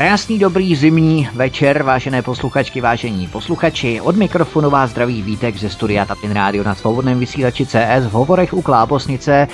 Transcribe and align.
Krásný 0.00 0.38
dobrý 0.38 0.76
zimní 0.76 1.28
večer, 1.34 1.82
vážené 1.82 2.22
posluchačky, 2.22 2.80
vážení 2.80 3.28
posluchači. 3.28 4.00
Od 4.00 4.16
mikrofonu 4.16 4.70
vás 4.70 4.90
zdraví 4.90 5.22
Vítek 5.22 5.56
ze 5.56 5.70
studia 5.70 6.04
Tapin 6.04 6.32
Radio 6.32 6.64
na 6.64 6.74
svobodném 6.74 7.18
vysílači 7.18 7.66
CS 7.66 8.06
v 8.06 8.10
hovorech 8.10 8.54
u 8.54 8.62
Klábosnice. 8.62 9.48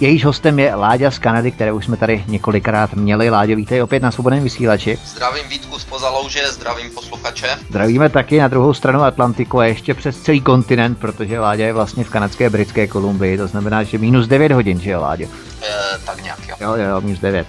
Jejíž 0.00 0.24
hostem 0.24 0.58
je 0.58 0.74
Láďa 0.74 1.10
z 1.10 1.18
Kanady, 1.18 1.50
které 1.50 1.72
už 1.72 1.84
jsme 1.84 1.96
tady 1.96 2.24
několikrát 2.26 2.94
měli. 2.94 3.30
Láďo, 3.30 3.56
vítej 3.56 3.82
opět 3.82 4.02
na 4.02 4.10
svobodném 4.10 4.42
vysílači. 4.42 4.98
Zdravím 5.04 5.48
Vítku 5.48 5.78
z 5.78 5.84
Pozalouže, 5.84 6.40
zdravím 6.50 6.90
posluchače. 6.90 7.48
Zdravíme 7.68 8.08
taky 8.08 8.38
na 8.38 8.48
druhou 8.48 8.74
stranu 8.74 9.02
Atlantiku 9.02 9.58
a 9.58 9.66
ještě 9.66 9.94
přes 9.94 10.18
celý 10.18 10.40
kontinent, 10.40 10.98
protože 10.98 11.40
Láďa 11.40 11.66
je 11.66 11.72
vlastně 11.72 12.04
v 12.04 12.10
kanadské 12.10 12.50
britské 12.50 12.86
Kolumbii, 12.86 13.38
to 13.38 13.46
znamená, 13.46 13.82
že 13.82 13.98
minus 13.98 14.26
9 14.26 14.52
hodin, 14.52 14.80
že 14.80 14.90
jo, 14.90 15.00
Láďo? 15.00 15.24
E, 15.24 15.98
tak 16.06 16.22
nějak, 16.22 16.38
jo. 16.48 16.56
Jo, 16.60 16.74
jo, 16.74 17.00
minus 17.00 17.20
9. 17.20 17.46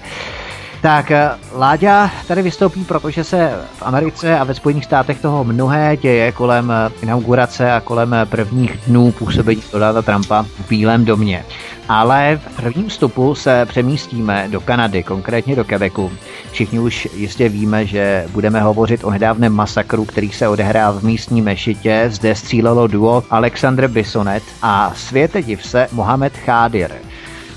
Tak 0.84 1.11
eh, 1.11 1.29
Láďa 1.55 2.11
tady 2.27 2.41
vystoupí, 2.41 2.83
protože 2.83 3.23
se 3.23 3.59
v 3.77 3.82
Americe 3.82 4.39
a 4.39 4.43
ve 4.43 4.54
Spojených 4.54 4.86
státech 4.86 5.21
toho 5.21 5.43
mnohé 5.43 5.97
děje 5.97 6.32
kolem 6.32 6.71
eh, 6.71 6.91
inaugurace 7.01 7.71
a 7.71 7.79
kolem 7.79 8.14
eh, 8.14 8.25
prvních 8.25 8.78
dnů 8.88 9.11
působení 9.11 9.64
Donalda 9.71 10.01
Trumpa 10.01 10.43
v 10.43 10.69
Bílém 10.69 11.05
domě. 11.05 11.46
Ale 11.89 12.39
v 12.47 12.55
prvním 12.55 12.89
vstupu 12.89 13.36
se 13.36 13.65
přemístíme 13.65 14.47
do 14.51 14.61
Kanady, 14.61 15.04
konkrétně 15.04 15.55
do 15.55 15.64
Quebecu. 15.64 16.11
Všichni 16.51 16.79
už 16.79 17.07
jistě 17.13 17.50
víme, 17.50 17.86
že 17.86 18.25
budeme 18.32 18.61
hovořit 18.61 19.04
o 19.04 19.11
nedávném 19.11 19.54
masakru, 19.54 20.05
který 20.05 20.32
se 20.32 20.47
odehrál 20.47 20.93
v 20.93 21.04
místní 21.04 21.41
mešitě. 21.41 22.05
Zde 22.07 22.36
střílelo 22.36 22.88
duo 22.88 23.24
Alexandr 23.29 23.88
Bisonet 23.88 24.43
a 24.61 24.93
světe 24.96 25.41
div 25.41 25.65
se 25.65 25.88
Mohamed 25.91 26.38
Khadir. 26.38 26.91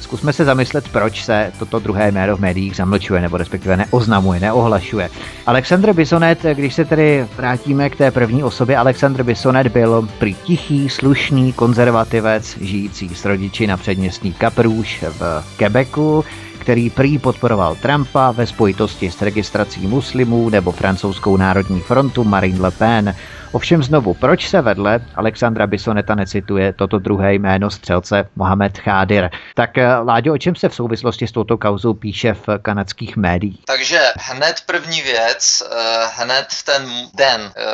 Zkusme 0.07 0.33
se 0.33 0.45
zamyslet, 0.45 0.89
proč 0.89 1.25
se 1.25 1.53
toto 1.59 1.79
druhé 1.79 2.11
jméno 2.11 2.37
v 2.37 2.41
médiích 2.41 2.77
zamlčuje, 2.77 3.21
nebo 3.21 3.37
respektive 3.37 3.77
neoznamuje, 3.77 4.41
neohlašuje. 4.41 5.09
Alexandr 5.47 5.93
Bisonet, 5.93 6.43
když 6.55 6.75
se 6.75 6.85
tedy 6.85 7.27
vrátíme 7.37 7.91
k 7.91 7.97
té 7.97 8.11
první 8.11 8.43
osobě, 8.43 8.77
Alexandr 8.77 9.23
Bisonet 9.23 9.67
byl 9.67 10.09
prý 10.19 10.35
tichý, 10.35 10.89
slušný 10.89 11.53
konzervativec, 11.53 12.59
žijící 12.61 13.09
s 13.09 13.25
rodiči 13.25 13.67
na 13.67 13.77
předměstí 13.77 14.33
Kaprůž 14.33 15.05
v 15.19 15.45
Quebecu, 15.57 16.25
který 16.67 16.91
prý 16.91 17.19
podporoval 17.19 17.75
Trumpa 17.75 18.31
ve 18.31 18.47
spojitosti 18.47 19.11
s 19.11 19.23
registrací 19.23 19.87
muslimů 19.87 20.51
nebo 20.51 20.73
francouzskou 20.73 21.37
národní 21.37 21.81
frontu 21.81 22.25
Marine 22.25 22.61
Le 22.61 22.71
Pen. 22.71 23.15
Ovšem 23.53 23.83
znovu, 23.83 24.15
proč 24.15 24.49
se 24.49 24.61
vedle 24.63 25.01
Alexandra 25.15 25.67
Bisoneta 25.67 26.15
necituje 26.15 26.73
toto 26.73 26.99
druhé 26.99 27.35
jméno 27.35 27.71
střelce 27.71 28.29
Mohamed 28.37 28.79
Khadir? 28.79 29.31
Tak 29.55 29.79
eh, 29.79 29.97
Láďo, 29.97 30.35
o 30.35 30.39
čem 30.39 30.57
se 30.57 30.69
v 30.69 30.75
souvislosti 30.75 31.27
s 31.27 31.33
touto 31.33 31.59
kauzou 31.59 31.95
píše 31.95 32.35
v 32.35 32.47
kanadských 32.63 33.17
médiích? 33.17 33.61
Takže 33.67 34.01
hned 34.19 34.57
první 34.67 35.03
věc, 35.03 35.63
eh, 35.63 35.77
hned 36.17 36.47
ten 36.65 36.91
den, 37.15 37.41
eh, 37.57 37.65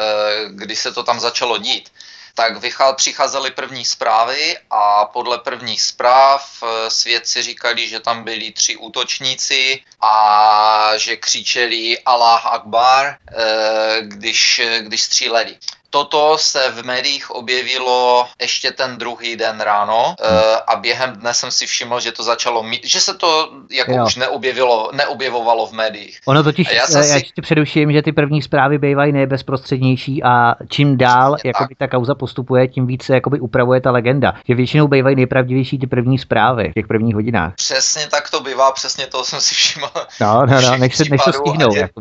kdy 0.50 0.76
se 0.76 0.92
to 0.92 1.02
tam 1.02 1.20
začalo 1.20 1.58
dít, 1.58 1.88
tak 2.34 2.52
přicházely 2.96 3.50
první 3.50 3.84
zprávy 3.84 4.58
a 4.70 5.04
podle 5.04 5.38
prvních 5.38 5.82
zpráv 5.82 6.62
svědci 6.88 7.42
říkali, 7.42 7.88
že 7.88 8.00
tam 8.00 8.24
byli 8.24 8.52
tři 8.52 8.76
útočníci 8.76 9.80
a 10.00 10.96
že 10.96 11.16
křičeli 11.16 11.98
Allah 11.98 12.46
Akbar, 12.46 13.16
když, 14.00 14.60
když 14.80 15.02
stříleli 15.02 15.58
toto 15.92 16.38
se 16.38 16.70
v 16.70 16.84
médiích 16.84 17.30
objevilo 17.30 18.26
ještě 18.40 18.70
ten 18.70 18.98
druhý 18.98 19.36
den 19.36 19.60
ráno 19.60 20.14
hmm. 20.24 20.38
a 20.66 20.76
během 20.76 21.12
dne 21.12 21.34
jsem 21.34 21.50
si 21.50 21.66
všiml, 21.66 22.00
že 22.00 22.12
to 22.12 22.22
začalo, 22.22 22.62
mít, 22.62 22.84
že 22.84 23.00
se 23.00 23.14
to 23.14 23.50
jako 23.70 23.92
jo. 23.92 24.04
už 24.06 24.16
neobjevilo, 24.16 24.90
neobjevovalo 24.92 25.66
v 25.66 25.72
médiích. 25.72 26.20
Ono 26.26 26.42
totiž, 26.42 26.68
já, 26.70 26.74
já 26.74 27.02
si... 27.02 27.22
ti 27.22 27.42
předuším, 27.42 27.92
že 27.92 28.02
ty 28.02 28.12
první 28.12 28.42
zprávy 28.42 28.78
bývají 28.78 29.12
nejbezprostřednější 29.12 30.22
a 30.22 30.54
čím 30.70 30.96
dál 30.96 31.36
jakoby 31.44 31.74
ta 31.74 31.88
kauza 31.88 32.14
postupuje, 32.14 32.68
tím 32.68 32.86
více 32.86 33.14
jakoby 33.14 33.40
upravuje 33.40 33.80
ta 33.80 33.90
legenda. 33.90 34.34
Že 34.48 34.54
většinou 34.54 34.88
bývají 34.88 35.16
nejpravdivější 35.16 35.78
ty 35.78 35.86
první 35.86 36.18
zprávy 36.18 36.70
v 36.70 36.74
těch 36.74 36.86
prvních 36.86 37.14
hodinách. 37.14 37.54
Přesně 37.54 38.06
tak 38.06 38.30
to 38.30 38.40
bývá, 38.40 38.72
přesně 38.72 39.06
to 39.06 39.24
jsem 39.24 39.40
si 39.40 39.54
všiml. 39.54 39.90
No, 40.20 40.46
no, 40.46 40.60
no, 40.60 40.76
než 40.76 40.96
se, 40.96 41.04
než 41.10 41.22
se 41.22 41.32
stihnou. 41.32 41.74
Je, 41.74 41.80
jako, 41.80 42.00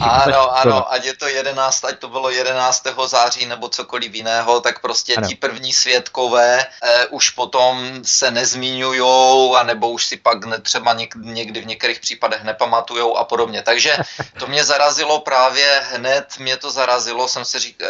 ano, 0.00 0.56
ano, 0.56 0.92
ať 0.92 1.04
je 1.04 1.16
to 1.16 1.26
11, 1.26 1.84
ať 1.84 1.98
to 1.98 2.08
bylo 2.08 2.30
11. 2.30 2.86
září 3.06 3.21
září 3.22 3.46
nebo 3.46 3.68
cokoliv 3.68 4.14
jiného, 4.14 4.60
tak 4.60 4.80
prostě 4.80 5.14
ano. 5.14 5.28
ti 5.28 5.34
první 5.34 5.72
svědkové 5.72 6.66
eh, 6.82 7.06
už 7.06 7.30
potom 7.30 8.00
se 8.02 8.30
nezmíňujou, 8.30 9.56
anebo 9.56 9.90
už 9.90 10.06
si 10.06 10.16
pak 10.16 10.44
ne, 10.44 10.60
třeba 10.60 10.92
něk, 10.92 11.14
někdy 11.14 11.60
v 11.60 11.66
některých 11.66 12.00
případech 12.00 12.42
nepamatujou 12.44 13.16
a 13.16 13.24
podobně. 13.24 13.62
Takže 13.62 13.96
to 14.38 14.46
mě 14.46 14.64
zarazilo 14.64 15.20
právě 15.20 15.82
hned, 15.92 16.38
mě 16.38 16.56
to 16.56 16.70
zarazilo, 16.70 17.28
jsem 17.28 17.44
si 17.44 17.58
řík, 17.58 17.82
eh, 17.82 17.88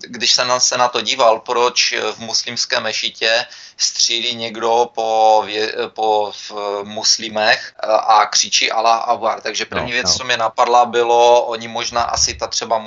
když 0.00 0.32
jsem 0.32 0.48
se 0.58 0.78
na 0.78 0.88
to 0.88 1.00
díval, 1.00 1.40
proč 1.40 1.94
v 2.12 2.18
muslimské 2.18 2.80
mešitě 2.80 3.46
střílí 3.82 4.34
někdo 4.34 4.90
po, 4.94 5.42
vě, 5.46 5.72
po 5.88 6.32
v 6.32 6.52
muslimech 6.84 7.74
eh, 7.82 7.86
a 7.86 8.26
křičí 8.26 8.72
Allah 8.72 9.08
Akbar. 9.08 9.40
Takže 9.40 9.64
první 9.64 9.90
no, 9.90 9.92
věc, 9.92 10.06
no. 10.06 10.14
co 10.18 10.24
mě 10.24 10.36
napadla, 10.36 10.84
bylo, 10.84 11.42
oni 11.42 11.68
možná 11.68 12.02
asi 12.02 12.34
ta 12.34 12.46
třeba 12.46 12.84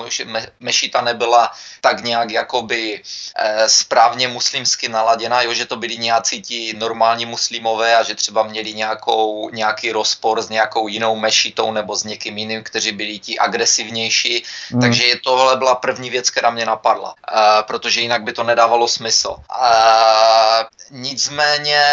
mešita 0.60 1.02
nebyla 1.02 1.52
tak 1.82 2.04
nějak 2.04 2.32
jakoby 2.32 3.02
e, 3.36 3.70
správně 3.70 4.28
muslimsky 4.28 4.90
naladěna, 4.90 5.42
jo, 5.42 5.54
že 5.54 5.66
to 5.66 5.76
byli 5.76 5.98
nějací 5.98 6.42
ti 6.42 6.74
normální 6.78 7.26
muslimové 7.26 7.96
a 7.96 8.04
že 8.04 8.16
třeba 8.16 8.44
měli 8.44 8.74
nějakou, 8.74 9.50
nějaký 9.50 9.92
rozpor 9.92 10.42
s 10.42 10.50
nějakou 10.50 10.88
jinou 10.88 11.16
mešitou 11.16 11.72
nebo 11.72 11.96
s 11.96 12.04
někým 12.04 12.38
jiným, 12.38 12.64
kteří 12.64 12.92
byli 12.92 13.20
ti 13.20 13.40
agresivnější. 13.40 14.44
Mm. 14.72 14.82
Takže 14.82 15.04
je 15.04 15.20
tohle 15.20 15.58
byla 15.58 15.76
první 15.76 16.10
věc, 16.10 16.30
která 16.30 16.50
mě 16.50 16.66
napadla, 16.66 17.14
e, 17.14 17.64
protože 17.64 18.02
jinak 18.02 18.24
by 18.24 18.34
to 18.34 18.44
nedávalo 18.44 18.88
smysl. 18.88 19.36
E, 19.38 20.66
nicméně, 20.92 21.84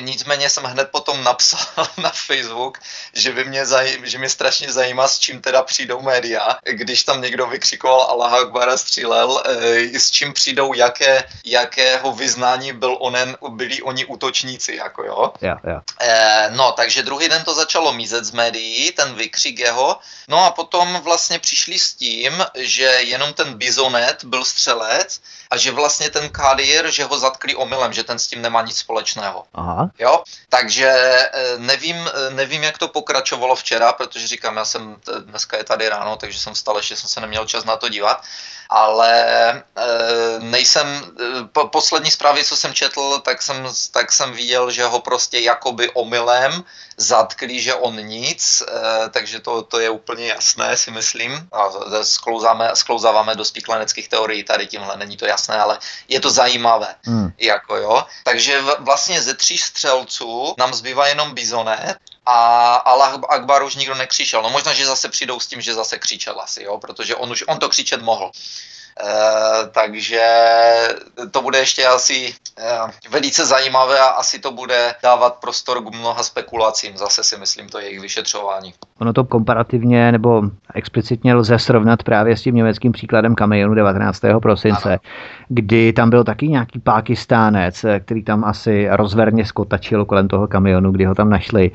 nicméně 0.00 0.50
jsem 0.50 0.64
hned 0.64 0.90
potom 0.90 1.24
napsal 1.24 1.86
na 1.96 2.10
Facebook, 2.10 2.78
že 3.14 3.32
by 3.32 3.44
mě, 3.44 3.66
zaj, 3.66 3.98
že 4.04 4.18
mě 4.18 4.28
strašně 4.28 4.72
zajímá, 4.72 5.08
s 5.08 5.18
čím 5.18 5.40
teda 5.40 5.62
přijdou 5.62 6.02
média, 6.02 6.58
když 6.64 7.02
tam 7.04 7.20
někdo 7.20 7.46
vykřikoval 7.46 8.02
Allah 8.02 8.32
Akbar 8.32 8.68
a 8.68 8.76
střílel, 8.76 9.42
e, 9.46 10.00
s 10.00 10.10
čím 10.10 10.32
přijdou, 10.32 10.74
jaké, 10.74 11.24
jakého 11.44 12.12
vyznání 12.12 12.72
byl 12.72 12.96
onen, 13.00 13.36
byli 13.48 13.82
oni 13.82 14.04
útočníci, 14.04 14.76
jako 14.76 15.04
jo. 15.04 15.32
Yeah, 15.40 15.60
yeah. 15.64 15.82
No, 16.50 16.72
takže 16.72 17.02
druhý 17.02 17.28
den 17.28 17.44
to 17.44 17.54
začalo 17.54 17.92
mizet 17.92 18.24
z 18.24 18.30
médií, 18.30 18.92
ten 18.92 19.14
vykřik 19.14 19.58
jeho, 19.58 19.98
no 20.28 20.44
a 20.44 20.50
potom 20.50 21.00
vlastně 21.00 21.38
přišli 21.38 21.78
s 21.78 21.94
tím, 21.94 22.44
že 22.54 22.84
jenom 22.84 23.32
ten 23.34 23.54
bizonet 23.58 24.24
byl 24.24 24.44
střelec 24.44 25.20
a 25.50 25.56
že 25.56 25.70
vlastně 25.70 26.10
ten 26.10 26.28
Kadir, 26.28 26.90
že 26.90 27.04
ho 27.04 27.18
zatkli 27.18 27.54
omylem, 27.54 27.92
že 27.92 28.04
ten 28.04 28.18
s 28.18 28.26
tím 28.32 28.42
nemá 28.42 28.62
nic 28.62 28.76
společného. 28.76 29.44
Aha. 29.54 29.90
Jo, 29.98 30.24
takže 30.48 30.88
e, 30.88 31.58
nevím, 31.58 32.08
nevím, 32.30 32.62
jak 32.62 32.78
to 32.78 32.88
pokračovalo 32.88 33.56
včera, 33.56 33.92
protože 33.92 34.26
říkám, 34.26 34.56
já 34.56 34.64
jsem, 34.64 34.96
dneska 35.20 35.56
je 35.56 35.64
tady 35.64 35.88
ráno, 35.88 36.16
takže 36.16 36.38
jsem 36.38 36.54
vstal, 36.54 36.76
ještě 36.76 36.96
jsem 36.96 37.08
se 37.08 37.20
neměl 37.20 37.44
čas 37.46 37.64
na 37.64 37.76
to 37.76 37.88
dívat, 37.88 38.24
ale 38.72 39.50
e, 39.50 39.62
nejsem, 40.40 40.86
e, 40.86 41.44
po, 41.52 41.68
poslední 41.68 42.10
zprávy, 42.10 42.44
co 42.44 42.56
jsem 42.56 42.74
četl, 42.74 43.18
tak 43.18 43.42
jsem, 43.42 43.68
tak 43.90 44.12
jsem 44.12 44.32
viděl, 44.32 44.70
že 44.70 44.84
ho 44.84 45.00
prostě 45.00 45.38
jakoby 45.38 45.90
omylem 45.90 46.64
zatkli, 46.96 47.60
že 47.60 47.74
on 47.74 47.96
nic, 47.96 48.62
e, 48.62 49.08
takže 49.08 49.40
to, 49.40 49.62
to 49.62 49.80
je 49.80 49.90
úplně 49.90 50.26
jasné, 50.26 50.76
si 50.76 50.90
myslím. 50.90 51.48
A 51.52 51.70
sklouzáme, 52.02 52.70
sklouzáváme 52.74 53.34
do 53.34 53.44
spikleneckých 53.44 54.08
teorií 54.08 54.44
tady 54.44 54.66
tímhle, 54.66 54.96
není 54.96 55.16
to 55.16 55.26
jasné, 55.26 55.60
ale 55.60 55.78
je 56.08 56.20
to 56.20 56.30
zajímavé. 56.30 56.94
Hmm. 57.04 57.32
Jako 57.38 57.76
jo. 57.76 58.04
Takže 58.24 58.60
vlastně 58.78 59.22
ze 59.22 59.34
tří 59.34 59.58
střelců 59.58 60.54
nám 60.58 60.74
zbývá 60.74 61.06
jenom 61.06 61.34
Bizonet, 61.34 61.96
a 62.26 62.74
Allah 62.74 63.20
Akbar 63.28 63.62
už 63.62 63.76
nikdo 63.76 63.94
nekřičel. 63.94 64.42
No 64.42 64.50
možná, 64.50 64.72
že 64.72 64.86
zase 64.86 65.08
přijdou 65.08 65.40
s 65.40 65.46
tím, 65.46 65.60
že 65.60 65.74
zase 65.74 65.98
křičel 65.98 66.40
asi, 66.40 66.62
jo, 66.62 66.78
protože 66.78 67.16
on 67.16 67.32
už 67.32 67.44
on 67.48 67.58
to 67.58 67.68
křičet 67.68 68.02
mohl. 68.02 68.30
Eh, 69.00 69.68
takže 69.72 70.22
to 71.30 71.42
bude 71.42 71.58
ještě 71.58 71.86
asi 71.86 72.34
e, 72.58 73.08
velice 73.10 73.46
zajímavé 73.46 73.98
a 73.98 74.04
asi 74.04 74.38
to 74.38 74.52
bude 74.52 74.94
dávat 75.02 75.34
prostor 75.40 75.84
k 75.84 75.94
mnoha 75.94 76.22
spekulacím, 76.22 76.96
zase 76.96 77.24
si 77.24 77.36
myslím, 77.36 77.68
to 77.68 77.78
jejich 77.78 78.00
vyšetřování. 78.00 78.74
Ono 79.00 79.12
to 79.12 79.24
komparativně 79.24 80.12
nebo 80.12 80.42
explicitně 80.74 81.34
lze 81.34 81.58
srovnat 81.58 82.02
právě 82.02 82.36
s 82.36 82.42
tím 82.42 82.54
německým 82.54 82.92
příkladem 82.92 83.34
kamionu 83.34 83.74
19. 83.74 84.20
prosince, 84.42 84.88
ano. 84.88 84.98
kdy 85.48 85.92
tam 85.92 86.10
byl 86.10 86.24
taky 86.24 86.48
nějaký 86.48 86.78
pákistánec, 86.78 87.84
eh, 87.84 88.00
který 88.00 88.24
tam 88.24 88.44
asi 88.44 88.88
rozverně 88.90 89.44
skotačil 89.44 90.04
kolem 90.04 90.28
toho 90.28 90.48
kamionu, 90.48 90.92
kdy 90.92 91.04
ho 91.04 91.14
tam 91.14 91.30
našli 91.30 91.70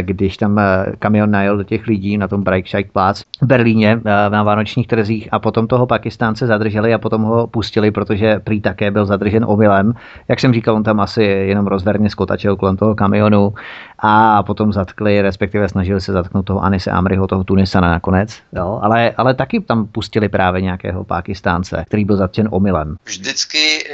když 0.00 0.36
tam 0.36 0.58
eh, 0.58 0.86
kamion 0.98 1.30
najel 1.30 1.56
do 1.56 1.62
těch 1.62 1.86
lidí 1.86 2.18
na 2.18 2.28
tom 2.28 2.42
Breitscheid 2.42 2.92
Platz 2.92 3.22
v 3.40 3.46
Berlíně 3.46 4.00
na 4.28 4.42
vánočních 4.42 4.86
trzích 4.86 5.28
a 5.32 5.38
potom 5.38 5.66
toho 5.66 5.86
Pakistánce 5.86 6.46
zadrželi 6.46 6.94
a 6.94 6.98
potom 6.98 7.22
ho 7.22 7.46
pustili, 7.46 7.90
protože 7.90 8.40
prý 8.44 8.60
také 8.60 8.90
byl 8.90 9.06
zadržen 9.06 9.44
omylem. 9.48 9.92
Jak 10.28 10.40
jsem 10.40 10.54
říkal, 10.54 10.74
on 10.74 10.82
tam 10.82 11.00
asi 11.00 11.22
jenom 11.22 11.66
rozverně 11.66 12.10
skotačil 12.10 12.56
kolem 12.56 12.76
toho 12.76 12.94
kamionu 12.94 13.54
a 13.98 14.42
potom 14.42 14.72
zatkli, 14.72 15.22
respektive 15.22 15.68
snažili 15.68 16.00
se 16.00 16.12
zatknout 16.12 16.46
toho 16.46 16.60
Anise 16.60 16.90
Amriho, 16.90 17.26
toho 17.26 17.44
Tunisana 17.44 17.88
nakonec. 17.90 18.38
Jo? 18.52 18.80
Ale, 18.82 19.10
ale 19.16 19.34
taky 19.34 19.60
tam 19.60 19.86
pustili 19.86 20.28
právě 20.28 20.60
nějakého 20.60 21.04
Pakistánce, 21.04 21.84
který 21.86 22.04
byl 22.04 22.16
zatčen 22.16 22.48
omylem. 22.50 22.96
Vždycky, 23.04 23.84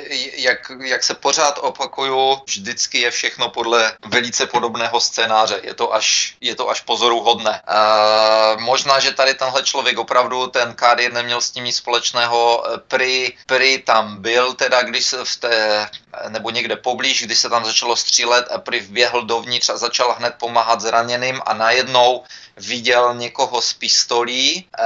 jak, 0.45 0.59
jak 0.91 1.03
se 1.03 1.15
pořád 1.15 1.59
opakuju, 1.63 2.37
vždycky 2.47 2.99
je 2.99 3.11
všechno 3.11 3.49
podle 3.49 3.93
velice 4.13 4.47
podobného 4.47 5.01
scénáře. 5.01 5.60
Je 5.63 5.75
to 5.75 5.95
až, 5.95 6.35
je 6.41 6.55
to 6.55 6.69
až 6.69 6.81
pozoruhodné. 6.81 7.63
Uh, 7.63 8.61
možná, 8.61 9.01
že 9.01 9.13
tady 9.13 9.35
tenhle 9.35 9.63
člověk 9.63 9.99
opravdu 9.99 10.47
ten 10.47 10.75
Kadir 10.75 11.13
neměl 11.13 11.41
s 11.41 11.51
tím 11.51 11.65
nic 11.65 11.77
společného. 11.77 12.65
Pri, 12.89 13.33
Pri 13.47 13.79
tam 13.79 14.23
byl 14.23 14.53
teda, 14.55 14.83
když 14.83 15.05
se 15.05 15.25
v 15.25 15.37
té, 15.37 15.89
nebo 16.29 16.51
někde 16.51 16.77
poblíž, 16.77 17.23
když 17.23 17.39
se 17.39 17.49
tam 17.49 17.65
začalo 17.65 17.97
střílet 17.97 18.53
a 18.53 18.59
Pri 18.59 18.81
vběhl 18.81 19.23
dovnitř 19.23 19.69
a 19.69 19.77
začal 19.77 20.15
hned 20.19 20.35
pomáhat 20.39 20.81
zraněným 20.81 21.41
a 21.47 21.55
najednou 21.55 22.25
viděl 22.61 23.15
někoho 23.15 23.63
s 23.63 23.73
pistolí, 23.73 24.65
eh, 24.79 24.85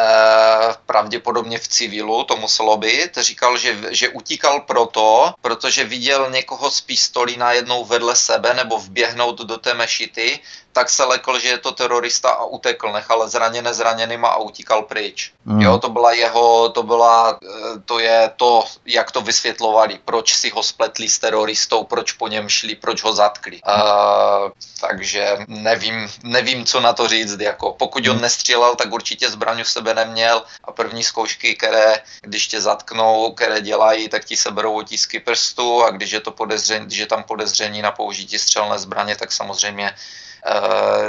pravděpodobně 0.86 1.58
v 1.58 1.68
civilu, 1.68 2.24
to 2.24 2.36
muselo 2.36 2.76
být. 2.76 3.18
Říkal, 3.18 3.58
že, 3.58 3.78
že 3.90 4.08
utíkal 4.08 4.60
proto, 4.60 5.34
protože 5.40 5.84
viděl 5.84 6.30
někoho 6.30 6.70
s 6.70 6.80
pistolí 6.80 7.36
najednou 7.36 7.84
vedle 7.84 8.16
sebe 8.16 8.54
nebo 8.54 8.78
vběhnout 8.78 9.40
do 9.40 9.58
té 9.58 9.74
mešity 9.74 10.40
tak 10.74 10.90
se 10.90 11.04
lekl, 11.04 11.38
že 11.38 11.48
je 11.48 11.58
to 11.58 11.72
terorista 11.72 12.30
a 12.30 12.44
utekl, 12.44 12.92
nechal 12.92 13.28
zraněné 13.28 13.74
zraněnýma 13.74 14.28
a 14.28 14.36
utíkal 14.36 14.82
pryč. 14.82 15.32
Mm. 15.44 15.60
Jo, 15.60 15.78
to 15.78 15.88
byla 15.88 16.12
jeho, 16.12 16.68
to 16.68 16.82
byla, 16.82 17.38
eh, 17.42 17.78
to 17.84 17.98
je 17.98 18.30
to, 18.36 18.64
jak 18.86 19.10
to 19.10 19.20
vysvětlovali, 19.20 20.00
proč 20.04 20.34
si 20.34 20.50
ho 20.50 20.62
spletli 20.62 21.08
s 21.08 21.18
teroristou, 21.18 21.84
proč 21.84 22.12
po 22.12 22.28
něm 22.28 22.48
šli, 22.48 22.74
proč 22.74 23.02
ho 23.02 23.12
zatkli. 23.12 23.60
Uh, 23.62 24.50
takže 24.80 25.36
nevím, 25.48 26.10
nevím, 26.22 26.66
co 26.66 26.80
na 26.80 26.92
to 26.92 27.08
říct, 27.08 27.40
jako 27.40 27.72
pokud 27.78 28.08
on 28.08 28.16
mm. 28.16 28.22
nestřílel, 28.22 28.74
tak 28.74 28.92
určitě 28.92 29.30
zbraň 29.30 29.60
u 29.60 29.64
sebe 29.64 29.94
neměl 29.94 30.42
a 30.64 30.72
první 30.72 31.04
zkoušky, 31.04 31.54
které, 31.54 32.02
když 32.20 32.46
tě 32.46 32.60
zatknou, 32.60 33.32
které 33.32 33.60
dělají, 33.60 34.08
tak 34.08 34.24
ti 34.24 34.36
seberou 34.36 34.74
otisky 34.74 35.20
prstů 35.20 35.84
a 35.84 35.90
když 35.90 36.10
je 36.10 36.20
to 36.20 36.30
podezření, 36.30 36.86
když 36.86 36.98
je 36.98 37.06
tam 37.06 37.22
podezření 37.22 37.82
na 37.82 37.92
použití 37.92 38.38
střelné 38.38 38.78
zbraně, 38.78 39.16
tak 39.16 39.32
samozřejmě 39.32 39.94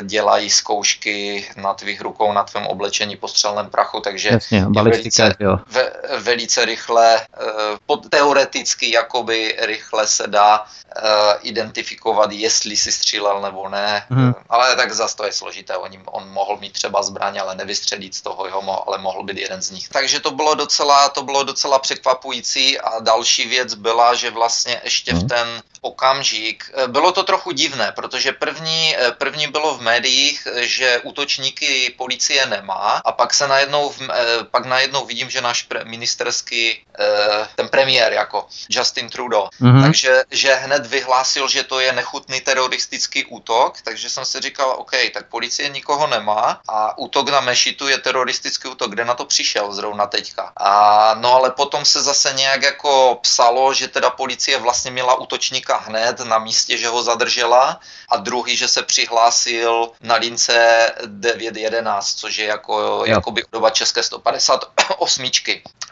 dělají 0.02 0.50
zkoušky 0.50 1.48
na 1.56 1.74
tvých 1.74 2.02
rukou, 2.02 2.34
na 2.34 2.44
tvém 2.44 2.68
oblečení 2.68 3.18
po 3.18 3.28
střelném 3.28 3.70
prachu, 3.70 4.00
takže 4.00 4.30
Jasně, 4.30 4.66
velice, 4.66 5.36
jo. 5.40 5.58
Ve, 5.68 5.92
velice 6.20 6.66
rychle, 6.66 7.22
eh, 7.22 8.08
teoreticky 8.10 8.92
jakoby 8.92 9.56
rychle 9.60 10.08
se 10.08 10.28
dá 10.28 10.60
uh, 10.62 11.04
identifikovat, 11.42 12.32
jestli 12.32 12.78
si 12.78 12.92
střílel 12.92 13.42
nebo 13.42 13.70
ne, 13.70 14.06
hmm. 14.10 14.34
ale 14.50 14.76
tak 14.76 14.94
zase 14.94 15.16
to 15.16 15.26
je 15.26 15.32
složité, 15.32 15.78
on, 15.78 15.92
on 16.06 16.30
mohl 16.30 16.58
mít 16.58 16.74
třeba 16.74 17.04
zbraň, 17.04 17.40
ale 17.40 17.56
nevystřelit 17.56 18.16
z 18.16 18.22
toho, 18.22 18.48
jo, 18.48 18.84
ale 18.88 18.98
mohl 18.98 19.24
být 19.24 19.38
jeden 19.38 19.62
z 19.62 19.72
nich. 19.72 19.90
Takže 19.90 20.20
to 20.20 20.32
bylo 20.32 20.56
docela, 20.56 21.10
to 21.10 21.24
bylo 21.24 21.44
docela 21.44 21.80
překvapující 21.80 22.80
a 22.80 23.00
další 23.00 23.48
věc 23.48 23.74
byla, 23.74 24.14
že 24.14 24.32
vlastně 24.32 24.82
ještě 24.84 25.12
hmm. 25.12 25.22
v 25.22 25.28
ten 25.28 25.48
okamžik, 25.82 26.64
bylo 26.88 27.12
to 27.12 27.24
trochu 27.24 27.52
divné, 27.52 27.92
protože 27.92 28.32
první, 28.32 28.96
První 29.18 29.25
bylo 29.56 29.78
v 29.78 29.82
médiích, 29.82 30.48
že 30.62 31.00
útočníky 31.04 31.96
policie 31.98 32.46
nemá 32.46 33.02
a 33.06 33.12
pak 33.12 33.34
se 33.34 33.48
najednou, 33.48 33.94
eh, 34.10 34.44
pak 34.52 34.66
najednou 34.66 35.06
vidím, 35.06 35.30
že 35.30 35.42
náš 35.42 35.64
pre, 35.64 35.84
ministerský, 35.84 36.86
eh, 37.00 37.48
ten 37.56 37.68
premiér 37.70 38.14
jako 38.14 38.48
Justin 38.70 39.10
Trudeau, 39.10 39.48
mm-hmm. 39.62 39.82
takže 39.82 40.24
že 40.32 40.54
hned 40.56 40.86
vyhlásil, 40.86 41.48
že 41.48 41.64
to 41.64 41.80
je 41.80 41.92
nechutný 41.92 42.42
teroristický 42.42 43.26
útok, 43.26 43.82
takže 43.82 44.10
jsem 44.10 44.26
si 44.26 44.42
říkal, 44.42 44.76
OK, 44.78 44.92
tak 45.14 45.30
policie 45.30 45.70
nikoho 45.70 46.08
nemá 46.08 46.62
a 46.68 46.98
útok 46.98 47.30
na 47.30 47.42
Mešitu 47.42 47.88
je 47.88 47.98
teroristický 47.98 48.68
útok, 48.68 48.92
kde 48.92 49.06
na 49.06 49.14
to 49.14 49.26
přišel 49.26 49.74
zrovna 49.74 50.06
teďka. 50.06 50.52
A 50.58 50.70
no 51.18 51.34
ale 51.34 51.52
potom 51.52 51.86
se 51.86 52.04
zase 52.04 52.34
nějak 52.34 52.62
jako 52.64 53.20
psalo, 53.22 53.74
že 53.74 53.88
teda 53.88 54.10
policie 54.10 54.58
vlastně 54.60 54.92
měla 54.92 55.16
útočníka 55.16 55.78
hned 55.78 56.20
na 56.20 56.40
místě, 56.40 56.78
že 56.78 56.88
ho 56.88 57.04
zadržela 57.04 57.80
a 58.12 58.18
druhý, 58.18 58.56
že 58.56 58.68
se 58.68 58.84
přihlásil 58.84 59.15
přihlásil 59.16 59.92
na 60.02 60.16
lince 60.16 60.92
911, 61.06 62.14
což 62.14 62.38
je 62.38 62.46
jako, 62.46 63.04
jako 63.06 63.32
by 63.32 63.44
doba 63.52 63.70
české 63.70 64.04
158. 64.04 65.26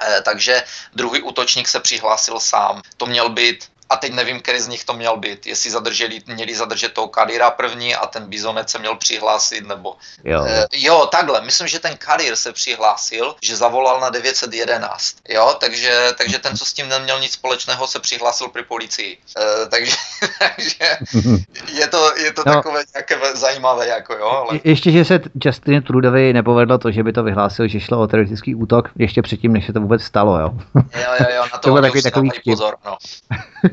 Eh, 0.02 0.22
takže 0.22 0.64
druhý 0.94 1.22
útočník 1.22 1.68
se 1.68 1.80
přihlásil 1.80 2.40
sám. 2.40 2.82
To 2.98 3.06
měl 3.06 3.30
být 3.30 3.73
a 3.90 3.96
teď 3.98 4.14
nevím, 4.14 4.40
který 4.40 4.60
z 4.60 4.68
nich 4.68 4.84
to 4.84 4.94
měl 4.94 5.18
být. 5.18 5.48
Jestli 5.48 5.72
zadrželi, 5.72 6.22
měli 6.28 6.56
zadržet 6.56 6.94
toho 6.94 7.08
Kadira 7.08 7.52
první 7.52 7.96
a 7.96 8.06
ten 8.06 8.30
Bizonec 8.30 8.70
se 8.70 8.80
měl 8.80 8.96
přihlásit, 8.96 9.68
nebo... 9.68 9.96
Jo. 10.24 10.46
E, 10.48 10.66
jo, 10.74 11.06
takhle, 11.12 11.42
myslím, 11.42 11.68
že 11.68 11.80
ten 11.80 11.98
Kadir 11.98 12.36
se 12.36 12.54
přihlásil, 12.54 13.36
že 13.42 13.56
zavolal 13.56 14.00
na 14.00 14.10
911, 14.10 15.16
jo, 15.30 15.56
takže, 15.60 16.10
takže 16.18 16.40
ten, 16.40 16.58
co 16.58 16.66
s 16.66 16.74
tím 16.74 16.90
neměl 16.90 17.20
nic 17.20 17.32
společného, 17.32 17.88
se 17.88 18.00
přihlásil 18.00 18.48
při 18.48 18.64
policii. 18.64 19.18
E, 19.38 19.66
takže, 19.70 19.96
takže 20.40 20.98
je 21.74 21.88
to, 21.88 22.18
je 22.18 22.34
to 22.34 22.44
no. 22.46 22.54
takové 22.54 22.84
nějaké 22.96 23.36
zajímavé, 23.36 23.88
jako 23.88 24.14
jo. 24.14 24.46
Ale... 24.50 24.60
Ještě, 24.64 24.92
že 24.92 25.06
se 25.06 25.20
Justin 25.46 25.82
Trudovi 25.82 26.34
nepovedlo 26.34 26.78
to, 26.78 26.92
že 26.92 27.04
by 27.04 27.14
to 27.14 27.24
vyhlásil, 27.24 27.68
že 27.68 27.80
šlo 27.80 28.02
o 28.02 28.08
teroristický 28.08 28.56
útok 28.56 28.90
ještě 28.96 29.22
předtím, 29.22 29.54
než 29.54 29.66
se 29.66 29.74
to 29.74 29.82
vůbec 29.82 30.04
stalo, 30.04 30.40
jo. 30.40 30.50
jo, 30.76 31.12
jo, 31.20 31.26
jo, 31.36 31.42
na 31.42 31.60
to, 31.60 31.60
to 31.60 31.74
byl 31.74 31.82
takový, 31.82 32.02
takový 32.04 32.30
pozor, 32.46 32.76
no. 32.86 32.98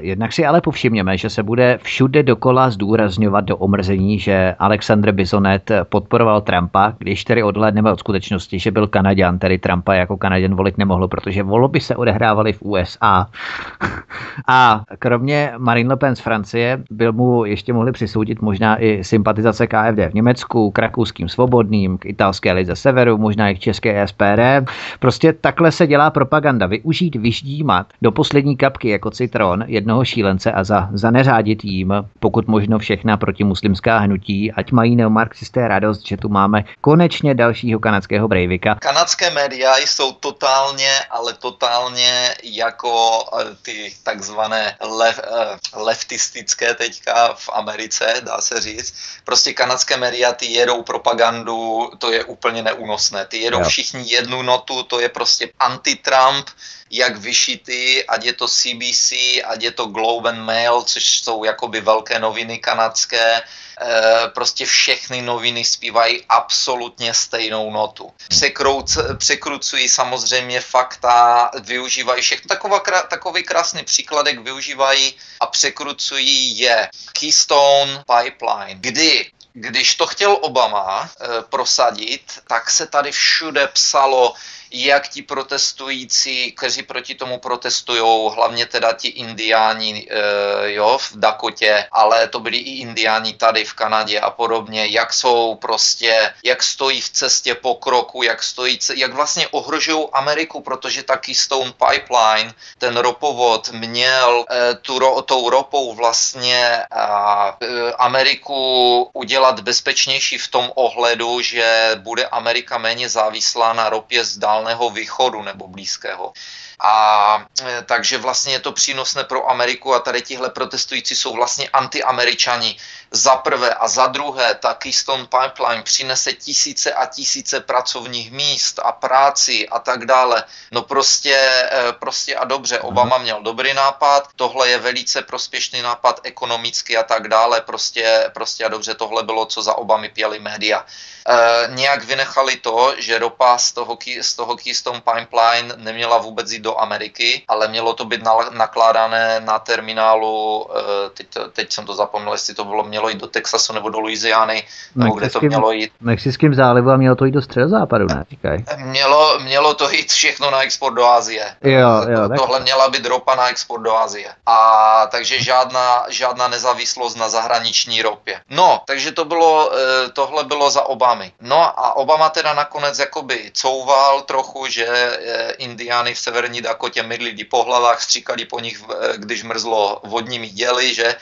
Jednak 0.00 0.32
si 0.32 0.46
ale 0.46 0.60
povšimněme, 0.60 1.18
že 1.18 1.30
se 1.30 1.42
bude 1.42 1.78
všude 1.82 2.22
dokola 2.22 2.70
zdůrazňovat 2.70 3.44
do 3.44 3.56
omrzení, 3.56 4.18
že 4.18 4.54
Alexandr 4.58 5.12
Bisonet 5.12 5.70
podporoval 5.88 6.40
Trumpa, 6.40 6.92
když 6.98 7.24
tedy 7.24 7.42
odhlédneme 7.42 7.92
od 7.92 7.98
skutečnosti, 7.98 8.58
že 8.58 8.70
byl 8.70 8.86
Kanaděn, 8.86 9.38
tedy 9.38 9.58
Trumpa 9.58 9.94
jako 9.94 10.16
Kanaděn 10.16 10.54
volit 10.54 10.78
nemohl, 10.78 11.08
protože 11.08 11.42
volby 11.42 11.80
se 11.80 11.96
odehrávaly 11.96 12.52
v 12.52 12.62
USA. 12.62 13.26
A 14.48 14.82
kromě 14.98 15.52
Marine 15.58 15.90
Le 15.90 15.96
Pen 15.96 16.16
z 16.16 16.20
Francie 16.20 16.82
byl 16.90 17.12
mu 17.12 17.44
ještě 17.44 17.72
mohli 17.72 17.92
přisoudit 17.92 18.42
možná 18.42 18.82
i 18.82 19.04
sympatizace 19.04 19.66
KFD 19.66 19.98
v 20.10 20.14
Německu, 20.14 20.70
k 20.70 20.78
rakouským 20.78 21.28
svobodným, 21.28 21.98
k 21.98 22.06
italské 22.06 22.52
lize 22.52 22.76
severu, 22.76 23.18
možná 23.18 23.48
i 23.48 23.54
k 23.54 23.58
české 23.58 24.06
SPD. 24.06 24.70
Prostě 24.98 25.32
takhle 25.32 25.72
se 25.72 25.86
dělá 25.86 26.10
propaganda. 26.10 26.66
Využít, 26.66 27.16
vyždímat 27.16 27.86
do 28.02 28.12
poslední 28.12 28.56
kapky 28.56 28.88
jako 28.88 29.10
citron 29.10 29.64
jednoho 29.84 30.04
šílence 30.04 30.52
a 30.52 30.64
za, 30.64 30.88
za 30.92 31.10
neřádit 31.10 31.64
jím, 31.64 31.92
pokud 32.20 32.48
možno 32.48 32.78
všechna 32.78 33.16
protimuslimská 33.16 33.98
hnutí, 33.98 34.52
ať 34.52 34.72
mají 34.72 34.96
neomarxisté 34.96 35.68
radost, 35.68 36.06
že 36.06 36.16
tu 36.16 36.28
máme 36.28 36.64
konečně 36.80 37.34
dalšího 37.34 37.80
kanadského 37.80 38.28
Breivika. 38.28 38.74
Kanadské 38.74 39.30
média 39.30 39.76
jsou 39.78 40.12
totálně, 40.12 40.88
ale 41.10 41.32
totálně 41.32 42.34
jako 42.42 43.24
eh, 43.40 43.44
ty 43.62 43.94
takzvané 44.02 44.76
lev, 44.80 45.20
eh, 45.20 45.58
leftistické 45.76 46.74
teďka 46.74 47.34
v 47.34 47.48
Americe, 47.52 48.14
dá 48.24 48.40
se 48.40 48.60
říct. 48.60 48.94
Prostě 49.24 49.52
kanadské 49.52 49.96
média, 49.96 50.32
ty 50.32 50.46
jedou 50.46 50.82
propagandu, 50.82 51.90
to 51.98 52.12
je 52.12 52.24
úplně 52.24 52.62
neúnosné. 52.62 53.26
Ty 53.26 53.36
jedou 53.38 53.58
jo. 53.58 53.68
všichni 53.68 54.12
jednu 54.12 54.42
notu, 54.42 54.82
to 54.82 55.00
je 55.00 55.08
prostě 55.08 55.48
anti-Trump, 55.58 56.48
jak 56.94 57.16
vyšitý, 57.16 58.04
ať 58.06 58.24
je 58.24 58.32
to 58.32 58.46
CBC, 58.48 59.08
ať 59.42 59.62
je 59.62 59.72
to 59.74 59.86
Globe 59.86 60.30
and 60.30 60.46
Mail, 60.46 60.82
což 60.82 61.18
jsou 61.18 61.44
jakoby 61.44 61.80
velké 61.80 62.18
noviny 62.18 62.58
kanadské, 62.58 63.42
eh, 63.42 64.30
prostě 64.34 64.66
všechny 64.66 65.22
noviny 65.22 65.64
zpívají 65.64 66.22
absolutně 66.28 67.14
stejnou 67.14 67.70
notu. 67.70 68.12
Překrouc, 68.28 68.98
překrucují 69.18 69.88
samozřejmě 69.88 70.60
fakta, 70.60 71.50
využívají 71.66 72.22
všechno. 72.22 72.48
Taková, 72.48 72.80
takový 73.10 73.42
krásný 73.42 73.84
příkladek 73.84 74.38
využívají 74.38 75.14
a 75.40 75.46
překrucují 75.46 76.58
je 76.58 76.88
Keystone 77.12 78.04
Pipeline, 78.06 78.74
kdy 78.74 79.30
když 79.56 79.94
to 79.94 80.06
chtěl 80.06 80.38
Obama 80.40 81.10
e, 81.10 81.42
prosadit, 81.42 82.42
tak 82.46 82.70
se 82.70 82.86
tady 82.86 83.12
všude 83.12 83.66
psalo, 83.66 84.34
jak 84.74 85.08
ti 85.08 85.22
protestující, 85.22 86.52
kteří 86.52 86.82
proti 86.82 87.14
tomu 87.14 87.38
protestují, 87.38 88.30
hlavně 88.34 88.66
teda 88.66 88.92
ti 88.92 89.08
indiáni 89.08 90.06
e, 90.10 90.72
jo, 90.72 90.98
v 90.98 91.16
Dakotě, 91.16 91.86
ale 91.92 92.28
to 92.28 92.40
byli 92.40 92.56
i 92.56 92.78
indiáni 92.78 93.32
tady 93.32 93.64
v 93.64 93.74
Kanadě 93.74 94.20
a 94.20 94.30
podobně, 94.30 94.86
jak 94.86 95.12
jsou 95.12 95.54
prostě, 95.54 96.34
jak 96.44 96.62
stojí 96.62 97.00
v 97.00 97.10
cestě 97.10 97.54
pokroku, 97.54 98.22
jak 98.22 98.42
stojí, 98.42 98.78
jak 98.94 99.14
vlastně 99.14 99.48
ohrožují 99.48 100.06
Ameriku, 100.12 100.60
protože 100.60 101.02
ta 101.02 101.16
Keystone 101.16 101.72
Pipeline, 101.72 102.54
ten 102.78 102.96
ropovod 102.96 103.72
měl 103.72 104.44
e, 104.50 104.74
tu, 104.74 104.98
ro, 104.98 105.22
tou 105.22 105.50
ropou 105.50 105.94
vlastně 105.94 106.82
a, 106.90 107.56
e, 107.62 107.92
Ameriku 107.92 109.10
udělat 109.12 109.60
bezpečnější 109.60 110.38
v 110.38 110.48
tom 110.48 110.72
ohledu, 110.74 111.40
že 111.40 111.90
bude 111.96 112.26
Amerika 112.26 112.78
méně 112.78 113.08
závislá 113.08 113.72
na 113.72 113.88
ropě 113.88 114.24
z 114.24 114.38
Dálného 114.64 114.90
východu 114.90 115.42
nebo 115.42 115.68
Blízkého. 115.68 116.32
A 116.80 117.46
e, 117.62 117.82
takže 117.82 118.18
vlastně 118.18 118.52
je 118.52 118.60
to 118.60 118.72
přínosné 118.72 119.24
pro 119.24 119.50
Ameriku 119.50 119.94
a 119.94 120.00
tady 120.00 120.22
tihle 120.22 120.50
protestující 120.50 121.16
jsou 121.16 121.32
vlastně 121.32 121.68
antiameričani 121.68 122.76
za 123.10 123.36
prvé 123.36 123.74
a 123.74 123.88
za 123.88 124.06
druhé 124.06 124.54
ta 124.54 124.74
Keystone 124.74 125.26
Pipeline 125.26 125.82
přinese 125.82 126.32
tisíce 126.32 126.92
a 126.92 127.06
tisíce 127.06 127.60
pracovních 127.60 128.32
míst 128.32 128.80
a 128.84 128.92
práci 128.92 129.68
a 129.68 129.78
tak 129.78 130.06
dále. 130.06 130.44
No 130.72 130.82
prostě, 130.82 131.36
e, 131.72 131.92
prostě 131.92 132.36
a 132.36 132.44
dobře, 132.44 132.76
mhm. 132.78 132.84
Obama 132.84 133.18
měl 133.18 133.42
dobrý 133.42 133.74
nápad, 133.74 134.28
tohle 134.36 134.68
je 134.68 134.78
velice 134.78 135.22
prospěšný 135.22 135.82
nápad 135.82 136.20
ekonomicky 136.24 136.96
a 136.96 137.02
tak 137.02 137.28
dále, 137.28 137.60
prostě, 137.60 138.30
prostě 138.34 138.64
a 138.64 138.68
dobře, 138.68 138.94
tohle 138.94 139.22
bylo, 139.22 139.46
co 139.46 139.62
za 139.62 139.74
Obamy 139.74 140.08
pěli 140.08 140.40
média. 140.40 140.86
E, 141.28 141.68
nějak 141.74 142.04
vynechali 142.04 142.56
to, 142.56 142.94
že 142.98 143.18
ropa 143.18 143.58
z 143.58 143.72
toho, 143.72 143.98
z 144.22 144.34
toho 144.34 144.56
Keystone 144.56 145.00
Pipeline 145.00 145.74
neměla 145.76 146.18
vůbec 146.18 146.52
jít 146.52 146.62
do 146.62 146.80
Ameriky, 146.80 147.42
ale 147.48 147.68
mělo 147.68 147.92
to 147.92 148.04
být 148.04 148.20
nakládané 148.50 149.40
na 149.40 149.58
terminálu, 149.58 150.66
e, 150.76 151.10
teď, 151.10 151.26
teď 151.52 151.72
jsem 151.72 151.86
to 151.86 151.94
zapomněl, 151.94 152.32
jestli 152.32 152.54
to 152.54 152.64
bylo, 152.64 152.84
mělo 152.84 153.08
jít 153.08 153.18
do 153.18 153.26
Texasu 153.26 153.72
nebo 153.72 153.88
do 153.88 154.00
Louisiany, 154.00 154.64
nebo 154.94 155.14
kde 155.14 155.30
to 155.30 155.40
mělo 155.40 155.72
jít. 155.72 155.92
Mexickým 156.00 156.54
zálivu 156.54 156.90
a 156.90 156.96
mělo 156.96 157.16
to 157.16 157.24
jít 157.24 157.32
do 157.32 157.42
středozápadu, 157.42 158.06
ne? 158.06 158.24
Říkaj. 158.30 158.64
Mělo, 158.76 159.38
mělo 159.38 159.74
to 159.74 159.90
jít 159.90 160.12
všechno 160.12 160.50
na 160.50 160.62
export 160.62 160.94
do 160.94 161.06
Asie. 161.06 161.56
Jo, 161.62 161.90
jo, 162.08 162.28
Tohle 162.36 162.58
tak. 162.58 162.62
měla 162.62 162.88
být 162.88 163.06
ropa 163.06 163.34
na 163.34 163.48
export 163.48 163.82
do 163.82 163.96
Asie. 163.96 164.28
A 164.46 165.06
takže 165.10 165.42
žádná, 165.42 166.04
žádná 166.08 166.48
nezávislost 166.48 167.14
na 167.14 167.28
zahraniční 167.28 168.02
ropě. 168.02 168.40
No, 168.50 168.80
takže 168.86 169.12
to 169.12 169.24
bylo, 169.24 169.70
tohle 170.12 170.44
bylo 170.44 170.70
za 170.70 170.86
Obamy. 171.14 171.32
No 171.40 171.62
a 171.62 171.96
Obama 171.96 172.30
teda 172.30 172.54
nakonec 172.54 172.98
jakoby 172.98 173.50
couval 173.54 174.22
trochu, 174.22 174.66
že 174.66 174.86
e, 174.86 175.52
Indiány 175.62 176.14
v 176.14 176.18
severní 176.18 176.60
Dakotě 176.60 177.02
mydlili 177.02 177.44
po 177.44 177.62
hlavách, 177.62 178.02
stříkali 178.02 178.44
po 178.44 178.60
nich, 178.60 178.82
e, 178.82 179.18
když 179.18 179.42
mrzlo 179.42 180.00
vodními 180.04 180.48
děli, 180.48 180.94
že 180.94 181.14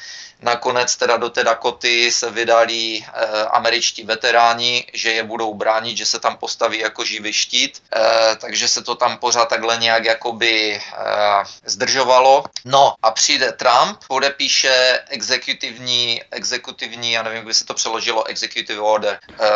Nakonec 0.42 0.96
teda 0.96 1.16
do 1.16 1.30
té 1.30 1.44
Dakoty 1.44 2.10
se 2.10 2.30
vydali 2.30 2.98
e, 2.98 3.02
američtí 3.44 4.04
veteráni, 4.04 4.84
že 4.94 5.10
je 5.10 5.22
budou 5.22 5.54
bránit, 5.54 5.96
že 5.96 6.06
se 6.06 6.20
tam 6.20 6.36
postaví 6.36 6.78
jako 6.78 7.04
živý 7.04 7.32
štít, 7.32 7.82
e, 7.96 8.36
takže 8.36 8.68
se 8.68 8.82
to 8.82 8.94
tam 8.94 9.18
pořád 9.18 9.48
takhle 9.48 9.76
nějak 9.76 10.04
jakoby 10.04 10.74
e, 10.74 10.80
zdržovalo. 11.66 12.44
No 12.64 12.94
a 13.02 13.10
přijde 13.10 13.52
Trump, 13.52 13.98
podepíše 14.08 15.00
exekutivní, 15.08 16.22
exekutivní, 16.30 17.12
já 17.12 17.22
nevím, 17.22 17.36
jak 17.36 17.46
by 17.46 17.54
se 17.54 17.64
to 17.64 17.74
přeložilo, 17.74 18.24
executive 18.26 18.80
order. 18.80 19.18
E, 19.40 19.48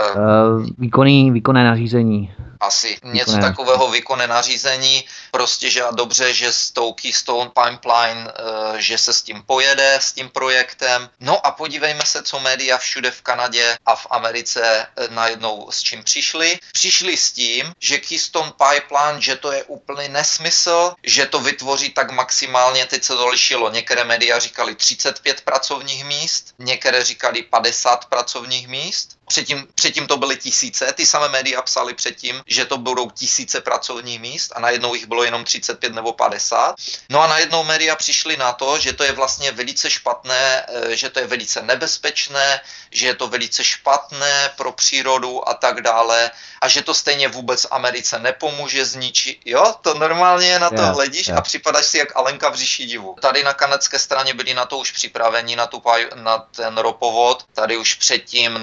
výkonný, 0.79 1.31
výkonné 1.31 1.65
nařízení 1.65 2.33
asi 2.67 2.99
něco 3.03 3.39
takového 3.39 3.91
výkonné 3.91 4.27
nařízení, 4.27 5.05
prostě 5.31 5.71
že 5.71 5.83
a 5.83 5.91
dobře, 5.91 6.35
že 6.35 6.53
s 6.53 6.71
tou 6.71 6.93
Keystone 6.93 7.51
Pipeline, 7.51 8.29
eh, 8.29 8.83
že 8.83 8.99
se 8.99 9.13
s 9.13 9.23
tím 9.23 9.43
pojede, 9.43 9.99
s 10.01 10.13
tím 10.13 10.29
projektem. 10.31 11.11
No 11.21 11.47
a 11.47 11.51
podívejme 11.51 12.05
se, 12.07 12.23
co 12.23 12.41
média 12.41 12.79
všude 12.79 13.11
v 13.11 13.23
Kanadě 13.23 13.77
a 13.87 13.97
v 13.97 14.07
Americe 14.11 14.63
eh, 14.63 15.09
najednou 15.11 15.69
s 15.71 15.83
čím 15.83 16.05
přišli. 16.05 16.59
Přišli 16.73 17.17
s 17.17 17.33
tím, 17.33 17.73
že 17.81 17.99
Keystone 17.99 18.53
Pipeline, 18.53 19.21
že 19.21 19.37
to 19.37 19.53
je 19.53 19.65
úplný 19.65 20.09
nesmysl, 20.09 20.95
že 21.03 21.27
to 21.27 21.41
vytvoří 21.41 21.91
tak 21.91 22.11
maximálně, 22.11 22.87
teď 22.87 23.05
se 23.05 23.15
to 23.17 23.29
lišilo, 23.29 23.71
některé 23.71 24.05
média 24.05 24.39
říkali 24.39 24.75
35 24.75 25.41
pracovních 25.41 26.05
míst, 26.05 26.55
některé 26.59 27.05
říkali 27.05 27.43
50 27.43 28.05
pracovních 28.05 28.69
míst, 28.69 29.16
Předtím, 29.29 29.69
předtím 29.75 30.07
to 30.07 30.17
byly 30.17 30.37
tisíce, 30.37 30.93
ty 30.93 31.07
samé 31.07 31.29
média 31.29 31.63
psali 31.63 31.95
předtím, 31.95 32.43
že 32.47 32.65
to 32.65 32.79
budou 32.79 33.11
tisíce 33.11 33.61
pracovních 33.61 34.21
míst 34.21 34.53
a 34.55 34.61
najednou 34.61 34.95
jich 34.95 35.07
bylo 35.07 35.25
jenom 35.25 35.45
35 35.45 35.95
nebo 35.95 36.13
50. 36.13 36.75
No 37.11 37.23
a 37.23 37.27
najednou 37.27 37.65
média 37.65 37.97
přišly 37.97 38.37
na 38.37 38.53
to, 38.53 38.79
že 38.79 38.93
to 38.93 39.05
je 39.05 39.13
vlastně 39.13 39.53
velice 39.53 39.91
špatné, 39.91 40.67
eh, 40.69 40.97
že 40.97 41.11
to 41.11 41.21
je 41.21 41.27
velice 41.27 41.63
nebezpečné, 41.63 42.61
že 42.91 43.07
je 43.07 43.15
to 43.15 43.29
velice 43.29 43.65
špatné 43.65 44.51
pro 44.57 44.73
přírodu 44.73 45.49
a 45.49 45.55
tak 45.55 45.81
dále 45.81 46.31
a 46.61 46.69
že 46.69 46.83
to 46.83 46.95
stejně 46.95 47.29
vůbec 47.29 47.67
Americe 47.71 48.19
nepomůže 48.19 48.85
zničit. 48.85 49.41
Jo, 49.45 49.75
to 49.81 49.95
normálně 49.95 50.59
na 50.59 50.71
to 50.71 50.83
yeah, 50.83 50.95
hledíš 50.95 51.27
yeah. 51.27 51.39
a 51.39 51.43
připadáš 51.43 51.87
si 51.87 51.99
jak 51.99 52.17
Alenka 52.17 52.49
v 52.49 52.55
říši 52.55 52.87
divu. 52.87 53.17
Tady 53.21 53.43
na 53.43 53.55
kanadské 53.55 53.99
straně 53.99 54.35
byli 54.35 54.55
na 54.55 54.65
to 54.65 54.79
už 54.79 54.93
připraveni, 54.93 55.57
na, 55.57 55.67
tu, 55.67 55.83
na 56.15 56.39
ten 56.39 56.79
ropovod, 56.79 57.45
tady 57.53 57.77
už 57.77 57.95
předtím 57.95 58.63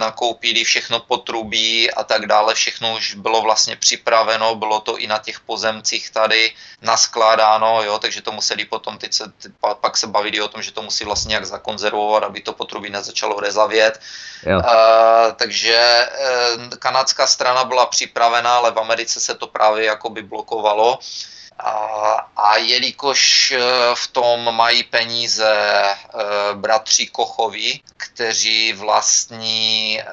nakoupili 0.53 0.63
všechno 0.63 0.99
potrubí 0.99 1.91
a 1.91 2.03
tak 2.03 2.25
dále, 2.25 2.53
všechno 2.53 2.95
už 2.95 3.15
bylo 3.15 3.41
vlastně 3.41 3.75
připraveno, 3.75 4.55
bylo 4.55 4.79
to 4.79 4.97
i 4.97 5.07
na 5.07 5.19
těch 5.19 5.39
pozemcích 5.39 6.09
tady 6.11 6.53
naskládáno, 6.81 7.83
jo, 7.83 7.99
takže 7.99 8.21
to 8.21 8.31
museli 8.31 8.65
potom, 8.65 8.97
teď 8.97 9.13
se, 9.13 9.23
pak 9.81 9.97
se 9.97 10.07
bavili 10.07 10.41
o 10.41 10.47
tom, 10.47 10.61
že 10.61 10.71
to 10.71 10.81
musí 10.81 11.05
vlastně 11.05 11.29
nějak 11.29 11.45
zakonzervovat, 11.45 12.23
aby 12.23 12.41
to 12.41 12.53
potrubí 12.53 12.89
nezačalo 12.89 13.39
rezavět. 13.39 13.99
Jo. 14.45 14.59
Uh, 14.59 15.33
takže 15.35 16.07
uh, 16.59 16.69
kanadská 16.79 17.27
strana 17.27 17.63
byla 17.63 17.85
připravená, 17.85 18.57
ale 18.57 18.71
v 18.71 18.79
Americe 18.79 19.19
se 19.19 19.33
to 19.35 19.47
právě 19.47 19.85
jakoby 19.85 20.21
blokovalo. 20.21 20.99
A, 21.59 21.71
a 22.35 22.57
jelikož 22.57 23.51
eh, 23.51 23.59
v 23.93 24.07
tom 24.07 24.55
mají 24.55 24.83
peníze 24.83 25.53
e, 25.53 25.95
bratři 26.53 27.07
Kochovi, 27.07 27.79
kteří 27.97 28.73
vlastní, 28.73 29.99
e, 30.01 30.05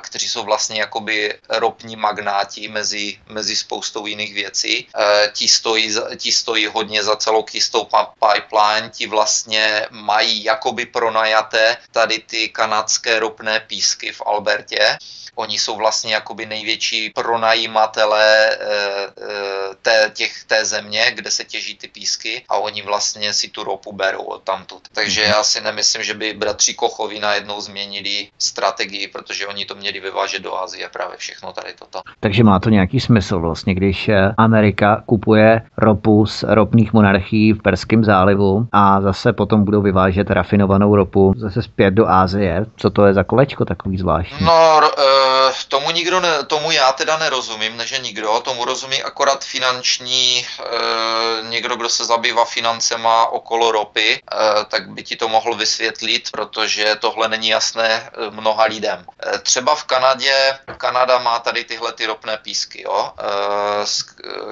kteří 0.00 0.28
jsou 0.28 0.42
vlastně 0.42 0.80
jakoby 0.80 1.38
ropní 1.48 1.96
magnáti 1.96 2.68
mezi, 2.68 3.18
mezi 3.28 3.56
spoustou 3.56 4.06
jiných 4.06 4.34
věcí, 4.34 4.88
ti, 5.32 5.48
stojí, 5.48 5.94
ti 6.16 6.32
stojí 6.32 6.66
hodně 6.66 7.04
za 7.04 7.16
celou 7.16 7.42
kistou 7.42 7.88
pipeline, 8.32 8.90
ti 8.90 9.06
vlastně 9.06 9.86
mají 9.90 10.44
jakoby 10.44 10.86
pronajaté 10.86 11.76
tady 11.92 12.18
ty 12.18 12.48
kanadské 12.48 13.18
ropné 13.18 13.60
písky 13.60 14.12
v 14.12 14.22
Albertě. 14.26 14.98
Oni 15.38 15.58
jsou 15.58 15.76
vlastně 15.76 16.14
jakoby 16.14 16.46
největší 16.46 17.10
pronajímatelé 17.10 18.50
e, 18.50 18.56
e, 18.56 19.74
té, 19.82 20.10
těch, 20.14 20.44
té 20.44 20.64
země, 20.64 20.77
kde 21.14 21.30
se 21.30 21.44
těží 21.44 21.74
ty 21.74 21.88
písky 21.88 22.42
a 22.48 22.56
oni 22.56 22.82
vlastně 22.82 23.32
si 23.32 23.48
tu 23.48 23.64
ropu 23.64 23.92
berou 23.92 24.22
od 24.22 24.42
tamtud. 24.42 24.82
Takže 24.92 25.22
mm-hmm. 25.22 25.36
já 25.36 25.42
si 25.42 25.60
nemyslím, 25.60 26.02
že 26.02 26.14
by 26.14 26.32
bratři 26.32 26.74
Kochovi 26.74 27.18
najednou 27.18 27.60
změnili 27.60 28.28
strategii, 28.38 29.08
protože 29.08 29.46
oni 29.46 29.64
to 29.64 29.74
měli 29.74 30.00
vyvážet 30.00 30.42
do 30.42 30.56
Asie 30.56 30.88
právě 30.88 31.16
všechno 31.16 31.52
tady 31.52 31.74
toto. 31.78 32.00
Takže 32.20 32.44
má 32.44 32.58
to 32.58 32.70
nějaký 32.70 33.00
smysl 33.00 33.38
vlastně, 33.38 33.74
když 33.74 34.08
eh, 34.08 34.34
Amerika 34.38 35.02
kupuje 35.06 35.62
ropu 35.76 36.26
z 36.26 36.44
ropných 36.48 36.92
monarchií 36.92 37.52
v 37.52 37.62
Perském 37.62 38.04
zálivu 38.04 38.66
a 38.72 39.00
zase 39.00 39.32
potom 39.32 39.64
budou 39.64 39.82
vyvážet 39.82 40.30
rafinovanou 40.30 40.96
ropu 40.96 41.34
zase 41.36 41.62
zpět 41.62 41.90
do 41.90 42.08
Asie. 42.08 42.66
Co 42.76 42.90
to 42.90 43.06
je 43.06 43.14
za 43.14 43.24
kolečko 43.24 43.64
takový 43.64 43.98
zvláštní? 43.98 44.46
No, 44.46 44.80
uh, 44.98 45.37
tomu 45.68 45.90
nikdo 45.90 46.20
ne, 46.20 46.44
tomu 46.44 46.70
já 46.70 46.92
teda 46.92 47.16
nerozumím, 47.16 47.76
neže 47.76 47.98
nikdo, 47.98 48.40
tomu 48.40 48.64
rozumí 48.64 49.02
akorát 49.02 49.44
finanční, 49.44 50.46
e, 50.46 51.42
někdo, 51.42 51.76
kdo 51.76 51.88
se 51.88 52.04
zabývá 52.04 52.44
financema 52.44 53.26
okolo 53.26 53.72
ropy, 53.72 54.12
e, 54.14 54.64
tak 54.64 54.88
by 54.88 55.02
ti 55.02 55.16
to 55.16 55.28
mohl 55.28 55.54
vysvětlit, 55.54 56.30
protože 56.30 56.96
tohle 57.00 57.28
není 57.28 57.48
jasné 57.48 58.10
mnoha 58.30 58.64
lidem. 58.64 59.06
E, 59.34 59.38
třeba 59.38 59.74
v 59.74 59.84
Kanadě, 59.84 60.58
Kanada 60.76 61.18
má 61.18 61.38
tady 61.38 61.64
tyhle 61.64 61.92
ty 61.92 62.06
ropné 62.06 62.38
písky, 62.38 62.82
jo, 62.82 63.12
e, 63.18 63.86
z 63.86 64.04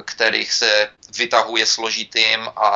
kterých 0.04 0.52
se 0.52 0.88
vytahuje 1.18 1.66
složitým 1.66 2.40
a 2.56 2.72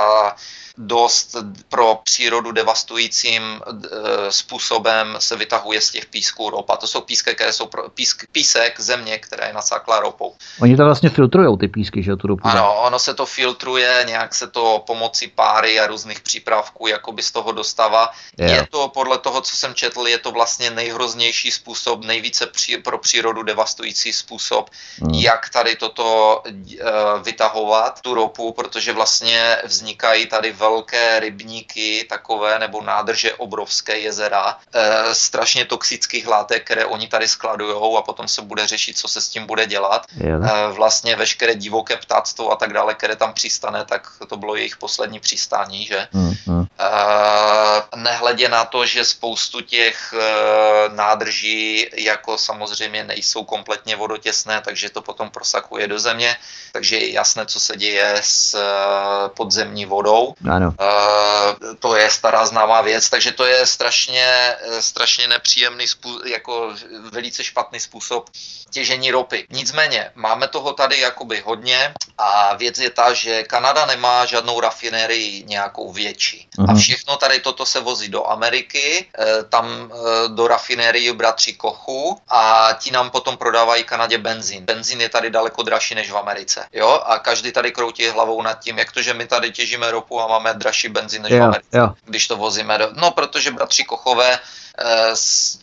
dost 0.78 1.36
pro 1.68 2.00
přírodu 2.04 2.52
devastujícím 2.52 3.42
eh, 3.42 4.32
způsobem 4.32 5.16
se 5.18 5.36
vytahuje 5.36 5.80
z 5.80 5.90
těch 5.90 6.06
písků 6.06 6.50
ropa. 6.50 6.76
To 6.76 6.86
jsou 6.86 7.00
písky, 7.00 7.34
které 7.34 7.52
jsou, 7.52 7.66
písk, 7.94 8.10
písk, 8.10 8.26
písek 8.32 8.80
země, 8.80 9.18
která 9.18 9.46
je 9.46 9.52
nasáklá 9.52 10.00
ropou. 10.00 10.34
Oni 10.60 10.76
to 10.76 10.84
vlastně 10.84 11.10
filtrují 11.10 11.58
ty 11.58 11.68
písky, 11.68 12.02
že 12.02 12.16
tu 12.16 12.26
ropu. 12.26 12.48
Ano, 12.48 12.74
ono 12.82 12.98
se 12.98 13.14
to 13.14 13.26
filtruje, 13.26 14.04
nějak 14.06 14.34
se 14.34 14.46
to 14.46 14.82
pomocí 14.86 15.28
páry 15.28 15.80
a 15.80 15.86
různých 15.86 16.20
přípravků 16.20 16.86
jakoby 16.86 17.22
z 17.22 17.32
toho 17.32 17.52
dostává. 17.52 18.10
Yeah. 18.38 18.50
Je 18.50 18.66
to 18.70 18.88
podle 18.88 19.18
toho, 19.18 19.40
co 19.40 19.56
jsem 19.56 19.74
četl, 19.74 20.08
je 20.08 20.18
to 20.18 20.30
vlastně 20.30 20.70
nejhroznější 20.70 21.50
způsob, 21.50 22.04
nejvíce 22.04 22.46
při, 22.46 22.78
pro 22.78 22.98
přírodu 22.98 23.42
devastující 23.42 24.12
způsob, 24.12 24.70
mm. 25.00 25.14
jak 25.14 25.48
tady 25.48 25.76
toto 25.76 26.42
uh, 26.46 27.22
vytahovat, 27.22 28.00
tu 28.00 28.14
ropu, 28.20 28.52
protože 28.52 28.92
vlastně 28.92 29.56
vznikají 29.64 30.26
tady 30.26 30.52
velké 30.52 31.20
rybníky, 31.20 32.04
takové, 32.08 32.58
nebo 32.58 32.82
nádrže 32.82 33.34
obrovské 33.34 33.98
jezera, 33.98 34.46
uh, 34.52 35.12
strašně 35.12 35.64
toxických 35.64 36.26
látek, 36.28 36.64
které 36.64 36.84
oni 36.84 37.08
tady 37.08 37.28
skladují 37.28 37.96
a 37.98 38.02
potom 38.02 38.28
se 38.28 38.42
bude 38.42 38.66
řešit, 38.66 38.98
co 38.98 39.08
se 39.08 39.20
s 39.20 39.28
tím 39.28 39.46
bude 39.46 39.66
dělat. 39.66 40.06
Uh, 40.20 40.76
vlastně 40.76 41.16
veškeré 41.16 41.54
divoké 41.54 41.96
ptáctvo 41.96 42.52
a 42.52 42.56
tak 42.56 42.72
dále, 42.72 42.94
které 42.94 43.16
tam 43.16 43.32
přistane, 43.32 43.84
tak 43.84 44.02
to 44.28 44.36
bylo 44.36 44.56
jejich 44.56 44.76
poslední 44.76 45.20
přistání, 45.20 45.86
že? 45.86 46.08
Mm, 46.12 46.34
mm. 46.46 46.60
Uh, 46.60 46.66
nehledě 47.96 48.48
na 48.48 48.64
to, 48.64 48.86
že 48.86 49.04
spoustu 49.04 49.60
těch 49.60 50.12
uh, 50.12 50.94
nádrží 50.94 51.88
jako 51.96 52.38
samozřejmě 52.38 53.04
nejsou 53.04 53.44
kompletně 53.44 53.96
vodotěsné, 53.96 54.60
takže 54.60 54.90
to 54.90 55.00
potom 55.02 55.30
prosakuje 55.30 55.88
do 55.88 55.98
země, 55.98 56.36
takže 56.72 56.96
je 56.96 57.12
jasné, 57.12 57.46
co 57.46 57.60
se 57.60 57.76
děje 57.76 58.09
s 58.20 58.54
uh, 58.54 59.28
podzemní 59.28 59.86
vodou. 59.86 60.34
Ano. 60.50 60.74
Uh, 60.80 61.74
to 61.78 61.96
je 61.96 62.10
stará 62.10 62.46
známá 62.46 62.80
věc, 62.80 63.10
takže 63.10 63.32
to 63.32 63.44
je 63.44 63.66
strašně, 63.66 64.54
strašně 64.80 65.28
nepříjemný, 65.28 65.88
způsob, 65.88 66.26
jako 66.26 66.74
velice 67.10 67.44
špatný 67.44 67.80
způsob 67.80 68.30
těžení 68.70 69.10
ropy. 69.10 69.46
Nicméně, 69.50 70.10
máme 70.14 70.48
toho 70.48 70.72
tady 70.72 71.00
jakoby 71.00 71.42
hodně 71.46 71.94
a 72.18 72.54
věc 72.56 72.78
je 72.78 72.90
ta, 72.90 73.12
že 73.12 73.42
Kanada 73.42 73.86
nemá 73.86 74.26
žádnou 74.26 74.60
rafinérii 74.60 75.44
nějakou 75.44 75.92
větší. 75.92 76.48
Uh-huh. 76.58 76.66
A 76.68 76.72
mhm. 76.72 76.80
všechno 76.80 77.16
tady 77.16 77.40
toto 77.40 77.66
se 77.66 77.80
vozí 77.80 78.08
do 78.08 78.26
Ameriky, 78.26 79.06
eh, 79.18 79.44
tam 79.48 79.92
eh, 79.92 80.28
do 80.28 80.48
rafinérii 80.48 81.12
bratří 81.12 81.54
Kochu 81.54 82.20
a 82.28 82.68
ti 82.78 82.90
nám 82.90 83.10
potom 83.10 83.36
prodávají 83.36 83.84
Kanadě 83.84 84.18
benzín. 84.18 84.64
Benzín 84.64 85.00
je 85.00 85.08
tady 85.08 85.30
daleko 85.30 85.62
dražší 85.62 85.94
než 85.94 86.10
v 86.10 86.16
Americe. 86.16 86.66
Jo? 86.72 86.88
A 87.06 87.18
každý 87.18 87.52
tady 87.52 87.72
kroutí 87.72 87.99
hlavou 88.08 88.42
nad 88.42 88.54
tím, 88.54 88.78
jak 88.78 88.92
to, 88.92 89.02
že 89.02 89.14
my 89.14 89.26
tady 89.26 89.50
těžíme 89.52 89.90
ropu 89.90 90.20
a 90.20 90.26
máme 90.26 90.54
dražší 90.54 90.88
benzín 90.88 91.22
než 91.22 91.32
jo, 91.32 91.38
v 91.38 91.42
Americe, 91.42 91.78
jo. 91.78 91.94
když 92.04 92.28
to 92.28 92.36
vozíme. 92.36 92.78
Do... 92.78 92.88
No, 92.92 93.10
protože 93.10 93.50
bratři 93.50 93.84
Kochové 93.84 94.38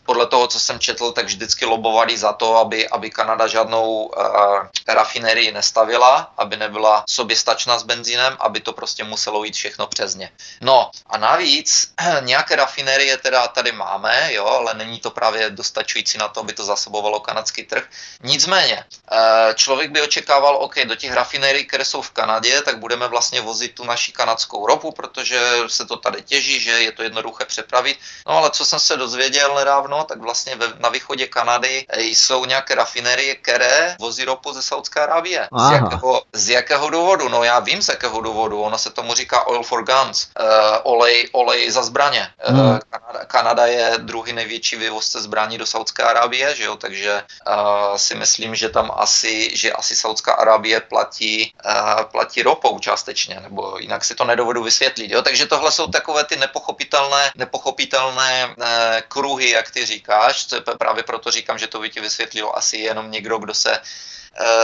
podle 0.05 0.27
toho, 0.27 0.47
co 0.47 0.59
jsem 0.59 0.79
četl, 0.79 1.12
tak 1.12 1.25
vždycky 1.25 1.65
lobovali 1.65 2.17
za 2.17 2.33
to, 2.33 2.57
aby, 2.57 2.89
aby 2.89 3.09
Kanada 3.09 3.47
žádnou 3.47 4.05
uh, 4.05 4.67
rafinérii 4.88 5.51
nestavila, 5.51 6.31
aby 6.38 6.57
nebyla 6.57 7.03
soběstačná 7.09 7.79
s 7.79 7.83
benzínem, 7.83 8.38
aby 8.39 8.59
to 8.59 8.74
prostě 8.74 9.03
muselo 9.03 9.43
jít 9.43 9.55
všechno 9.55 9.88
přes 9.88 10.15
ně. 10.15 10.31
No 10.62 10.91
a 11.09 11.17
navíc 11.17 11.93
nějaké 12.19 12.55
rafinérie 12.55 13.17
teda 13.17 13.47
tady 13.47 13.71
máme, 13.71 14.33
jo, 14.33 14.45
ale 14.45 14.74
není 14.74 15.00
to 15.00 15.12
právě 15.12 15.50
dostačující 15.50 16.17
na 16.17 16.27
to, 16.27 16.39
aby 16.39 16.53
to 16.53 16.63
zasobovalo 16.63 17.19
kanadský 17.19 17.63
trh. 17.63 17.83
Nicméně, 18.24 18.86
uh, 19.12 19.53
člověk 19.53 19.91
by 19.91 20.01
očekával, 20.01 20.57
OK, 20.57 20.75
do 20.86 20.95
těch 20.95 21.13
rafinérií, 21.13 21.65
které 21.65 21.86
jsou 21.86 22.01
v 22.01 22.12
Kanadě, 22.12 22.62
tak 22.62 22.79
budeme 22.79 23.07
vlastně 23.07 23.41
vozit 23.41 23.75
tu 23.75 23.83
naši 23.83 24.12
kanadskou 24.12 24.67
ropu, 24.67 24.91
protože 24.91 25.39
se 25.67 25.86
to 25.86 25.97
tady 25.97 26.21
těží, 26.21 26.59
že 26.59 26.71
je 26.71 26.91
to 26.91 27.03
jednoduché 27.03 27.45
přepravit. 27.45 27.97
No 28.27 28.38
ale 28.38 28.50
co 28.50 28.65
jsem 28.65 28.79
se 28.79 28.97
dozvěděl 29.08 29.56
nedávno, 29.56 30.04
tak 30.04 30.20
vlastně 30.20 30.56
ve, 30.56 30.68
na 30.80 30.90
východě 30.90 31.28
Kanady 31.28 31.86
jsou 31.98 32.46
nějaké 32.46 32.76
rafinerie, 32.76 33.36
které 33.36 33.96
vozí 34.00 34.26
ropu 34.28 34.54
ze 34.54 34.62
Saudské 34.62 35.00
Arábie. 35.00 35.48
Z 35.48 35.72
jakého, 35.72 36.22
z 36.34 36.50
jakého 36.50 36.90
důvodu? 36.90 37.30
No 37.30 37.44
já 37.44 37.60
vím 37.60 37.82
z 37.82 37.90
jakého 37.90 38.22
důvodu. 38.22 38.62
Ono 38.62 38.78
se 38.78 38.90
tomu 38.90 39.14
říká 39.14 39.48
oil 39.48 39.64
for 39.64 39.84
guns, 39.84 40.28
uh, 40.36 40.84
olej, 40.84 41.30
olej 41.32 41.72
za 41.72 41.84
zbraně. 41.84 42.28
Hmm. 42.40 42.60
Uh, 42.60 42.80
Kanada, 42.90 43.26
Kanada 43.26 43.66
je 43.66 43.94
druhý 43.98 44.34
největší 44.34 44.76
vývozce 44.76 45.22
zbraní 45.22 45.58
do 45.58 45.66
Saudské 45.66 46.04
Arábie, 46.04 46.56
že 46.56 46.64
jo, 46.64 46.76
takže 46.76 47.24
uh, 47.48 47.96
si 47.96 48.16
myslím, 48.16 48.56
že 48.56 48.70
tam 48.70 48.92
asi, 48.92 49.56
že 49.56 49.72
asi 49.72 49.96
Saudská 49.96 50.34
Arábie 50.34 50.80
platí, 50.80 51.54
uh, 51.66 52.04
platí 52.12 52.44
ropou 52.44 52.80
částečně, 52.80 53.40
nebo 53.40 53.78
jinak 53.80 54.04
si 54.04 54.16
to 54.16 54.26
nedovedu 54.26 54.64
vysvětlit, 54.64 55.12
jo, 55.12 55.22
takže 55.22 55.46
tohle 55.46 55.72
jsou 55.72 55.88
takové 55.88 56.24
ty 56.24 56.36
nepochopitelné, 56.36 57.32
nepochopitelné 57.36 58.56
uh, 58.58 58.66
kruhy, 59.08 59.50
jak 59.50 59.72
ty 59.72 59.86
říkáš, 59.86 60.48
právě 60.79 61.03
proto 61.03 61.32
říkám, 61.32 61.58
že 61.58 61.67
to 61.67 61.79
by 61.79 61.89
ti 61.89 62.01
vysvětlil 62.01 62.51
asi 62.56 62.77
jenom 62.77 63.12
někdo, 63.12 63.38
kdo 63.38 63.53
se 63.53 63.82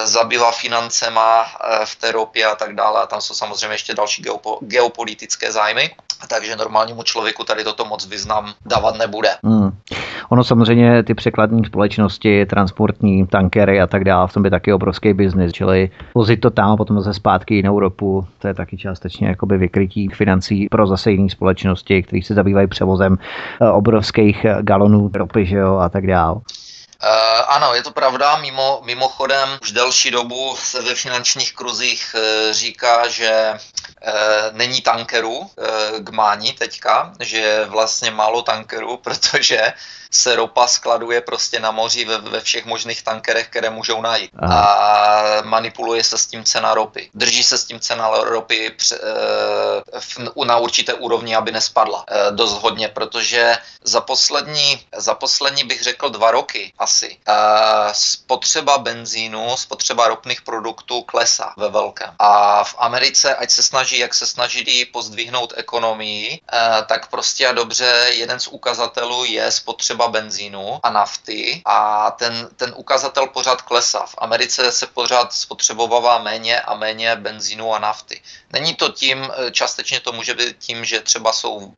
zabývá 0.05 0.51
financema 0.51 1.43
eh, 1.43 1.85
v 1.85 1.95
té 1.95 2.11
ropě 2.11 2.45
a 2.45 2.55
tak 2.55 2.75
dále. 2.75 3.01
A 3.01 3.05
tam 3.05 3.21
jsou 3.21 3.33
samozřejmě 3.33 3.73
ještě 3.73 3.93
další 3.93 4.21
geopo, 4.21 4.59
geopolitické 4.61 5.51
zájmy. 5.51 5.89
Takže 6.29 6.55
normálnímu 6.55 7.03
člověku 7.03 7.43
tady 7.43 7.63
toto 7.63 7.85
moc 7.85 8.07
význam 8.07 8.53
dávat 8.65 8.97
nebude. 8.97 9.29
Hmm. 9.43 9.71
Ono 10.29 10.43
samozřejmě 10.43 11.03
ty 11.03 11.13
překladní 11.13 11.65
společnosti, 11.65 12.45
transportní 12.45 13.27
tankery 13.27 13.81
a 13.81 13.87
tak 13.87 14.03
dále, 14.03 14.27
v 14.27 14.33
tom 14.33 14.43
by 14.43 14.49
taky 14.49 14.73
obrovský 14.73 15.13
biznis, 15.13 15.51
čili 15.51 15.89
vozit 16.15 16.39
to 16.39 16.49
tam 16.49 16.71
a 16.71 16.77
potom 16.77 17.01
zase 17.01 17.13
zpátky 17.13 17.55
jinou 17.55 17.79
ropu, 17.79 18.27
to 18.39 18.47
je 18.47 18.53
taky 18.53 18.77
částečně 18.77 19.27
jakoby 19.27 19.57
vykrytí 19.57 20.09
financí 20.09 20.67
pro 20.71 20.87
zase 20.87 21.11
jiné 21.11 21.29
společnosti, 21.29 22.03
které 22.03 22.21
se 22.21 22.33
zabývají 22.33 22.67
převozem 22.67 23.17
eh, 23.61 23.69
obrovských 23.69 24.45
galonů 24.61 25.11
ropy 25.13 25.45
že 25.45 25.57
jo, 25.57 25.77
a 25.77 25.89
tak 25.89 26.07
dále. 26.07 26.35
Uh, 27.03 27.09
ano, 27.47 27.75
je 27.75 27.83
to 27.83 27.91
pravda. 27.91 28.35
Mimo, 28.37 28.81
mimochodem, 28.83 29.59
už 29.61 29.71
delší 29.71 30.11
dobu 30.11 30.55
se 30.55 30.81
ve 30.81 30.95
finančních 30.95 31.53
kruzích 31.53 32.15
uh, 32.15 32.53
říká, 32.53 33.07
že 33.07 33.53
uh, 33.53 34.11
není 34.51 34.81
tankerů 34.81 35.51
k 35.99 36.09
mání 36.09 36.53
teďka, 36.53 37.13
že 37.19 37.37
je 37.37 37.65
vlastně 37.65 38.11
málo 38.11 38.41
tankerů, 38.41 38.97
protože 39.03 39.73
se 40.15 40.35
ropa 40.35 40.67
skladuje 40.67 41.21
prostě 41.21 41.59
na 41.59 41.71
moři 41.71 42.05
ve, 42.05 42.17
ve 42.17 42.41
všech 42.41 42.65
možných 42.65 43.03
tankerech, 43.03 43.47
které 43.47 43.69
můžou 43.69 44.01
najít. 44.01 44.31
Aha. 44.39 44.63
A 44.63 45.41
manipuluje 45.41 46.03
se 46.03 46.17
s 46.17 46.25
tím 46.25 46.43
cena 46.43 46.73
ropy. 46.73 47.09
Drží 47.13 47.43
se 47.43 47.57
s 47.57 47.65
tím 47.65 47.79
cena 47.79 48.09
ropy 48.09 48.69
pře, 48.77 48.95
e, 48.95 49.99
v, 49.99 50.45
na 50.45 50.57
určité 50.57 50.93
úrovni, 50.93 51.35
aby 51.35 51.51
nespadla 51.51 52.05
e, 52.07 52.31
dost 52.31 52.61
hodně, 52.61 52.87
protože 52.87 53.57
za 53.83 54.01
poslední, 54.01 54.85
za 54.95 55.13
poslední 55.13 55.63
bych 55.63 55.81
řekl 55.81 56.09
dva 56.09 56.31
roky 56.31 56.73
asi 56.79 57.17
e, 57.27 57.33
spotřeba 57.91 58.77
benzínu, 58.77 59.57
spotřeba 59.57 60.07
ropných 60.07 60.41
produktů 60.41 61.01
klesá 61.01 61.53
ve 61.57 61.69
velkém. 61.69 62.15
A 62.19 62.63
v 62.63 62.75
Americe, 62.77 63.35
ať 63.35 63.51
se 63.51 63.63
snaží, 63.63 63.97
jak 63.97 64.13
se 64.13 64.27
snaží 64.27 64.85
pozdvihnout 64.85 65.53
ekonomii, 65.55 66.41
tak 66.87 67.07
prostě 67.07 67.47
a 67.47 67.51
dobře 67.51 68.05
jeden 68.09 68.39
z 68.39 68.47
ukazatelů 68.47 69.25
je 69.25 69.51
spotřeba 69.51 70.02
spotřeba 70.03 70.21
benzínu 70.21 70.79
a 70.83 70.89
nafty 70.89 71.61
a 71.65 72.11
ten, 72.11 72.49
ten 72.55 72.73
ukazatel 72.75 73.27
pořád 73.27 73.61
klesá. 73.61 74.05
V 74.05 74.15
Americe 74.17 74.71
se 74.71 74.87
pořád 74.87 75.33
spotřebovává 75.33 76.19
méně 76.19 76.61
a 76.61 76.75
méně 76.75 77.15
benzínu 77.15 77.73
a 77.73 77.79
nafty. 77.79 78.21
Není 78.53 78.75
to 78.75 78.89
tím, 78.89 79.31
částečně 79.51 79.99
to 79.99 80.11
může 80.11 80.33
být 80.33 80.57
tím, 80.59 80.85
že 80.85 81.01
třeba 81.01 81.33
jsou, 81.33 81.73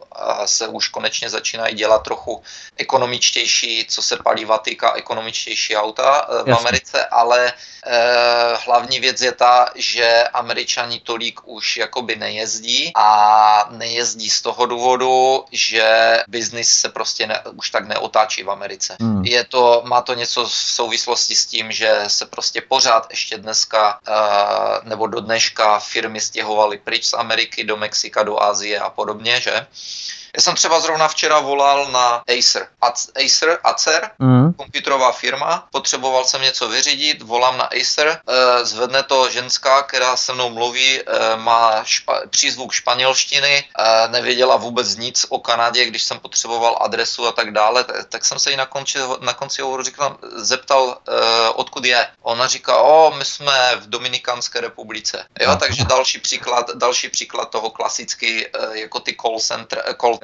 se 0.45 0.67
už 0.67 0.87
konečně 0.87 1.29
začínají 1.29 1.75
dělat 1.75 2.03
trochu 2.03 2.43
ekonomičtější, 2.77 3.85
co 3.89 4.01
se 4.01 4.17
paliva 4.17 4.57
týká, 4.57 4.93
ekonomičtější 4.93 5.75
auta 5.75 6.27
e, 6.29 6.43
v 6.43 6.47
Jasně. 6.47 6.53
Americe, 6.53 7.05
ale 7.05 7.53
eh, 7.85 8.57
hlavní 8.65 8.99
věc 8.99 9.21
je 9.21 9.31
ta, 9.31 9.69
že 9.75 10.23
američani 10.33 10.99
tolik 10.99 11.47
už 11.47 11.77
jakoby 11.77 12.15
nejezdí 12.15 12.91
a 12.95 13.67
nejezdí 13.71 14.29
z 14.29 14.41
toho 14.41 14.65
důvodu, 14.65 15.45
že 15.51 16.17
biznis 16.27 16.69
se 16.69 16.89
prostě 16.89 17.27
ne, 17.27 17.43
už 17.55 17.69
tak 17.69 17.87
neotáčí 18.15 18.43
v 18.43 18.51
Americe. 18.51 18.95
Hmm. 19.01 19.25
Je 19.25 19.43
to, 19.43 19.83
má 19.85 20.01
to 20.01 20.13
něco 20.13 20.45
v 20.45 20.51
souvislosti 20.51 21.35
s 21.35 21.45
tím, 21.45 21.71
že 21.71 22.03
se 22.07 22.25
prostě 22.25 22.61
pořád 22.61 23.07
ještě 23.09 23.37
dneska 23.37 23.99
eh, 24.07 24.89
nebo 24.89 25.07
do 25.07 25.19
dneška 25.19 25.79
firmy 25.79 26.19
stěhovaly 26.19 26.77
pryč 26.77 27.05
z 27.05 27.13
Ameriky 27.13 27.63
do 27.63 27.77
Mexika, 27.77 28.23
do 28.23 28.39
Asie 28.39 28.79
a 28.79 28.89
podobně, 28.89 29.41
že? 29.41 29.67
Já 30.35 30.41
jsem 30.41 30.55
třeba 30.55 30.79
zrovna 30.79 31.07
včera 31.07 31.39
volal 31.39 31.91
na 31.91 32.23
Acer. 32.37 32.67
Acer, 32.81 33.59
Acer, 33.63 34.11
mm. 34.19 34.53
počítačová 34.53 35.11
firma, 35.11 35.67
potřeboval 35.71 36.25
jsem 36.25 36.41
něco 36.41 36.69
vyřídit, 36.69 37.21
volám 37.21 37.57
na 37.57 37.63
Acer, 37.81 38.07
e, 38.27 38.65
zvedne 38.65 39.03
to 39.03 39.29
ženská, 39.29 39.83
která 39.83 40.15
se 40.15 40.33
mnou 40.33 40.49
mluví, 40.49 40.99
e, 40.99 41.03
má 41.35 41.83
špa, 41.83 42.21
přízvuk 42.29 42.73
španělštiny, 42.73 43.63
e, 43.79 44.07
nevěděla 44.07 44.55
vůbec 44.55 44.95
nic 44.95 45.25
o 45.29 45.39
Kanadě, 45.39 45.85
když 45.85 46.03
jsem 46.03 46.19
potřeboval 46.19 46.77
adresu 46.81 47.27
a 47.27 47.31
tak 47.31 47.51
dále, 47.51 47.83
tak, 47.83 48.05
tak 48.09 48.25
jsem 48.25 48.39
se 48.39 48.51
jí 48.51 48.57
na 48.57 48.65
konci, 48.65 48.99
na 49.19 49.33
konci 49.33 49.61
hovoru 49.61 49.83
říkal, 49.83 50.17
zeptal, 50.35 50.97
e, 51.07 51.49
odkud 51.49 51.85
je. 51.85 52.07
Ona 52.21 52.47
říká, 52.47 52.77
o, 52.81 53.13
my 53.17 53.25
jsme 53.25 53.75
v 53.75 53.89
Dominikánské 53.89 54.61
republice. 54.61 55.25
Jo, 55.39 55.55
takže 55.59 55.83
další 55.83 56.19
příklad, 56.19 56.75
další 56.75 57.09
příklad 57.09 57.49
toho 57.49 57.69
klasicky, 57.69 58.47
e, 58.47 58.79
jako 58.79 58.99
ty 58.99 59.15
call 59.21 59.39
center, 59.39 59.95
call 60.01 60.17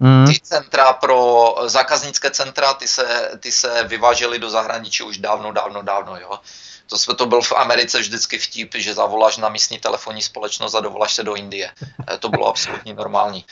Mm. 0.00 0.26
Ty 0.26 0.40
centra 0.42 0.92
pro 0.92 1.54
zákaznické 1.66 2.30
centra, 2.30 2.74
ty 2.74 2.88
se, 2.88 3.30
ty 3.40 3.52
se 3.52 3.84
vyvážely 3.84 4.38
do 4.38 4.50
zahraničí 4.50 5.02
už 5.02 5.18
dávno, 5.18 5.52
dávno, 5.52 5.82
dávno, 5.82 6.16
jo. 6.16 6.38
To, 6.86 6.98
jsme, 6.98 7.14
to 7.14 7.26
byl 7.26 7.42
v 7.42 7.52
Americe 7.52 7.98
vždycky 7.98 8.38
vtip, 8.38 8.74
že 8.74 8.94
zavoláš 8.94 9.36
na 9.36 9.48
místní 9.48 9.78
telefonní 9.78 10.22
společnost 10.22 10.74
a 10.74 10.80
dovoláš 10.80 11.14
se 11.14 11.22
do 11.22 11.34
Indie. 11.34 11.72
Eh, 12.12 12.18
to 12.18 12.28
bylo 12.28 12.48
absolutně 12.48 12.94
normální. 12.94 13.44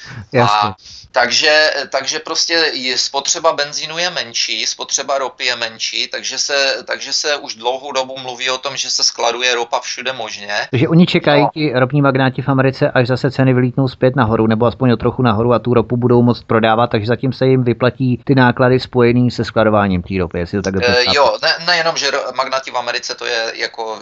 A, 0.43 0.75
takže, 1.13 1.71
takže 1.91 2.19
prostě 2.19 2.73
spotřeba 2.97 3.53
benzínu 3.53 3.99
je 3.99 4.11
menší, 4.11 4.67
spotřeba 4.67 5.19
ropy 5.19 5.45
je 5.45 5.57
menší, 5.57 6.09
takže 6.09 6.39
se, 6.39 6.85
takže 6.87 7.13
se 7.13 7.37
už 7.37 7.55
dlouhou 7.55 7.93
dobu 7.93 8.19
mluví 8.19 8.51
o 8.51 8.59
tom, 8.59 8.77
že 8.77 8.91
se 8.91 9.05
skladuje 9.05 9.55
ropa 9.55 9.81
všude 9.81 10.13
možně. 10.13 10.55
Takže 10.71 10.89
oni 10.89 11.07
čekají, 11.07 11.43
no. 11.43 11.51
ti 11.55 11.73
ropní 11.75 12.03
magnáti 12.03 12.43
v 12.43 12.49
Americe, 12.49 12.91
až 12.91 13.07
zase 13.07 13.31
ceny 13.31 13.55
vylítnou 13.55 13.89
zpět 13.89 14.17
nahoru, 14.17 14.47
nebo 14.47 14.67
aspoň 14.67 14.91
o 14.91 14.97
trochu 14.97 15.23
nahoru 15.23 15.53
a 15.53 15.59
tu 15.59 15.75
ropu 15.75 15.97
budou 15.97 16.23
moct 16.23 16.43
prodávat, 16.43 16.91
takže 16.91 17.07
zatím 17.07 17.33
se 17.33 17.47
jim 17.47 17.65
vyplatí 17.65 18.21
ty 18.25 18.35
náklady 18.35 18.81
spojené 18.81 19.31
se 19.31 19.45
skladováním 19.45 20.03
té 20.03 20.15
ropy, 20.19 20.39
jestli 20.39 20.59
to 20.59 20.63
tak 20.63 20.75
e, 20.83 21.05
Jo, 21.15 21.37
ne, 21.43 21.55
nejenom, 21.67 21.97
že 21.97 22.11
magnáti 22.35 22.71
v 22.71 22.77
Americe 22.77 23.15
to 23.15 23.25
je 23.25 23.53
jako 23.55 23.85
uh, 23.93 23.99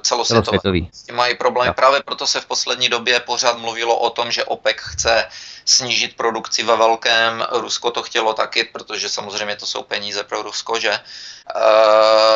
celosvětové. 0.00 0.44
celosvětový. 0.44 0.88
S 0.92 1.02
tím 1.02 1.16
mají 1.16 1.34
problémy. 1.34 1.66
Ja. 1.66 1.72
Právě 1.72 2.00
proto 2.04 2.26
se 2.26 2.40
v 2.40 2.46
poslední 2.46 2.88
době 2.88 3.20
pořád 3.20 3.58
mluvilo 3.58 3.98
o 3.98 4.10
tom, 4.10 4.30
že 4.30 4.44
OPEC 4.44 4.76
chce 4.78 5.24
snížit 5.68 6.16
produkci 6.16 6.62
ve 6.62 6.76
velkém. 6.76 7.46
Rusko 7.50 7.90
to 7.90 8.02
chtělo 8.02 8.34
taky, 8.34 8.64
protože 8.64 9.08
samozřejmě 9.08 9.56
to 9.56 9.66
jsou 9.66 9.82
peníze 9.82 10.24
pro 10.24 10.42
Rusko, 10.42 10.80
že 10.80 11.00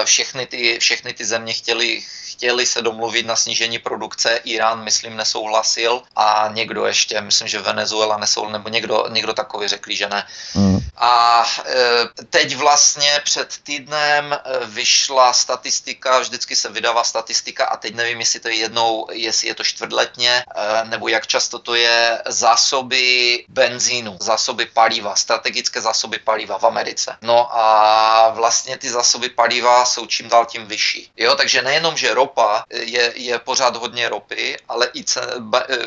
všechny 0.05 0.47
ty, 0.47 0.79
všechny 0.79 1.13
ty 1.13 1.25
země 1.25 1.53
chtěli, 1.53 2.03
chtěli 2.25 2.67
se 2.67 2.83
domluvit 2.83 3.27
na 3.27 3.37
snížení 3.37 3.79
produkce. 3.79 4.41
Irán, 4.45 4.85
myslím, 4.85 5.17
nesouhlasil 5.17 6.03
a 6.17 6.49
někdo 6.53 6.87
ještě, 6.87 7.21
myslím, 7.21 7.49
že 7.49 7.59
Venezuela 7.59 8.17
nesouhlasil, 8.17 8.53
nebo 8.53 8.69
někdo, 8.69 9.07
někdo 9.09 9.33
takový 9.33 9.69
řekli, 9.69 9.97
že 9.97 10.09
ne. 10.09 10.27
Mm. 10.55 10.79
A 10.97 11.45
e, 11.67 12.25
teď 12.31 12.57
vlastně 12.57 13.21
před 13.25 13.59
týdnem 13.63 14.33
e, 14.33 14.39
vyšla 14.67 15.33
statistika, 15.33 16.19
vždycky 16.19 16.57
se 16.57 16.69
vydává 16.69 17.05
statistika 17.05 17.67
a 17.67 17.77
teď 17.77 17.95
nevím, 17.95 18.21
jestli 18.21 18.41
to 18.41 18.49
je 18.49 18.55
jednou, 18.55 19.07
jestli 19.13 19.49
je 19.49 19.55
to 19.55 19.65
čtvrtletně, 19.65 20.45
nebo 20.85 21.09
jak 21.09 21.27
často 21.27 21.59
to 21.59 21.75
je 21.75 22.23
zásoby 22.29 23.45
benzínu, 23.49 24.19
zásoby 24.21 24.67
paliva, 24.67 25.17
strategické 25.17 25.81
zásoby 25.81 26.19
paliva 26.19 26.59
v 26.59 26.65
Americe. 26.65 27.17
No 27.23 27.57
a 27.57 28.29
vlastně 28.35 28.79
ty 28.79 28.91
zásoby 28.91 29.02
paliva 29.35 29.85
jsou 29.85 30.07
čím 30.07 30.29
dál 30.29 30.47
tím 30.47 30.67
vyšší. 30.67 31.11
Jo, 31.17 31.35
takže 31.35 31.63
nejenom, 31.63 31.97
že 31.97 32.15
ropa 32.15 32.65
je, 32.71 33.13
je 33.17 33.39
pořád 33.39 33.77
hodně 33.77 34.09
ropy, 34.09 34.57
ale 34.69 34.89
i, 34.95 35.05
ce, 35.05 35.21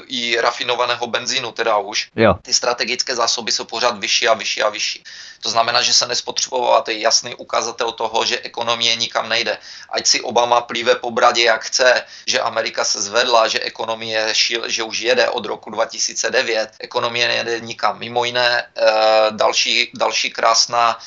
i 0.08 0.38
rafinovaného 0.41 1.08
benzínu 1.08 1.51
teda 1.51 1.78
už. 1.78 2.08
Jo. 2.15 2.34
Ty 2.41 2.54
strategické 2.54 3.15
zásoby 3.15 3.51
jsou 3.51 3.65
pořád 3.65 3.99
vyšší 3.99 4.28
a 4.28 4.34
vyšší 4.34 4.62
a 4.62 4.69
vyšší. 4.69 5.04
To 5.41 5.49
znamená, 5.49 5.82
že 5.82 5.93
se 5.93 6.08
nespotřebovala, 6.08 6.82
to 6.82 6.91
je 6.91 6.99
jasný 6.99 7.36
ukazatel 7.36 7.91
toho, 7.91 8.25
že 8.25 8.39
ekonomie 8.39 8.95
nikam 8.95 9.30
nejde. 9.30 9.58
Ať 9.89 10.08
si 10.08 10.21
Obama 10.21 10.62
plíve 10.62 10.95
po 10.95 11.12
bradě, 11.12 11.43
jak 11.43 11.63
chce, 11.63 12.04
že 12.28 12.41
Amerika 12.41 12.84
se 12.84 13.01
zvedla, 13.01 13.47
že 13.47 13.60
ekonomie 13.60 14.30
šil, 14.34 14.69
že 14.69 14.84
už 14.84 14.99
jede 14.99 15.30
od 15.30 15.45
roku 15.45 15.69
2009, 15.69 16.69
ekonomie 16.80 17.28
nejede 17.28 17.60
nikam. 17.60 17.99
Mimo 17.99 18.25
jiné 18.25 18.65
eh, 18.65 18.84
další, 19.32 19.91
další 19.93 20.30
krásná 20.30 20.97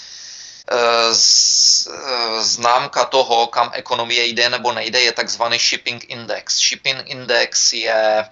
eh, 0.70 1.12
eh, 1.90 2.42
známka 2.42 3.04
toho, 3.04 3.46
kam 3.46 3.70
ekonomie 3.72 4.26
jde 4.26 4.50
nebo 4.50 4.72
nejde, 4.72 5.00
je 5.00 5.12
takzvaný 5.12 5.58
shipping 5.58 6.04
index. 6.08 6.58
Shipping 6.58 7.02
index 7.04 7.72
je 7.72 8.24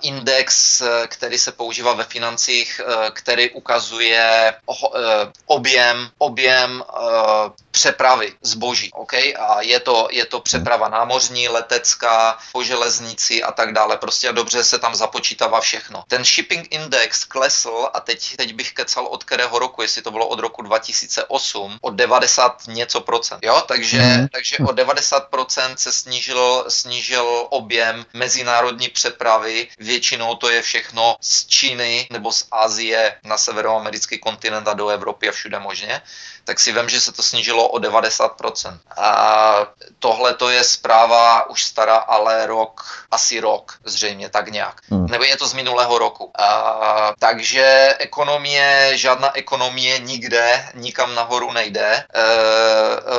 index, 0.00 0.82
který 1.06 1.38
se 1.38 1.52
používá 1.52 1.92
ve 1.92 2.04
financích, 2.04 2.80
eh, 2.84 3.10
který 3.10 3.50
ukazuje 3.50 4.54
eh, 4.54 5.32
objem, 5.46 6.10
objem 6.18 6.82
eh, 6.82 7.50
přepravy 7.72 8.32
zboží. 8.42 8.90
Okay? 8.92 9.34
A 9.38 9.60
je 9.60 9.80
to, 9.80 10.08
je 10.10 10.26
to 10.26 10.40
přeprava 10.40 10.88
námořní, 10.88 11.48
letecká, 11.48 12.38
po 12.52 12.62
železnici 12.62 13.42
a 13.42 13.52
tak 13.52 13.72
dále. 13.72 13.96
Prostě 13.96 14.32
dobře 14.32 14.64
se 14.64 14.78
tam 14.78 14.94
započítává 14.94 15.60
všechno. 15.60 16.04
Ten 16.08 16.24
shipping 16.24 16.68
index 16.70 17.24
klesl 17.24 17.88
a 17.94 18.00
teď, 18.00 18.36
teď 18.36 18.54
bych 18.54 18.72
kecal 18.72 19.06
od 19.06 19.24
kterého 19.24 19.58
roku, 19.58 19.82
jestli 19.82 20.02
to 20.02 20.10
bylo 20.10 20.28
od 20.28 20.38
roku 20.38 20.62
2008, 20.62 21.78
od 21.80 21.94
90 21.94 22.62
něco 22.68 23.00
procent. 23.00 23.38
Jo? 23.42 23.62
Takže, 23.66 23.98
mm. 23.98 24.28
takže 24.28 24.56
o 24.58 24.72
90 24.72 25.28
procent 25.28 25.80
se 25.80 25.92
snížil, 25.92 26.64
snížil 26.68 27.46
objem 27.50 28.06
mezinárodní 28.12 28.88
přepravy. 28.88 29.68
Většinou 29.78 30.34
to 30.34 30.50
je 30.50 30.62
všechno 30.62 31.16
z 31.20 31.46
Číny 31.46 32.08
nebo 32.10 32.32
z 32.32 32.44
Asie 32.50 33.14
na 33.24 33.38
severoamerický 33.38 34.18
kontinent 34.18 34.68
a 34.68 34.74
do 34.74 34.88
Evropy 34.88 35.28
a 35.28 35.32
všude 35.32 35.58
možně 35.58 36.02
tak 36.44 36.60
si 36.60 36.72
vím, 36.72 36.88
že 36.88 37.00
se 37.00 37.12
to 37.12 37.22
snížilo 37.22 37.68
o 37.68 37.78
90%. 37.78 38.78
A 38.96 39.66
tohle 39.98 40.34
to 40.34 40.50
je 40.50 40.64
zpráva 40.64 41.50
už 41.50 41.64
stará, 41.64 41.96
ale 41.96 42.46
rok, 42.46 43.06
asi 43.10 43.40
rok 43.40 43.78
zřejmě, 43.84 44.28
tak 44.28 44.48
nějak. 44.48 44.80
Hmm. 44.90 45.06
Nebo 45.06 45.24
je 45.24 45.36
to 45.36 45.48
z 45.48 45.54
minulého 45.54 45.98
roku. 45.98 46.30
A, 46.38 47.12
takže 47.18 47.94
ekonomie, 47.98 48.92
žádná 48.94 49.36
ekonomie 49.36 49.98
nikde, 49.98 50.68
nikam 50.74 51.14
nahoru 51.14 51.52
nejde. 51.52 51.86
E, 51.86 52.04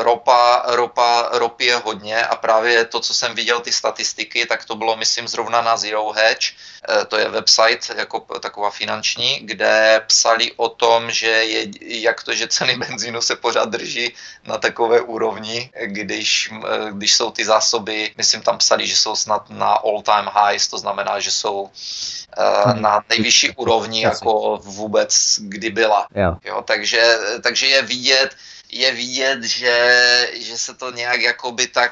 ropa, 0.04 0.64
ropa, 0.68 1.30
ropy 1.32 1.66
je 1.66 1.76
hodně 1.76 2.26
a 2.26 2.36
právě 2.36 2.86
to, 2.86 3.00
co 3.00 3.14
jsem 3.14 3.36
viděl, 3.36 3.60
ty 3.60 3.72
statistiky, 3.72 4.46
tak 4.46 4.66
to 4.66 4.76
bylo, 4.76 4.96
myslím, 4.96 5.28
zrovna 5.28 5.62
na 5.62 5.78
Zero 5.78 6.12
Hedge, 6.12 6.52
e, 6.90 7.06
to 7.06 7.18
je 7.18 7.30
website 7.30 7.90
jako 7.96 8.20
taková 8.20 8.70
finanční, 8.72 9.40
kde 9.44 10.02
psali 10.08 10.52
o 10.56 10.70
tom, 10.70 11.12
že 11.12 11.28
je, 11.30 11.68
jak 12.02 12.24
to, 12.24 12.34
že 12.34 12.48
ceny 12.48 12.78
benzínu 12.78 13.13
benzínu 13.14 13.22
se 13.22 13.36
pořád 13.36 13.70
drží 13.70 14.14
na 14.48 14.58
takové 14.58 15.02
úrovni, 15.02 15.70
když, 15.86 16.52
když 16.92 17.14
jsou 17.14 17.32
ty 17.32 17.46
zásoby, 17.46 18.14
myslím 18.18 18.42
tam 18.42 18.58
psali, 18.58 18.88
že 18.88 18.96
jsou 18.96 19.16
snad 19.16 19.50
na 19.50 19.74
all 19.86 20.02
time 20.02 20.30
highs, 20.34 20.68
to 20.68 20.78
znamená, 20.78 21.20
že 21.20 21.32
jsou 21.32 21.62
uh, 21.62 22.74
na 22.80 23.04
nejvyšší 23.10 23.56
úrovni, 23.56 24.02
jako 24.02 24.58
vůbec 24.64 25.40
kdy 25.40 25.70
byla. 25.70 26.08
Jo, 26.46 26.62
takže, 26.66 27.18
takže 27.42 27.68
je 27.68 27.82
vidět, 27.82 28.30
je 28.74 28.92
vidět, 28.92 29.44
že, 29.44 30.30
že 30.34 30.58
se 30.58 30.74
to 30.74 30.92
nějak 30.92 31.22
jakoby 31.22 31.68
tak... 31.68 31.92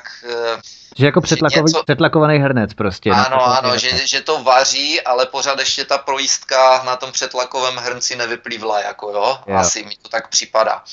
Uh, 0.53 0.61
že 0.97 1.05
jako 1.05 1.21
přetlakovaný, 1.21 1.71
něco... 1.73 1.83
přetlakovaný 1.83 2.37
hrnec 2.37 2.73
prostě. 2.73 3.09
Ano, 3.09 3.45
ano, 3.45 3.77
že, 3.77 4.07
že 4.07 4.21
to 4.21 4.43
vaří, 4.43 5.01
ale 5.01 5.25
pořád 5.25 5.59
ještě 5.59 5.85
ta 5.85 5.97
projístka 5.97 6.83
na 6.83 6.95
tom 6.95 7.11
přetlakovém 7.11 7.75
hrnci 7.75 8.15
nevyplývla, 8.15 8.81
jako 8.81 9.09
jo? 9.09 9.39
jo. 9.47 9.55
Asi 9.55 9.83
mi 9.83 9.95
to 10.01 10.09
tak 10.09 10.27
připadá. 10.27 10.83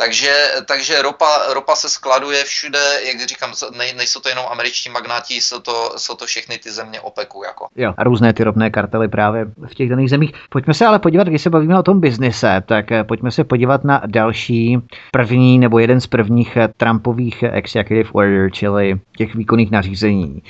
Takže, 0.00 0.32
takže 0.66 1.02
ropa, 1.02 1.52
ropa 1.52 1.74
se 1.74 1.88
skladuje 1.88 2.44
všude, 2.44 2.78
jak 3.06 3.28
říkám, 3.28 3.52
ne, 3.76 3.84
nejsou 3.96 4.20
to 4.20 4.28
jenom 4.28 4.44
američtí 4.50 4.90
magnáti, 4.90 5.34
jsou 5.34 5.60
to, 5.60 5.92
jsou 5.96 6.14
to 6.14 6.26
všechny 6.26 6.58
ty 6.58 6.70
země 6.70 7.00
OPECu. 7.00 7.42
Jako. 7.44 7.66
Jo, 7.76 7.94
a 7.96 8.04
různé 8.04 8.32
ty 8.32 8.44
ropné 8.44 8.70
kartely 8.70 9.08
právě 9.08 9.46
v 9.70 9.74
těch 9.74 9.88
daných 9.88 10.10
zemích. 10.10 10.32
Pojďme 10.48 10.74
se 10.74 10.86
ale 10.86 10.98
podívat, 10.98 11.28
když 11.28 11.42
se 11.42 11.50
bavíme 11.50 11.78
o 11.78 11.82
tom 11.82 12.00
biznise, 12.00 12.62
tak 12.66 12.92
eh, 12.92 13.04
pojďme 13.04 13.30
se 13.30 13.44
podívat 13.44 13.84
na 13.84 14.02
další 14.06 14.78
první 15.12 15.58
nebo 15.58 15.78
jeden 15.78 16.00
z 16.00 16.06
prvních 16.06 16.56
eh, 16.56 16.68
Trumpových 16.76 17.42
executive 17.42 18.10
order, 18.12 18.50
čili 18.52 19.00
těch 19.16 19.34
výkonných 19.34 19.70
nařízení. 19.70 20.42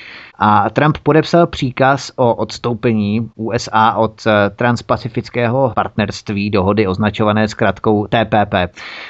A 0.43 0.69
Trump 0.69 0.97
podepsal 1.03 1.47
příkaz 1.47 2.11
o 2.15 2.35
odstoupení 2.35 3.29
USA 3.35 3.93
od 3.93 4.27
eh, 4.27 4.49
transpacifického 4.49 5.71
partnerství 5.75 6.49
dohody 6.49 6.87
označované 6.87 7.47
zkratkou 7.47 8.07
TPP. 8.07 8.55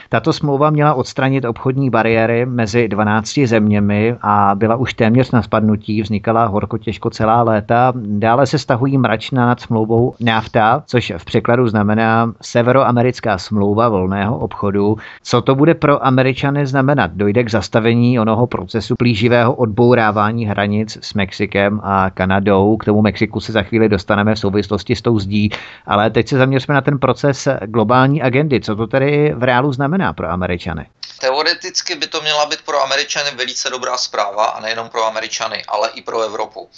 Tato 0.10 0.34
smlouva 0.34 0.70
měla 0.70 0.94
odstranit 0.94 1.46
obchodní 1.46 1.89
bariéry 1.89 2.46
mezi 2.46 2.88
12 2.88 3.39
zeměmi 3.46 4.15
a 4.22 4.52
byla 4.56 4.76
už 4.76 4.94
téměř 4.94 5.32
na 5.32 5.41
spadnutí, 5.41 6.02
vznikala 6.02 6.46
horko 6.46 6.78
těžko 6.78 7.10
celá 7.10 7.41
léta. 7.41 7.94
Dále 7.96 8.48
se 8.48 8.60
stahují 8.60 8.98
mračna 8.98 9.46
nad 9.46 9.60
smlouvou 9.60 10.13
NAFTA, 10.20 10.84
což 10.88 11.13
v 11.17 11.26
překladu 11.26 11.67
znamená 11.67 12.34
Severoamerická 12.41 13.38
smlouva 13.38 13.89
volného 13.89 14.38
obchodu. 14.38 14.96
Co 15.24 15.41
to 15.41 15.56
bude 15.56 15.74
pro 15.74 16.06
Američany 16.06 16.65
znamenat? 16.65 17.12
Dojde 17.12 17.44
k 17.44 17.52
zastavení 17.52 18.20
onoho 18.20 18.48
procesu 18.48 18.96
plíživého 18.96 19.54
odbourávání 19.54 20.46
hranic 20.46 20.98
s 21.02 21.21
Mexikem 21.22 21.82
a 21.84 22.10
Kanadou. 22.10 22.78
K 22.78 22.86
tomu 22.86 23.02
Mexiku 23.02 23.40
se 23.40 23.52
za 23.52 23.64
chvíli 23.64 23.90
dostaneme 23.90 24.36
v 24.36 24.40
souvislosti 24.40 24.96
s 24.96 25.02
tou 25.02 25.20
zdí, 25.20 25.50
ale 25.86 26.10
teď 26.10 26.28
se 26.28 26.38
zaměřme 26.38 26.74
na 26.74 26.82
ten 26.82 27.00
proces 27.00 27.48
globální 27.66 28.22
agendy. 28.22 28.62
Co 28.62 28.76
to 28.76 28.88
tedy 28.88 29.34
v 29.36 29.44
reálu 29.44 29.74
znamená 29.74 30.14
pro 30.14 30.28
Američany? 30.30 30.86
Teoreticky 31.20 31.96
by 31.96 32.08
to 32.08 32.22
měla 32.22 32.46
být 32.46 32.62
pro 32.62 32.82
Američany 32.84 33.32
velice 33.36 33.70
dobrá 33.70 33.98
zpráva 33.98 34.46
a 34.46 34.60
nejenom 34.60 34.90
pro 34.90 35.06
Američany, 35.06 35.64
ale 35.68 35.90
i 35.94 36.02
pro 36.02 36.22
Evropu. 36.22 36.70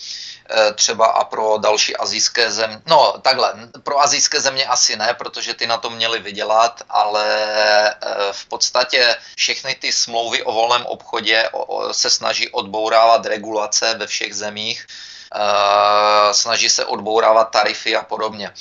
E, 0.49 0.73
třeba 0.73 1.05
a 1.05 1.23
pro 1.23 1.57
další 1.57 1.97
azijské 1.97 2.51
země. 2.51 2.81
No, 2.87 3.13
takhle, 3.21 3.53
pro 3.83 3.99
azijské 3.99 4.39
země 4.39 4.65
asi 4.65 4.95
ne, 4.95 5.13
protože 5.17 5.53
ty 5.53 5.67
na 5.67 5.77
to 5.77 5.89
měli 5.89 6.19
vydělat, 6.19 6.81
ale 6.89 7.25
e, 7.45 7.95
v 8.31 8.45
podstatě 8.45 9.15
všechny 9.35 9.75
ty 9.75 9.91
smlouvy 9.91 10.43
o 10.43 10.51
volném 10.53 10.85
obchodě 10.85 11.49
se 11.91 12.09
snaží 12.09 12.49
odbourávat 12.49 13.25
regulace 13.25 13.95
ve 13.97 14.07
všech 14.07 14.32
zemích, 14.35 14.85
e, 15.35 16.33
snaží 16.33 16.69
se 16.69 16.85
odbourávat 16.85 17.51
tarify 17.51 17.95
a 17.95 18.03
podobně. 18.03 18.51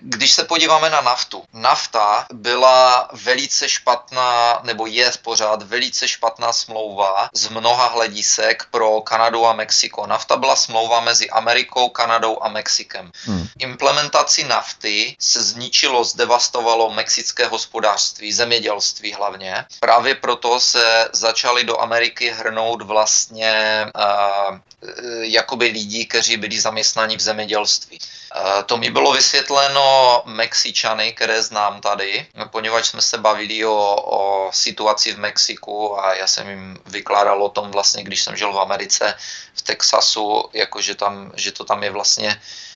Když 0.00 0.32
se 0.32 0.44
podíváme 0.44 0.90
na 0.90 1.00
naftu, 1.00 1.44
nafta 1.52 2.26
byla 2.32 3.08
velice 3.12 3.68
špatná, 3.68 4.60
nebo 4.62 4.86
je 4.86 5.12
pořád 5.22 5.62
velice 5.62 6.08
špatná 6.08 6.52
smlouva 6.52 7.28
z 7.32 7.48
mnoha 7.48 7.86
hledisek 7.86 8.66
pro 8.70 9.00
Kanadu 9.00 9.46
a 9.46 9.52
Mexiko. 9.52 10.06
Nafta 10.06 10.36
byla 10.36 10.56
smlouva 10.56 11.00
mezi 11.00 11.30
Amerikou, 11.30 11.88
Kanadou 11.88 12.42
a 12.42 12.48
Mexikem. 12.48 13.12
Hmm. 13.24 13.46
Implementaci 13.58 14.44
nafty 14.44 15.16
se 15.18 15.42
zničilo, 15.42 16.04
zdevastovalo 16.04 16.90
mexické 16.90 17.46
hospodářství, 17.46 18.32
zemědělství 18.32 19.12
hlavně. 19.12 19.64
Právě 19.80 20.14
proto 20.14 20.60
se 20.60 21.08
začali 21.12 21.64
do 21.64 21.80
Ameriky 21.80 22.30
hrnout 22.30 22.82
vlastně 22.82 23.86
uh, 23.94 24.56
jakoby 25.20 25.66
lidi, 25.66 26.06
kteří 26.06 26.36
byli 26.36 26.60
zaměstnáni 26.60 27.16
v 27.16 27.20
zemědělství. 27.20 27.98
Uh, 28.36 28.62
to 28.66 28.76
mi 28.76 28.90
bylo 28.90 29.12
vysvětleno 29.12 30.22
Mexičany, 30.24 31.12
které 31.12 31.42
znám 31.42 31.80
tady, 31.80 32.26
poněvadž 32.50 32.86
jsme 32.86 33.02
se 33.02 33.18
bavili 33.18 33.64
o, 33.64 33.96
o 33.96 34.50
situaci 34.52 35.12
v 35.12 35.18
Mexiku 35.18 36.00
a 36.00 36.14
já 36.14 36.26
jsem 36.26 36.48
jim 36.48 36.78
vykládal 36.86 37.42
o 37.42 37.48
tom 37.48 37.70
vlastně, 37.70 38.04
když 38.04 38.22
jsem 38.22 38.36
žil 38.36 38.52
v 38.52 38.60
Americe, 38.60 39.14
v 39.54 39.62
Texasu, 39.62 40.44
jako 40.52 40.80
že, 40.80 40.94
tam, 40.94 41.32
že 41.36 41.52
to 41.52 41.64
tam 41.64 41.82
je 41.82 41.90
vlastně 41.90 42.40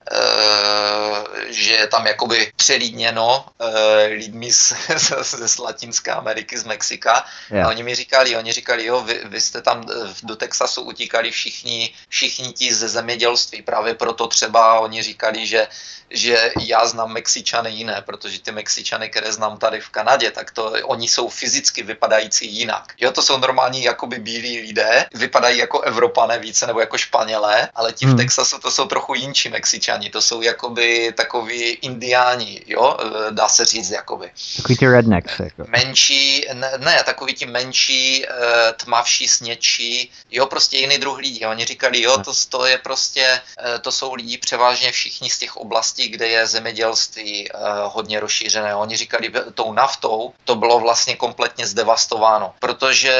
že 1.49 1.73
je 1.73 1.87
tam 1.87 2.07
jakoby 2.07 2.51
přelídněno 2.55 3.45
eh, 3.59 4.05
lidmi 4.05 4.53
z, 4.53 4.73
z, 4.97 5.47
z 5.47 5.57
Latinské 5.57 6.11
Ameriky, 6.11 6.57
z 6.57 6.63
Mexika. 6.63 7.25
Yeah. 7.51 7.65
A 7.65 7.69
oni 7.69 7.83
mi 7.83 7.95
říkali, 7.95 8.35
oni 8.35 8.51
říkali, 8.51 8.85
jo, 8.85 9.01
vy, 9.01 9.21
vy 9.23 9.41
jste 9.41 9.61
tam 9.61 9.85
eh, 9.89 10.13
do 10.23 10.35
Texasu 10.35 10.81
utíkali 10.81 11.31
všichni, 11.31 11.93
všichni 12.09 12.53
ti 12.53 12.73
ze 12.73 12.89
zemědělství. 12.89 13.61
Právě 13.61 13.93
proto 13.93 14.27
třeba 14.27 14.79
oni 14.79 15.03
říkali, 15.03 15.47
že 15.47 15.67
že 16.11 16.51
já 16.59 16.85
znám 16.85 17.13
Mexičany 17.13 17.71
jiné, 17.71 18.01
protože 18.05 18.41
ty 18.41 18.51
Mexičany, 18.51 19.09
které 19.09 19.33
znám 19.33 19.57
tady 19.57 19.79
v 19.79 19.89
Kanadě, 19.89 20.31
tak 20.31 20.51
to 20.51 20.73
oni 20.83 21.07
jsou 21.07 21.29
fyzicky 21.29 21.83
vypadající 21.83 22.55
jinak. 22.55 22.93
Jo, 22.99 23.11
to 23.11 23.21
jsou 23.21 23.37
normální 23.37 23.83
jakoby 23.83 24.19
bílí 24.19 24.61
lidé, 24.61 25.05
vypadají 25.13 25.57
jako 25.57 25.81
Evropané 25.81 26.39
více 26.39 26.67
nebo 26.67 26.79
jako 26.79 26.97
Španělé, 26.97 27.69
ale 27.75 27.93
ti 27.93 28.05
v 28.05 28.09
hmm. 28.09 28.17
Texasu 28.17 28.59
to 28.59 28.71
jsou 28.71 28.85
trochu 28.85 29.13
jinčí 29.13 29.49
Mexičani, 29.91 30.09
to 30.09 30.21
jsou 30.21 30.41
jakoby 30.41 31.13
takový 31.17 31.63
indiáni, 31.63 32.61
jo, 32.67 32.97
e, 32.99 33.31
dá 33.31 33.47
se 33.47 33.65
říct 33.65 33.89
jakoby. 33.89 34.31
Takový 34.57 34.77
ty 34.77 34.87
rednecks. 34.87 35.39
Jako. 35.39 35.63
Menší, 35.67 36.45
ne, 36.53 36.71
ne, 36.77 37.03
takový 37.05 37.33
ti 37.33 37.45
menší, 37.45 38.25
e, 38.25 38.29
tmavší, 38.73 39.27
snědší, 39.27 40.11
jo, 40.31 40.45
prostě 40.45 40.77
jiný 40.77 40.97
druh 40.97 41.17
lidí. 41.17 41.45
Oni 41.45 41.65
říkali, 41.65 42.01
jo, 42.01 42.17
to, 42.17 42.31
to 42.49 42.65
je 42.65 42.77
prostě, 42.77 43.41
e, 43.75 43.79
to 43.79 43.91
jsou 43.91 44.13
lidi 44.13 44.37
převážně 44.37 44.91
všichni 44.91 45.29
z 45.29 45.37
těch 45.37 45.57
oblastí, 45.57 46.07
kde 46.09 46.27
je 46.27 46.47
zemědělství 46.47 47.49
hodně 47.85 48.19
rozšířené. 48.19 48.75
Oni 48.75 48.97
říkali, 48.97 49.31
tou 49.53 49.73
naftou 49.73 50.33
to 50.45 50.55
bylo 50.55 50.79
vlastně 50.79 51.15
kompletně 51.15 51.67
zdevastováno, 51.67 52.53
protože 52.59 53.13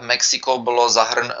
Mexiko 0.00 0.58
bylo, 0.58 0.88
zahrn, 0.88 1.32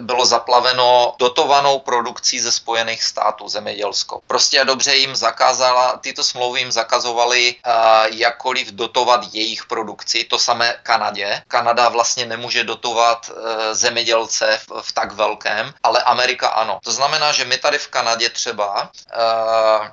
bylo 0.00 0.26
zaplaveno 0.26 1.14
dotovanou 1.18 1.78
produkcí 1.78 2.40
ze 2.40 2.52
Spojených 2.52 3.02
států 3.02 3.48
zemědělskou. 3.48 4.20
Prostě 4.26 4.64
dobře 4.64 4.94
jim 4.94 5.16
zakázala, 5.16 5.96
tyto 5.96 6.24
smlouvy 6.24 6.60
jim 6.60 6.72
zakazovaly 6.72 7.54
uh, 7.66 7.72
jakkoliv 8.16 8.68
dotovat 8.68 9.20
jejich 9.32 9.66
produkci, 9.66 10.24
to 10.24 10.38
samé 10.38 10.74
Kanadě. 10.82 11.42
Kanada 11.48 11.88
vlastně 11.88 12.26
nemůže 12.26 12.64
dotovat 12.64 13.30
uh, 13.30 13.36
zemědělce 13.72 14.60
v, 14.68 14.82
v 14.82 14.92
tak 14.92 15.12
velkém, 15.12 15.74
ale 15.82 16.02
Amerika 16.02 16.48
ano. 16.48 16.78
To 16.84 16.92
znamená, 16.92 17.32
že 17.32 17.44
my 17.44 17.58
tady 17.58 17.78
v 17.78 17.88
Kanadě 17.88 18.28
třeba 18.28 18.82
uh, 18.82 19.86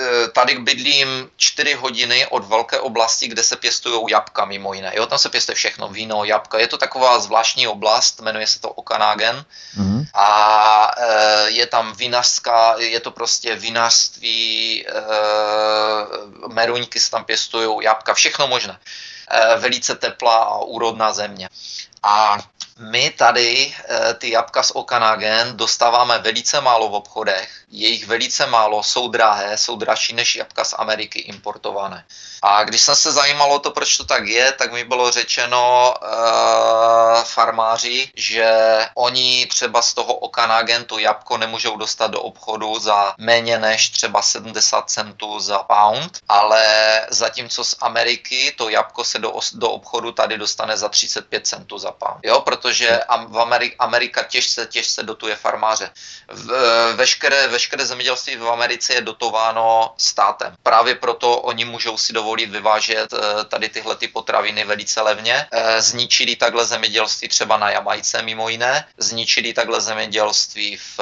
Eh, 0.00 0.28
tady 0.28 0.58
bydlím 0.58 1.30
čtyři 1.36 1.74
hodiny 1.74 2.26
od 2.26 2.44
velké 2.44 2.80
oblasti, 2.80 3.28
kde 3.28 3.42
se 3.42 3.56
pěstují 3.56 4.04
jabka 4.10 4.44
mimo 4.44 4.74
jiné. 4.74 4.92
Jo, 4.94 5.06
tam 5.06 5.18
se 5.18 5.28
pěstuje 5.28 5.56
všechno, 5.56 5.88
víno, 5.88 6.24
jabka. 6.24 6.58
Je 6.58 6.66
to 6.66 6.78
taková 6.78 7.18
zvláštní 7.20 7.68
oblast, 7.68 8.20
jmenuje 8.20 8.46
se 8.46 8.60
to 8.60 8.68
Okanagan. 8.68 9.44
Mm-hmm. 9.78 10.06
A 10.14 10.92
e, 10.98 11.50
je 11.50 11.66
tam 11.66 11.92
vinařská, 11.92 12.74
je 12.78 13.00
to 13.00 13.10
prostě 13.10 13.49
vinařství, 13.56 14.86
e, 14.86 14.92
meruňky 16.48 17.00
se 17.00 17.10
tam 17.10 17.24
pěstují, 17.24 17.84
jabka, 17.84 18.14
všechno 18.14 18.48
možné. 18.48 18.78
E, 19.30 19.56
velice 19.58 19.94
teplá 19.94 20.36
a 20.36 20.58
úrodná 20.58 21.12
země. 21.12 21.48
A 22.02 22.38
my 22.78 23.10
tady 23.10 23.74
ty 24.18 24.30
jabka 24.30 24.62
z 24.62 24.70
Okanagan 24.70 25.56
dostáváme 25.56 26.18
velice 26.18 26.60
málo 26.60 26.88
v 26.88 26.94
obchodech 26.94 27.60
je 27.70 27.88
jich 27.88 28.06
velice 28.06 28.46
málo, 28.46 28.82
jsou 28.82 29.08
drahé, 29.08 29.58
jsou 29.58 29.76
dražší 29.76 30.14
než 30.14 30.36
jabka 30.36 30.64
z 30.64 30.74
Ameriky 30.78 31.18
importované. 31.18 32.04
A 32.42 32.64
když 32.64 32.80
jsem 32.80 32.96
se 32.96 33.12
zajímalo 33.12 33.58
to, 33.58 33.70
proč 33.70 33.96
to 33.96 34.04
tak 34.04 34.26
je, 34.26 34.52
tak 34.52 34.72
mi 34.72 34.84
bylo 34.84 35.10
řečeno 35.10 35.94
uh, 36.02 37.22
farmáři, 37.22 38.10
že 38.16 38.50
oni 38.94 39.46
třeba 39.46 39.82
z 39.82 39.94
toho 39.94 40.14
Okanagen 40.14 40.84
to 40.84 40.98
jabko 40.98 41.38
nemůžou 41.38 41.76
dostat 41.76 42.06
do 42.06 42.20
obchodu 42.20 42.78
za 42.78 43.14
méně 43.18 43.58
než 43.58 43.88
třeba 43.88 44.22
70 44.22 44.90
centů 44.90 45.40
za 45.40 45.58
pound, 45.58 46.18
ale 46.28 46.64
zatímco 47.10 47.64
z 47.64 47.74
Ameriky 47.80 48.54
to 48.58 48.68
jabko 48.68 49.04
se 49.04 49.18
do, 49.18 49.32
do 49.52 49.70
obchodu 49.70 50.12
tady 50.12 50.38
dostane 50.38 50.76
za 50.76 50.88
35 50.88 51.46
centů 51.46 51.78
za 51.78 51.89
pound. 51.92 52.20
Jo, 52.22 52.40
protože 52.40 53.00
v 53.28 53.38
Amerika, 53.38 53.76
Amerika 53.78 54.22
těžce, 54.22 54.66
těžce 54.66 55.02
dotuje 55.02 55.36
farmáře. 55.36 55.90
V, 56.28 56.52
veškeré, 56.94 57.48
veškeré 57.48 57.70
veškeré 57.70 57.86
zemědělství 57.86 58.36
v 58.36 58.48
Americe 58.48 58.94
je 58.94 59.00
dotováno 59.00 59.94
státem. 59.96 60.54
Právě 60.62 60.94
proto 60.94 61.38
oni 61.38 61.64
můžou 61.64 61.96
si 61.98 62.12
dovolit 62.12 62.50
vyvážet 62.50 63.12
eh, 63.12 63.44
tady 63.44 63.68
tyhle 63.68 63.96
ty 63.96 64.08
potraviny 64.08 64.64
velice 64.64 65.00
levně. 65.00 65.46
Eh, 65.52 65.82
zničili 65.82 66.36
takhle 66.36 66.64
zemědělství 66.64 67.28
třeba 67.28 67.56
na 67.56 67.70
Jamajce 67.70 68.22
mimo 68.22 68.48
jiné, 68.48 68.84
zničili 68.98 69.52
takhle 69.52 69.80
zemědělství 69.80 70.76
v 70.76 71.00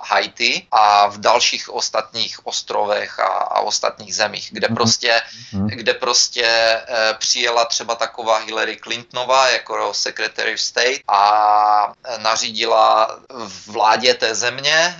Haiti 0.00 0.66
a 0.72 1.06
v 1.06 1.18
dalších 1.18 1.74
ostatních 1.74 2.46
ostrovech 2.46 3.20
a, 3.20 3.26
a 3.26 3.60
ostatních 3.60 4.14
zemích, 4.14 4.48
kde 4.52 4.68
mhm. 4.68 4.76
prostě, 4.76 5.20
mm-hmm. 5.52 5.66
kde 5.66 5.94
prostě 5.94 6.46
přijela 7.18 7.64
třeba 7.64 7.94
taková 7.94 8.38
Hillary 8.38 8.76
Clintonová 8.76 9.48
jako 9.48 9.76
Secretary 10.16 10.54
of 10.54 10.60
State 10.60 11.00
a 11.08 11.92
nařídila 12.18 13.18
vládě 13.66 14.14
té 14.14 14.34
země 14.34 14.96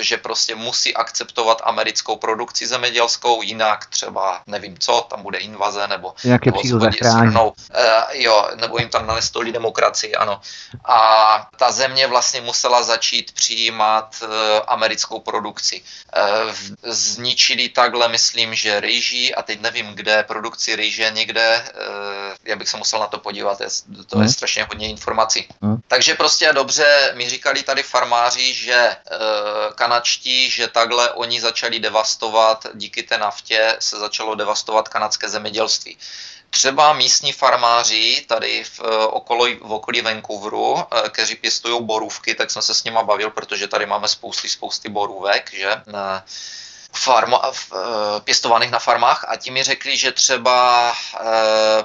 že 0.00 0.16
prostě 0.16 0.54
musí 0.54 0.94
akceptovat 0.94 1.62
americkou 1.64 2.16
produkci 2.16 2.66
zemědělskou, 2.66 3.42
jinak 3.42 3.86
třeba 3.86 4.42
nevím 4.46 4.78
co, 4.78 5.06
tam 5.10 5.22
bude 5.22 5.38
invaze 5.38 5.86
nebo, 5.86 6.14
Nějaké 6.24 6.50
nebo 6.50 6.62
shrnou, 7.04 7.48
uh, 7.48 7.84
jo, 8.12 8.48
nebo 8.54 8.78
jim 8.78 8.88
tam 8.88 9.06
nalistolí 9.06 9.52
demokracii, 9.52 10.14
ano. 10.14 10.40
A 10.84 11.48
ta 11.56 11.72
země 11.72 12.06
vlastně 12.06 12.40
musela 12.40 12.82
začít 12.82 13.32
přijímat 13.32 14.16
uh, 14.22 14.28
americkou 14.66 15.20
produkci. 15.20 15.82
Uh, 15.82 16.52
zničili 16.82 17.68
takhle, 17.68 18.08
myslím, 18.08 18.54
že 18.54 18.80
rýží 18.80 19.34
a 19.34 19.42
teď 19.42 19.60
nevím 19.60 19.86
kde, 19.94 20.22
produkci 20.22 20.76
rýže 20.76 21.10
někde, 21.14 21.64
uh, 21.74 22.34
já 22.44 22.56
bych 22.56 22.68
se 22.68 22.76
musel 22.76 23.00
na 23.00 23.06
to 23.06 23.18
podívat, 23.18 23.60
to 24.06 24.18
je 24.18 24.24
hmm. 24.24 24.32
strašně 24.32 24.64
hodně 24.64 24.88
informací. 24.88 25.46
Hmm. 25.62 25.80
Takže 25.88 26.14
prostě 26.14 26.52
dobře, 26.52 27.12
mi 27.14 27.28
říkali 27.28 27.62
tady 27.62 27.82
farmáři, 27.82 28.54
že 28.54 28.96
uh, 29.10 29.74
kanačtí, 29.74 30.50
že 30.50 30.68
takhle 30.68 31.10
oni 31.10 31.40
začali 31.40 31.80
devastovat, 31.80 32.66
díky 32.74 33.02
té 33.02 33.18
naftě 33.18 33.76
se 33.78 33.98
začalo 33.98 34.34
devastovat 34.34 34.88
kanadské 34.88 35.28
zemědělství. 35.28 35.96
Třeba 36.50 36.92
místní 36.92 37.32
farmáři 37.32 38.24
tady 38.28 38.64
v, 38.64 38.80
eh, 38.80 39.06
okolo, 39.06 39.46
v 39.60 39.72
okolí 39.72 40.00
Vancouveru, 40.00 40.78
eh, 40.78 41.08
kteří 41.08 41.36
pěstují 41.36 41.84
borůvky, 41.84 42.34
tak 42.34 42.50
jsem 42.50 42.62
se 42.62 42.74
s 42.74 42.84
nima 42.84 43.02
bavil, 43.02 43.30
protože 43.30 43.68
tady 43.68 43.86
máme 43.86 44.08
spousty, 44.08 44.48
spousty 44.48 44.88
borůvek, 44.88 45.50
že? 45.54 45.82
Farma, 46.92 47.42
eh, 47.50 48.20
pěstovaných 48.20 48.70
na 48.70 48.78
farmách 48.78 49.24
a 49.28 49.36
ti 49.36 49.50
mi 49.50 49.62
řekli, 49.62 49.96
že 49.96 50.12
třeba 50.12 50.92
eh, 50.92 51.24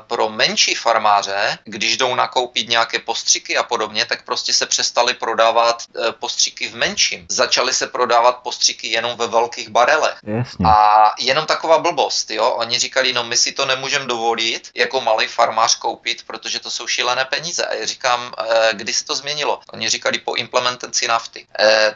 pro 0.08 0.30
menší 0.30 0.76
farmáře, 0.76 1.58
když 1.64 1.98
jdou 1.98 2.16
nakoupit 2.16 2.70
nějaké 2.70 3.00
postřiky 3.00 3.58
a 3.58 3.64
podobně, 3.64 4.06
tak 4.06 4.26
prostě 4.26 4.54
se 4.54 4.66
přestali 4.66 5.14
prodávat 5.14 5.84
eh, 5.84 6.12
postřiky 6.12 6.68
v 6.68 6.76
menším. 6.76 7.26
Začaly 7.30 7.74
se 7.74 7.88
prodávat 7.88 8.38
postřiky 8.44 8.88
jenom 8.88 9.18
ve 9.18 9.28
velkých 9.28 9.70
barelech. 9.70 10.18
Jasně. 10.24 10.66
A 10.66 11.14
jenom 11.20 11.46
taková 11.46 11.80
blbost, 11.80 12.32
jo. 12.32 12.50
Oni 12.50 12.80
říkali, 12.80 13.14
no 13.14 13.24
my 13.24 13.38
si 13.38 13.52
to 13.52 13.66
nemůžeme 13.66 14.06
dovolit 14.06 14.70
jako 14.76 15.02
malý 15.02 15.28
farmář 15.28 15.76
koupit, 15.76 16.24
protože 16.28 16.60
to 16.60 16.72
jsou 16.72 16.88
šílené 16.88 17.26
peníze. 17.26 17.66
A 17.66 17.74
já 17.74 17.86
říkám, 17.86 18.34
kdy 18.72 18.94
se 18.94 19.06
to 19.06 19.16
změnilo? 19.16 19.60
Oni 19.74 19.90
říkali 19.90 20.18
po 20.20 20.36
implementaci 20.36 21.08
nafty. 21.08 21.48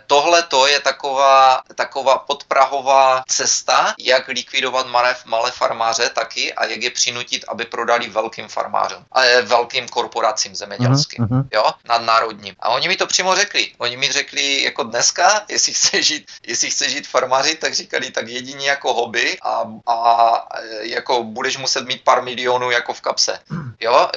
Tohle 0.08 0.44
to 0.44 0.68
je 0.68 0.80
taková, 0.80 1.62
taková 1.76 2.18
podprahová 2.18 2.99
cesta, 3.28 3.94
jak 4.00 4.28
likvidovat 4.28 4.88
malé, 4.88 5.16
malé 5.26 5.52
farmáře 5.52 6.10
taky 6.10 6.54
a 6.54 6.66
jak 6.66 6.82
je 6.82 6.92
přinutit, 6.92 7.46
aby 7.48 7.66
prodali 7.66 8.10
velkým 8.10 8.48
farmářům, 8.48 9.06
a 9.12 9.22
velkým 9.42 9.88
korporacím 9.88 10.56
zemědělským, 10.56 11.26
uh-huh. 11.26 11.48
jo, 11.54 11.72
nadnárodním. 11.86 12.56
A 12.60 12.70
oni 12.70 12.88
mi 12.88 12.96
to 12.96 13.08
přímo 13.08 13.36
řekli. 13.36 13.72
Oni 13.78 13.98
mi 13.98 14.12
řekli 14.12 14.64
jako 14.64 14.84
dneska, 14.84 15.46
jestli 15.50 15.74
chce 15.74 16.04
žít, 16.04 16.32
jestli 16.48 16.70
chce 16.70 16.90
žít 16.90 17.08
farmáři, 17.08 17.56
tak 17.56 17.74
říkali 17.74 18.12
tak 18.12 18.28
jedině 18.28 18.70
jako 18.70 18.94
hobby 18.94 19.38
a, 19.42 19.64
a 19.88 20.48
jako 20.82 21.24
budeš 21.24 21.58
muset 21.58 21.88
mít 21.88 22.04
pár 22.04 22.22
milionů 22.22 22.72
jako 22.72 22.94
v 22.94 23.02
kapse. 23.02 23.40
Jo, 23.80 24.10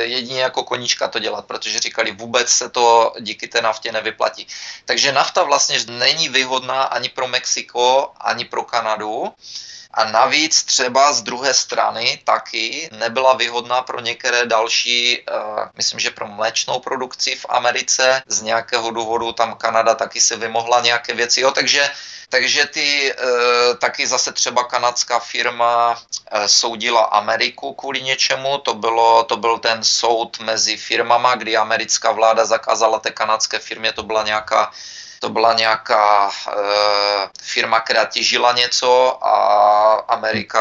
jedině 0.00 0.42
jako 0.42 0.62
koníčka 0.62 1.08
to 1.08 1.18
dělat, 1.18 1.44
protože 1.44 1.78
říkali, 1.78 2.12
vůbec 2.12 2.48
se 2.48 2.68
to 2.68 3.12
díky 3.20 3.48
té 3.48 3.62
naftě 3.62 3.92
nevyplatí. 3.92 4.46
Takže 4.84 5.12
nafta 5.12 5.42
vlastně 5.42 5.78
není 5.88 6.28
výhodná 6.28 6.82
ani 6.82 7.08
pro 7.08 7.28
Mexiko, 7.28 8.12
ani 8.30 8.44
pro 8.44 8.64
Kanadu. 8.64 9.32
A 9.94 10.04
navíc 10.04 10.62
třeba 10.62 11.12
z 11.12 11.22
druhé 11.22 11.54
strany 11.54 12.18
taky 12.24 12.90
nebyla 12.92 13.34
výhodná 13.34 13.82
pro 13.82 14.00
některé 14.00 14.46
další, 14.46 15.18
uh, 15.18 15.64
myslím, 15.76 16.00
že 16.00 16.10
pro 16.10 16.26
mléčnou 16.26 16.78
produkci 16.78 17.34
v 17.34 17.46
Americe. 17.48 18.22
Z 18.26 18.42
nějakého 18.42 18.90
důvodu 18.90 19.32
tam 19.32 19.54
Kanada 19.54 19.94
taky 19.94 20.20
se 20.20 20.36
vymohla 20.36 20.80
nějaké 20.80 21.14
věci. 21.14 21.40
Jo, 21.40 21.50
takže 21.50 21.90
takže 22.30 22.66
ty 22.66 23.12
e, 23.12 23.14
taky 23.74 24.06
zase 24.06 24.32
třeba 24.32 24.64
kanadská 24.64 25.18
firma 25.18 26.02
e, 26.30 26.48
soudila 26.48 27.00
Ameriku 27.04 27.74
kvůli 27.74 28.02
něčemu, 28.02 28.58
to, 28.58 28.74
bylo, 28.74 29.24
to 29.24 29.36
byl 29.36 29.58
ten 29.58 29.84
soud 29.84 30.38
mezi 30.40 30.76
firmama, 30.76 31.34
kdy 31.34 31.56
americká 31.56 32.12
vláda 32.12 32.44
zakázala 32.44 32.98
té 32.98 33.10
kanadské 33.10 33.58
firmě, 33.58 33.92
to 33.92 34.02
byla 34.02 34.22
nějaká 34.22 34.70
to 35.20 35.28
byla 35.28 35.52
nějaká 35.52 36.30
e, 36.30 36.52
firma, 37.42 37.80
která 37.80 38.04
těžila 38.04 38.52
něco 38.52 39.18
a 39.26 39.34
Amerika 40.08 40.60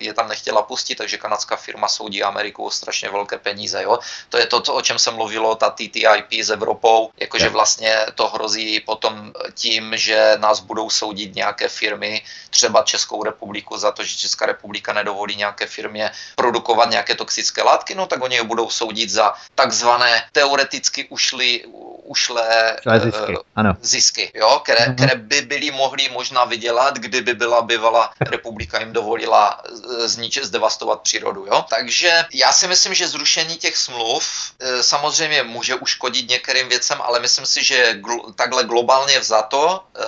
je 0.00 0.14
tam 0.14 0.28
nechtěla 0.28 0.62
pustit, 0.62 0.94
takže 0.94 1.18
kanadská 1.18 1.56
firma 1.56 1.88
soudí 1.88 2.22
Ameriku 2.22 2.64
o 2.64 2.70
strašně 2.70 3.08
velké 3.08 3.38
peníze. 3.38 3.82
Jo? 3.82 3.98
To 4.28 4.38
je 4.38 4.46
to, 4.46 4.60
to, 4.60 4.74
o 4.74 4.82
čem 4.82 4.98
se 4.98 5.10
mluvilo, 5.10 5.54
ta 5.54 5.70
TTIP 5.70 6.32
s 6.32 6.50
Evropou, 6.50 7.10
jakože 7.20 7.48
vlastně 7.48 7.96
to 8.14 8.28
hrozí 8.28 8.80
potom 8.80 9.32
tím, 9.54 9.92
že 9.96 10.36
nás 10.40 10.60
budou 10.60 10.90
soudit 10.90 11.34
nějaké 11.34 11.68
firmy, 11.68 12.22
třeba 12.50 12.82
Českou 12.82 13.24
republiku 13.24 13.76
za 13.76 13.92
to, 13.92 14.04
že 14.04 14.16
Česká 14.16 14.46
republika 14.46 14.92
nedovolí 14.92 15.36
nějaké 15.36 15.66
firmě 15.66 16.10
produkovat 16.36 16.90
nějaké 16.90 17.14
toxické 17.14 17.62
látky, 17.62 17.94
no 17.94 18.06
tak 18.06 18.22
oni 18.22 18.36
je 18.36 18.44
budou 18.44 18.70
soudit 18.70 19.10
za 19.10 19.34
takzvané 19.54 20.24
teoreticky 20.32 21.08
ušly, 21.08 21.64
ušlé 22.04 22.76
zisky, 22.98 23.36
uh, 23.36 23.42
ano. 23.56 23.76
zisky 23.80 23.97
jo, 24.34 24.60
které, 24.64 24.86
uh-huh. 24.86 24.94
které 24.94 25.14
by 25.14 25.42
byly 25.42 25.70
mohly 25.70 26.08
možná 26.08 26.44
vydělat, 26.44 26.98
kdyby 26.98 27.34
byla 27.34 27.62
bývala 27.62 28.10
republika 28.20 28.80
jim 28.80 28.92
dovolila 28.92 29.62
zničit, 30.04 30.44
zdevastovat 30.44 31.00
přírodu. 31.00 31.46
Jo? 31.46 31.64
Takže 31.70 32.24
já 32.32 32.52
si 32.52 32.68
myslím, 32.68 32.94
že 32.94 33.08
zrušení 33.08 33.56
těch 33.56 33.76
smluv 33.76 34.24
e, 34.58 34.82
samozřejmě 34.82 35.42
může 35.42 35.74
uškodit 35.74 36.28
některým 36.28 36.68
věcem, 36.68 36.98
ale 37.02 37.20
myslím 37.20 37.46
si, 37.46 37.64
že 37.64 37.92
gl- 38.00 38.34
takhle 38.34 38.64
globálně 38.64 39.20
vzato, 39.20 39.84
e, 39.96 40.04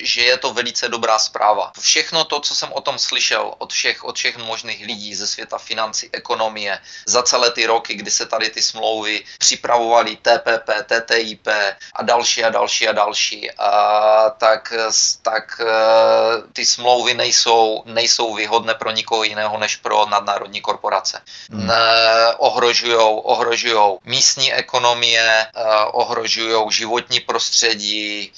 že 0.00 0.22
je 0.22 0.36
to 0.36 0.52
velice 0.52 0.88
dobrá 0.88 1.18
zpráva. 1.18 1.72
Všechno 1.80 2.24
to, 2.24 2.40
co 2.40 2.54
jsem 2.54 2.72
o 2.72 2.80
tom 2.80 2.98
slyšel 2.98 3.54
od 3.58 3.72
všech, 3.72 4.04
od 4.04 4.16
všech 4.16 4.36
možných 4.36 4.86
lidí 4.86 5.14
ze 5.14 5.26
světa 5.26 5.58
financí, 5.58 6.08
ekonomie, 6.12 6.78
za 7.06 7.22
celé 7.22 7.50
ty 7.50 7.66
roky, 7.66 7.94
kdy 7.94 8.10
se 8.10 8.26
tady 8.26 8.50
ty 8.50 8.62
smlouvy 8.62 9.24
připravovaly, 9.38 10.16
TPP, 10.16 10.68
TTIP 10.86 11.46
a 11.94 12.02
další 12.02 12.44
a 12.44 12.50
další 12.50 12.88
a 12.88 12.92
další, 12.92 13.11
a 13.58 14.30
tak, 14.30 14.72
tak 15.22 15.60
e, 15.60 15.66
ty 16.52 16.66
smlouvy 16.66 17.14
nejsou, 17.14 17.82
nejsou 17.86 18.34
výhodné 18.34 18.74
pro 18.74 18.90
nikoho 18.90 19.24
jiného 19.24 19.58
než 19.58 19.76
pro 19.76 20.06
nadnárodní 20.06 20.60
korporace. 20.60 21.20
Hmm. 21.50 21.70
Ohrožujou, 22.36 23.18
ohrožujou 23.18 23.98
místní 24.04 24.52
ekonomie, 24.52 25.22
e, 25.22 25.48
ohrožují 25.84 26.72
životní 26.72 27.20
prostředí, 27.20 28.32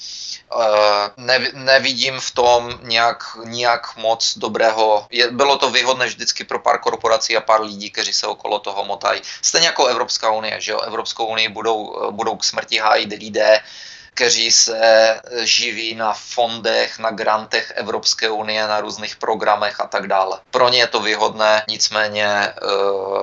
ne, 1.17 1.51
nevidím 1.53 2.19
v 2.19 2.31
tom 2.31 2.79
nějak, 2.83 3.37
nějak 3.43 3.97
moc 3.97 4.37
dobrého. 4.37 5.07
Je, 5.09 5.31
bylo 5.31 5.57
to 5.57 5.69
výhodné 5.69 6.05
vždycky 6.05 6.43
pro 6.43 6.59
pár 6.59 6.79
korporací 6.79 7.37
a 7.37 7.41
pár 7.41 7.61
lidí, 7.61 7.91
kteří 7.91 8.13
se 8.13 8.27
okolo 8.27 8.59
toho 8.59 8.85
motají. 8.85 9.21
Stejně 9.41 9.67
jako 9.67 9.85
Evropská 9.85 10.31
unie, 10.31 10.61
že 10.61 10.71
jo? 10.71 10.79
Evropskou 10.79 11.25
unii 11.25 11.49
budou, 11.49 12.11
budou 12.11 12.35
k 12.35 12.43
smrti 12.43 12.77
hájit 12.77 13.09
lidé, 13.09 13.59
kteří 14.15 14.51
se 14.51 15.19
živí 15.43 15.95
na 15.95 16.13
fondech, 16.13 16.99
na 16.99 17.11
grantech 17.11 17.73
Evropské 17.75 18.29
unie, 18.29 18.67
na 18.67 18.81
různých 18.81 19.15
programech 19.15 19.79
a 19.79 19.87
tak 19.87 20.07
dále. 20.07 20.39
Pro 20.51 20.69
ně 20.69 20.79
je 20.79 20.87
to 20.87 20.99
výhodné, 20.99 21.63
nicméně 21.67 22.27
eh, 22.27 22.53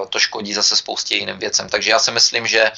to 0.09 0.19
škodí 0.19 0.55
zase 0.55 0.77
spoustě 0.77 1.17
jiným 1.17 1.39
věcem. 1.39 1.69
Takže 1.69 1.91
já 1.91 1.99
si 1.99 2.11
myslím, 2.11 2.47
že 2.47 2.71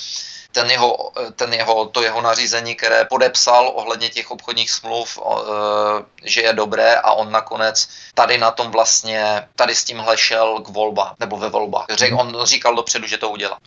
ten 0.53 0.71
jeho, 0.71 1.13
ten 1.37 1.53
jeho, 1.53 1.87
to 1.87 2.03
jeho 2.03 2.21
nařízení, 2.23 2.75
které 2.75 3.05
podepsal 3.05 3.73
ohledně 3.75 4.09
těch 4.09 4.31
obchodních 4.31 4.71
smluv, 4.71 5.19
eh, 5.19 6.05
že 6.23 6.41
je 6.43 6.53
dobré 6.53 6.97
a 6.97 7.13
on 7.13 7.33
nakonec 7.33 7.89
tady 8.15 8.39
na 8.39 8.51
tom 8.51 8.71
vlastně, 8.71 9.49
tady 9.57 9.75
s 9.75 9.85
tímhle 9.85 10.17
šel 10.19 10.61
k 10.61 10.69
volba, 10.69 11.15
nebo 11.21 11.37
ve 11.37 11.49
volbách. 11.49 11.87
Mhm. 12.01 12.19
On 12.19 12.47
říkal 12.47 12.75
dopředu, 12.75 13.07
že 13.07 13.19
to 13.19 13.31
udělá. 13.31 13.59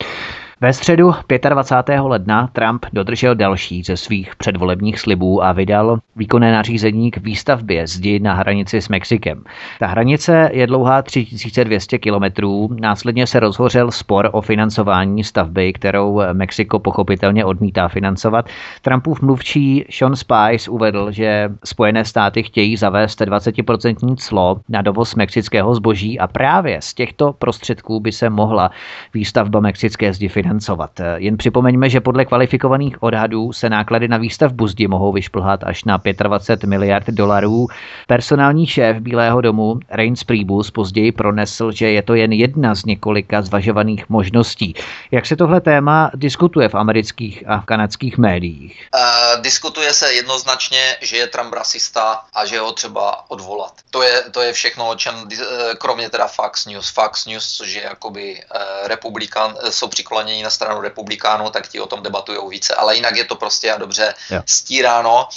Ve 0.61 0.73
středu 0.73 1.13
25. 1.49 1.99
ledna 2.01 2.49
Trump 2.53 2.85
dodržel 2.93 3.35
další 3.35 3.83
ze 3.83 3.97
svých 3.97 4.35
předvolebních 4.35 4.99
slibů 4.99 5.43
a 5.43 5.51
vydal 5.51 5.99
výkonné 6.15 6.51
nařízení 6.51 7.11
k 7.11 7.17
výstavbě 7.17 7.87
zdi 7.87 8.19
na 8.19 8.33
hranici 8.33 8.81
s 8.81 8.89
Mexikem. 8.89 9.43
Ta 9.79 9.87
hranice 9.87 10.49
je 10.53 10.67
dlouhá 10.67 11.01
3200 11.01 11.97
kilometrů, 11.97 12.69
následně 12.79 13.27
se 13.27 13.39
rozhořel 13.39 13.91
spor 13.91 14.29
o 14.31 14.41
financování 14.41 15.23
stavby, 15.23 15.73
kterou 15.73 16.21
Mexiko 16.33 16.79
pochopitelně 16.79 17.45
odmítá 17.45 17.87
financovat. 17.87 18.49
Trumpův 18.81 19.21
mluvčí 19.21 19.85
Sean 19.89 20.15
Spice 20.15 20.71
uvedl, 20.71 21.11
že 21.11 21.49
Spojené 21.63 22.05
státy 22.05 22.43
chtějí 22.43 22.77
zavést 22.77 23.21
20% 23.21 24.15
clo 24.15 24.59
na 24.69 24.81
dovoz 24.81 25.15
mexického 25.15 25.75
zboží 25.75 26.19
a 26.19 26.27
právě 26.27 26.81
z 26.81 26.93
těchto 26.93 27.33
prostředků 27.33 27.99
by 27.99 28.11
se 28.11 28.29
mohla 28.29 28.71
výstavba 29.13 29.59
mexické 29.59 30.13
zdi 30.13 30.27
financovat 30.27 30.46
financovat. 30.47 30.91
Jen 31.15 31.37
připomeňme, 31.37 31.89
že 31.89 32.01
podle 32.01 32.25
kvalifikovaných 32.25 33.03
odhadů 33.03 33.53
se 33.53 33.69
náklady 33.69 34.07
na 34.07 34.17
výstavbu 34.17 34.67
zdi 34.67 34.87
mohou 34.87 35.11
vyšplhat 35.11 35.63
až 35.63 35.83
na 35.83 35.99
25 36.23 36.67
miliard 36.67 37.07
dolarů. 37.07 37.67
Personální 38.07 38.67
šéf 38.67 38.97
Bílého 38.97 39.41
domu 39.41 39.79
Reince 39.89 40.25
Priebus 40.25 40.71
později 40.71 41.11
pronesl, 41.11 41.71
že 41.71 41.91
je 41.91 42.01
to 42.01 42.13
jen 42.13 42.33
jedna 42.33 42.75
z 42.75 42.85
několika 42.85 43.41
zvažovaných 43.41 44.09
možností. 44.09 44.75
Jak 45.11 45.25
se 45.25 45.35
tohle 45.35 45.61
téma 45.61 46.11
diskutuje 46.15 46.69
v 46.69 46.75
amerických 46.75 47.43
a 47.47 47.59
v 47.59 47.65
kanadských 47.65 48.17
médiích? 48.17 48.87
Uh, 48.95 49.41
diskutuje 49.41 49.93
se 49.93 50.13
jednoznačně, 50.13 50.95
že 51.01 51.17
je 51.17 51.27
Trump 51.27 51.53
rasista 51.53 52.21
a 52.33 52.45
že 52.45 52.59
ho 52.59 52.71
třeba 52.71 53.29
odvolat. 53.29 53.73
To 53.91 54.01
je, 54.01 54.23
to 54.31 54.41
je 54.41 54.53
všechno, 54.53 54.89
o 54.89 54.95
čem, 54.95 55.15
eh, 55.33 55.75
kromě 55.77 56.09
teda 56.09 56.27
Fox 56.27 56.65
News. 56.65 56.89
Fox 56.89 57.25
News, 57.25 57.57
což 57.57 57.73
je 57.73 57.83
jakoby 57.83 58.43
republikán, 58.83 59.55
jsou 59.69 59.87
přikloněni 59.87 60.36
na 60.43 60.49
stranu 60.49 60.81
republikánů, 60.81 61.49
tak 61.49 61.67
ti 61.67 61.79
o 61.79 61.87
tom 61.87 62.03
debatují 62.03 62.39
více. 62.49 62.75
Ale 62.75 62.95
jinak 62.95 63.15
je 63.15 63.23
to 63.23 63.35
prostě 63.35 63.71
a 63.71 63.77
dobře 63.77 64.13
jo. 64.29 64.41
stíráno. 64.45 65.29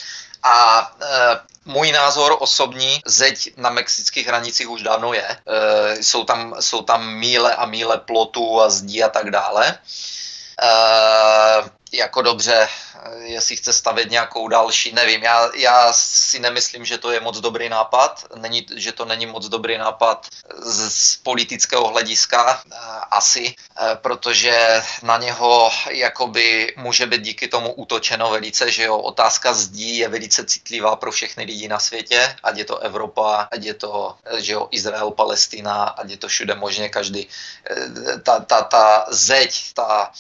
A 0.43 0.91
e, 1.03 1.41
můj 1.65 1.93
názor 1.93 2.37
osobní, 2.39 3.01
zeď 3.07 3.53
na 3.57 3.71
mexických 3.71 4.27
hranicích 4.27 4.71
už 4.71 4.83
dávno 4.83 5.13
je. 5.13 5.29
E, 5.29 6.03
jsou, 6.03 6.25
tam, 6.25 6.55
jsou 6.61 6.83
tam 6.83 7.15
míle 7.15 7.55
a 7.55 7.67
míle 7.67 7.99
plotů 7.99 8.61
a 8.61 8.71
zdí 8.71 9.03
a 9.03 9.09
tak 9.09 9.31
dále. 9.31 9.79
E, 10.63 11.80
jako 11.93 12.23
dobře, 12.23 12.69
jestli 13.23 13.57
chce 13.57 13.73
stavět 13.73 14.11
nějakou 14.11 14.49
další, 14.49 14.93
nevím, 14.93 15.23
já, 15.23 15.51
já 15.55 15.93
si 15.93 16.39
nemyslím, 16.39 16.85
že 16.85 16.99
to 16.99 17.11
je 17.11 17.21
moc 17.21 17.41
dobrý 17.41 17.69
nápad, 17.69 18.25
není, 18.37 18.67
že 18.77 18.93
to 18.93 19.05
není 19.05 19.27
moc 19.27 19.49
dobrý 19.49 19.79
nápad 19.79 20.27
z, 20.59 20.91
z 20.91 21.17
politického 21.17 21.89
hlediska, 21.89 22.63
eh, 22.67 22.77
asi, 23.11 23.55
eh, 23.55 23.97
protože 24.03 24.83
na 25.03 25.19
něho 25.19 25.71
jakoby 25.91 26.75
může 26.77 27.07
být 27.07 27.23
díky 27.23 27.49
tomu 27.49 27.73
útočeno 27.73 28.31
velice, 28.31 28.71
že 28.71 28.83
jo, 28.83 28.99
otázka 28.99 29.53
zdí 29.53 29.99
je 29.99 30.09
velice 30.09 30.45
citlivá 30.45 30.97
pro 30.97 31.13
všechny 31.13 31.45
lidi 31.45 31.69
na 31.69 31.79
světě, 31.79 32.37
ať 32.43 32.57
je 32.59 32.65
to 32.65 32.79
Evropa, 32.79 33.49
ať 33.51 33.65
je 33.65 33.75
to, 33.75 34.15
eh, 34.25 34.41
že 34.43 34.53
jo, 34.53 34.69
Izrael, 34.71 35.11
Palestina, 35.11 35.85
ať 35.85 36.11
je 36.11 36.17
to 36.17 36.29
všude 36.29 36.55
možně 36.55 36.89
každý, 36.89 37.29
ta, 38.23 38.41
ta, 38.41 38.63
ta 38.63 39.07
zeď, 39.11 39.73
ta, 39.75 40.13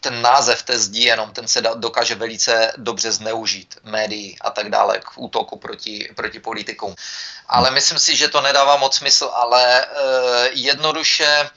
ten 0.00 0.22
název 0.22 0.62
té 0.62 0.78
zdi 0.78 1.02
jenom, 1.02 1.32
ten 1.32 1.48
se 1.48 1.62
dokáže 1.74 2.14
velice 2.14 2.72
dobře 2.76 3.12
zneužít 3.12 3.78
médií 3.82 4.36
a 4.40 4.50
tak 4.50 4.70
dále 4.70 4.98
k 4.98 5.10
útoku 5.16 5.58
proti, 5.58 6.10
proti 6.16 6.40
politikům. 6.40 6.94
Ale 7.48 7.70
myslím 7.70 7.98
si, 7.98 8.16
že 8.16 8.28
to 8.28 8.40
nedává 8.40 8.76
moc 8.76 8.96
smysl, 8.96 9.30
ale 9.34 9.86
uh, 9.86 10.46
jednoduše 10.52 11.50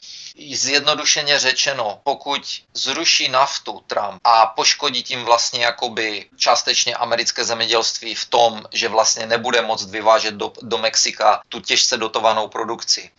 zjednodušeně 0.54 1.40
řečeno, 1.40 2.00
pokud 2.04 2.62
zruší 2.74 3.30
naftu 3.30 3.84
Trump 3.88 4.22
a 4.24 4.46
poškodí 4.46 5.04
tím 5.04 5.24
vlastně 5.24 5.66
jakoby 5.66 6.26
částečně 6.38 6.96
americké 6.96 7.44
zemědělství 7.44 8.16
v 8.16 8.26
tom, 8.26 8.64
že 8.72 8.88
vlastně 8.88 9.26
nebude 9.26 9.62
moct 9.62 9.90
vyvážet 9.90 10.34
do, 10.34 10.54
do 10.62 10.78
Mexika 10.78 11.42
tu 11.50 11.60
těžce 11.60 11.98
dotovanou 11.98 12.48
produkci, 12.48 13.12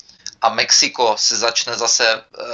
a 0.42 0.48
Mexiko 0.48 1.14
se 1.18 1.36
začne 1.36 1.74
zase 1.74 2.14
uh, 2.14 2.44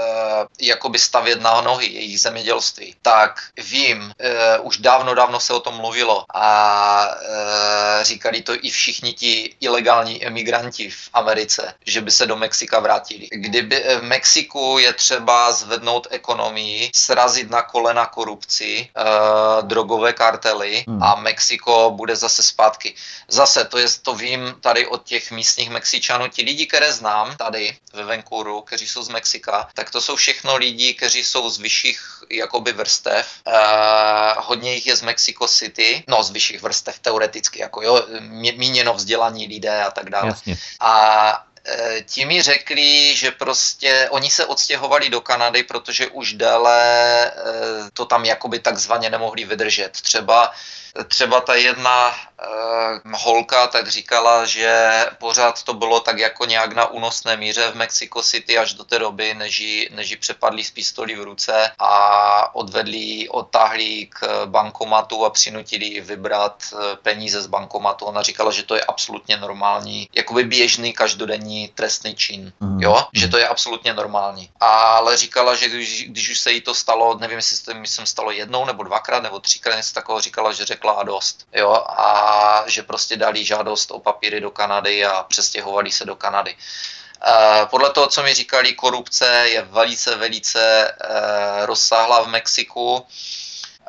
jakoby 0.61 0.99
stavět 0.99 1.41
na 1.41 1.61
nohy 1.61 1.87
jejich 1.87 2.21
zemědělství, 2.21 2.95
tak 3.03 3.43
vím, 3.57 4.03
uh, 4.03 4.67
už 4.67 4.79
dávno, 4.79 5.15
dávno 5.15 5.41
se 5.41 5.53
o 5.53 5.61
tom 5.61 5.75
mluvilo 5.75 6.25
a 6.35 7.09
uh, 7.09 8.03
říkali 8.03 8.43
to 8.43 8.53
i 8.55 8.71
všichni 8.71 9.13
ti 9.13 9.57
ilegální 9.61 10.27
emigranti 10.27 10.91
v 10.91 11.11
Americe, 11.13 11.75
že 11.87 12.01
by 12.01 12.11
se 12.11 12.27
do 12.27 12.37
Mexika 12.37 12.81
vrátili. 12.81 13.29
Kdyby 13.33 13.85
v 14.01 14.03
Mexiku 14.03 14.79
je 14.79 14.93
třeba 14.93 15.53
zvednout 15.53 16.07
ekonomii, 16.11 16.91
srazit 16.95 17.51
na 17.51 17.63
kolena 17.63 18.07
korupci, 18.07 18.89
uh, 18.97 19.69
drogové 19.69 20.13
kartely 20.13 20.85
hmm. 20.89 21.03
a 21.03 21.15
Mexiko 21.15 21.91
bude 21.91 22.17
zase 22.17 22.43
zpátky. 22.43 22.95
Zase, 23.29 23.65
to, 23.65 23.79
je, 23.79 23.87
to 24.03 24.15
vím 24.15 24.55
tady 24.61 24.87
od 24.87 25.05
těch 25.05 25.31
místních 25.31 25.71
Mexičanů, 25.71 26.29
ti 26.29 26.43
lidi, 26.43 26.67
které 26.67 26.93
znám 26.93 27.37
tady, 27.37 27.76
ve 27.93 28.05
Vancouveru, 28.05 28.61
kteří 28.61 28.89
jsou 28.89 29.03
z 29.03 29.09
Mexika, 29.09 29.69
tak 29.75 29.91
to 29.91 30.01
jsou 30.01 30.17
všechno 30.17 30.57
lidi, 30.57 30.95
kteří 30.95 31.25
jsou 31.25 31.51
z 31.51 31.59
vyšších 31.59 32.01
jakoby 32.31 32.73
vrstev. 32.73 33.27
Uh, 33.47 33.53
hodně 34.37 34.75
jich 34.75 34.87
je 34.87 34.97
z 34.97 35.03
Mexico 35.03 35.49
City, 35.49 36.05
no 36.09 36.23
z 36.23 36.31
vyšších 36.31 36.63
vrstev 36.63 36.99
teoreticky, 36.99 37.61
jako 37.61 37.83
jo, 37.83 38.07
míněno 38.57 38.95
vzdělaní 38.95 39.47
lidé 39.47 39.85
a 39.85 39.91
tak 39.91 40.11
dále. 40.11 40.29
Jasně. 40.29 40.57
A 40.81 41.45
eh, 41.65 42.01
ti 42.07 42.25
mi 42.25 42.43
řekli, 42.43 43.17
že 43.17 43.31
prostě 43.31 44.09
oni 44.11 44.31
se 44.31 44.47
odstěhovali 44.47 45.09
do 45.09 45.21
Kanady, 45.21 45.63
protože 45.63 46.07
už 46.07 46.33
déle 46.33 46.81
eh, 47.27 47.33
to 47.93 48.05
tam 48.05 48.25
jakoby 48.25 48.59
takzvaně 48.59 49.11
nemohli 49.11 49.45
vydržet. 49.45 49.93
Třeba 49.93 50.53
třeba 51.05 51.41
ta 51.41 51.55
jedna 51.55 52.09
uh, 52.09 53.13
holka 53.13 53.67
tak 53.67 53.89
říkala, 53.89 54.45
že 54.45 55.07
pořád 55.19 55.63
to 55.63 55.75
bylo 55.75 56.01
tak 56.01 56.19
jako 56.19 56.45
nějak 56.45 56.73
na 56.73 56.87
únosné 56.87 57.37
míře 57.37 57.71
v 57.71 57.75
Mexico 57.75 58.23
City 58.23 58.59
až 58.59 58.75
do 58.75 58.85
té 58.85 58.99
doby, 58.99 59.35
než 59.35 59.61
ji, 59.61 59.89
než 59.95 60.11
ji 60.11 60.17
přepadli 60.17 60.65
z 60.65 60.71
pistolí 60.71 61.15
v 61.15 61.23
ruce 61.23 61.73
a 61.79 62.55
odvedli, 62.55 63.29
odtáhli 63.29 64.07
k 64.07 64.47
bankomatu 64.47 65.25
a 65.25 65.31
přinutili 65.31 66.01
vybrat 66.01 66.63
eh, 66.73 66.97
peníze 66.97 67.43
z 67.43 67.47
bankomatu. 67.47 68.05
Ona 68.05 68.23
říkala, 68.23 68.53
že 68.53 68.63
to 68.63 68.75
je 68.75 68.85
absolutně 68.85 69.37
normální, 69.37 70.09
jakoby 70.15 70.45
běžný 70.45 70.93
každodenní 70.93 71.69
trestný 71.69 72.15
čin, 72.15 72.53
mm. 72.61 72.81
jo, 72.81 73.07
že 73.13 73.29
to 73.29 73.39
je 73.39 73.49
absolutně 73.49 73.95
normální. 73.95 74.51
Ale 74.61 75.17
říkala, 75.17 75.55
že 75.55 75.69
když, 75.69 76.09
když 76.09 76.31
už 76.31 76.39
se 76.39 76.53
jí 76.53 76.61
to 76.61 76.75
stalo, 76.75 77.19
nevím, 77.19 77.37
jestli 77.37 77.57
se 77.57 77.65
to 77.65 77.75
myslím 77.75 78.07
stalo 78.07 78.31
jednou 78.31 78.65
nebo 78.65 78.83
dvakrát 78.83 79.23
nebo 79.23 79.41
třikrát, 79.41 79.77
něco 79.77 79.93
takového 79.93 80.21
říkala, 80.21 80.53
že 80.53 80.65
řekla, 80.65 80.86
řekla 80.87 81.03
dost. 81.03 81.47
Jo, 81.53 81.73
a 81.89 82.65
že 82.67 82.83
prostě 82.83 83.17
dali 83.17 83.45
žádost 83.45 83.91
o 83.91 83.99
papíry 83.99 84.41
do 84.41 84.51
Kanady 84.51 85.05
a 85.05 85.23
přestěhovali 85.23 85.93
se 85.93 86.05
do 86.05 86.17
Kanady. 86.17 86.55
Uh, 87.27 87.67
podle 87.67 87.91
toho, 87.91 88.07
co 88.07 88.23
mi 88.23 88.35
říkali, 88.35 88.73
korupce 88.73 89.27
je 89.49 89.63
velice, 89.63 90.17
velice 90.17 90.95
uh, 91.05 91.67
rozsáhlá 91.67 92.23
v 92.23 92.29
Mexiku. 92.29 93.07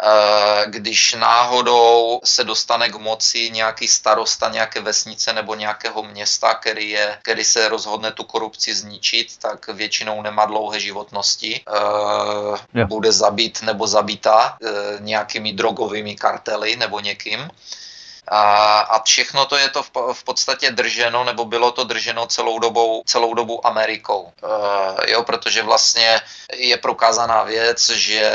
Eh, 0.03 0.65
když 0.67 1.13
náhodou 1.13 2.19
se 2.23 2.43
dostane 2.43 2.89
k 2.89 2.95
moci 2.95 3.49
nějaký 3.49 3.87
starosta 3.87 4.49
nějaké 4.49 4.81
vesnice 4.81 5.33
nebo 5.33 5.55
nějakého 5.55 6.03
města, 6.03 6.53
který, 6.53 6.89
je, 6.89 7.17
který 7.21 7.43
se 7.43 7.69
rozhodne 7.69 8.11
tu 8.11 8.23
korupci 8.23 8.73
zničit, 8.73 9.37
tak 9.37 9.67
většinou 9.67 10.21
nemá 10.21 10.45
dlouhé 10.45 10.79
životnosti. 10.79 11.61
Yeah. 12.75 12.87
Bude 12.87 13.11
zabít 13.11 13.61
nebo 13.61 13.87
zabita 13.87 14.57
eh, 14.61 14.69
nějakými 14.99 15.53
drogovými 15.53 16.15
kartely 16.15 16.75
nebo 16.75 16.99
někým. 16.99 17.49
A, 18.27 18.79
a 18.79 19.03
všechno 19.03 19.45
to 19.45 19.57
je 19.57 19.69
to 19.69 19.83
v, 19.83 19.91
v 20.13 20.23
podstatě 20.23 20.71
drženo, 20.71 21.23
nebo 21.23 21.45
bylo 21.45 21.71
to 21.71 21.83
drženo 21.83 22.27
celou 22.27 22.59
dobou, 22.59 23.03
celou 23.05 23.33
dobu 23.33 23.67
Amerikou. 23.67 24.31
E, 24.43 25.11
jo, 25.11 25.23
protože 25.23 25.63
vlastně 25.63 26.21
je 26.53 26.77
prokázaná 26.77 27.43
věc, 27.43 27.89
že 27.89 28.31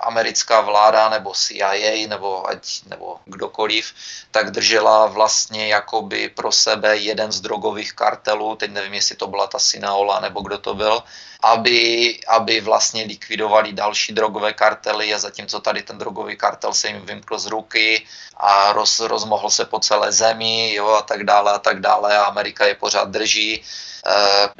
americká 0.00 0.60
vláda 0.60 1.08
nebo 1.08 1.32
CIA 1.34 2.08
nebo, 2.08 2.48
ať, 2.48 2.82
nebo 2.86 3.16
kdokoliv, 3.24 3.94
tak 4.30 4.50
držela 4.50 5.06
vlastně 5.06 5.68
jakoby 5.68 6.28
pro 6.28 6.52
sebe 6.52 6.96
jeden 6.96 7.32
z 7.32 7.40
drogových 7.40 7.92
kartelů, 7.92 8.56
teď 8.56 8.70
nevím, 8.70 8.94
jestli 8.94 9.16
to 9.16 9.26
byla 9.26 9.46
ta 9.46 9.58
Sinaola 9.58 10.20
nebo 10.20 10.40
kdo 10.40 10.58
to 10.58 10.74
byl, 10.74 11.02
aby, 11.44 12.20
aby 12.28 12.60
vlastně 12.60 13.04
likvidovali 13.04 13.72
další 13.72 14.12
drogové 14.12 14.52
kartely 14.52 15.14
a 15.14 15.18
zatímco 15.18 15.60
tady 15.60 15.82
ten 15.82 15.98
drogový 15.98 16.36
kartel 16.36 16.74
se 16.74 16.88
jim 16.88 17.00
vymkl 17.00 17.38
z 17.38 17.46
ruky 17.46 18.06
a 18.36 18.72
roz, 18.72 19.00
rozmohl 19.00 19.50
se 19.50 19.64
po 19.64 19.80
celé 19.80 20.12
zemi 20.12 20.74
jo, 20.74 20.88
a 20.88 21.02
tak 21.02 21.24
dále 21.24 21.52
a 21.52 21.58
tak 21.58 21.80
dále 21.80 22.16
a 22.16 22.24
Amerika 22.24 22.66
je 22.66 22.74
pořád 22.74 23.08
drží. 23.08 23.54
E, 23.54 23.62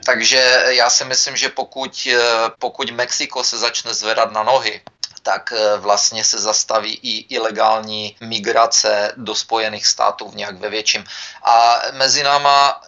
takže 0.04 0.64
já 0.68 0.90
si 0.90 1.04
myslím, 1.04 1.36
že 1.36 1.48
pokud, 1.48 2.08
eh, 2.12 2.20
pokud 2.58 2.90
Mexiko 2.90 3.44
se 3.44 3.58
začne 3.58 3.94
zvedat 3.94 4.32
na 4.32 4.42
nohy, 4.42 4.80
tak 5.24 5.52
eh, 5.56 5.76
vlastně 5.76 6.24
se 6.24 6.38
zastaví 6.38 7.00
i 7.02 7.34
ilegální 7.34 8.16
migrace 8.20 9.12
do 9.16 9.34
Spojených 9.34 9.86
států 9.86 10.28
v 10.28 10.36
nějak 10.36 10.60
ve 10.60 10.68
větším. 10.68 11.04
A 11.44 11.82
mezi 11.92 12.22
náma 12.22 12.80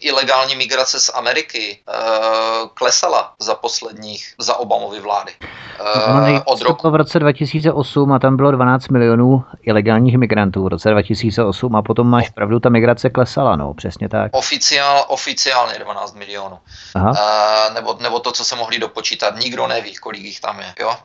ilegální 0.00 0.56
migrace 0.56 1.00
z 1.00 1.10
Ameriky 1.14 1.78
uh, 1.88 2.68
klesala 2.74 3.32
za 3.40 3.54
posledních, 3.54 4.34
za 4.38 4.56
Obamovy 4.56 5.00
vlády. 5.00 5.32
Uh, 5.80 6.40
od 6.44 6.60
roku. 6.60 6.90
v 6.90 6.94
roce 6.94 7.18
2008 7.18 8.12
a 8.12 8.18
tam 8.18 8.36
bylo 8.36 8.50
12 8.50 8.88
milionů 8.88 9.44
ilegálních 9.62 10.18
migrantů 10.18 10.64
v 10.64 10.68
roce 10.68 10.90
2008 10.90 11.76
a 11.76 11.82
potom 11.82 12.08
máš 12.08 12.30
pravdu, 12.30 12.60
ta 12.60 12.68
migrace 12.68 13.10
klesala, 13.10 13.56
no, 13.56 13.74
přesně 13.74 14.08
tak. 14.08 14.30
Oficiál, 14.34 15.04
oficiálně 15.08 15.78
12 15.78 16.14
milionů. 16.14 16.58
Aha. 16.94 17.12
Nebo, 17.74 17.96
nebo 18.00 18.20
to, 18.20 18.32
co 18.32 18.44
se 18.44 18.56
mohli 18.56 18.78
dopočítat, 18.78 19.36
nikdo 19.36 19.66
neví, 19.66 19.96
kolik 19.96 20.22
jich 20.22 20.40
tam 20.40 20.60
je, 20.60 20.74
jo. 20.80 20.96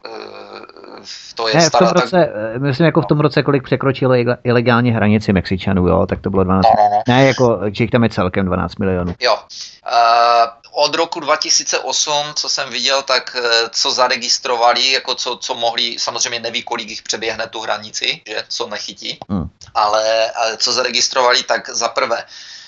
To 1.35 1.47
je 1.47 1.55
ne, 1.55 1.61
stará, 1.61 1.87
v 1.87 1.93
tom 1.93 2.01
roce, 2.01 2.31
tak... 2.53 2.61
myslím, 2.61 2.85
jako 2.85 3.01
v 3.01 3.05
tom 3.05 3.19
roce, 3.19 3.43
kolik 3.43 3.63
překročilo 3.63 4.13
ilegální 4.43 4.91
hranici 4.91 5.33
Mexičanů, 5.33 5.87
jo, 5.87 6.05
tak 6.05 6.21
to 6.21 6.29
bylo 6.29 6.43
12 6.43 6.63
no, 6.63 6.83
no, 6.83 6.89
no. 6.91 7.01
Ne, 7.07 7.25
jako 7.25 7.59
že 7.71 7.83
jich 7.83 7.91
tam 7.91 8.03
je 8.03 8.09
celkem 8.09 8.45
12 8.45 8.79
milionů. 8.79 9.15
Jo. 9.19 9.33
Uh, 9.33 10.49
od 10.71 10.95
roku 10.95 11.19
2008, 11.19 12.13
co 12.35 12.49
jsem 12.49 12.69
viděl, 12.69 13.01
tak 13.01 13.35
eh, 13.39 13.69
co 13.71 13.91
zaregistrovali, 13.91 14.91
jako 14.91 15.15
co, 15.15 15.37
co 15.37 15.55
mohli, 15.55 15.95
samozřejmě 15.99 16.39
neví, 16.39 16.63
kolik 16.63 16.89
jich 16.89 17.01
přeběhne 17.01 17.47
tu 17.47 17.59
hranici, 17.61 18.21
že 18.27 18.43
co 18.47 18.67
nechytí, 18.67 19.17
hmm. 19.29 19.49
ale, 19.75 20.31
ale 20.31 20.57
co 20.57 20.73
zaregistrovali, 20.73 21.43
tak 21.43 21.69
za 21.69 21.87
prvé 21.87 22.17
Uh, 22.17 22.58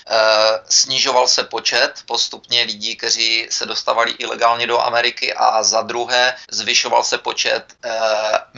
snižoval 0.68 1.28
se 1.28 1.44
počet 1.44 1.92
postupně 2.06 2.62
lidí, 2.62 2.96
kteří 2.96 3.46
se 3.50 3.66
dostávali 3.66 4.10
ilegálně 4.10 4.66
do 4.66 4.80
Ameriky 4.80 5.34
a 5.34 5.62
za 5.62 5.82
druhé 5.82 6.34
zvyšoval 6.50 7.04
se 7.04 7.18
počet 7.18 7.64
uh, 7.84 7.90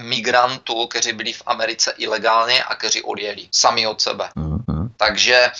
migrantů, 0.05 0.86
kteří 0.86 1.12
byli 1.12 1.32
v 1.32 1.42
Americe 1.47 1.95
ilegálně 1.99 2.62
a 2.62 2.74
kteří 2.74 3.03
odjeli 3.03 3.49
sami 3.51 3.86
od 3.86 4.01
sebe. 4.01 4.28
Mm-hmm. 4.36 4.88
Takže 4.97 5.51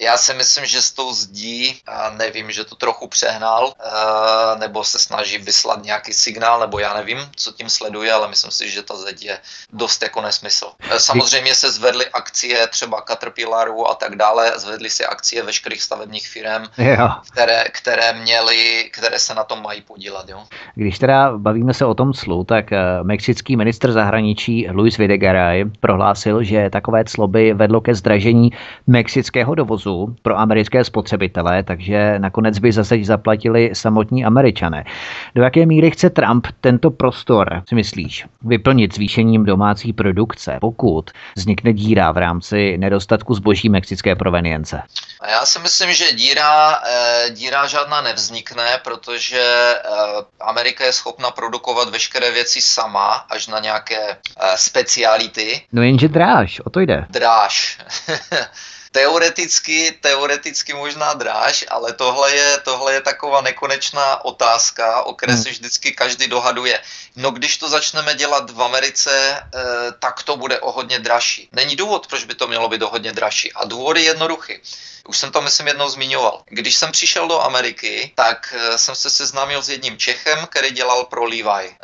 já 0.00 0.16
si 0.16 0.34
myslím, 0.34 0.66
že 0.66 0.82
s 0.82 0.92
tou 0.92 1.12
zdí, 1.12 1.80
nevím, 2.16 2.52
že 2.52 2.64
to 2.64 2.74
trochu 2.74 3.08
přehnal, 3.08 3.72
nebo 4.58 4.84
se 4.84 4.98
snaží 4.98 5.38
vyslat 5.38 5.84
nějaký 5.84 6.12
signál, 6.12 6.60
nebo 6.60 6.78
já 6.78 6.94
nevím, 6.94 7.18
co 7.36 7.52
tím 7.52 7.70
sleduje, 7.70 8.12
ale 8.12 8.28
myslím 8.28 8.50
si, 8.50 8.70
že 8.70 8.82
ta 8.82 8.96
zeď 8.96 9.24
je 9.24 9.38
dost 9.72 10.02
jako 10.02 10.20
nesmysl. 10.20 10.66
E, 10.90 11.00
samozřejmě 11.00 11.54
se 11.54 11.70
zvedly 11.70 12.06
akcie 12.06 12.66
třeba 12.66 13.00
Caterpillaru 13.00 13.90
a 13.90 13.94
tak 13.94 14.16
dále, 14.16 14.52
zvedly 14.56 14.90
se 14.90 15.06
akcie 15.06 15.42
veškerých 15.42 15.82
stavebních 15.82 16.28
firm, 16.28 16.62
které, 17.32 17.64
které 17.72 18.12
měly, 18.12 18.90
které 18.92 19.18
se 19.18 19.34
na 19.34 19.44
tom 19.44 19.62
mají 19.62 19.80
podílet. 19.80 20.28
Jo? 20.28 20.44
Když 20.74 20.98
teda 20.98 21.38
bavíme 21.38 21.74
se 21.74 21.84
o 21.84 21.94
tom 21.94 22.12
clu, 22.12 22.44
tak 22.44 22.72
e, 22.72 22.78
mexický 23.02 23.56
ministr 23.56 23.92
zahraničí 23.92 24.68
Luis 24.70 24.96
Videgaray 24.96 25.64
prohlásil, 25.80 26.42
že 26.42 26.70
takové 26.70 27.04
clo 27.04 27.28
by 27.28 27.54
vedlo 27.54 27.80
ke 27.80 27.94
zdražení 27.94 28.50
mexického 28.86 29.54
dovozu 29.54 29.85
dovozu 29.86 30.16
pro 30.22 30.38
americké 30.38 30.84
spotřebitele, 30.84 31.62
takže 31.62 32.18
nakonec 32.18 32.58
by 32.58 32.72
zase 32.72 32.96
zaplatili 33.04 33.70
samotní 33.72 34.24
američané. 34.24 34.84
Do 35.34 35.42
jaké 35.42 35.66
míry 35.66 35.90
chce 35.90 36.10
Trump 36.10 36.46
tento 36.60 36.90
prostor, 36.90 37.62
si 37.68 37.74
myslíš, 37.74 38.24
vyplnit 38.42 38.94
zvýšením 38.94 39.44
domácí 39.44 39.92
produkce, 39.92 40.58
pokud 40.60 41.10
vznikne 41.36 41.72
díra 41.72 42.12
v 42.12 42.16
rámci 42.16 42.78
nedostatku 42.78 43.34
zboží 43.34 43.68
mexické 43.68 44.14
provenience? 44.14 44.82
Já 45.30 45.46
si 45.46 45.58
myslím, 45.58 45.92
že 45.92 46.12
díra, 46.12 46.78
eh, 46.86 47.30
díra 47.30 47.66
žádná 47.66 48.00
nevznikne, 48.00 48.78
protože 48.84 49.40
eh, 49.40 49.88
Amerika 50.40 50.84
je 50.84 50.92
schopna 50.92 51.30
produkovat 51.30 51.88
veškeré 51.88 52.30
věci 52.30 52.60
sama, 52.60 53.26
až 53.30 53.46
na 53.46 53.58
nějaké 53.60 54.00
eh, 54.10 54.52
speciality. 54.56 55.62
No 55.72 55.82
jenže 55.82 56.08
dráž, 56.08 56.60
o 56.64 56.70
to 56.70 56.80
jde. 56.80 57.06
Dráž. 57.10 57.78
teoreticky, 58.96 59.92
teoreticky 60.00 60.72
možná 60.72 61.12
dráž, 61.14 61.64
ale 61.68 61.92
tohle 61.92 62.32
je, 62.32 62.58
tohle 62.64 62.92
je 62.92 63.00
taková 63.00 63.40
nekonečná 63.40 64.24
otázka, 64.24 65.02
o 65.02 65.12
které 65.14 65.32
hmm. 65.32 65.42
se 65.42 65.50
vždycky 65.50 65.92
každý 65.92 66.26
dohaduje. 66.26 66.80
No 67.16 67.30
když 67.30 67.56
to 67.56 67.68
začneme 67.68 68.14
dělat 68.14 68.50
v 68.50 68.62
Americe, 68.62 69.10
eh, 69.10 69.58
tak 69.98 70.22
to 70.22 70.36
bude 70.36 70.60
o 70.60 70.72
hodně 70.72 70.98
dražší. 70.98 71.48
Není 71.52 71.76
důvod, 71.76 72.06
proč 72.06 72.24
by 72.24 72.34
to 72.34 72.48
mělo 72.48 72.68
být 72.68 72.82
o 72.82 72.88
hodně 72.88 73.12
dražší. 73.12 73.52
A 73.52 73.64
důvod 73.64 73.96
je 73.96 74.02
jednoduchý. 74.02 74.54
Už 75.08 75.18
jsem 75.18 75.32
to, 75.32 75.40
myslím, 75.40 75.68
jednou 75.68 75.88
zmiňoval. 75.88 76.42
Když 76.46 76.76
jsem 76.76 76.92
přišel 76.92 77.28
do 77.28 77.40
Ameriky, 77.40 78.12
tak 78.14 78.54
uh, 78.56 78.76
jsem 78.76 78.94
se 78.94 79.10
seznámil 79.10 79.62
s 79.62 79.68
jedním 79.68 79.98
Čechem, 79.98 80.46
který 80.46 80.70
dělal 80.70 81.04
pro 81.04 81.24
Levi, 81.24 81.42
uh, 81.42 81.74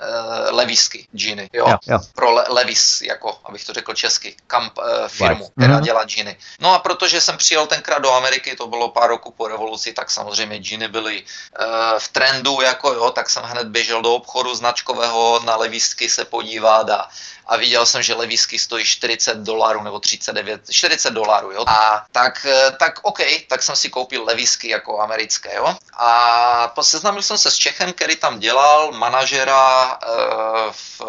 Levisky 0.50 1.06
džiny, 1.16 1.50
jo? 1.52 1.68
jo, 1.68 1.76
jo. 1.86 1.98
Pro 2.14 2.30
Le- 2.30 2.46
Levis, 2.48 3.02
jako, 3.02 3.38
abych 3.44 3.64
to 3.64 3.72
řekl 3.72 3.94
česky, 3.94 4.36
kamp, 4.46 4.78
uh, 4.78 5.08
firmu, 5.08 5.44
right. 5.44 5.52
která 5.58 5.78
mm-hmm. 5.78 5.84
dělá 5.84 6.04
džiny. 6.04 6.36
No 6.60 6.74
a 6.74 6.78
protože 6.78 7.20
jsem 7.20 7.36
přijel 7.36 7.66
tenkrát 7.66 7.98
do 7.98 8.12
Ameriky, 8.12 8.56
to 8.56 8.66
bylo 8.66 8.88
pár 8.88 9.10
roků 9.10 9.30
po 9.30 9.48
revoluci, 9.48 9.92
tak 9.92 10.10
samozřejmě 10.10 10.58
džiny 10.58 10.88
byly 10.88 11.22
uh, 11.22 11.66
v 11.98 12.08
trendu, 12.08 12.60
jako 12.60 12.92
jo, 12.92 13.10
tak 13.10 13.30
jsem 13.30 13.42
hned 13.42 13.66
běžel 13.66 14.02
do 14.02 14.14
obchodu 14.14 14.54
značkového 14.54 15.21
na 15.44 15.56
Levisky 15.56 16.10
se 16.10 16.24
podívat 16.24 16.90
a 16.90 17.08
a 17.46 17.56
viděl 17.56 17.86
jsem, 17.86 18.02
že 18.02 18.14
levísky 18.14 18.58
stojí 18.58 18.84
40 18.84 19.38
dolarů 19.38 19.82
nebo 19.82 20.00
39, 20.00 20.60
40 20.70 21.10
dolarů, 21.10 21.52
jo. 21.52 21.64
A 21.66 22.04
tak, 22.12 22.46
eh, 22.46 22.70
tak 22.78 22.98
OK, 23.02 23.18
tak 23.48 23.62
jsem 23.62 23.76
si 23.76 23.90
koupil 23.90 24.24
levísky 24.24 24.68
jako 24.68 25.00
americké, 25.00 25.54
jo. 25.56 25.76
A 25.98 26.72
seznámil 26.82 27.22
jsem 27.22 27.38
se 27.38 27.50
s 27.50 27.56
Čechem, 27.56 27.92
který 27.92 28.16
tam 28.16 28.38
dělal 28.38 28.92
manažera 28.92 29.84
uh, 29.86 30.72
v 30.72 31.00
uh, 31.00 31.08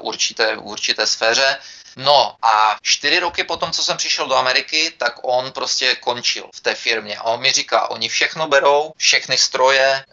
určité, 0.00 0.56
v 0.56 0.66
určité 0.66 1.06
sféře 1.06 1.58
No 1.96 2.36
a 2.42 2.76
čtyři 2.82 3.18
roky 3.18 3.44
potom, 3.44 3.70
co 3.70 3.82
jsem 3.82 3.96
přišel 3.96 4.26
do 4.26 4.36
Ameriky, 4.36 4.92
tak 4.98 5.14
on 5.22 5.52
prostě 5.52 5.96
končil 5.96 6.46
v 6.54 6.60
té 6.60 6.74
firmě. 6.74 7.16
A 7.16 7.22
on 7.22 7.40
mi 7.40 7.52
říká, 7.52 7.90
oni 7.90 8.08
všechno 8.08 8.48
berou, 8.48 8.92
všechny 8.96 9.38
stroje 9.38 9.84
e, 9.84 10.04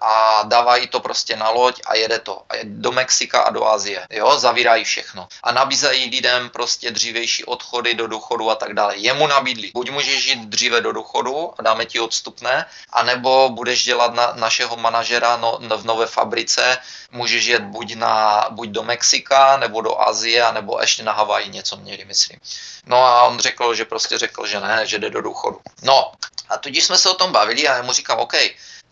a 0.00 0.42
dávají 0.42 0.86
to 0.86 1.00
prostě 1.00 1.36
na 1.36 1.50
loď 1.50 1.80
a 1.86 1.94
jede 1.94 2.18
to. 2.18 2.42
A 2.48 2.56
jede 2.56 2.70
do 2.70 2.92
Mexika 2.92 3.40
a 3.40 3.50
do 3.50 3.66
Asie. 3.66 4.06
Jo, 4.10 4.38
zavírají 4.38 4.84
všechno. 4.84 5.28
A 5.42 5.52
nabízejí 5.52 6.10
lidem 6.10 6.50
prostě 6.50 6.90
dřívější 6.90 7.44
odchody 7.44 7.94
do 7.94 8.06
důchodu 8.06 8.50
a 8.50 8.54
tak 8.54 8.74
dále. 8.74 8.96
Jemu 8.96 9.26
nabídli, 9.26 9.70
buď 9.74 9.90
můžeš 9.90 10.24
žít 10.24 10.48
dříve 10.48 10.80
do 10.80 10.92
důchodu 10.92 11.52
a 11.58 11.62
dáme 11.62 11.86
ti 11.86 12.00
odstupné, 12.00 12.66
anebo 12.92 13.48
budeš 13.48 13.84
dělat 13.84 14.14
na 14.14 14.32
našeho 14.34 14.76
manažera 14.76 15.36
no, 15.36 15.58
v 15.76 15.84
nové 15.84 16.06
fabrice, 16.06 16.78
můžeš 17.10 17.44
jet 17.46 17.62
buď, 17.62 17.94
na, 17.94 18.46
buď 18.50 18.68
do 18.68 18.82
Mexika, 18.82 19.56
nebo 19.56 19.80
do 19.80 20.00
Azie, 20.00 20.52
nebo 20.52 20.80
ještě 20.80 21.02
na 21.02 21.12
Havaji 21.24 21.48
něco 21.48 21.76
měli, 21.76 22.04
myslím. 22.04 22.40
No 22.86 22.96
a 22.96 23.22
on 23.22 23.40
řekl, 23.40 23.74
že 23.74 23.84
prostě 23.84 24.18
řekl, 24.18 24.46
že 24.46 24.60
ne, 24.60 24.86
že 24.86 24.98
jde 24.98 25.10
do 25.10 25.22
důchodu. 25.22 25.60
No 25.82 26.12
a 26.48 26.58
tudíž 26.58 26.84
jsme 26.84 26.98
se 26.98 27.08
o 27.08 27.14
tom 27.14 27.32
bavili 27.32 27.68
a 27.68 27.76
já 27.76 27.82
mu 27.82 27.92
říkám, 27.92 28.18
OK, 28.18 28.34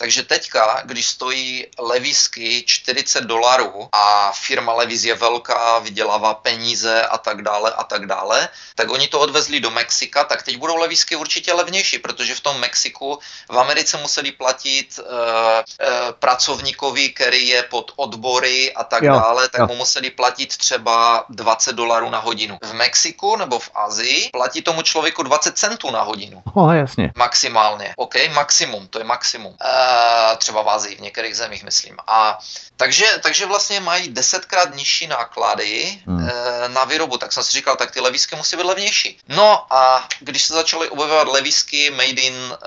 takže 0.02 0.22
teďka, 0.22 0.82
když 0.84 1.06
stojí 1.06 1.66
levisky 1.78 2.64
40 2.66 3.24
dolarů 3.24 3.88
a 3.92 4.32
firma 4.34 4.72
Levis 4.72 5.04
je 5.04 5.14
velká, 5.14 5.78
vydělává 5.78 6.34
peníze 6.34 7.02
a 7.02 7.18
tak 7.18 7.42
dále 7.42 7.70
a 7.70 7.84
tak 7.84 8.06
dále, 8.06 8.48
tak 8.74 8.90
oni 8.90 9.08
to 9.08 9.20
odvezli 9.20 9.60
do 9.60 9.70
Mexika, 9.70 10.24
tak 10.24 10.42
teď 10.42 10.56
budou 10.56 10.76
levisky 10.76 11.16
určitě 11.16 11.52
levnější, 11.52 11.98
protože 11.98 12.34
v 12.34 12.40
tom 12.40 12.60
Mexiku 12.60 13.18
v 13.50 13.58
Americe 13.58 13.96
museli 13.96 14.32
platit 14.32 14.98
uh, 14.98 15.06
uh, 15.06 15.86
pracovníkovi, 16.18 17.08
který 17.08 17.48
je 17.48 17.62
pod 17.62 17.92
odbory 17.96 18.74
a 18.74 18.84
tak 18.84 19.02
jo, 19.02 19.12
dále, 19.12 19.48
tak 19.48 19.58
jo. 19.58 19.66
mu 19.66 19.74
museli 19.74 20.10
platit 20.10 20.56
třeba 20.56 21.24
20 21.28 21.72
dolarů 21.72 22.10
na 22.10 22.18
hodinu. 22.18 22.58
V 22.62 22.72
Mexiku 22.72 23.36
nebo 23.36 23.58
v 23.58 23.70
Azii 23.74 24.30
platí 24.32 24.62
tomu 24.62 24.82
člověku 24.82 25.22
20 25.22 25.58
centů 25.58 25.90
na 25.90 26.02
hodinu. 26.02 26.42
Oh, 26.54 26.72
jasně. 26.72 27.12
Maximálně. 27.16 27.94
OK, 27.96 28.14
maximum, 28.34 28.88
to 28.88 28.98
je 28.98 29.04
maximum. 29.04 29.52
Uh, 29.52 29.91
třeba 30.38 30.62
v 30.62 30.70
Azii, 30.70 30.96
v 30.96 31.00
některých 31.00 31.36
zemích, 31.36 31.64
myslím. 31.64 31.96
A 32.06 32.38
takže, 32.76 33.06
takže 33.22 33.46
vlastně 33.46 33.80
mají 33.80 34.08
desetkrát 34.08 34.74
nižší 34.74 35.06
náklady 35.06 36.02
hmm. 36.06 36.28
e, 36.28 36.68
na 36.68 36.84
výrobu, 36.84 37.18
tak 37.18 37.32
jsem 37.32 37.44
si 37.44 37.52
říkal, 37.52 37.76
tak 37.76 37.90
ty 37.90 38.00
levísky 38.00 38.36
musí 38.36 38.56
být 38.56 38.62
levnější. 38.62 39.18
No 39.28 39.66
a 39.74 40.08
když 40.20 40.42
se 40.42 40.54
začaly 40.54 40.88
objevovat 40.88 41.28
levísky 41.28 41.90
made 41.90 42.20
in 42.20 42.34
e, 42.34 42.58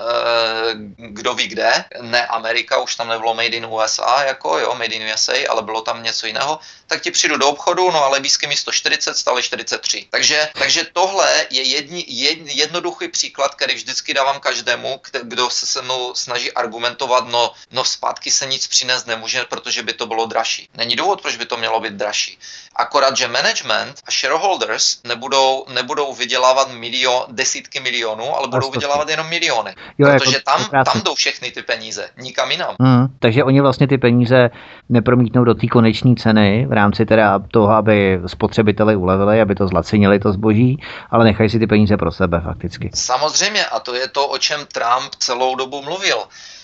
kdo 0.96 1.34
ví 1.34 1.48
kde, 1.48 1.84
ne 2.00 2.26
Amerika, 2.26 2.78
už 2.78 2.94
tam 2.94 3.08
nebylo 3.08 3.34
made 3.34 3.56
in 3.56 3.66
USA, 3.66 4.22
jako 4.24 4.58
jo, 4.58 4.74
made 4.74 4.94
in 4.94 5.12
USA, 5.12 5.32
ale 5.48 5.62
bylo 5.62 5.80
tam 5.80 6.02
něco 6.02 6.26
jiného, 6.26 6.58
tak 6.86 7.02
ti 7.02 7.10
přijdu 7.10 7.36
do 7.36 7.48
obchodu, 7.48 7.90
no 7.90 8.04
a 8.04 8.08
levísky 8.08 8.46
místo 8.46 8.72
40 8.72 9.16
staly 9.16 9.42
43. 9.42 10.06
Takže, 10.10 10.48
takže 10.58 10.86
tohle 10.92 11.46
je 11.50 11.62
jedni, 11.62 12.04
jed, 12.08 12.38
jednoduchý 12.44 13.08
příklad, 13.08 13.54
který 13.54 13.74
vždycky 13.74 14.14
dávám 14.14 14.40
každému, 14.40 15.00
kdo 15.22 15.50
se 15.50 15.66
se 15.66 15.82
mnou 15.82 16.14
snaží 16.14 16.52
argumentovat, 16.52 17.05
no, 17.30 17.52
no 17.72 17.84
zpátky 17.84 18.30
se 18.30 18.46
nic 18.46 18.66
přinést 18.66 19.06
nemůže, 19.06 19.44
protože 19.48 19.82
by 19.82 19.92
to 19.92 20.06
bylo 20.06 20.26
dražší. 20.26 20.68
Není 20.76 20.96
důvod, 20.96 21.22
proč 21.22 21.36
by 21.36 21.46
to 21.46 21.56
mělo 21.56 21.80
být 21.80 21.92
dražší. 21.92 22.38
Akorát, 22.76 23.16
že 23.16 23.28
management 23.28 24.00
a 24.06 24.10
shareholders 24.10 24.98
nebudou, 25.04 25.64
nebudou 25.74 26.14
vydělávat 26.14 26.70
milion, 26.72 27.24
desítky 27.28 27.80
milionů, 27.80 28.36
ale 28.36 28.48
budou 28.48 28.70
vydělávat 28.70 29.08
jenom 29.08 29.28
miliony. 29.28 29.74
Jo, 29.98 30.08
protože 30.08 30.36
jako, 30.36 30.50
tam, 30.50 30.84
tam 30.84 31.02
jdou 31.02 31.14
všechny 31.14 31.50
ty 31.50 31.62
peníze, 31.62 32.08
nikam 32.18 32.50
jinam. 32.50 32.74
Hmm, 32.80 33.06
takže 33.18 33.44
oni 33.44 33.60
vlastně 33.60 33.88
ty 33.88 33.98
peníze 33.98 34.50
nepromítnou 34.88 35.44
do 35.44 35.54
té 35.54 35.66
konečné 35.66 36.14
ceny 36.14 36.66
v 36.68 36.72
rámci 36.72 37.06
teda 37.06 37.38
toho, 37.50 37.70
aby 37.70 38.20
spotřebiteli 38.26 38.96
ulevili, 38.96 39.40
aby 39.40 39.54
to 39.54 39.68
zlacenili 39.68 40.18
to 40.18 40.32
zboží, 40.32 40.82
ale 41.10 41.24
nechají 41.24 41.50
si 41.50 41.58
ty 41.58 41.66
peníze 41.66 41.96
pro 41.96 42.12
sebe 42.12 42.40
fakticky. 42.40 42.90
Samozřejmě 42.94 43.64
a 43.64 43.80
to 43.80 43.94
je 43.94 44.08
to, 44.08 44.28
o 44.28 44.38
čem 44.38 44.66
Trump 44.72 45.14
celou 45.18 45.54
dobu 45.54 45.82
mluvil. 45.82 46.18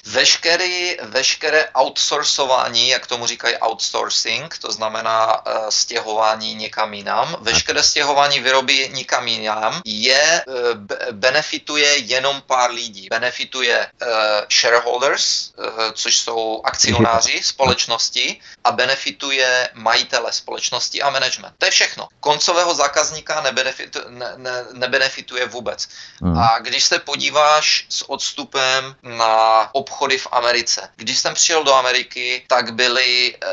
Veškerý, 0.07 0.97
veškeré 1.03 1.69
outsourcování, 1.79 2.89
jak 2.89 3.07
tomu 3.07 3.27
říkají 3.27 3.57
outsourcing, 3.57 4.59
to 4.59 4.73
znamená 4.73 5.47
uh, 5.47 5.69
stěhování 5.69 6.55
někam 6.55 6.95
jinam, 6.95 7.37
veškeré 7.41 7.83
stěhování 7.83 8.41
výroby 8.41 8.91
někam 8.93 9.29
jinam 9.29 9.83
je, 9.85 10.45
uh, 10.47 10.55
benefituje 11.13 11.97
jenom 11.97 12.43
pár 12.47 12.71
lidí. 12.71 13.09
Benefituje 13.11 13.87
uh, 14.03 14.09
shareholders, 14.51 15.53
uh, 15.59 15.65
což 15.93 16.19
jsou 16.19 16.63
akcionáři 16.65 17.41
společnosti 17.45 18.41
a 18.65 18.73
benefituje 18.73 19.69
majitele 19.75 20.33
společnosti 20.33 21.03
a 21.03 21.11
management. 21.11 21.55
To 21.59 21.65
je 21.65 21.71
všechno. 21.71 22.09
Koncového 22.21 22.75
zákazníka 22.75 23.41
nebenefitu, 23.41 23.99
ne, 24.09 24.33
ne, 24.37 24.65
nebenefituje 24.73 25.47
vůbec. 25.47 25.89
Hmm. 26.23 26.39
A 26.39 26.59
když 26.59 26.85
se 26.85 26.99
podíváš 26.99 27.87
s 27.89 28.11
odstupem 28.11 28.95
na 29.03 29.69
obchod 29.73 29.92
obchody 29.93 30.19
v 30.19 30.29
Americe. 30.33 30.89
Když 30.97 31.19
jsem 31.19 31.35
přijel 31.35 31.65
do 31.65 31.75
Ameriky, 31.75 32.45
tak 32.49 32.75
byly 32.75 33.37
uh, 33.37 33.49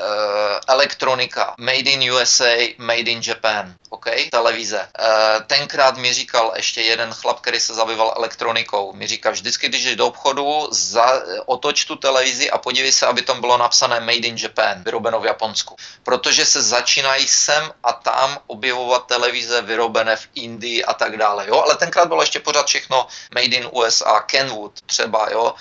elektronika, 0.68 1.54
made 1.58 1.92
in 1.92 2.12
USA, 2.14 2.56
made 2.78 3.12
in 3.12 3.22
Japan, 3.24 3.76
OK, 3.90 4.06
televize. 4.32 4.80
Uh, 4.80 5.44
tenkrát 5.48 5.98
mi 5.98 6.14
říkal 6.14 6.54
ještě 6.56 6.82
jeden 6.82 7.14
chlap, 7.14 7.40
který 7.40 7.60
se 7.60 7.74
zabýval 7.74 8.14
elektronikou, 8.16 8.94
mi 8.94 9.08
říkal, 9.08 9.32
vždycky, 9.32 9.68
když 9.68 9.84
jdeš 9.84 9.96
do 9.96 10.08
obchodu, 10.08 10.68
za, 10.72 11.22
otoč 11.46 11.86
tu 11.86 11.96
televizi 11.96 12.50
a 12.52 12.58
podívej 12.58 12.92
se, 12.92 13.06
aby 13.06 13.22
tam 13.22 13.42
bylo 13.42 13.58
napsané 13.58 14.00
made 14.00 14.28
in 14.28 14.38
Japan, 14.38 14.84
vyrobeno 14.84 15.20
v 15.20 15.26
Japonsku. 15.26 15.76
Protože 16.04 16.46
se 16.46 16.62
začínají 16.62 17.28
sem 17.28 17.72
a 17.84 17.94
tam 17.94 18.38
objevovat 18.48 19.06
televize 19.06 19.62
vyrobené 19.62 20.16
v 20.16 20.28
Indii 20.36 20.84
a 20.84 20.94
tak 20.94 21.18
dále, 21.18 21.48
jo, 21.48 21.62
ale 21.62 21.76
tenkrát 21.76 22.08
bylo 22.08 22.22
ještě 22.22 22.40
pořád 22.40 22.68
všechno 22.68 23.08
made 23.36 23.56
in 23.60 23.68
USA, 23.72 24.20
Kenwood 24.20 24.82
třeba, 24.86 25.28
jo, 25.32 25.54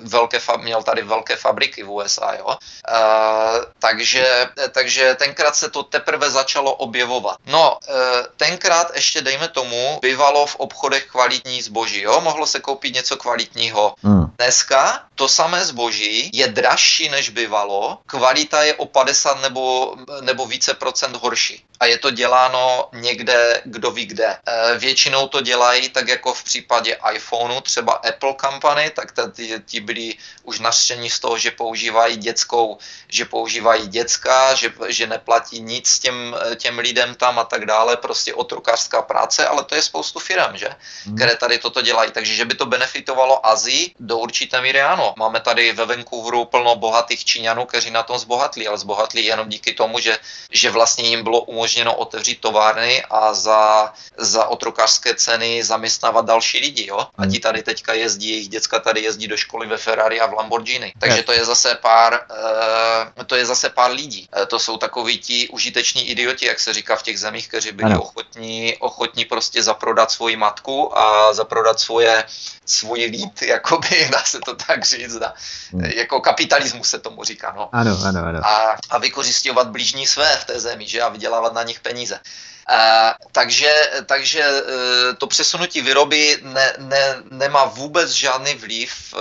velké, 0.00 0.38
měl 0.56 0.82
tady 0.82 1.02
velké 1.02 1.36
fabriky 1.36 1.82
v 1.82 1.90
USA, 1.90 2.34
jo. 2.38 2.56
Eh, 2.88 3.60
takže, 3.78 4.48
takže 4.72 5.14
tenkrát 5.18 5.56
se 5.56 5.70
to 5.70 5.82
teprve 5.82 6.30
začalo 6.30 6.74
objevovat. 6.74 7.36
No, 7.46 7.78
eh, 7.88 7.92
tenkrát 8.36 8.94
ještě 8.94 9.20
dejme 9.22 9.48
tomu, 9.48 9.98
bývalo 10.02 10.46
v 10.46 10.56
obchodech 10.56 11.06
kvalitní 11.06 11.62
zboží, 11.62 12.00
jo, 12.00 12.20
mohlo 12.20 12.46
se 12.46 12.60
koupit 12.60 12.94
něco 12.94 13.16
kvalitního. 13.16 13.94
Hmm. 14.02 14.26
Dneska 14.36 15.02
to 15.14 15.28
samé 15.28 15.64
zboží 15.64 16.30
je 16.34 16.46
dražší 16.48 17.08
než 17.08 17.30
bývalo, 17.30 17.98
kvalita 18.06 18.62
je 18.62 18.74
o 18.74 18.86
50 18.86 19.40
nebo, 19.42 19.94
nebo 20.20 20.46
více 20.46 20.74
procent 20.74 21.16
horší 21.16 21.64
a 21.80 21.86
je 21.86 21.98
to 21.98 22.10
děláno 22.10 22.88
někde, 22.92 23.62
kdo 23.64 23.90
ví 23.90 24.06
kde. 24.06 24.36
Většinou 24.78 25.28
to 25.28 25.40
dělají 25.40 25.88
tak 25.88 26.08
jako 26.08 26.34
v 26.34 26.44
případě 26.44 26.98
iPhoneu, 27.12 27.60
třeba 27.60 27.92
Apple 27.92 28.34
Company, 28.40 28.90
tak 28.90 29.12
ti, 29.36 29.54
ti 29.66 29.80
byli 29.80 30.14
už 30.42 30.60
nařčení 30.60 31.10
z 31.10 31.20
toho, 31.20 31.38
že 31.38 31.50
používají 31.50 32.16
dětskou, 32.16 32.78
že 33.08 33.24
používají 33.24 33.88
děcka, 33.88 34.54
že, 34.54 34.72
že 34.88 35.06
neplatí 35.06 35.60
nic 35.60 35.98
těm, 35.98 36.36
těm 36.56 36.78
lidem 36.78 37.14
tam 37.14 37.38
a 37.38 37.44
tak 37.44 37.66
dále, 37.66 37.96
prostě 37.96 38.34
otrokářská 38.34 39.02
práce, 39.02 39.46
ale 39.46 39.64
to 39.64 39.74
je 39.74 39.82
spoustu 39.82 40.18
firm, 40.18 40.56
že, 40.56 40.68
hmm. 41.04 41.16
které 41.16 41.36
tady 41.36 41.58
toto 41.58 41.82
dělají, 41.82 42.12
takže 42.12 42.34
že 42.34 42.44
by 42.44 42.54
to 42.54 42.66
benefitovalo 42.66 43.46
Azii, 43.46 43.94
do 44.00 44.18
určité 44.18 44.60
míry 44.60 44.82
ano. 44.82 45.14
Máme 45.18 45.40
tady 45.40 45.72
ve 45.72 45.86
Vancouveru 45.86 46.44
plno 46.44 46.76
bohatých 46.76 47.24
Číňanů, 47.24 47.64
kteří 47.64 47.90
na 47.90 48.02
tom 48.02 48.18
zbohatli, 48.18 48.66
ale 48.66 48.78
zbohatli 48.78 49.22
jenom 49.22 49.48
díky 49.48 49.72
tomu, 49.72 49.98
že, 49.98 50.18
že 50.50 50.70
vlastně 50.70 51.08
jim 51.08 51.22
bylo 51.22 51.40
umožněno 51.40 51.96
otevřít 51.96 52.40
továrny 52.40 53.02
a 53.10 53.34
za, 53.34 53.92
za 54.16 54.46
otrokářské 54.46 55.14
ceny 55.14 55.64
zaměstnávat 55.64 56.24
další 56.24 56.58
lidi, 56.58 56.86
jo? 56.86 57.06
A 57.18 57.26
ti 57.26 57.38
tady 57.40 57.62
teďka 57.62 57.92
jezdí, 57.92 58.28
jejich 58.30 58.48
děcka 58.48 58.78
tady 58.78 59.00
jezdí 59.00 59.25
do 59.28 59.36
školy 59.36 59.66
ve 59.66 59.76
Ferrari 59.76 60.20
a 60.20 60.26
v 60.26 60.32
Lamborghini. 60.32 60.92
Takže 60.98 61.22
to 61.22 61.32
je 61.32 61.44
zase 61.44 61.74
pár, 61.74 62.26
uh, 63.16 63.24
to 63.24 63.36
je 63.36 63.46
zase 63.46 63.70
pár 63.70 63.90
lidí. 63.90 64.28
Uh, 64.36 64.44
to 64.44 64.58
jsou 64.58 64.76
takoví 64.76 65.18
ti 65.18 65.48
užiteční 65.48 66.08
idioti, 66.08 66.46
jak 66.46 66.60
se 66.60 66.74
říká 66.74 66.96
v 66.96 67.02
těch 67.02 67.18
zemích, 67.20 67.48
kteří 67.48 67.72
byli 67.72 67.90
ano. 67.90 68.02
ochotní, 68.02 68.76
ochotní 68.76 69.24
prostě 69.24 69.62
zaprodat 69.62 70.10
svoji 70.10 70.36
matku 70.36 70.98
a 70.98 71.34
zaprodat 71.34 71.80
svoje 71.80 72.24
svůj 72.66 73.04
lid, 73.04 73.42
jakoby, 73.42 74.08
dá 74.12 74.22
se 74.24 74.38
to 74.40 74.54
tak 74.54 74.84
říct, 74.84 75.14
dá, 75.14 75.34
hmm. 75.72 75.84
jako 75.84 76.20
kapitalismus 76.20 76.90
se 76.90 76.98
tomu 76.98 77.24
říká, 77.24 77.54
no. 77.56 77.68
Ano, 77.72 77.98
ano, 78.04 78.20
ano. 78.24 78.40
A, 78.46 78.76
a 78.90 78.98
vykořišťovat 78.98 79.68
blížní 79.68 80.06
své 80.06 80.36
v 80.36 80.44
té 80.44 80.60
zemi, 80.60 80.88
že, 80.88 81.02
a 81.02 81.08
vydělávat 81.08 81.52
na 81.52 81.62
nich 81.62 81.80
peníze. 81.80 82.20
Uh, 82.70 83.14
takže 83.32 83.70
takže 84.06 84.42
uh, 84.42 85.14
to 85.18 85.26
přesunutí 85.26 85.80
výroby 85.80 86.38
ne, 86.42 86.72
ne, 86.78 87.16
nemá 87.30 87.64
vůbec 87.64 88.10
žádný 88.10 88.54
vliv 88.54 89.14
uh, 89.14 89.20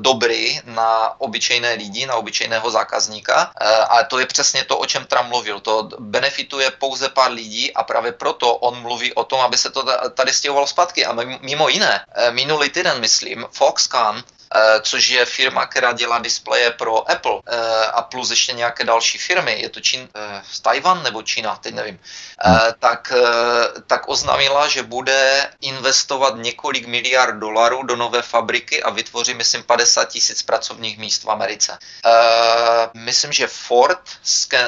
dobrý 0.00 0.60
na 0.64 1.20
obyčejné 1.20 1.72
lidi, 1.72 2.06
na 2.06 2.14
obyčejného 2.14 2.70
zákazníka. 2.70 3.52
Ale 3.88 4.04
to 4.04 4.18
je 4.18 4.26
přesně 4.26 4.64
to, 4.64 4.78
o 4.78 4.86
čem 4.86 5.04
Trump 5.04 5.28
mluvil. 5.28 5.60
To 5.60 5.88
benefituje 5.98 6.70
pouze 6.70 7.08
pár 7.08 7.32
lidí 7.32 7.74
a 7.74 7.82
právě 7.82 8.12
proto 8.12 8.54
on 8.54 8.80
mluví 8.80 9.14
o 9.14 9.24
tom, 9.24 9.40
aby 9.40 9.56
se 9.58 9.70
to 9.70 9.84
tady 10.14 10.32
stěhovalo 10.32 10.66
zpátky. 10.66 11.06
A 11.06 11.16
mimo 11.40 11.68
jiné, 11.68 12.00
minulý 12.30 12.70
týden, 12.70 13.00
myslím, 13.00 13.46
Foxconn 13.52 14.16
Eh, 14.16 14.37
což 14.82 15.08
je 15.08 15.24
firma, 15.24 15.66
která 15.66 15.92
dělá 15.92 16.18
displeje 16.18 16.70
pro 16.70 17.10
Apple. 17.10 17.40
Eh, 17.46 17.86
a 17.86 18.02
plus 18.02 18.30
ještě 18.30 18.52
nějaké 18.52 18.84
další 18.84 19.18
firmy, 19.18 19.60
je 19.60 19.68
to 19.68 19.80
Čín, 19.80 20.08
eh, 20.14 20.42
z 20.52 20.60
Tajvan 20.60 21.02
nebo 21.02 21.22
Čína, 21.22 21.56
teď 21.56 21.74
nevím, 21.74 21.98
tak, 22.78 23.12
tak 23.86 24.08
oznámila, 24.08 24.68
že 24.68 24.82
bude 24.82 25.50
investovat 25.60 26.34
několik 26.36 26.86
miliard 26.86 27.38
dolarů 27.38 27.82
do 27.82 27.96
nové 27.96 28.22
fabriky 28.22 28.82
a 28.82 28.90
vytvoří, 28.90 29.34
myslím, 29.34 29.62
50 29.62 30.04
tisíc 30.04 30.42
pracovních 30.42 30.98
míst 30.98 31.24
v 31.24 31.30
Americe. 31.30 31.78
Myslím, 32.94 33.32
že 33.32 33.46
Ford 33.46 34.00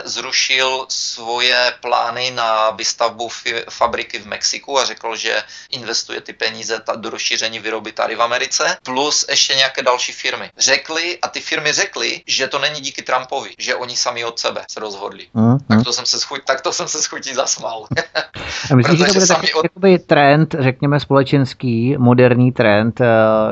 zrušil 0.05 0.87
svoje 0.89 1.75
plány 1.81 2.31
na 2.31 2.71
výstavbu 2.71 3.29
fabriky 3.71 4.19
v 4.19 4.27
Mexiku 4.27 4.79
a 4.79 4.85
řekl, 4.85 5.17
že 5.17 5.43
investuje 5.71 6.21
ty 6.21 6.33
peníze 6.33 6.83
do 6.97 7.11
rozšíření 7.11 7.59
výroby 7.59 7.93
tady 7.93 8.15
v 8.17 8.23
Americe, 8.23 8.77
plus 8.83 9.25
ještě 9.29 9.55
nějaké 9.55 9.70
nějaké 9.71 9.83
další 9.83 10.13
firmy. 10.13 10.51
Řekli 10.59 11.19
a 11.23 11.29
ty 11.29 11.41
firmy 11.41 11.73
řekly, 11.73 12.21
že 12.27 12.49
to 12.49 12.59
není 12.59 12.81
díky 12.81 13.03
Trumpovi, 13.03 13.51
že 13.59 13.75
oni 13.75 13.97
sami 13.97 14.25
od 14.25 14.39
sebe 14.39 14.61
se 14.71 14.81
rozhodli. 14.81 15.27
Mm, 15.35 15.59
tak, 15.69 15.85
to 15.85 15.93
jsem 15.93 16.07
se 16.07 16.21
schuť, 16.21 16.41
tak 16.47 16.61
to 16.61 16.73
jsem 16.73 16.89
se 16.89 17.03
schutí 17.03 17.35
zasmál. 17.35 17.85
a 18.73 18.75
myslíš, 18.75 18.99
že 18.99 19.05
to 19.05 19.13
bude 19.13 19.27
takový 19.27 19.53
od... 19.53 19.65
jakoby 19.65 19.99
trend, 19.99 20.55
řekněme 20.59 21.01
společenský, 21.01 21.97
moderní 21.99 22.53
trend, 22.53 23.01
eh, 23.01 23.07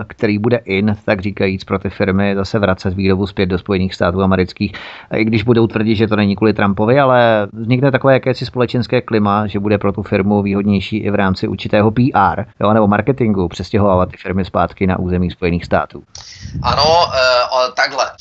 který 0.08 0.38
bude 0.38 0.56
in, 0.64 0.96
tak 1.04 1.20
říkajíc, 1.20 1.64
pro 1.64 1.78
ty 1.78 1.90
firmy 1.90 2.34
zase 2.34 2.58
vracet 2.58 2.94
výrobu 2.94 3.26
zpět 3.26 3.46
do 3.46 3.58
Spojených 3.58 3.94
států 3.94 4.22
amerických, 4.22 4.72
i 5.16 5.24
když 5.24 5.42
budou 5.42 5.66
tvrdit, 5.66 5.96
že 5.96 6.06
to 6.06 6.16
není 6.16 6.36
kvůli 6.36 6.54
Trumpovi, 6.54 7.00
ale 7.00 7.48
vznikne 7.52 7.90
takové 7.90 8.12
jakési 8.12 8.46
společenské 8.46 9.00
klima, 9.00 9.46
že 9.46 9.60
bude 9.60 9.78
pro 9.78 9.92
tu 9.92 10.02
firmu 10.02 10.42
výhodnější 10.42 10.96
i 10.96 11.10
v 11.10 11.14
rámci 11.14 11.48
určitého 11.48 11.90
PR 11.90 12.44
jo, 12.60 12.72
nebo 12.72 12.86
marketingu 12.86 13.48
přestěhovávat 13.48 14.10
ty 14.10 14.16
firmy 14.16 14.44
zpátky 14.44 14.86
na 14.86 14.98
území 14.98 15.30
Spojených 15.30 15.64
států. 15.64 16.02
Ano, 16.62 17.12
e, 17.14 17.72
takhle. 17.72 18.12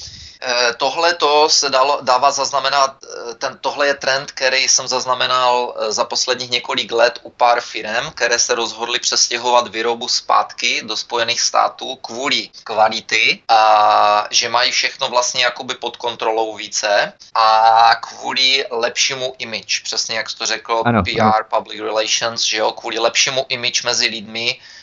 E, 0.42 0.74
tohle 0.74 1.14
to 1.14 1.50
se 1.50 1.70
dalo, 1.70 2.00
dává 2.02 2.32
zaznamenat, 2.32 2.96
e, 3.04 3.34
ten, 3.34 3.58
tohle 3.62 3.88
je 3.88 3.94
trend, 3.94 4.32
který 4.32 4.68
jsem 4.68 4.88
zaznamenal 4.88 5.76
za 5.90 6.06
posledních 6.06 6.50
několik 6.50 6.92
let 6.92 7.20
u 7.24 7.30
pár 7.30 7.62
firm, 7.62 8.12
které 8.16 8.40
se 8.40 8.56
rozhodly 8.56 9.00
přestěhovat 9.00 9.68
výrobu 9.68 10.08
zpátky 10.08 10.82
do 10.86 10.98
Spojených 10.98 11.42
států 11.42 11.96
kvůli 11.96 12.50
kvality 12.64 13.42
a 13.48 14.28
že 14.32 14.50
mají 14.50 14.72
všechno 14.72 15.10
vlastně 15.10 15.44
jakoby 15.44 15.76
pod 15.76 15.98
kontrolou 15.98 16.56
více 16.56 17.14
a 17.36 17.96
kvůli 17.96 18.66
lepšímu 18.72 19.36
image, 19.38 19.82
přesně 19.84 20.18
jak 20.18 20.28
to 20.38 20.46
řekl, 20.46 20.84
ano, 20.86 21.04
PR, 21.04 21.22
ano. 21.22 21.46
public 21.58 21.82
relations, 21.82 22.42
že 22.44 22.58
jo, 22.58 22.72
kvůli 22.72 23.00
lepšímu 23.00 23.46
image 23.50 23.84
mezi 23.84 24.06
lidmi, 24.06 24.60
Eh, 24.60 24.77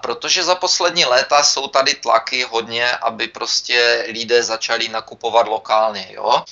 protože 0.00 0.44
za 0.44 0.54
poslední 0.54 1.04
léta 1.04 1.42
jsou 1.42 1.68
tady 1.68 1.94
tlaky 1.94 2.42
hodně, 2.42 2.90
aby 2.96 3.28
prostě 3.28 4.04
lidé 4.08 4.42
začali 4.42 4.88
nakupovat 4.88 5.48
lokálně, 5.48 6.08
jo. 6.10 6.44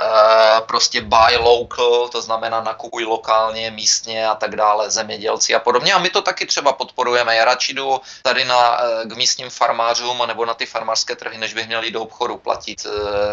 Uh, 0.00 0.66
prostě 0.66 1.00
buy 1.00 1.36
local, 1.36 2.08
to 2.08 2.22
znamená 2.22 2.60
nakupuj 2.60 3.04
lokálně, 3.04 3.70
místně 3.70 4.28
a 4.28 4.34
tak 4.34 4.56
dále, 4.56 4.90
zemědělci 4.90 5.54
a 5.54 5.58
podobně. 5.58 5.94
A 5.94 5.98
my 5.98 6.10
to 6.10 6.22
taky 6.22 6.46
třeba 6.46 6.72
podporujeme. 6.72 7.36
Já 7.36 7.44
radši 7.44 7.74
jdu 7.74 8.00
tady 8.22 8.44
na, 8.44 8.80
eh, 8.80 9.04
k 9.04 9.16
místním 9.16 9.50
farmářům 9.50 10.22
nebo 10.26 10.46
na 10.46 10.54
ty 10.54 10.66
farmářské 10.66 11.16
trhy, 11.16 11.38
než 11.38 11.54
bych 11.54 11.66
měl 11.66 11.84
jít 11.84 11.92
do 11.92 12.02
obchodu 12.02 12.36
platit 12.36 12.86
uh, 12.86 12.92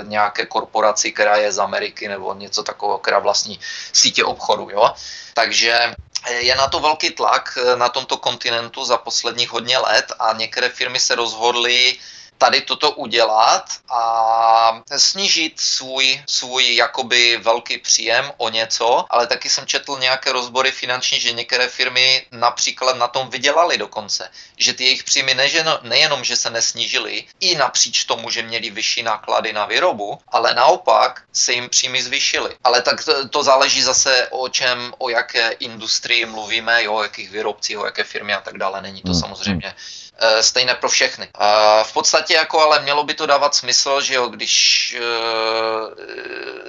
nějaké 0.09 0.45
korporaci, 0.45 1.11
která 1.11 1.36
je 1.36 1.51
z 1.51 1.59
Ameriky 1.59 2.07
nebo 2.07 2.34
něco 2.34 2.63
takového, 2.63 2.97
která 2.97 3.20
vlastní 3.20 3.59
sítě 3.93 4.24
obchodu. 4.24 4.70
Jo? 4.72 4.91
Takže 5.34 5.93
je 6.30 6.55
na 6.55 6.68
to 6.68 6.80
velký 6.80 7.09
tlak 7.09 7.57
na 7.76 7.89
tomto 7.89 8.18
kontinentu 8.18 8.86
za 8.86 8.97
posledních 8.97 9.49
hodně 9.49 9.78
let 9.78 10.11
a 10.20 10.34
některé 10.34 10.70
firmy 10.70 10.99
se 10.99 11.15
rozhodly 11.15 11.97
tady 12.38 12.61
toto 12.61 12.91
udělat 12.91 13.65
a 13.89 14.81
snížit 14.97 15.59
svůj, 15.59 16.21
svůj 16.27 16.75
jakoby 16.75 17.38
velký 17.38 17.77
příjem 17.77 18.31
o 18.38 18.49
něco, 18.49 19.05
ale 19.09 19.27
taky 19.27 19.49
jsem 19.49 19.65
četl 19.65 19.97
nějaké 19.99 20.31
rozbory 20.31 20.71
finanční, 20.71 21.19
že 21.19 21.31
některé 21.31 21.67
firmy 21.67 22.25
například 22.31 22.97
na 22.97 23.07
tom 23.07 23.29
vydělali 23.29 23.77
dokonce, 23.77 24.29
že 24.57 24.73
ty 24.73 24.83
jejich 24.83 25.03
příjmy 25.03 25.33
neženo, 25.33 25.79
nejenom, 25.81 26.23
že 26.23 26.35
se 26.35 26.49
nesnížily, 26.49 27.23
i 27.39 27.55
napříč 27.55 28.03
tomu, 28.03 28.29
že 28.29 28.43
měli 28.43 28.69
vyšší 28.69 29.03
náklady 29.03 29.53
na 29.53 29.65
výrobu, 29.65 30.19
ale 30.27 30.53
naopak 30.53 31.23
se 31.33 31.53
jim 31.53 31.69
příjmy 31.69 32.03
zvýšily. 32.03 32.55
Ale 32.63 32.81
tak 32.81 33.05
to, 33.05 33.29
to 33.29 33.43
záleží 33.43 33.81
zase 33.81 34.27
o 34.31 34.49
čem, 34.49 34.93
o 34.97 35.09
jaké 35.09 35.51
industrii 35.51 36.25
mluvíme, 36.25 36.83
jo, 36.83 36.93
o 36.93 37.03
jakých 37.03 37.31
výrobcích, 37.31 37.79
o 37.79 37.85
jaké 37.85 38.03
firmy 38.03 38.33
a 38.33 38.41
tak 38.41 38.57
dále. 38.57 38.81
Není 38.81 39.01
to 39.01 39.11
hmm. 39.11 39.19
samozřejmě 39.21 39.67
Eh, 39.67 40.06
stejné 40.41 40.76
pro 40.76 40.89
všechny. 40.89 41.28
A 41.36 41.84
v 41.84 41.93
podstatě 41.93 42.34
jako 42.34 42.59
ale 42.59 42.82
mělo 42.82 43.03
by 43.03 43.13
to 43.13 43.26
dávat 43.26 43.55
smysl, 43.55 44.01
že 44.01 44.13
jo, 44.13 44.28
když, 44.28 44.95
eh, 44.99 45.95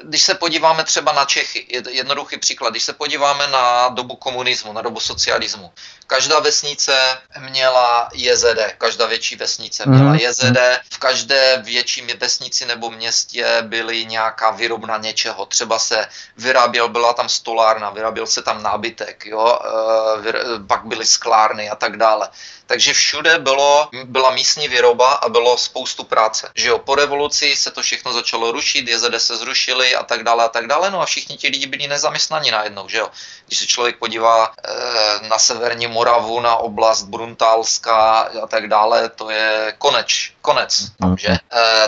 když 0.03 0.23
se 0.23 0.35
podíváme 0.35 0.85
třeba 0.85 1.13
na 1.13 1.25
Čechy, 1.25 1.67
jednoduchý 1.91 2.39
příklad, 2.39 2.71
když 2.71 2.85
se 2.85 2.93
podíváme 2.93 3.47
na 3.47 3.89
dobu 3.89 4.17
komunismu, 4.17 4.73
na 4.73 4.83
dobu 4.83 5.01
socialismu, 5.01 5.73
každá 6.07 6.41
vesnice 6.41 7.19
měla 7.39 8.09
JZD, 8.15 8.75
každá 8.79 9.07
větší 9.07 9.37
vesnice 9.37 9.87
měla 9.87 10.11
mm. 10.11 10.19
JZD, 10.19 10.59
v 10.93 10.99
každé 10.99 11.63
větší 11.65 12.03
vesnici 12.21 12.67
nebo 12.67 12.91
městě 12.91 13.63
byly 13.63 14.07
nějaká 14.07 14.51
výrobna 14.51 14.97
něčeho, 14.97 15.47
třeba 15.47 15.79
se 15.79 16.07
vyráběl, 16.37 16.89
byla 16.89 17.13
tam 17.13 17.29
stolárna, 17.29 17.91
vyráběl 17.91 18.27
se 18.27 18.43
tam 18.43 18.63
nábytek, 18.63 19.27
jo, 19.27 19.59
eh, 19.65 20.33
pak 20.67 20.85
byly 20.85 21.07
sklárny 21.07 21.71
a 21.71 21.77
tak 21.77 21.97
dále. 21.97 22.29
Takže 22.67 22.93
všude 22.93 23.38
bylo, 23.39 23.89
byla 24.05 24.31
místní 24.31 24.69
výroba 24.69 25.13
a 25.13 25.29
bylo 25.29 25.59
spoustu 25.59 26.05
práce. 26.05 26.51
Že 26.55 26.69
jo, 26.69 26.79
po 26.79 26.95
revoluci 26.95 27.57
se 27.57 27.71
to 27.71 27.83
všechno 27.83 28.13
začalo 28.13 28.53
rušit, 28.53 28.89
JZD 28.89 29.15
se 29.19 29.37
zrušily 29.37 29.95
a 29.95 30.03
tak 30.03 30.25
dále 30.25 30.45
a 30.45 30.49
tak 30.49 30.67
dále, 30.67 30.91
no 30.91 31.01
a 31.01 31.07
všichni 31.07 31.37
ti 31.37 31.49
lidi 31.49 31.67
byli 31.67 31.89
nezaměstnaní 31.89 32.51
najednou, 32.51 32.89
že 32.89 32.99
jo. 32.99 33.11
Když 33.47 33.59
se 33.59 33.67
člověk 33.67 33.99
podívá 33.99 34.45
e, 34.47 35.29
na 35.29 35.39
severní 35.39 35.87
Moravu, 35.87 36.41
na 36.41 36.57
oblast 36.57 37.03
Bruntálska 37.03 38.19
a 38.43 38.47
tak 38.47 38.69
dále, 38.69 39.09
to 39.09 39.31
je 39.31 39.75
koneč, 39.79 40.33
konec 40.41 40.91
tam, 41.01 41.17
že? 41.19 41.29
E, 41.29 41.39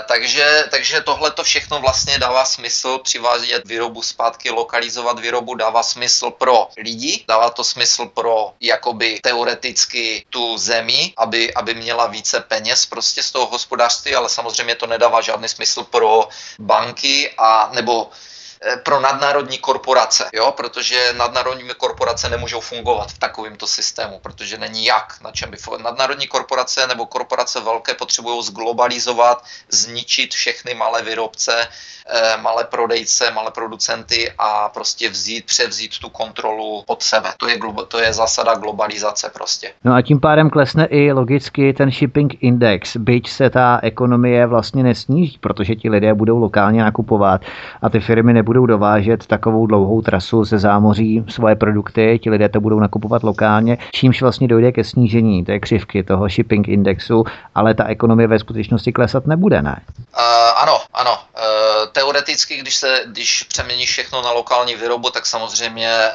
takže, 0.09 0.65
takže 0.71 1.01
tohle 1.01 1.31
to 1.31 1.45
všechno 1.45 1.81
vlastně 1.81 2.19
dává 2.19 2.45
smysl 2.45 2.99
přivádět 2.99 3.67
výrobu 3.67 4.03
zpátky, 4.03 4.51
lokalizovat 4.51 5.19
výrobu, 5.19 5.55
dává 5.55 5.83
smysl 5.83 6.31
pro 6.31 6.69
lidi, 6.77 7.25
dává 7.29 7.51
to 7.51 7.65
smysl 7.65 8.07
pro 8.07 8.53
jakoby 8.61 9.21
teoreticky 9.23 10.25
tu 10.31 10.59
zemi, 10.59 11.13
aby, 11.17 11.40
aby 11.55 11.75
měla 11.75 12.07
více 12.07 12.41
peněz 12.41 12.87
prostě 12.87 13.23
z 13.23 13.31
toho 13.31 13.47
hospodářství, 13.47 14.15
ale 14.15 14.29
samozřejmě 14.29 14.75
to 14.75 14.87
nedává 14.87 15.21
žádný 15.21 15.49
smysl 15.49 15.85
pro 15.85 16.29
banky 16.59 17.35
a 17.39 17.71
nebo 17.73 18.11
pro 18.83 19.01
nadnárodní 19.01 19.59
korporace, 19.59 20.29
jo, 20.33 20.53
protože 20.57 21.13
nadnárodní 21.17 21.69
korporace 21.77 22.29
nemůžou 22.29 22.61
fungovat 22.61 23.13
v 23.13 23.19
takovémto 23.19 23.67
systému, 23.67 24.19
protože 24.19 24.59
není 24.59 24.85
jak, 24.85 25.21
na 25.21 25.31
čem 25.31 25.51
by 25.51 25.57
nadnárodní 25.83 26.27
korporace 26.27 26.87
nebo 26.87 27.07
korporace 27.07 27.61
velké 27.61 27.95
potřebují 27.95 28.43
zglobalizovat, 28.45 29.45
zničit 29.69 30.35
všechny 30.35 30.75
malé 30.75 31.03
výrobce, 31.03 31.69
Eh, 32.13 32.43
malé 32.43 32.65
prodejce, 32.65 33.31
malé 33.35 33.51
producenty 33.51 34.31
a 34.39 34.69
prostě 34.69 35.11
vzít, 35.11 35.45
převzít 35.45 35.99
tu 35.99 36.09
kontrolu 36.09 36.83
pod 36.87 37.03
sebe. 37.03 37.29
To 37.37 37.49
je, 37.49 37.59
to 37.89 37.99
je 37.99 38.13
zásada 38.13 38.55
globalizace 38.55 39.31
prostě. 39.35 39.69
No 39.85 39.95
a 39.95 40.03
tím 40.03 40.21
pádem 40.21 40.51
klesne 40.51 40.85
i 40.85 41.13
logicky 41.13 41.73
ten 41.73 41.91
shipping 41.91 42.35
index, 42.41 42.97
byť 42.97 43.31
se 43.31 43.51
ta 43.51 43.81
ekonomie 43.83 44.47
vlastně 44.47 44.83
nesníží, 44.83 45.39
protože 45.41 45.75
ti 45.75 45.91
lidé 45.91 46.15
budou 46.15 46.39
lokálně 46.39 46.83
nakupovat 46.83 47.41
a 47.83 47.89
ty 47.89 48.01
firmy 48.01 48.33
nebudou 48.33 48.50
dovážet 48.53 49.27
takovou 49.27 49.67
dlouhou 49.67 50.03
trasu 50.03 50.45
ze 50.45 50.59
zámoří 50.59 51.25
svoje 51.29 51.55
produkty, 51.55 52.19
ti 52.23 52.31
lidé 52.31 52.49
to 52.49 52.61
budou 52.61 52.81
nakupovat 52.81 53.23
lokálně, 53.23 53.79
čímž 53.93 54.23
vlastně 54.23 54.49
dojde 54.49 54.73
ke 54.73 54.85
snížení 54.85 55.45
té 55.45 55.61
křivky 55.61 56.03
toho 56.03 56.29
shipping 56.29 56.69
indexu, 56.69 57.25
ale 57.55 57.75
ta 57.75 57.85
ekonomie 57.85 58.29
ve 58.29 58.39
skutečnosti 58.39 58.93
klesat 58.93 59.27
nebude, 59.27 59.63
ne? 59.63 59.81
Uh, 59.99 60.63
ano, 60.63 60.79
ano. 60.95 61.30
Uh, 61.41 61.87
teoreticky, 61.93 62.57
když 62.57 62.77
se, 62.77 63.03
když 63.07 63.43
přeměníš 63.43 63.91
všechno 63.91 64.23
na 64.23 64.31
lokální 64.31 64.75
výrobu, 64.75 65.11
tak 65.11 65.27
samozřejmě 65.27 66.11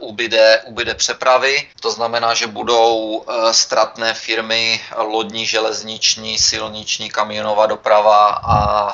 uh, 0.00 0.08
ubyde, 0.08 0.60
ubyde 0.64 0.94
přepravy. 0.94 1.66
To 1.80 1.90
znamená, 1.90 2.34
že 2.34 2.46
budou 2.46 2.96
uh, 2.96 3.50
ztratné 3.50 4.14
firmy 4.14 4.80
lodní, 4.96 5.46
železniční, 5.46 6.38
silniční, 6.38 7.10
kamionová 7.10 7.66
doprava 7.66 8.26
a 8.28 8.92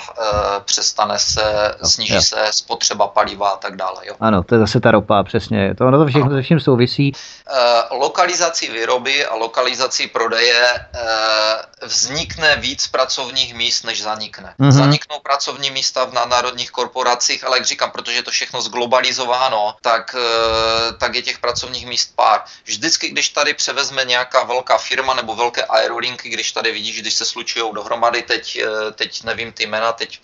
přestane 0.65 1.19
se, 1.19 1.75
no, 1.83 1.89
sníží 1.89 2.15
jo. 2.15 2.23
se 2.23 2.47
spotřeba 2.51 3.07
paliva 3.07 3.49
a 3.49 3.57
tak 3.57 3.77
dále. 3.77 3.97
Jo. 4.05 4.15
Ano, 4.21 4.43
to 4.43 4.55
je 4.55 4.59
zase 4.59 4.81
ta 4.81 4.91
ropa, 4.91 5.23
přesně. 5.23 5.75
To, 5.75 5.87
ono 5.87 5.99
to 5.99 6.07
všechno 6.07 6.31
se 6.31 6.43
vším 6.43 6.61
souvisí. 6.61 7.13
Lokalizací 7.91 8.69
výroby 8.69 9.27
a 9.27 9.35
lokalizací 9.35 10.07
prodeje 10.07 10.65
vznikne 11.83 12.57
víc 12.57 12.87
pracovních 12.87 13.55
míst, 13.55 13.85
než 13.85 14.03
zanikne. 14.03 14.55
Mm-hmm. 14.61 14.71
Zaniknou 14.71 15.19
pracovní 15.19 15.71
místa 15.71 16.05
v 16.05 16.13
nadnárodních 16.13 16.71
korporacích, 16.71 17.45
ale 17.45 17.57
jak 17.57 17.67
říkám, 17.67 17.91
protože 17.91 18.17
je 18.17 18.23
to 18.23 18.31
všechno 18.31 18.63
zglobalizováno, 18.63 19.75
tak, 19.81 20.15
uh, 20.15 20.99
tak 20.99 21.15
je 21.15 21.23
těch 21.23 21.39
pracovních 21.39 21.87
míst 21.87 22.17
pár. 22.17 22.43
Vždycky, 22.65 23.09
když 23.09 23.29
tady 23.29 23.55
převezme 23.55 24.05
nějaká 24.05 24.45
velká 24.45 24.79
firma 24.79 25.15
nebo 25.15 25.37
velké 25.37 25.65
aerolinky, 25.65 26.29
když 26.29 26.53
tady 26.53 26.73
vidíš, 26.73 27.01
když 27.01 27.15
se 27.15 27.25
slučují 27.25 27.75
dohromady, 27.75 28.23
teď, 28.23 28.61
teď 28.95 29.25
nevím 29.25 29.53
ty 29.53 29.67
jména, 29.67 29.93
teď 29.93 30.21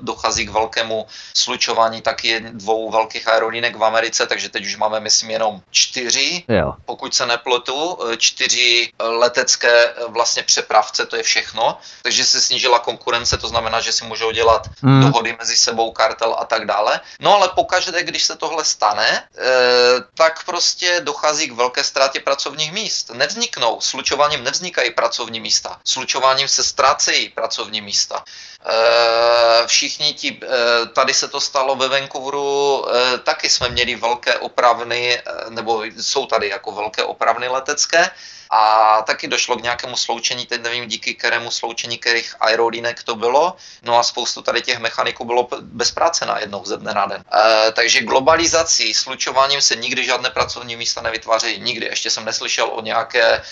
dochází 0.00 0.46
k 0.46 0.50
velkému 0.50 1.06
slučování 1.36 2.02
taky 2.02 2.40
dvou 2.40 2.90
velkých 2.90 3.28
aerolinek 3.28 3.76
v 3.76 3.84
Americe, 3.84 4.26
takže 4.26 4.48
teď 4.48 4.66
už 4.66 4.76
máme, 4.76 5.00
myslím, 5.00 5.30
jenom 5.30 5.62
čtyři. 5.70 6.44
Jo. 6.48 6.74
pokud 6.84 7.14
se 7.14 7.26
nepletu, 7.26 7.98
eh, 8.02 8.16
čtyři 8.16 8.90
eh, 8.92 9.04
letecké 9.04 9.84
eh, 9.84 9.94
vlastně 10.08 10.42
přepravce, 10.42 10.91
to 11.06 11.16
je 11.16 11.22
všechno, 11.22 11.78
takže 12.02 12.24
se 12.24 12.40
snížila 12.40 12.78
konkurence, 12.78 13.38
to 13.38 13.48
znamená, 13.48 13.80
že 13.80 13.92
si 13.92 14.04
můžou 14.04 14.30
dělat 14.30 14.68
mm. 14.82 15.00
dohody 15.00 15.36
mezi 15.38 15.56
sebou, 15.56 15.92
kartel 15.92 16.36
a 16.38 16.44
tak 16.44 16.66
dále. 16.66 17.00
No 17.20 17.34
ale 17.34 17.48
pokaždé, 17.48 18.02
když 18.02 18.24
se 18.24 18.36
tohle 18.36 18.64
stane, 18.64 19.28
tak 20.14 20.44
prostě 20.44 21.00
dochází 21.00 21.48
k 21.48 21.52
velké 21.52 21.84
ztrátě 21.84 22.20
pracovních 22.20 22.72
míst. 22.72 23.10
Nevzniknou, 23.14 23.80
slučováním 23.80 24.44
nevznikají 24.44 24.90
pracovní 24.90 25.40
místa, 25.40 25.80
slučováním 25.84 26.48
se 26.48 26.64
ztrácejí 26.64 27.28
pracovní 27.28 27.80
místa. 27.80 28.24
Všichni 29.66 30.14
ti, 30.14 30.40
tady 30.92 31.14
se 31.14 31.28
to 31.28 31.40
stalo 31.40 31.76
ve 31.76 31.88
Vancouveru, 31.88 32.86
taky 33.22 33.50
jsme 33.50 33.68
měli 33.68 33.96
velké 33.96 34.38
opravny, 34.38 35.22
nebo 35.48 35.82
jsou 35.84 36.26
tady 36.26 36.48
jako 36.48 36.72
velké 36.72 37.04
opravny 37.04 37.48
letecké 37.48 38.10
a 38.52 39.02
taky 39.02 39.28
došlo 39.28 39.56
k 39.56 39.62
nějakému 39.62 39.96
sloučení, 39.96 40.46
teď 40.46 40.62
nevím 40.62 40.88
díky 40.88 41.14
kterému 41.14 41.50
sloučení, 41.50 41.98
kterých 41.98 42.34
aerolínek 42.40 43.02
to 43.02 43.16
bylo, 43.16 43.56
no 43.82 43.98
a 43.98 44.02
spoustu 44.02 44.42
tady 44.42 44.62
těch 44.62 44.78
mechaniků 44.78 45.24
bylo 45.24 45.48
bez 45.60 45.90
práce 45.90 46.26
na 46.26 46.38
jednou 46.38 46.64
ze 46.64 46.76
dne 46.76 46.94
na 46.94 47.06
den. 47.06 47.24
E, 47.34 47.72
takže 47.72 48.02
globalizací, 48.02 48.94
slučováním 48.94 49.60
se 49.60 49.76
nikdy 49.76 50.04
žádné 50.04 50.30
pracovní 50.30 50.76
místa 50.76 51.00
nevytvářejí, 51.00 51.60
nikdy. 51.60 51.86
Ještě 51.86 52.10
jsem 52.10 52.24
neslyšel 52.24 52.68
o, 52.72 52.80
nějaké, 52.80 53.24
e, 53.32 53.42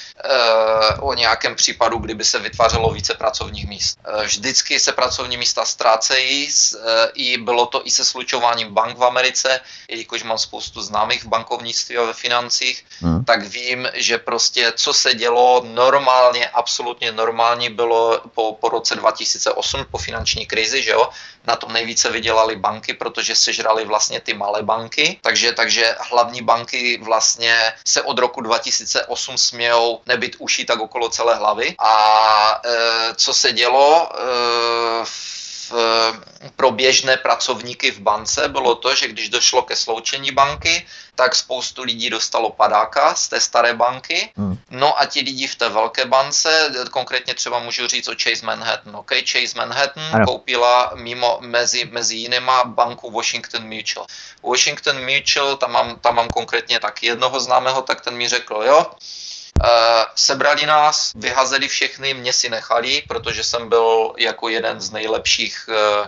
o 1.00 1.14
nějakém 1.14 1.54
případu, 1.54 1.98
kdyby 1.98 2.24
se 2.24 2.38
vytvářelo 2.38 2.90
více 2.90 3.14
pracovních 3.14 3.68
míst. 3.68 3.98
E, 4.04 4.24
vždycky 4.24 4.80
se 4.80 4.92
pracovní 4.92 5.36
místa 5.36 5.64
ztrácejí, 5.64 6.48
e, 6.48 7.10
i 7.14 7.38
bylo 7.38 7.66
to 7.66 7.86
i 7.86 7.90
se 7.90 8.04
slučováním 8.04 8.74
bank 8.74 8.98
v 8.98 9.04
Americe, 9.04 9.60
jelikož 9.88 10.22
mám 10.22 10.38
spoustu 10.38 10.82
známých 10.82 11.24
v 11.24 11.28
bankovnictví 11.28 11.96
a 11.96 12.02
ve 12.02 12.12
financích, 12.12 12.84
hmm. 13.00 13.24
tak 13.24 13.42
vím, 13.42 13.88
že 13.94 14.18
prostě 14.18 14.72
co 14.76 14.89
co 14.90 14.94
se 14.94 15.14
dělo 15.14 15.62
normálně, 15.64 16.48
absolutně 16.48 17.12
normální 17.12 17.70
bylo 17.70 18.20
po, 18.34 18.52
po 18.52 18.68
roce 18.68 18.96
2008, 18.96 19.86
po 19.90 19.98
finanční 19.98 20.46
krizi, 20.46 20.82
že 20.82 20.90
jo, 20.90 21.08
na 21.46 21.56
tom 21.56 21.72
nejvíce 21.72 22.10
vydělali 22.10 22.56
banky, 22.56 22.94
protože 22.94 23.36
sežrali 23.36 23.84
vlastně 23.84 24.20
ty 24.20 24.34
malé 24.34 24.62
banky, 24.62 25.18
takže, 25.22 25.52
takže 25.52 25.96
hlavní 26.10 26.42
banky 26.42 26.98
vlastně 27.02 27.72
se 27.86 28.02
od 28.02 28.18
roku 28.18 28.40
2008 28.40 29.38
smějou 29.38 30.00
nebyt 30.06 30.36
uší 30.38 30.66
tak 30.66 30.80
okolo 30.80 31.08
celé 31.08 31.34
hlavy. 31.34 31.74
A 31.78 31.94
e, 32.64 33.14
co 33.14 33.34
se 33.34 33.52
dělo 33.52 34.10
e, 34.10 35.04
v, 35.70 35.74
pro 36.56 36.70
běžné 36.70 37.16
pracovníky 37.16 37.90
v 37.90 37.98
bance 37.98 38.48
bylo 38.48 38.74
to, 38.74 38.94
že 38.94 39.08
když 39.08 39.28
došlo 39.28 39.62
ke 39.62 39.76
sloučení 39.76 40.30
banky, 40.30 40.86
tak 41.14 41.34
spoustu 41.34 41.82
lidí 41.82 42.10
dostalo 42.10 42.50
padáka 42.50 43.14
z 43.14 43.28
té 43.28 43.40
staré 43.40 43.74
banky. 43.74 44.32
Hmm. 44.36 44.58
No 44.70 45.00
a 45.00 45.06
ti 45.06 45.20
lidi 45.20 45.46
v 45.46 45.54
té 45.54 45.68
velké 45.68 46.04
bance, 46.04 46.72
konkrétně 46.90 47.34
třeba 47.34 47.58
můžu 47.58 47.86
říct 47.86 48.08
o 48.08 48.14
Chase 48.22 48.46
Manhattan. 48.46 48.96
OK, 48.96 49.12
Chase 49.32 49.56
Manhattan 49.56 50.04
ano. 50.12 50.26
koupila 50.26 50.92
mimo, 50.94 51.38
mezi, 51.40 51.84
mezi 51.84 52.16
jinýma 52.16 52.64
banku 52.64 53.10
Washington 53.10 53.62
Mutual. 53.68 54.06
Washington 54.42 54.96
Mutual, 55.04 55.56
tam 55.56 55.72
mám, 55.72 55.96
tam 56.00 56.14
mám 56.14 56.28
konkrétně 56.28 56.80
taky 56.80 57.06
jednoho 57.06 57.40
známého, 57.40 57.82
tak 57.82 58.00
ten 58.00 58.16
mi 58.16 58.28
řekl, 58.28 58.62
jo, 58.66 58.86
sebrali 60.14 60.66
nás, 60.66 61.12
vyhazeli 61.14 61.68
všechny, 61.68 62.14
mě 62.14 62.32
si 62.32 62.48
nechali, 62.48 63.02
protože 63.08 63.44
jsem 63.44 63.68
byl 63.68 64.14
jako 64.18 64.48
jeden 64.48 64.80
z 64.80 64.90
nejlepších 64.90 65.68
uh, 65.68 66.06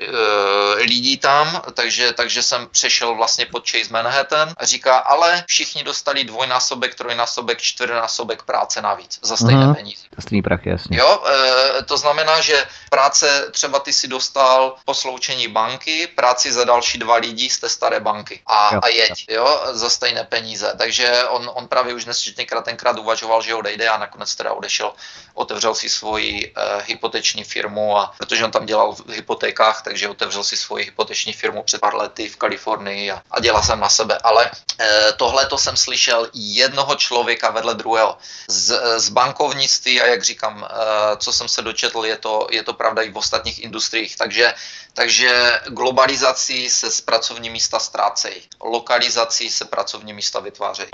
Eh, 0.00 0.82
lidí 0.82 1.16
tam, 1.16 1.62
takže, 1.74 2.12
takže 2.12 2.42
jsem 2.42 2.68
přešel 2.70 3.14
vlastně 3.14 3.46
pod 3.46 3.70
Chase 3.70 3.92
Manhattan 3.92 4.54
a 4.56 4.64
říká, 4.64 4.98
ale 4.98 5.44
všichni 5.46 5.84
dostali 5.84 6.24
dvojnásobek, 6.24 6.94
trojnásobek, 6.94 7.60
čtyřnásobek 7.60 8.42
práce 8.42 8.82
navíc 8.82 9.18
za 9.22 9.36
stejné 9.36 9.66
uh-huh. 9.66 9.74
peníze. 9.74 10.07
To 10.14 10.22
stejný 10.22 10.42
prach, 10.42 10.66
jasně. 10.66 10.98
Jo, 10.98 11.24
e, 11.26 11.82
to 11.82 11.98
znamená, 11.98 12.40
že 12.40 12.66
práce 12.90 13.48
třeba 13.50 13.78
ty 13.78 13.92
si 13.92 14.08
dostal 14.08 14.74
po 14.84 14.94
sloučení 14.94 15.48
banky, 15.48 16.06
práci 16.06 16.52
za 16.52 16.64
další 16.64 16.98
dva 16.98 17.16
lidi 17.16 17.50
z 17.50 17.58
té 17.58 17.68
staré 17.68 18.00
banky 18.00 18.40
a, 18.46 18.74
jo, 18.74 18.80
a 18.82 18.88
jeď, 18.88 19.26
jo. 19.28 19.44
jo, 19.44 19.60
za 19.72 19.90
stejné 19.90 20.24
peníze. 20.24 20.74
Takže 20.78 21.24
on, 21.28 21.50
on 21.54 21.68
právě 21.68 21.94
už 21.94 22.04
nesčetněkrát 22.04 22.64
tenkrát 22.64 22.98
uvažoval, 22.98 23.42
že 23.42 23.54
odejde 23.54 23.88
a 23.88 23.98
nakonec 23.98 24.34
teda 24.34 24.52
odešel, 24.52 24.92
otevřel 25.34 25.74
si 25.74 25.88
svoji 25.88 26.52
e, 26.56 26.82
hypoteční 26.86 27.44
firmu 27.44 27.98
a 27.98 28.14
protože 28.18 28.44
on 28.44 28.50
tam 28.50 28.66
dělal 28.66 28.92
v 28.92 29.08
hypotékách, 29.08 29.82
takže 29.82 30.08
otevřel 30.08 30.44
si 30.44 30.56
svoji 30.56 30.84
hypoteční 30.84 31.32
firmu 31.32 31.62
před 31.62 31.80
pár 31.80 31.94
lety 31.94 32.28
v 32.28 32.36
Kalifornii 32.36 33.10
a, 33.10 33.22
a 33.30 33.40
dělal 33.40 33.62
jsem 33.62 33.80
na 33.80 33.88
sebe. 33.88 34.18
Ale 34.22 34.50
e, 34.80 35.12
tohle 35.16 35.46
to 35.46 35.58
jsem 35.58 35.76
slyšel 35.76 36.28
jednoho 36.34 36.94
člověka 36.96 37.50
vedle 37.50 37.74
druhého. 37.74 38.18
Z, 38.48 38.98
z 39.00 39.08
bankovnictví 39.08 40.00
a 40.00 40.07
jak 40.10 40.22
říkám, 40.22 40.64
e, 40.64 41.16
co 41.16 41.32
jsem 41.32 41.48
se 41.48 41.62
dočetl, 41.62 42.04
je 42.04 42.16
to, 42.16 42.46
je 42.50 42.62
to 42.62 42.72
pravda 42.74 43.02
i 43.02 43.10
v 43.10 43.16
ostatních 43.16 43.64
industriích. 43.64 44.16
Takže 44.16 44.54
takže 44.98 45.28
globalizací 45.70 46.68
se 46.68 46.90
z 46.90 47.00
pracovní 47.00 47.50
místa 47.50 47.78
ztrácejí, 47.78 48.34
lokalizací 48.64 49.48
se 49.48 49.64
pracovní 49.64 50.12
místa 50.12 50.40
vytvářejí. 50.40 50.88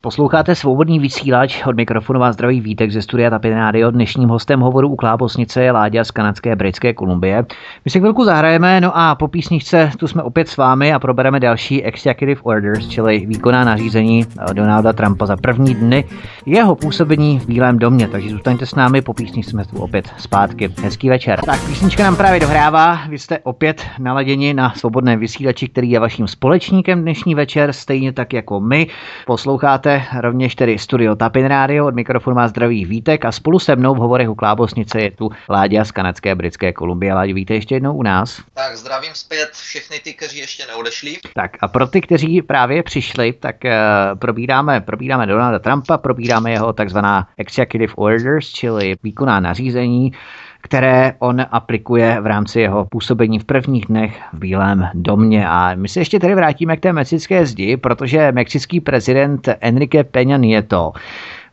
Posloucháte 0.00 0.54
svobodný 0.54 0.98
vysílač 0.98 1.62
od 1.66 1.76
mikrofonu 1.76 2.20
vás 2.20 2.34
zdraví 2.34 2.60
Vítek 2.60 2.90
ze 2.90 3.02
studia 3.02 3.30
Tapin 3.30 3.56
Radio. 3.56 3.90
Dnešním 3.90 4.28
hostem 4.28 4.60
hovoru 4.60 4.88
u 4.88 4.96
Klábosnice 4.96 5.62
je 5.62 5.72
Láďa 5.72 6.04
z 6.04 6.10
kanadské 6.10 6.56
Britské 6.56 6.94
Kolumbie. 6.94 7.44
My 7.84 7.90
si 7.90 7.98
chvilku 7.98 8.24
zahrajeme, 8.24 8.80
no 8.80 8.96
a 8.96 9.14
po 9.14 9.28
písničce 9.28 9.90
tu 9.98 10.08
jsme 10.08 10.22
opět 10.22 10.48
s 10.48 10.56
vámi 10.56 10.92
a 10.92 10.98
probereme 10.98 11.40
další 11.40 11.84
executive 11.84 12.40
orders, 12.42 12.88
čili 12.88 13.26
výkonná 13.26 13.64
nařízení 13.64 14.26
Donalda 14.52 14.92
Trumpa 14.92 15.26
za 15.26 15.36
první 15.36 15.74
dny 15.74 16.04
jeho 16.46 16.74
působení 16.76 17.38
v 17.38 17.46
Bílém 17.46 17.78
domě. 17.78 18.08
Takže 18.08 18.30
zůstaňte 18.30 18.66
s 18.66 18.74
námi, 18.74 19.02
po 19.02 19.14
písničce 19.14 19.50
jsme 19.50 19.64
tu 19.64 19.82
opět 19.82 20.10
zpátky. 20.18 20.74
Hezký 20.82 21.08
večer. 21.08 21.40
Tak 21.46 21.66
písnička 21.66 22.02
nám 22.02 22.16
právě 22.16 22.40
dohrává, 22.40 22.98
vy 23.08 23.18
jste 23.18 23.38
opět 23.44 23.86
naladěni 23.98 24.54
na 24.54 24.74
svobodném 24.74 25.20
vysílači, 25.20 25.68
který 25.68 25.90
je 25.90 26.00
vaším 26.00 26.28
společníkem 26.28 27.02
dnešní 27.02 27.34
večer, 27.34 27.72
stejně 27.72 28.12
tak 28.12 28.32
jako 28.32 28.60
my. 28.60 28.86
Posloucháte 29.26 30.04
rovněž 30.20 30.54
tedy 30.54 30.78
Studio 30.78 31.14
Tapin 31.14 31.46
Radio, 31.46 31.86
od 31.86 31.94
mikrofonu 31.94 32.36
má 32.36 32.48
zdravý 32.48 32.84
Vítek 32.84 33.24
a 33.24 33.32
spolu 33.32 33.58
se 33.58 33.76
mnou 33.76 33.94
v 33.94 33.98
hovorech 33.98 34.28
u 34.28 34.34
Klábosnice 34.34 35.00
je 35.00 35.10
tu 35.10 35.30
Láďa 35.48 35.84
z 35.84 35.90
kanadské 35.90 36.34
Britské 36.34 36.72
Kolumbie. 36.72 37.14
Láďa, 37.14 37.34
víte 37.34 37.54
ještě 37.54 37.74
jednou 37.74 37.94
u 37.94 38.02
nás? 38.02 38.42
Tak 38.54 38.76
zdravím 38.76 39.10
zpět 39.14 39.50
všechny 39.52 39.98
ty, 40.04 40.12
kteří 40.12 40.38
ještě 40.38 40.66
neodešli. 40.66 41.16
Tak 41.34 41.56
a 41.60 41.68
pro 41.68 41.86
ty, 41.86 42.00
kteří 42.00 42.42
právě 42.42 42.82
přišli, 42.82 43.32
tak 43.32 43.56
uh, 43.64 43.70
probíráme, 44.18 44.80
probíráme 44.80 45.26
Donalda 45.26 45.58
Trumpa, 45.58 45.98
probíráme 45.98 46.50
jeho 46.50 46.72
takzvaná 46.72 47.28
executive 47.36 47.92
orders, 47.96 48.48
čili 48.48 48.94
výkonná 49.02 49.40
nařízení, 49.40 50.12
které 50.64 51.12
on 51.18 51.46
aplikuje 51.50 52.20
v 52.20 52.26
rámci 52.26 52.60
jeho 52.60 52.84
působení 52.84 53.38
v 53.38 53.44
prvních 53.44 53.86
dnech 53.86 54.20
v 54.32 54.38
Bílém 54.38 54.88
domě. 54.94 55.48
A 55.48 55.74
my 55.74 55.88
se 55.88 56.00
ještě 56.00 56.18
tady 56.18 56.34
vrátíme 56.34 56.76
k 56.76 56.80
té 56.80 56.92
mexické 56.92 57.46
zdi, 57.46 57.76
protože 57.76 58.32
mexický 58.32 58.80
prezident 58.80 59.48
Enrique 59.60 60.04
Peña 60.04 60.40
Nieto 60.40 60.92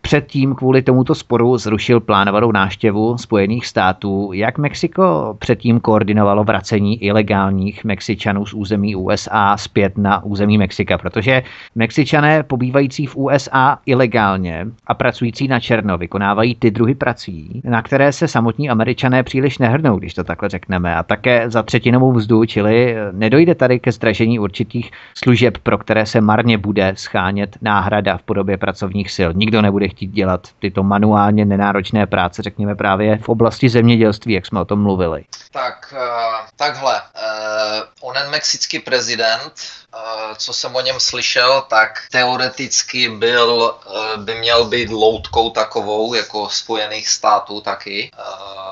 Předtím 0.02 0.56
kvůli 0.56 0.82
tomuto 0.82 1.16
sporu 1.16 1.58
zrušil 1.58 1.99
plánovanou 1.99 2.52
náštěvu 2.52 3.18
Spojených 3.18 3.66
států. 3.66 4.32
Jak 4.34 4.58
Mexiko 4.58 5.36
předtím 5.39 5.80
koordinovalo 5.80 6.43
vracení 6.43 7.04
ilegálních 7.04 7.84
Mexičanů 7.84 8.45
z 8.45 8.54
území 8.54 8.95
USA 8.95 9.58
zpět 9.58 9.97
na 9.97 10.24
území 10.24 10.58
Mexika? 10.58 10.97
Protože 10.97 11.43
Mexičané 11.76 12.43
pobývající 12.43 13.06
v 13.06 13.16
USA 13.16 13.78
ilegálně 13.86 14.68
a 14.88 14.93
pracující 14.93 15.47
na 15.47 15.60
černo 15.60 15.97
vykonávají 15.97 16.56
ty 16.56 16.72
druhy 16.72 16.95
prací, 16.95 17.62
na 17.64 17.82
které 17.82 18.12
se 18.12 18.28
samotní 18.28 18.70
američané 18.70 19.24
příliš 19.24 19.58
nehrnou, 19.58 19.99
když 19.99 20.14
to 20.14 20.24
takhle 20.24 20.49
řekneme. 20.49 20.95
A 20.95 21.04
také 21.04 21.49
za 21.49 21.64
třetinovou 21.64 22.12
vzdu, 22.12 22.45
čili 22.45 22.95
nedojde 23.12 23.56
tady 23.56 23.80
ke 23.80 23.91
zdražení 23.91 24.39
určitých 24.39 24.91
služeb, 25.18 25.58
pro 25.58 25.78
které 25.78 26.06
se 26.06 26.22
marně 26.22 26.58
bude 26.58 26.93
schánět 26.95 27.58
náhrada 27.62 28.18
v 28.18 28.24
podobě 28.24 28.58
pracovních 28.58 29.12
sil. 29.18 29.30
Nikdo 29.36 29.62
nebude 29.62 29.90
chtít 29.91 30.07
dělat 30.07 30.47
tyto 30.59 30.83
manuálně 30.83 31.45
nenáročné 31.45 32.07
práce, 32.07 32.41
řekněme 32.41 32.75
právě 32.75 33.17
v 33.17 33.29
oblasti 33.29 33.69
zemědělství, 33.69 34.33
jak 34.33 34.45
jsme 34.45 34.61
o 34.61 34.65
tom 34.65 34.81
mluvili? 34.81 35.25
Tak, 35.51 35.93
uh, 35.93 36.47
takhle. 36.55 37.01
Uh, 37.01 38.09
onen 38.09 38.29
mexický 38.29 38.79
prezident, 38.79 39.53
uh, 39.95 40.35
co 40.37 40.53
jsem 40.53 40.75
o 40.75 40.81
něm 40.81 40.99
slyšel, 40.99 41.63
tak 41.69 41.91
teoreticky 42.11 43.09
byl, 43.09 43.75
by 44.17 44.35
měl 44.35 44.65
být 44.65 44.89
loutkou 44.89 45.49
takovou, 45.49 46.13
jako 46.13 46.49
Spojených 46.49 47.09
států 47.09 47.61
taky, 47.61 48.11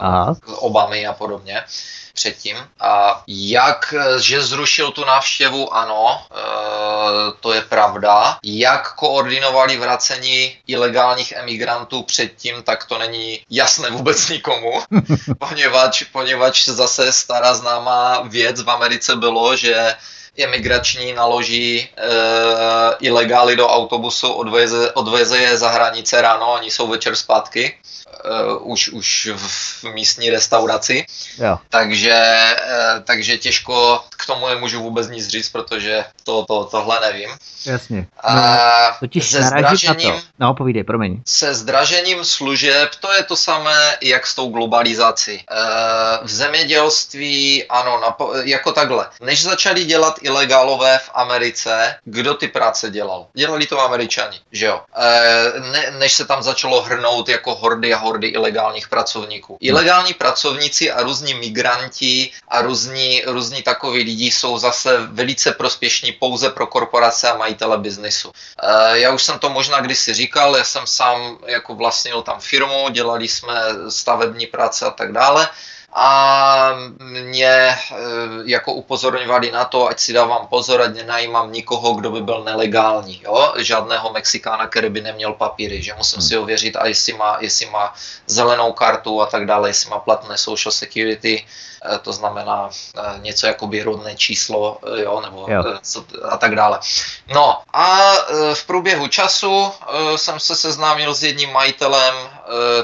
uh, 0.01 0.35
Obamy 0.59 1.07
a 1.07 1.13
podobně. 1.13 1.63
Předtím. 2.13 2.57
A 2.79 3.23
jak, 3.27 3.93
že 4.19 4.41
zrušil 4.41 4.91
tu 4.91 5.05
návštěvu, 5.05 5.73
ano, 5.73 6.21
e, 6.21 6.35
to 7.39 7.53
je 7.53 7.61
pravda. 7.61 8.37
Jak 8.43 8.93
koordinovali 8.93 9.77
vracení 9.77 10.57
ilegálních 10.67 11.31
emigrantů 11.31 12.03
předtím, 12.03 12.63
tak 12.63 12.85
to 12.85 12.97
není 12.97 13.39
jasné 13.49 13.89
vůbec 13.89 14.29
nikomu, 14.29 14.81
poněvadž, 15.37 16.03
poněvadž 16.03 16.67
zase 16.67 17.11
stará 17.11 17.53
známá 17.53 18.21
věc 18.21 18.61
v 18.61 18.69
Americe 18.69 19.15
bylo, 19.15 19.55
že 19.55 19.95
imigrační 20.35 21.13
naloží 21.13 21.79
e, 21.79 21.89
ilegály 22.99 23.55
do 23.55 23.67
autobusu, 23.67 24.31
odveze, 24.33 24.91
odveze 24.91 25.37
je 25.37 25.57
za 25.57 25.69
hranice 25.69 26.21
ráno, 26.21 26.53
oni 26.53 26.71
jsou 26.71 26.87
večer 26.87 27.15
zpátky 27.15 27.77
uh, 28.25 28.71
už, 28.71 28.89
už 28.89 29.29
v 29.35 29.83
místní 29.83 30.29
restauraci. 30.29 31.05
Jo. 31.37 31.59
Takže, 31.69 32.21
uh, 32.53 33.03
takže 33.03 33.37
těžko 33.37 34.03
k 34.17 34.25
tomu 34.25 34.47
nemůžu 34.47 34.81
vůbec 34.81 35.07
nic 35.07 35.27
říct, 35.27 35.49
protože 35.49 36.05
to, 36.23 36.45
to, 36.45 36.63
tohle 36.65 36.99
nevím. 36.99 37.29
Jasně. 37.65 38.07
No, 38.35 38.41
totiž 38.99 39.29
se 39.29 39.43
zdražením, 39.43 40.11
to. 40.13 40.21
No, 40.39 40.53
povídej, 40.53 40.83
promiň. 40.83 41.21
Se 41.25 41.53
zdražením 41.53 42.25
služeb, 42.25 42.89
to 42.99 43.13
je 43.13 43.23
to 43.23 43.35
samé, 43.35 43.97
jak 44.01 44.27
s 44.27 44.35
tou 44.35 44.49
globalizací. 44.49 45.45
Uh, 45.51 46.27
v 46.27 46.29
zemědělství, 46.29 47.65
ano, 47.69 48.01
napo- 48.01 48.41
jako 48.43 48.71
takhle. 48.71 49.07
Než 49.21 49.43
začali 49.43 49.85
dělat 49.85 50.19
ilegálové 50.21 50.97
v 50.97 51.09
Americe, 51.13 51.95
kdo 52.03 52.33
ty 52.33 52.47
práce 52.47 52.89
dělal? 52.89 53.27
Dělali 53.33 53.67
to 53.67 53.81
američani, 53.81 54.39
že 54.51 54.65
jo? 54.65 54.81
Uh, 54.97 55.71
ne, 55.71 55.93
než 55.99 56.13
se 56.13 56.25
tam 56.25 56.43
začalo 56.43 56.81
hrnout 56.81 57.29
jako 57.29 57.55
hordy 57.55 57.93
a 57.93 57.97
hordy 57.97 58.08
ilegálních 58.17 58.87
pracovníků. 58.87 59.57
Ilegální 59.61 60.13
pracovníci 60.13 60.91
a 60.91 61.03
různí 61.03 61.33
migranti 61.33 62.31
a 62.47 62.61
různí, 62.61 63.23
různí 63.25 63.63
takoví 63.63 64.03
lidi 64.03 64.31
jsou 64.31 64.57
zase 64.57 64.97
velice 65.07 65.51
prospěšní 65.51 66.11
pouze 66.11 66.49
pro 66.49 66.67
korporace 66.67 67.29
a 67.29 67.37
majitele 67.37 67.77
biznesu. 67.77 68.31
Eh, 68.63 68.99
já 68.99 69.11
už 69.11 69.23
jsem 69.23 69.39
to 69.39 69.49
možná 69.49 69.81
kdysi 69.81 70.13
říkal, 70.13 70.57
já 70.57 70.63
jsem 70.63 70.87
sám 70.87 71.37
jako 71.45 71.75
vlastnil 71.75 72.21
tam 72.21 72.39
firmu, 72.39 72.89
dělali 72.89 73.27
jsme 73.27 73.53
stavební 73.89 74.47
práce 74.47 74.85
a 74.85 74.91
tak 74.91 75.11
dále 75.11 75.49
a 75.93 76.73
mě 76.99 77.45
e, 77.45 77.75
jako 78.45 78.73
upozorňovali 78.73 79.51
na 79.51 79.65
to, 79.65 79.87
ať 79.87 79.99
si 79.99 80.13
dávám 80.13 80.47
pozor, 80.47 80.81
ať 80.81 80.95
nenajímám 80.95 81.51
nikoho, 81.51 81.93
kdo 81.93 82.11
by 82.11 82.21
byl 82.21 82.43
nelegální, 82.43 83.21
jo? 83.23 83.53
žádného 83.57 84.13
Mexikána, 84.13 84.67
který 84.67 84.89
by 84.89 85.01
neměl 85.01 85.33
papíry, 85.33 85.81
že 85.81 85.93
musím 85.97 86.21
si 86.21 86.37
ověřit, 86.37 86.75
a 86.75 86.87
jestli 86.87 87.13
má, 87.13 87.37
jestli 87.39 87.65
má 87.65 87.93
zelenou 88.27 88.73
kartu 88.73 89.21
a 89.21 89.25
tak 89.25 89.45
dále, 89.45 89.69
jestli 89.69 89.89
má 89.89 89.99
platné 89.99 90.37
social 90.37 90.71
security, 90.71 91.45
to 92.01 92.13
znamená 92.13 92.69
e, 92.69 93.19
něco 93.19 93.47
jako 93.47 93.67
by 93.67 93.83
rodné 93.83 94.15
číslo, 94.15 94.77
jo, 94.95 95.21
nebo 95.21 95.45
jo. 95.49 95.63
a 96.29 96.37
tak 96.37 96.55
dále. 96.55 96.79
No 97.33 97.57
a 97.73 98.13
v 98.53 98.65
průběhu 98.65 99.07
času 99.07 99.71
jsem 100.15 100.39
se 100.39 100.55
seznámil 100.55 101.13
s 101.13 101.23
jedním 101.23 101.51
majitelem 101.51 102.13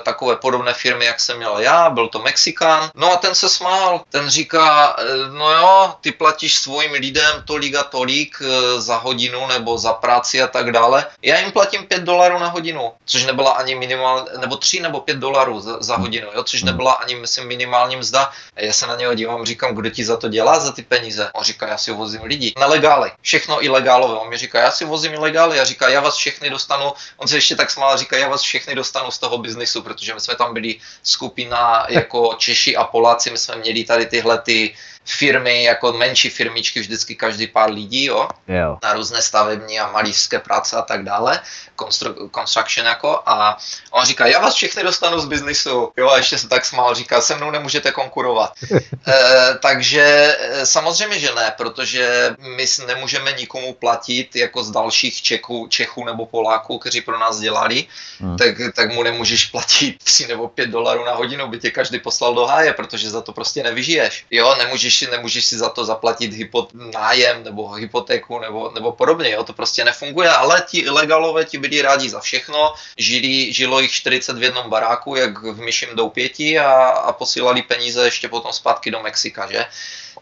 takové 0.03 0.35
podobné 0.35 0.73
firmy, 0.73 1.05
jak 1.05 1.19
jsem 1.19 1.37
měl 1.37 1.59
já, 1.59 1.89
byl 1.89 2.07
to 2.07 2.19
Mexikán, 2.19 2.91
No 2.95 3.11
a 3.11 3.17
ten 3.17 3.35
se 3.35 3.49
smál, 3.49 4.01
ten 4.09 4.29
říká, 4.29 4.95
no 5.31 5.51
jo, 5.51 5.93
ty 6.01 6.11
platíš 6.11 6.55
svým 6.55 6.91
lidem 6.91 7.43
tolik 7.45 7.75
a 7.75 7.83
tolik 7.83 8.41
za 8.77 8.97
hodinu 8.97 9.47
nebo 9.47 9.77
za 9.77 9.93
práci 9.93 10.41
a 10.41 10.47
tak 10.47 10.71
dále. 10.71 11.05
Já 11.21 11.39
jim 11.39 11.51
platím 11.51 11.87
5 11.87 12.03
dolarů 12.03 12.39
na 12.39 12.47
hodinu, 12.47 12.91
což 13.05 13.25
nebyla 13.25 13.51
ani 13.51 13.75
minimální, 13.75 14.27
nebo 14.37 14.57
3 14.57 14.79
nebo 14.79 14.99
5 14.99 15.17
dolarů 15.17 15.59
za, 15.59 15.77
za 15.79 15.97
hodinu, 15.97 16.27
jo, 16.35 16.43
což 16.43 16.63
nebyla 16.63 16.91
ani, 16.93 17.15
myslím, 17.15 17.47
minimální 17.47 17.95
mzda. 17.95 18.31
Já 18.55 18.73
se 18.85 18.91
na 18.91 18.95
něho 18.95 19.13
dívám, 19.13 19.45
říkám, 19.45 19.75
kdo 19.75 19.89
ti 19.89 20.05
za 20.05 20.17
to 20.17 20.29
dělá, 20.29 20.59
za 20.59 20.71
ty 20.71 20.81
peníze? 20.81 21.29
On 21.33 21.43
říká, 21.43 21.67
já 21.67 21.77
si 21.77 21.91
vozím 21.91 22.23
lidi. 22.23 22.53
Nelegály, 22.59 23.11
všechno 23.21 23.63
ilegálové. 23.65 24.19
On 24.19 24.29
mi 24.29 24.37
říká, 24.37 24.59
já 24.59 24.71
si 24.71 24.85
vozím 24.85 25.13
ilegály. 25.13 25.57
Já 25.57 25.63
říká, 25.65 25.89
já 25.89 26.01
vás 26.01 26.15
všechny 26.15 26.49
dostanu, 26.49 26.93
on 27.17 27.27
se 27.27 27.37
ještě 27.37 27.55
tak 27.55 27.71
smál, 27.71 27.97
říká, 27.97 28.17
já 28.17 28.27
vás 28.27 28.41
všechny 28.41 28.75
dostanu 28.75 29.11
z 29.11 29.17
toho 29.17 29.37
biznisu, 29.37 29.81
protože 29.81 30.13
my 30.13 30.19
jsme 30.21 30.35
tam 30.35 30.53
byli 30.53 30.75
skupina 31.03 31.85
jako 31.89 32.35
Češi 32.37 32.75
a 32.77 32.83
Poláci, 32.83 33.31
my 33.31 33.37
jsme 33.37 33.55
měli 33.55 33.83
tady 33.83 34.05
tyhle 34.05 34.37
ty 34.37 34.75
firmy, 35.05 35.63
jako 35.63 35.93
menší 35.93 36.29
firmičky, 36.29 36.79
vždycky 36.79 37.15
každý 37.15 37.47
pár 37.47 37.71
lidí, 37.71 38.05
jo, 38.05 38.27
jo. 38.47 38.77
na 38.83 38.93
různé 38.93 39.21
stavební 39.21 39.79
a 39.79 39.91
malířské 39.91 40.39
práce 40.39 40.75
a 40.75 40.81
tak 40.81 41.03
dále, 41.03 41.41
constru- 41.77 42.29
construction 42.35 42.87
jako, 42.87 43.21
a 43.25 43.57
on 43.91 44.05
říká, 44.05 44.27
já 44.27 44.39
vás 44.39 44.55
všechny 44.55 44.83
dostanu 44.83 45.19
z 45.19 45.25
biznisu, 45.25 45.91
jo, 45.97 46.09
a 46.09 46.17
ještě 46.17 46.37
se 46.37 46.47
tak 46.47 46.65
smál, 46.65 46.95
říká, 46.95 47.21
se 47.21 47.35
mnou 47.35 47.51
nemůžete 47.51 47.91
konkurovat. 47.91 48.53
e, 49.07 49.13
takže 49.61 50.37
e, 50.39 50.65
samozřejmě, 50.65 51.19
že 51.19 51.35
ne, 51.35 51.53
protože 51.57 52.35
my 52.39 52.65
nemůžeme 52.87 53.31
nikomu 53.31 53.73
platit 53.73 54.35
jako 54.35 54.63
z 54.63 54.71
dalších 54.71 55.21
Čechů, 55.21 55.67
Čechů 55.69 56.05
nebo 56.05 56.25
Poláků, 56.25 56.77
kteří 56.77 57.01
pro 57.01 57.19
nás 57.19 57.39
dělali, 57.39 57.85
hmm. 58.19 58.37
tak, 58.37 58.55
tak 58.75 58.93
mu 58.93 59.03
nemůžeš 59.03 59.45
platit 59.45 60.03
3 60.03 60.27
nebo 60.27 60.47
5 60.47 60.69
dolarů 60.69 61.05
na 61.05 61.13
hodinu, 61.13 61.47
by 61.47 61.59
tě 61.59 61.71
každý 61.71 61.99
poslal 61.99 62.33
do 62.33 62.45
háje, 62.45 62.73
protože 62.73 63.09
za 63.09 63.21
to 63.21 63.33
prostě 63.33 63.63
nevyžiješ. 63.63 64.25
Jo, 64.31 64.55
nemůžeš 64.57 64.94
si, 64.97 65.07
nemůžeš 65.11 65.45
si 65.45 65.57
za 65.57 65.69
to 65.69 65.85
zaplatit 65.85 66.33
hypot, 66.33 66.69
nájem 66.73 67.43
nebo 67.43 67.69
hypotéku 67.69 68.39
nebo, 68.39 68.71
nebo 68.75 68.91
podobně, 68.91 69.31
jo, 69.31 69.43
to 69.43 69.53
prostě 69.53 69.85
nefunguje, 69.85 70.29
ale 70.29 70.63
ti 70.67 70.79
ilegalové 70.79 71.45
ti 71.45 71.57
byli 71.57 71.81
rádi 71.81 72.09
za 72.09 72.19
všechno, 72.19 72.73
žili, 72.97 73.53
žilo 73.53 73.79
jich 73.79 73.91
40 73.91 74.37
v 74.37 74.43
jednom 74.43 74.69
baráku, 74.69 75.15
jak 75.15 75.43
v 75.43 75.59
myším 75.59 75.89
doupěti 75.95 76.59
a, 76.59 76.71
a 76.87 77.13
posílali 77.13 77.61
peníze 77.61 78.05
ještě 78.05 78.29
potom 78.29 78.53
zpátky 78.53 78.91
do 78.91 78.99
Mexika, 78.99 79.51
že? 79.51 79.65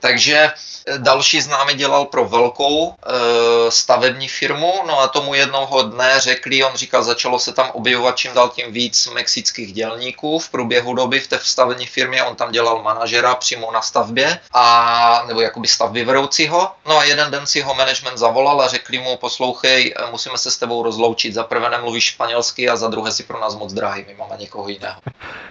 Takže 0.04 0.38
eh, 0.38 0.97
další 0.97 1.41
známý 1.41 1.74
dělal 1.74 2.06
pro 2.06 2.26
velkou 2.26 2.91
e, 2.91 3.72
stavební 3.72 4.28
firmu, 4.28 4.74
no 4.88 4.99
a 4.99 5.08
tomu 5.08 5.34
jednoho 5.34 5.82
dne 5.82 6.20
řekli, 6.20 6.64
on 6.64 6.76
říkal, 6.76 7.04
začalo 7.04 7.39
se 7.39 7.54
tam 7.54 7.70
objevovat 7.74 8.18
čím 8.18 8.34
dál 8.34 8.49
tím 8.49 8.74
víc 8.74 9.08
mexických 9.08 9.74
dělníků 9.74 10.39
v 10.39 10.49
průběhu 10.49 10.93
doby 10.93 11.20
v 11.20 11.28
té 11.28 11.39
stavební 11.43 11.86
firmě, 11.86 12.24
on 12.24 12.36
tam 12.36 12.51
dělal 12.51 12.82
manažera 12.84 13.36
přímo 13.36 13.72
na 13.72 13.82
stavbě, 13.82 14.39
a, 14.54 15.24
nebo 15.28 15.41
jakoby 15.41 15.68
stavby 15.68 16.06
vedoucího. 16.06 16.72
No 16.86 16.97
a 16.97 17.04
jeden 17.04 17.32
den 17.32 17.47
si 17.47 17.62
ho 17.62 17.74
management 17.74 18.18
zavolal 18.18 18.62
a 18.62 18.68
řekli 18.68 18.97
mu, 18.97 19.18
poslouchej, 19.18 19.93
eh, 19.97 20.12
musíme 20.12 20.38
se 20.38 20.51
s 20.51 20.58
tebou 20.58 20.84
rozloučit, 20.84 21.34
za 21.34 21.43
prvé 21.43 21.70
nemluvíš 21.70 22.04
španělsky 22.04 22.70
a 22.70 22.76
za 22.76 22.88
druhé 22.88 23.12
si 23.12 23.24
pro 23.24 23.39
nás 23.39 23.56
moc 23.56 23.74
drahý, 23.74 24.06
my 24.08 24.16
máme 24.16 24.36
někoho 24.38 24.68
jiného. 24.68 25.01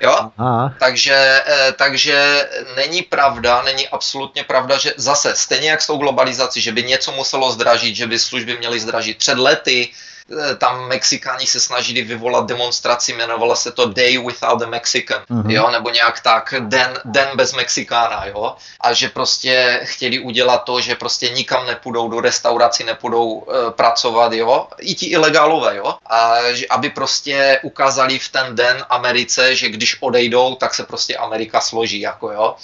Jo? 0.01 0.31
Takže, 0.79 1.43
takže 1.77 2.49
není 2.77 3.03
pravda, 3.03 3.63
není 3.63 3.89
absolutně 3.89 4.42
absolutně 4.43 4.49
pravda, 4.49 4.79
že 4.79 4.95
zase 4.97 5.35
stejně 5.37 5.71
jak 5.71 5.83
s 5.83 5.87
tou 5.87 5.97
globalizací, 5.97 6.61
že 6.61 6.73
by 6.73 6.83
něco 6.83 7.13
muselo 7.13 7.53
zdražit, 7.53 7.97
že 7.97 8.07
by 8.07 8.19
služby 8.19 8.59
měly 8.59 8.81
zdražit. 8.81 9.19
Před 9.19 9.39
lety 9.39 9.89
eh, 9.91 10.57
tam 10.57 10.89
Mexikáni 10.89 11.47
se 11.47 11.61
snažili 11.61 12.03
vyvolat 12.03 12.47
demonstraci, 12.47 13.13
jmenovala 13.13 13.57
se 13.57 13.73
to 13.73 13.87
Day 13.87 14.19
Without 14.19 14.59
the 14.59 14.67
Mexican, 14.67 15.23
mm-hmm. 15.31 15.51
jo, 15.51 15.71
nebo 15.71 15.91
nějak 15.91 16.21
tak, 16.21 16.55
den, 16.61 16.99
den 17.05 17.29
bez 17.35 17.53
Mexikána, 17.53 18.27
jo, 18.27 18.57
a 18.81 18.93
že 18.93 19.09
prostě 19.09 19.81
chtěli 19.85 20.19
udělat 20.19 20.65
to, 20.65 20.81
že 20.81 20.95
prostě 20.95 21.29
nikam 21.31 21.67
nepůjdou 21.67 22.09
do 22.09 22.21
restaurací, 22.21 22.85
nepůjdou 22.85 23.27
uh, 23.27 23.71
pracovat, 23.71 24.33
jo, 24.33 24.69
i 24.81 24.95
ti 24.95 25.07
ilegálové, 25.07 25.77
jo, 25.77 25.95
a 26.07 26.53
že, 26.53 26.67
aby 26.71 26.91
prostě 26.91 27.61
ukázali 27.63 28.19
v 28.19 28.29
ten 28.29 28.57
den 28.57 28.85
Americe, 28.89 29.55
že 29.55 29.69
když 29.69 29.97
odejdou, 30.01 30.55
tak 30.55 30.75
se 30.75 30.85
prostě 30.85 31.17
Amerika 31.17 31.61
složí, 31.61 32.01
jako 32.01 32.33
jo. 32.33 32.57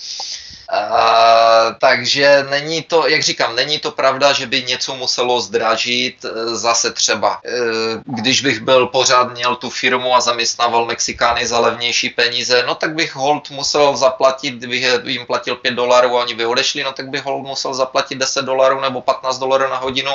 Takže 1.81 2.47
není 2.51 2.83
to, 2.83 3.09
jak 3.09 3.23
říkám, 3.23 3.57
není 3.57 3.79
to 3.79 3.91
pravda, 3.91 4.33
že 4.33 4.47
by 4.47 4.63
něco 4.63 4.97
muselo 4.97 5.41
zdražit. 5.41 6.25
E, 6.25 6.57
zase 6.57 6.93
třeba, 6.93 7.41
uh, 7.45 8.15
když 8.17 8.43
bych 8.43 8.61
byl 8.61 8.87
pořád 8.87 9.33
měl 9.33 9.57
tu 9.57 9.71
firmu 9.71 10.15
a 10.15 10.21
zaměstnával 10.21 10.87
Mexikány 10.87 11.47
za 11.47 11.59
levnější 11.59 12.11
peníze, 12.11 12.65
no 12.67 12.75
tak 12.75 12.95
bych 12.95 13.17
hold 13.17 13.51
musel 13.51 13.97
zaplatit, 13.97 14.55
kdybych 14.55 14.87
jim 15.05 15.27
platil 15.27 15.57
5 15.57 15.75
dolarů 15.75 16.19
a 16.19 16.23
oni 16.23 16.35
by 16.35 16.47
odešli, 16.47 16.85
no 16.85 16.93
tak 16.93 17.09
bych 17.09 17.25
hold 17.25 17.47
musel 17.47 17.75
zaplatit 17.75 18.19
10 18.19 18.45
dolarů 18.45 18.81
nebo 18.81 19.01
15 19.01 19.39
dolarů 19.39 19.71
na 19.71 19.77
hodinu 19.77 20.13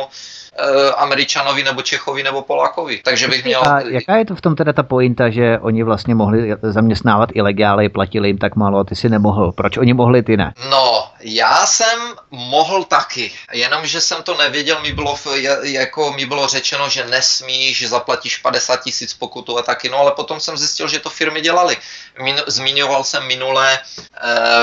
Eh, 0.59 0.91
Američanovi 0.97 1.63
nebo 1.63 1.81
Čechovi 1.81 2.23
nebo 2.23 2.41
Polákovi. 2.41 2.99
Takže 3.03 3.27
bych 3.27 3.45
měl... 3.45 3.61
A 3.61 3.79
jaká 3.79 4.15
je 4.15 4.25
to 4.25 4.35
v 4.35 4.41
tom 4.41 4.55
teda 4.55 4.73
ta 4.73 4.83
pointa, 4.83 5.29
že 5.29 5.59
oni 5.59 5.83
vlastně 5.83 6.15
mohli 6.15 6.55
zaměstnávat 6.61 7.29
ilegály, 7.33 7.89
platili 7.89 8.29
jim 8.29 8.37
tak 8.37 8.55
málo 8.55 8.79
a 8.79 8.83
ty 8.83 8.95
si 8.95 9.09
nemohl? 9.09 9.51
Proč 9.51 9.77
oni 9.77 9.93
mohli, 9.93 10.23
ty 10.23 10.37
ne? 10.37 10.42
No, 10.69 11.11
já 11.19 11.65
jsem 11.65 11.99
mohl 12.31 12.83
taky, 12.83 13.31
jenomže 13.51 14.01
jsem 14.01 14.23
to 14.23 14.37
nevěděl, 14.37 14.81
mi 14.81 14.91
bylo, 14.91 15.19
jako 15.61 16.13
mi 16.13 16.25
bylo 16.25 16.47
řečeno, 16.47 16.89
že 16.89 17.05
nesmíš, 17.05 17.77
že 17.77 17.87
zaplatíš 17.87 18.37
50 18.37 18.83
tisíc 18.83 19.13
pokutu 19.13 19.57
a 19.57 19.61
taky, 19.61 19.89
no 19.89 19.97
ale 19.97 20.11
potom 20.11 20.39
jsem 20.39 20.57
zjistil, 20.57 20.87
že 20.87 20.99
to 20.99 21.09
firmy 21.09 21.41
dělali. 21.41 21.77
Min, 22.21 22.41
zmiňoval 22.47 23.03
jsem 23.03 23.27
minule 23.27 23.73
e, 23.73 23.79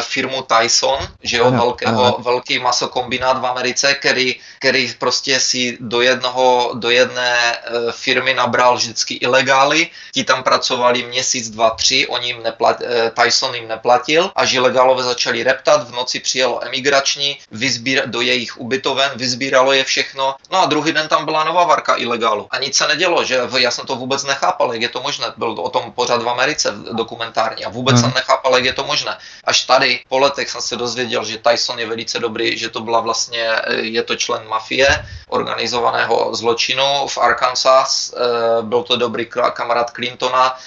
firmu 0.02 0.42
Tyson, 0.42 0.98
že 1.22 1.36
jo, 1.36 1.46
ano, 1.46 1.58
velkého, 1.58 2.04
ano. 2.04 2.16
velký 2.18 2.58
masokombinát 2.58 3.40
v 3.40 3.46
Americe, 3.46 3.94
který, 3.94 4.40
který 4.58 4.94
prostě 4.98 5.40
si 5.40 5.78
do, 5.80 6.00
jednoho, 6.00 6.70
do 6.74 6.90
jedné 6.90 7.52
e, 7.52 7.58
firmy 7.92 8.34
nabral 8.34 8.76
vždycky 8.76 9.14
ilegály, 9.14 9.90
ti 10.12 10.24
tam 10.24 10.42
pracovali 10.42 11.02
měsíc, 11.02 11.50
dva, 11.50 11.70
tři, 11.70 12.06
oni 12.06 12.26
jim 12.26 12.42
neplat, 12.42 12.80
e, 12.80 13.10
Tyson 13.10 13.54
jim 13.54 13.68
neplatil, 13.68 14.30
až 14.34 14.52
ilegálové 14.52 15.02
začali 15.02 15.42
reptat, 15.42 15.69
v 15.76 15.92
noci 15.92 16.20
přijelo 16.20 16.64
emigrační, 16.64 17.38
vyzbíra, 17.50 18.02
do 18.06 18.20
jejich 18.20 18.60
ubytoven, 18.60 19.10
vyzbíralo 19.16 19.72
je 19.72 19.84
všechno, 19.84 20.34
no 20.50 20.62
a 20.62 20.66
druhý 20.66 20.92
den 20.92 21.08
tam 21.08 21.24
byla 21.24 21.44
nová 21.44 21.64
varka 21.64 21.96
ilegálu. 21.96 22.46
A 22.50 22.58
nic 22.58 22.76
se 22.76 22.88
nedělo, 22.88 23.24
že 23.24 23.40
já 23.56 23.70
jsem 23.70 23.86
to 23.86 23.96
vůbec 23.96 24.24
nechápal, 24.24 24.72
jak 24.72 24.82
je 24.82 24.88
to 24.88 25.02
možné, 25.02 25.26
byl 25.36 25.50
o 25.50 25.70
tom 25.70 25.92
pořád 25.92 26.22
v 26.22 26.28
Americe 26.28 26.74
dokumentární 26.92 27.64
a 27.64 27.68
vůbec 27.68 27.94
hmm. 27.94 28.04
jsem 28.04 28.12
nechápal, 28.14 28.54
jak 28.54 28.64
je 28.64 28.72
to 28.72 28.84
možné. 28.84 29.18
Až 29.44 29.64
tady 29.64 30.00
po 30.08 30.18
letech 30.18 30.50
jsem 30.50 30.60
se 30.60 30.76
dozvěděl, 30.76 31.24
že 31.24 31.38
Tyson 31.38 31.78
je 31.78 31.86
velice 31.86 32.18
dobrý, 32.18 32.58
že 32.58 32.68
to 32.68 32.80
byla 32.80 33.00
vlastně, 33.00 33.50
je 33.68 34.02
to 34.02 34.16
člen 34.16 34.48
mafie, 34.48 35.06
organizovaného 35.28 36.34
zločinu 36.34 37.06
v 37.08 37.18
Arkansas. 37.18 38.14
Eh, 38.16 38.62
byl 38.62 38.82
to 38.82 38.96
dobrý 38.96 39.26
kamarád 39.52 39.90
Clintona, 39.90 40.58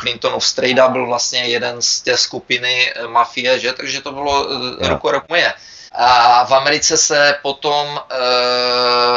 Clintonův 0.00 0.46
strejda 0.46 0.88
byl 0.88 1.06
vlastně 1.06 1.40
jeden 1.40 1.82
z 1.82 2.00
té 2.00 2.16
skupiny 2.16 2.92
eh, 2.94 3.06
mafie, 3.06 3.58
že? 3.58 3.72
takže 3.72 4.00
to 4.00 4.12
bylo 4.12 4.46
ruku 4.80 5.10
ruku 5.10 5.26
moje. 5.28 5.52
A 5.92 6.44
v 6.44 6.52
Americe 6.52 6.96
se 6.96 7.38
potom 7.42 8.00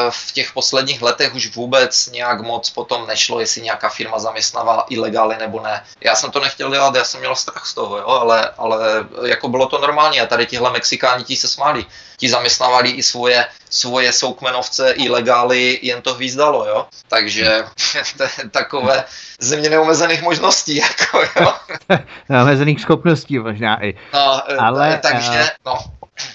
v 0.09 0.31
těch 0.31 0.53
posledních 0.53 1.01
letech 1.01 1.35
už 1.35 1.55
vůbec 1.55 2.07
nějak 2.07 2.41
moc 2.41 2.69
potom 2.69 3.07
nešlo, 3.07 3.39
jestli 3.39 3.61
nějaká 3.61 3.89
firma 3.89 4.19
zaměstnávala 4.19 4.85
ilegály 4.89 5.35
nebo 5.39 5.59
ne. 5.59 5.83
Já 6.01 6.15
jsem 6.15 6.31
to 6.31 6.39
nechtěl 6.39 6.71
dělat, 6.71 6.95
já 6.95 7.03
jsem 7.03 7.19
měl 7.19 7.35
strach 7.35 7.65
z 7.65 7.73
toho, 7.73 7.97
jo, 7.97 8.07
ale, 8.07 8.49
ale 8.57 9.05
jako 9.25 9.49
bylo 9.49 9.65
to 9.65 9.77
normální 9.81 10.21
a 10.21 10.25
tady 10.25 10.45
tihle 10.45 10.71
Mexikáni 10.71 11.23
ti 11.23 11.35
se 11.35 11.47
smáli 11.47 11.85
ti 12.23 12.29
zaměstnávali 12.29 12.89
i 12.89 13.03
svoje, 13.03 13.45
svoje 13.69 14.13
soukmenovce, 14.13 14.91
ilegály, 14.91 15.79
jen 15.81 16.01
to 16.01 16.13
hvízdalo, 16.13 16.67
jo. 16.67 16.85
Takže 17.07 17.65
to 18.17 18.23
je 18.23 18.29
takové 18.51 19.03
země 19.39 19.69
neomezených 19.69 20.21
možností, 20.21 20.75
jako, 20.87 21.19
jo. 21.39 21.53
neomezených 22.29 22.81
schopností 22.81 23.39
možná 23.39 23.83
i. 23.83 23.93
No, 24.13 24.41
Ale, 24.59 24.99
takže, 25.01 25.51
no, 25.65 25.77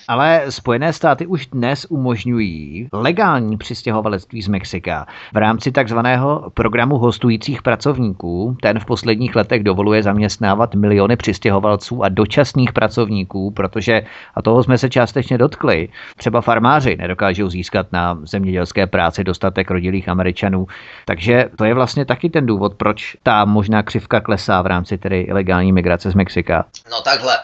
ale 0.08 0.42
Spojené 0.48 0.92
státy 0.92 1.26
už 1.26 1.46
dnes 1.46 1.86
umožňují 1.88 2.88
legální 2.92 3.56
přistěhovalectví 3.56 4.42
z 4.42 4.48
Mexika 4.48 5.06
v 5.34 5.36
rámci 5.36 5.72
takzvaného 5.72 6.50
programu 6.54 6.98
hostujících 6.98 7.62
pracovníků. 7.62 8.56
Ten 8.62 8.80
v 8.80 8.84
posledních 8.84 9.36
letech 9.36 9.62
dovoluje 9.62 10.02
zaměstnávat 10.02 10.74
miliony 10.74 11.16
přistěhovalců 11.16 12.04
a 12.04 12.08
dočasných 12.08 12.72
pracovníků, 12.72 13.50
protože, 13.50 14.02
a 14.34 14.42
toho 14.42 14.62
jsme 14.62 14.78
se 14.78 14.88
částečně 14.90 15.38
dotkli, 15.38 15.88
třeba 16.16 16.40
farmáři 16.40 16.96
nedokážou 16.96 17.48
získat 17.50 17.86
na 17.92 18.18
zemědělské 18.22 18.86
práci 18.86 19.24
dostatek 19.24 19.70
rodilých 19.70 20.08
Američanů. 20.08 20.66
Takže 21.04 21.44
to 21.56 21.64
je 21.64 21.74
vlastně 21.74 22.04
taky 22.04 22.30
ten 22.30 22.46
důvod, 22.46 22.74
proč 22.74 23.16
ta 23.22 23.44
možná 23.44 23.82
křivka 23.82 24.20
klesá 24.20 24.62
v 24.62 24.66
rámci 24.66 24.98
tedy 24.98 25.20
ilegální 25.20 25.72
migrace 25.72 26.10
z 26.10 26.14
Mexika. 26.14 26.64
No 26.90 27.00
takhle 27.00 27.36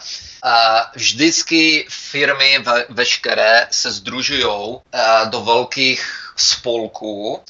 vždycky 0.94 1.86
firmy 1.88 2.58
ve, 2.58 2.84
veškeré 2.88 3.66
se 3.70 3.92
združují 3.92 4.44
do 5.24 5.40
velkých 5.40 6.24
spolků, 6.36 7.42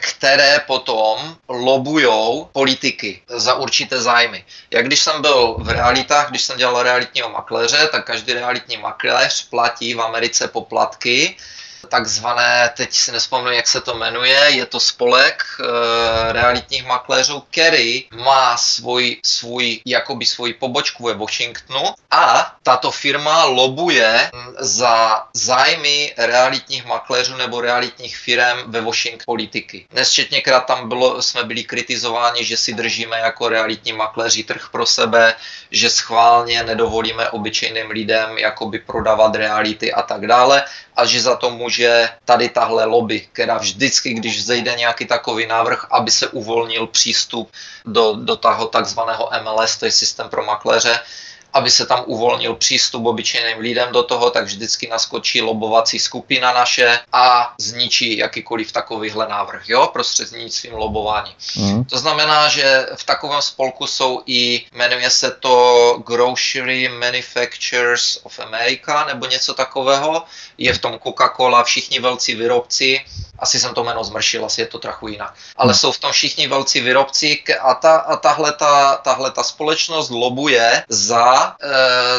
které 0.00 0.60
potom 0.66 1.36
lobují 1.48 2.44
politiky 2.52 3.22
za 3.28 3.54
určité 3.54 4.02
zájmy. 4.02 4.44
Jak 4.70 4.86
když 4.86 5.00
jsem 5.00 5.22
byl 5.22 5.56
v 5.58 5.68
realitách, 5.68 6.30
když 6.30 6.42
jsem 6.42 6.58
dělal 6.58 6.82
realitního 6.82 7.30
makléře, 7.30 7.88
tak 7.92 8.06
každý 8.06 8.32
realitní 8.32 8.76
makléř 8.76 9.48
platí 9.48 9.94
v 9.94 10.00
Americe 10.00 10.48
poplatky 10.48 11.36
takzvané, 11.84 12.70
teď 12.76 12.92
si 12.92 13.12
nespomenu, 13.12 13.56
jak 13.56 13.68
se 13.68 13.80
to 13.80 13.94
jmenuje, 13.94 14.38
je 14.48 14.66
to 14.66 14.80
spolek 14.80 15.44
e, 15.60 16.32
realitních 16.32 16.86
makléřů, 16.86 17.44
který 17.50 18.04
má 18.14 18.56
svůj, 18.56 19.20
svůj, 19.24 19.80
jakoby 19.86 20.26
svůj 20.26 20.52
pobočku 20.52 21.04
ve 21.04 21.14
Washingtonu 21.14 21.94
a 22.14 22.52
tato 22.62 22.90
firma 22.90 23.44
lobuje 23.44 24.30
za 24.58 25.26
zájmy 25.32 26.14
realitních 26.16 26.84
makléřů 26.84 27.36
nebo 27.36 27.60
realitních 27.60 28.16
firm 28.16 28.58
ve 28.66 28.80
Washingtonu 28.80 29.24
politiky. 29.26 29.86
Nesčetněkrát 29.92 30.66
tam 30.66 30.88
bylo, 30.88 31.22
jsme 31.22 31.44
byli 31.44 31.64
kritizováni, 31.64 32.44
že 32.44 32.56
si 32.56 32.74
držíme 32.74 33.18
jako 33.18 33.48
realitní 33.48 33.92
makléři 33.92 34.44
trh 34.44 34.68
pro 34.72 34.86
sebe, 34.86 35.34
že 35.70 35.90
schválně 35.90 36.62
nedovolíme 36.62 37.30
obyčejným 37.30 37.90
lidem 37.90 38.38
jakoby 38.38 38.78
prodávat 38.78 39.34
reality 39.34 39.92
a 39.92 40.02
tak 40.02 40.26
dále 40.26 40.64
a 40.96 41.04
že 41.04 41.22
za 41.22 41.36
to 41.36 41.50
může 41.50 42.08
tady 42.24 42.48
tahle 42.48 42.84
lobby, 42.84 43.26
která 43.32 43.58
vždycky, 43.58 44.14
když 44.14 44.44
zejde 44.44 44.74
nějaký 44.74 45.06
takový 45.06 45.46
návrh, 45.46 45.86
aby 45.90 46.10
se 46.10 46.28
uvolnil 46.28 46.86
přístup 46.86 47.50
do, 47.86 48.16
do 48.22 48.36
toho 48.36 48.66
takzvaného 48.66 49.30
MLS, 49.42 49.76
to 49.76 49.84
je 49.84 49.92
systém 49.92 50.28
pro 50.28 50.44
makléře, 50.44 51.00
aby 51.54 51.70
se 51.70 51.86
tam 51.86 52.02
uvolnil 52.06 52.54
přístup 52.54 53.06
obyčejným 53.06 53.58
lidem 53.58 53.92
do 53.92 54.02
toho, 54.02 54.30
tak 54.30 54.44
vždycky 54.44 54.88
naskočí 54.88 55.42
lobovací 55.42 55.98
skupina 55.98 56.52
naše 56.52 56.98
a 57.12 57.54
zničí 57.58 58.16
jakýkoliv 58.16 58.72
takovýhle 58.72 59.28
návrh, 59.28 59.68
jo, 59.68 59.90
prostřednictvím 59.92 60.74
lobování. 60.74 61.34
Mm. 61.56 61.84
To 61.84 61.98
znamená, 61.98 62.48
že 62.48 62.86
v 62.96 63.04
takovém 63.04 63.42
spolku 63.42 63.86
jsou 63.86 64.22
i, 64.26 64.66
jmenuje 64.72 65.10
se 65.10 65.30
to 65.30 65.54
Grocery 66.06 66.88
Manufacturers 66.88 68.18
of 68.22 68.38
America, 68.40 69.04
nebo 69.04 69.26
něco 69.26 69.54
takového, 69.54 70.22
je 70.58 70.72
v 70.74 70.78
tom 70.78 70.92
Coca-Cola, 70.92 71.64
všichni 71.64 72.00
velcí 72.00 72.34
výrobci, 72.34 73.00
asi 73.38 73.60
jsem 73.60 73.74
to 73.74 73.84
jméno 73.84 74.04
zmršil, 74.04 74.44
asi 74.44 74.60
je 74.60 74.66
to 74.66 74.78
trochu 74.78 75.08
jinak. 75.08 75.34
Ale 75.56 75.72
hmm. 75.72 75.78
jsou 75.78 75.92
v 75.92 75.98
tom 75.98 76.12
všichni 76.12 76.48
velcí 76.48 76.80
výrobci 76.80 77.42
a, 77.60 77.74
ta, 77.74 77.96
a 77.96 78.16
tahle, 78.16 78.52
ta, 78.52 78.96
tahle 78.96 79.30
ta 79.30 79.42
společnost 79.42 80.10
lobuje 80.10 80.84
za 80.88 81.56
e, 81.62 81.66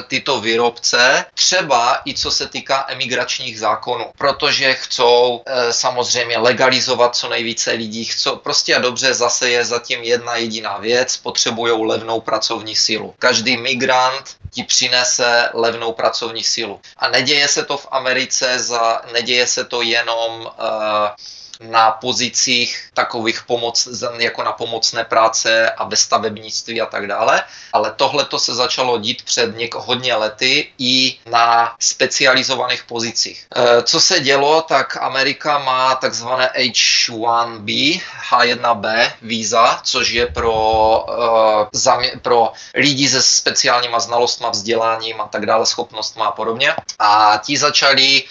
tyto 0.08 0.42
výrobce, 0.42 1.26
třeba 1.34 2.02
i 2.06 2.14
co 2.14 2.32
se 2.32 2.48
týká 2.48 2.86
emigračních 2.90 3.60
zákonů, 3.60 4.06
protože 4.18 4.74
chcou 4.74 5.42
e, 5.46 5.74
samozřejmě 5.74 6.38
legalizovat 6.38 7.16
co 7.16 7.30
nejvíce 7.30 7.72
lidí, 7.72 8.06
chcou 8.06 8.36
prostě 8.36 8.76
a 8.76 8.80
dobře, 8.80 9.14
zase 9.14 9.50
je 9.50 9.66
zatím 9.66 10.04
jedna 10.04 10.36
jediná 10.36 10.78
věc, 10.78 11.18
potřebují 11.18 11.86
levnou 11.86 12.22
pracovní 12.22 12.76
sílu. 12.76 13.14
Každý 13.20 13.58
migrant 13.58 14.36
ti 14.56 14.64
přinese 14.64 15.50
levnou 15.54 15.92
pracovní 15.94 16.44
sílu. 16.44 16.82
A 16.98 17.10
neděje 17.10 17.48
se 17.48 17.66
to 17.66 17.78
v 17.78 17.88
Americe, 17.92 18.60
za, 18.60 19.02
neděje 19.14 19.48
se 19.48 19.66
to 19.66 19.82
jenom 19.82 20.42
uh, 20.42 20.52
na 21.60 21.92
pozicích 21.92 22.90
takových 22.94 23.44
pomoc, 23.44 23.88
jako 24.18 24.44
na 24.44 24.52
pomocné 24.52 25.04
práce 25.04 25.70
a 25.70 25.84
ve 25.84 25.96
stavebnictví 25.96 26.82
a 26.82 26.86
tak 26.86 27.08
dále, 27.08 27.44
ale 27.74 27.94
tohle 27.96 28.26
to 28.26 28.40
se 28.40 28.56
začalo 28.56 28.98
dít 28.98 29.24
před 29.24 29.56
něk- 29.56 29.80
hodně 29.80 30.16
lety 30.16 30.72
i 30.80 31.18
na 31.26 31.76
specializovaných 31.80 32.84
pozicích. 32.84 33.48
E, 33.56 33.84
co 33.84 34.02
se 34.02 34.20
dělo, 34.20 34.62
tak 34.62 34.98
Amerika 34.98 35.60
má 35.60 35.96
takzvané 35.96 36.50
H1B, 36.58 38.02
H1B 38.30 39.12
víza, 39.22 39.80
což 39.84 40.10
je 40.10 40.28
pro, 40.28 41.06
e, 41.92 42.18
pro 42.22 42.52
lidi 42.76 43.10
se 43.10 43.22
speciálníma 43.22 44.00
znalostma, 44.00 44.50
vzděláním 44.50 45.22
a 45.22 45.28
tak 45.28 45.46
dále, 45.46 45.66
schopnostma 45.66 46.26
a 46.26 46.32
podobně. 46.32 46.76
A 47.00 47.42
ti 47.46 47.58
začali 47.58 48.24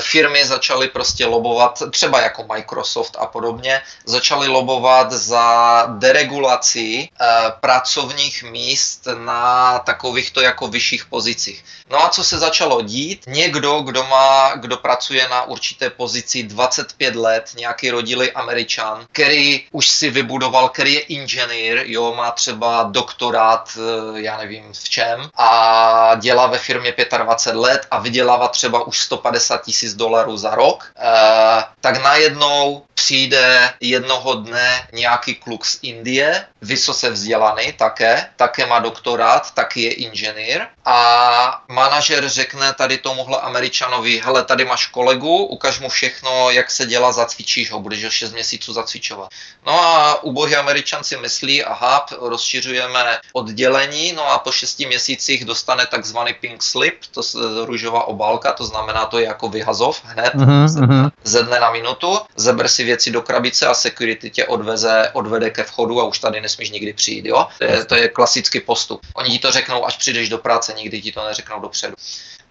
firmy 0.00 0.46
začaly 0.46 0.88
prostě 0.88 1.26
lobovat, 1.26 1.82
třeba 1.90 2.20
jako 2.20 2.44
Microsoft 2.52 3.16
a 3.18 3.26
podobně, 3.26 3.82
začaly 4.04 4.48
lobovat 4.48 5.12
za 5.12 5.86
deregulaci 5.98 7.08
eh, 7.08 7.26
pracovních 7.60 8.42
míst 8.42 9.08
na 9.18 9.78
takovýchto 9.78 10.40
jako 10.40 10.68
vyšších 10.68 11.04
pozicích. 11.04 11.64
No 11.90 12.04
a 12.04 12.08
co 12.08 12.24
se 12.24 12.38
začalo 12.38 12.82
dít? 12.82 13.24
Někdo, 13.26 13.80
kdo 13.80 14.04
má, 14.04 14.52
kdo 14.56 14.76
pracuje 14.76 15.28
na 15.28 15.42
určité 15.42 15.90
pozici 15.90 16.42
25 16.42 17.16
let, 17.16 17.50
nějaký 17.56 17.90
rodilý 17.90 18.32
američan, 18.32 19.06
který 19.12 19.66
už 19.70 19.88
si 19.88 20.10
vybudoval, 20.10 20.68
který 20.68 20.94
je 20.94 21.00
inženýr, 21.00 21.82
jo, 21.84 22.14
má 22.16 22.30
třeba 22.30 22.82
doktorát, 22.82 23.78
eh, 23.78 24.20
já 24.20 24.38
nevím 24.38 24.72
v 24.72 24.88
čem, 24.88 25.30
a 25.36 26.14
dělá 26.20 26.46
ve 26.46 26.58
firmě 26.58 26.94
25 27.18 27.60
let 27.60 27.86
a 27.90 27.98
vydělává 27.98 28.48
třeba 28.48 28.86
už 28.86 28.98
150 28.98 29.62
tisíc 29.64 29.73
dolarů 29.94 30.36
za 30.36 30.54
rok, 30.54 30.92
eh, 30.96 31.64
tak 31.80 32.02
najednou 32.02 32.82
přijde 32.94 33.72
jednoho 33.80 34.34
dne 34.34 34.88
nějaký 34.92 35.34
kluk 35.34 35.64
z 35.64 35.78
Indie, 35.82 36.44
vysoce 36.62 37.10
vzdělaný 37.10 37.72
také, 37.72 38.26
také 38.36 38.66
má 38.66 38.78
doktorát, 38.78 39.54
taky 39.54 39.82
je 39.82 39.92
inženýr 39.92 40.60
a 40.84 41.62
manažer 41.68 42.28
řekne 42.28 42.72
tady 42.72 42.98
tomuhle 42.98 43.40
američanovi, 43.40 44.22
hele, 44.24 44.44
tady 44.44 44.64
máš 44.64 44.86
kolegu, 44.86 45.44
ukaž 45.44 45.80
mu 45.80 45.88
všechno, 45.88 46.50
jak 46.50 46.70
se 46.70 46.86
dělá, 46.86 47.12
zacvičíš 47.12 47.70
ho, 47.70 47.80
budeš 47.80 48.04
ho 48.04 48.10
6 48.10 48.32
měsíců 48.32 48.72
zacvičovat. 48.72 49.28
No 49.66 49.84
a 49.84 50.22
ubohý 50.22 50.56
američan 50.56 51.04
si 51.04 51.16
myslí, 51.16 51.64
aha, 51.64 52.06
rozšiřujeme 52.20 53.18
oddělení, 53.32 54.12
no 54.12 54.30
a 54.30 54.38
po 54.38 54.52
6 54.52 54.80
měsících 54.80 55.44
dostane 55.44 55.86
takzvaný 55.86 56.34
pink 56.34 56.62
slip, 56.62 57.00
to 57.10 57.20
je 57.20 57.66
růžová 57.66 58.04
obálka, 58.04 58.52
to 58.52 58.64
znamená, 58.64 59.06
to 59.06 59.18
je 59.18 59.24
jako 59.24 59.48
vyhazov 59.48 60.00
hned 60.04 60.34
mm-hmm. 60.34 61.10
ze 61.24 61.42
dne 61.42 61.60
na 61.60 61.70
minutu, 61.70 62.18
zeber 62.36 62.68
si 62.68 62.83
věci 62.84 63.10
do 63.10 63.22
krabice 63.22 63.66
a 63.66 63.74
security 63.74 64.30
tě 64.30 64.46
odveze, 64.46 65.10
odvede 65.12 65.50
ke 65.50 65.62
vchodu 65.64 66.00
a 66.00 66.04
už 66.04 66.18
tady 66.18 66.40
nesmíš 66.40 66.70
nikdy 66.70 66.92
přijít, 66.92 67.26
jo? 67.26 67.46
To 67.58 67.64
je, 67.64 67.84
to 67.84 67.94
je 67.94 68.08
klasický 68.08 68.60
postup. 68.60 69.00
Oni 69.14 69.30
ti 69.30 69.38
to 69.38 69.52
řeknou, 69.52 69.86
až 69.86 69.96
přijdeš 69.96 70.28
do 70.28 70.38
práce, 70.38 70.72
nikdy 70.76 71.02
ti 71.02 71.12
to 71.12 71.26
neřeknou 71.26 71.60
dopředu. 71.60 71.94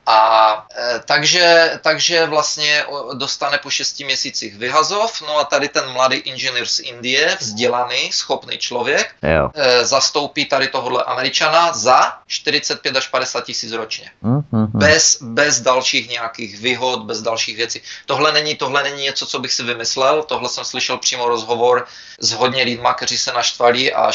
A 0.05 0.67
e, 0.77 1.01
takže, 1.05 1.79
takže 1.81 2.25
vlastně 2.25 2.85
dostane 3.13 3.57
po 3.57 3.69
šesti 3.69 4.03
měsících 4.03 4.55
vyhazov, 4.55 5.21
no 5.21 5.37
a 5.37 5.43
tady 5.43 5.69
ten 5.69 5.89
mladý 5.89 6.15
inženýr 6.15 6.65
z 6.65 6.79
Indie, 6.79 7.37
vzdělaný, 7.39 8.11
schopný 8.11 8.57
člověk, 8.57 9.15
jo. 9.23 9.49
E, 9.53 9.85
zastoupí 9.85 10.45
tady 10.45 10.67
tohohle 10.67 11.03
američana 11.03 11.73
za 11.73 12.17
45 12.27 12.97
až 12.97 13.07
50 13.07 13.45
tisíc 13.45 13.71
ročně. 13.71 14.11
Mm-hmm. 14.23 14.67
Bez, 14.73 15.17
bez 15.21 15.61
dalších 15.61 16.09
nějakých 16.09 16.59
výhod, 16.59 17.03
bez 17.03 17.21
dalších 17.21 17.57
věcí. 17.57 17.81
Tohle 18.05 18.31
není, 18.31 18.55
tohle 18.55 18.83
není 18.83 19.03
něco, 19.03 19.25
co 19.25 19.39
bych 19.39 19.53
si 19.53 19.63
vymyslel, 19.63 20.23
tohle 20.23 20.49
jsem 20.49 20.65
slyšel 20.65 20.97
přímo 20.97 21.27
rozhovor 21.27 21.85
s 22.19 22.31
hodně 22.31 22.63
lidma, 22.63 22.93
kteří 22.93 23.17
se 23.17 23.33
naštvali 23.33 23.93
a 23.93 24.11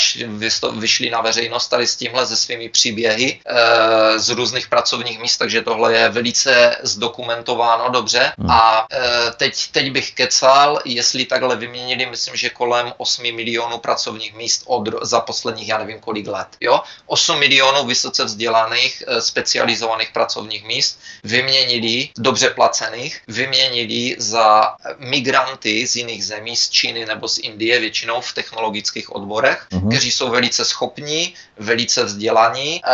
vyšli 0.72 1.10
na 1.10 1.20
veřejnost 1.20 1.68
tady 1.68 1.86
s 1.86 1.96
tímhle 1.96 2.26
se 2.26 2.36
svými 2.36 2.68
příběhy 2.68 3.40
e, 3.46 4.18
z 4.18 4.28
různých 4.28 4.68
pracovních 4.68 5.20
míst, 5.20 5.36
takže 5.36 5.62
to 5.62 5.77
tohle 5.78 5.94
je 5.94 6.08
velice 6.08 6.76
zdokumentováno 6.82 7.90
dobře 7.90 8.32
hmm. 8.38 8.50
a 8.50 8.86
e, 8.92 9.30
teď, 9.36 9.70
teď 9.70 9.90
bych 9.92 10.12
kecal, 10.12 10.78
jestli 10.84 11.24
takhle 11.24 11.56
vyměnili, 11.56 12.06
myslím, 12.06 12.36
že 12.36 12.50
kolem 12.50 12.92
8 12.96 13.22
milionů 13.34 13.78
pracovních 13.78 14.34
míst 14.34 14.62
od, 14.66 14.88
za 15.02 15.20
posledních, 15.20 15.68
já 15.68 15.78
nevím 15.78 16.00
kolik 16.00 16.26
let, 16.26 16.48
jo? 16.60 16.80
8 17.06 17.38
milionů 17.38 17.86
vysoce 17.86 18.24
vzdělaných, 18.24 19.02
e, 19.06 19.20
specializovaných 19.20 20.10
pracovních 20.12 20.64
míst 20.64 21.00
vyměnili, 21.24 22.08
dobře 22.18 22.50
placených, 22.50 23.20
vyměnili 23.28 24.16
za 24.18 24.74
migranty 24.98 25.86
z 25.86 25.96
jiných 25.96 26.24
zemí, 26.24 26.56
z 26.56 26.70
Číny 26.70 27.06
nebo 27.06 27.28
z 27.28 27.38
Indie, 27.38 27.80
většinou 27.80 28.20
v 28.20 28.32
technologických 28.32 29.14
odborech, 29.14 29.66
hmm. 29.72 29.88
kteří 29.88 30.10
jsou 30.10 30.30
velice 30.30 30.64
schopní, 30.64 31.34
velice 31.58 32.04
vzdělaní, 32.04 32.82
e, 32.84 32.90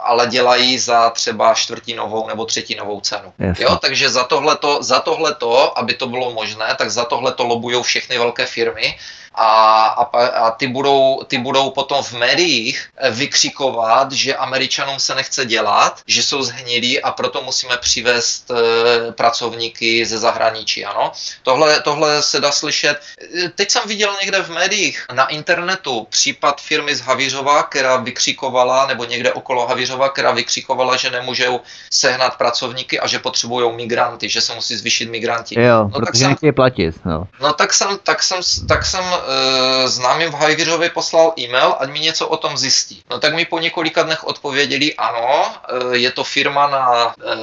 ale 0.00 0.26
dělají 0.26 0.78
za 0.78 1.10
třeba 1.20 1.54
čtvrtinovou 1.54 2.28
nebo 2.28 2.44
třetinovou 2.48 3.00
cenu. 3.00 3.32
Jo, 3.58 3.76
takže 3.76 4.08
za 4.08 4.24
tohleto, 4.24 4.82
za 4.82 5.00
tohleto, 5.00 5.78
aby 5.78 5.94
to 5.94 6.08
bylo 6.08 6.32
možné, 6.32 6.74
tak 6.78 6.90
za 6.90 7.04
tohleto 7.04 7.44
lobují 7.44 7.82
všechny 7.82 8.18
velké 8.18 8.46
firmy 8.46 8.96
a, 9.40 9.86
a, 9.86 10.26
a 10.26 10.50
ty, 10.50 10.66
budou, 10.66 11.22
ty 11.26 11.38
budou 11.38 11.70
potom 11.70 12.02
v 12.02 12.12
médiích 12.12 12.88
vykřikovat, 13.10 14.12
že 14.12 14.36
Američanům 14.36 14.98
se 14.98 15.14
nechce 15.14 15.44
dělat, 15.44 16.00
že 16.06 16.22
jsou 16.22 16.42
zhnilí 16.42 17.02
a 17.02 17.10
proto 17.10 17.42
musíme 17.42 17.76
přivést 17.76 18.50
e, 18.50 19.12
pracovníky 19.12 20.06
ze 20.06 20.18
zahraničí. 20.18 20.84
Ano? 20.84 21.12
Tohle, 21.42 21.80
tohle 21.80 22.22
se 22.22 22.40
dá 22.40 22.52
slyšet. 22.52 23.00
Eh, 23.44 23.48
teď 23.48 23.70
jsem 23.70 23.82
viděl 23.86 24.16
někde 24.20 24.42
v 24.42 24.50
médiích 24.50 25.06
na 25.12 25.26
internetu 25.26 26.06
případ 26.10 26.60
firmy 26.60 26.94
z 26.94 27.00
Havířova, 27.00 27.62
která 27.62 27.96
vykřikovala, 27.96 28.86
nebo 28.86 29.04
někde 29.04 29.32
okolo 29.32 29.66
Havířova, 29.66 30.08
která 30.08 30.32
vykřikovala, 30.32 30.96
že 30.96 31.10
nemůžou 31.10 31.60
sehnat 31.92 32.36
pracovníky 32.36 33.00
a 33.00 33.06
že 33.06 33.18
potřebují 33.18 33.76
migranty, 33.76 34.28
že 34.28 34.40
se 34.40 34.54
musí 34.54 34.76
zvýšit 34.76 35.10
migranti. 35.10 35.60
Jo, 35.60 35.78
no, 35.84 35.88
protože 35.88 36.24
tak 36.28 36.38
jsem, 36.40 36.54
platit. 36.54 36.94
No. 37.04 37.28
no 37.40 37.52
tak 37.52 37.74
jsem, 37.74 37.98
tak 38.02 38.22
jsem, 38.22 38.40
tak 38.68 38.86
jsem 38.86 39.04
e, 39.30 39.88
známým 39.88 40.30
v 40.30 40.34
Hajvířově 40.34 40.90
poslal 40.90 41.32
e-mail, 41.38 41.74
ať 41.78 41.90
mi 41.90 42.00
něco 42.00 42.28
o 42.28 42.36
tom 42.36 42.56
zjistí. 42.56 43.02
No 43.10 43.18
tak 43.18 43.34
mi 43.34 43.44
po 43.44 43.58
několika 43.58 44.02
dnech 44.02 44.24
odpověděli, 44.24 44.94
ano, 44.94 45.44
e, 45.92 45.96
je 45.96 46.10
to 46.10 46.24
firma 46.24 46.66
na 46.66 47.14
e, 47.24 47.36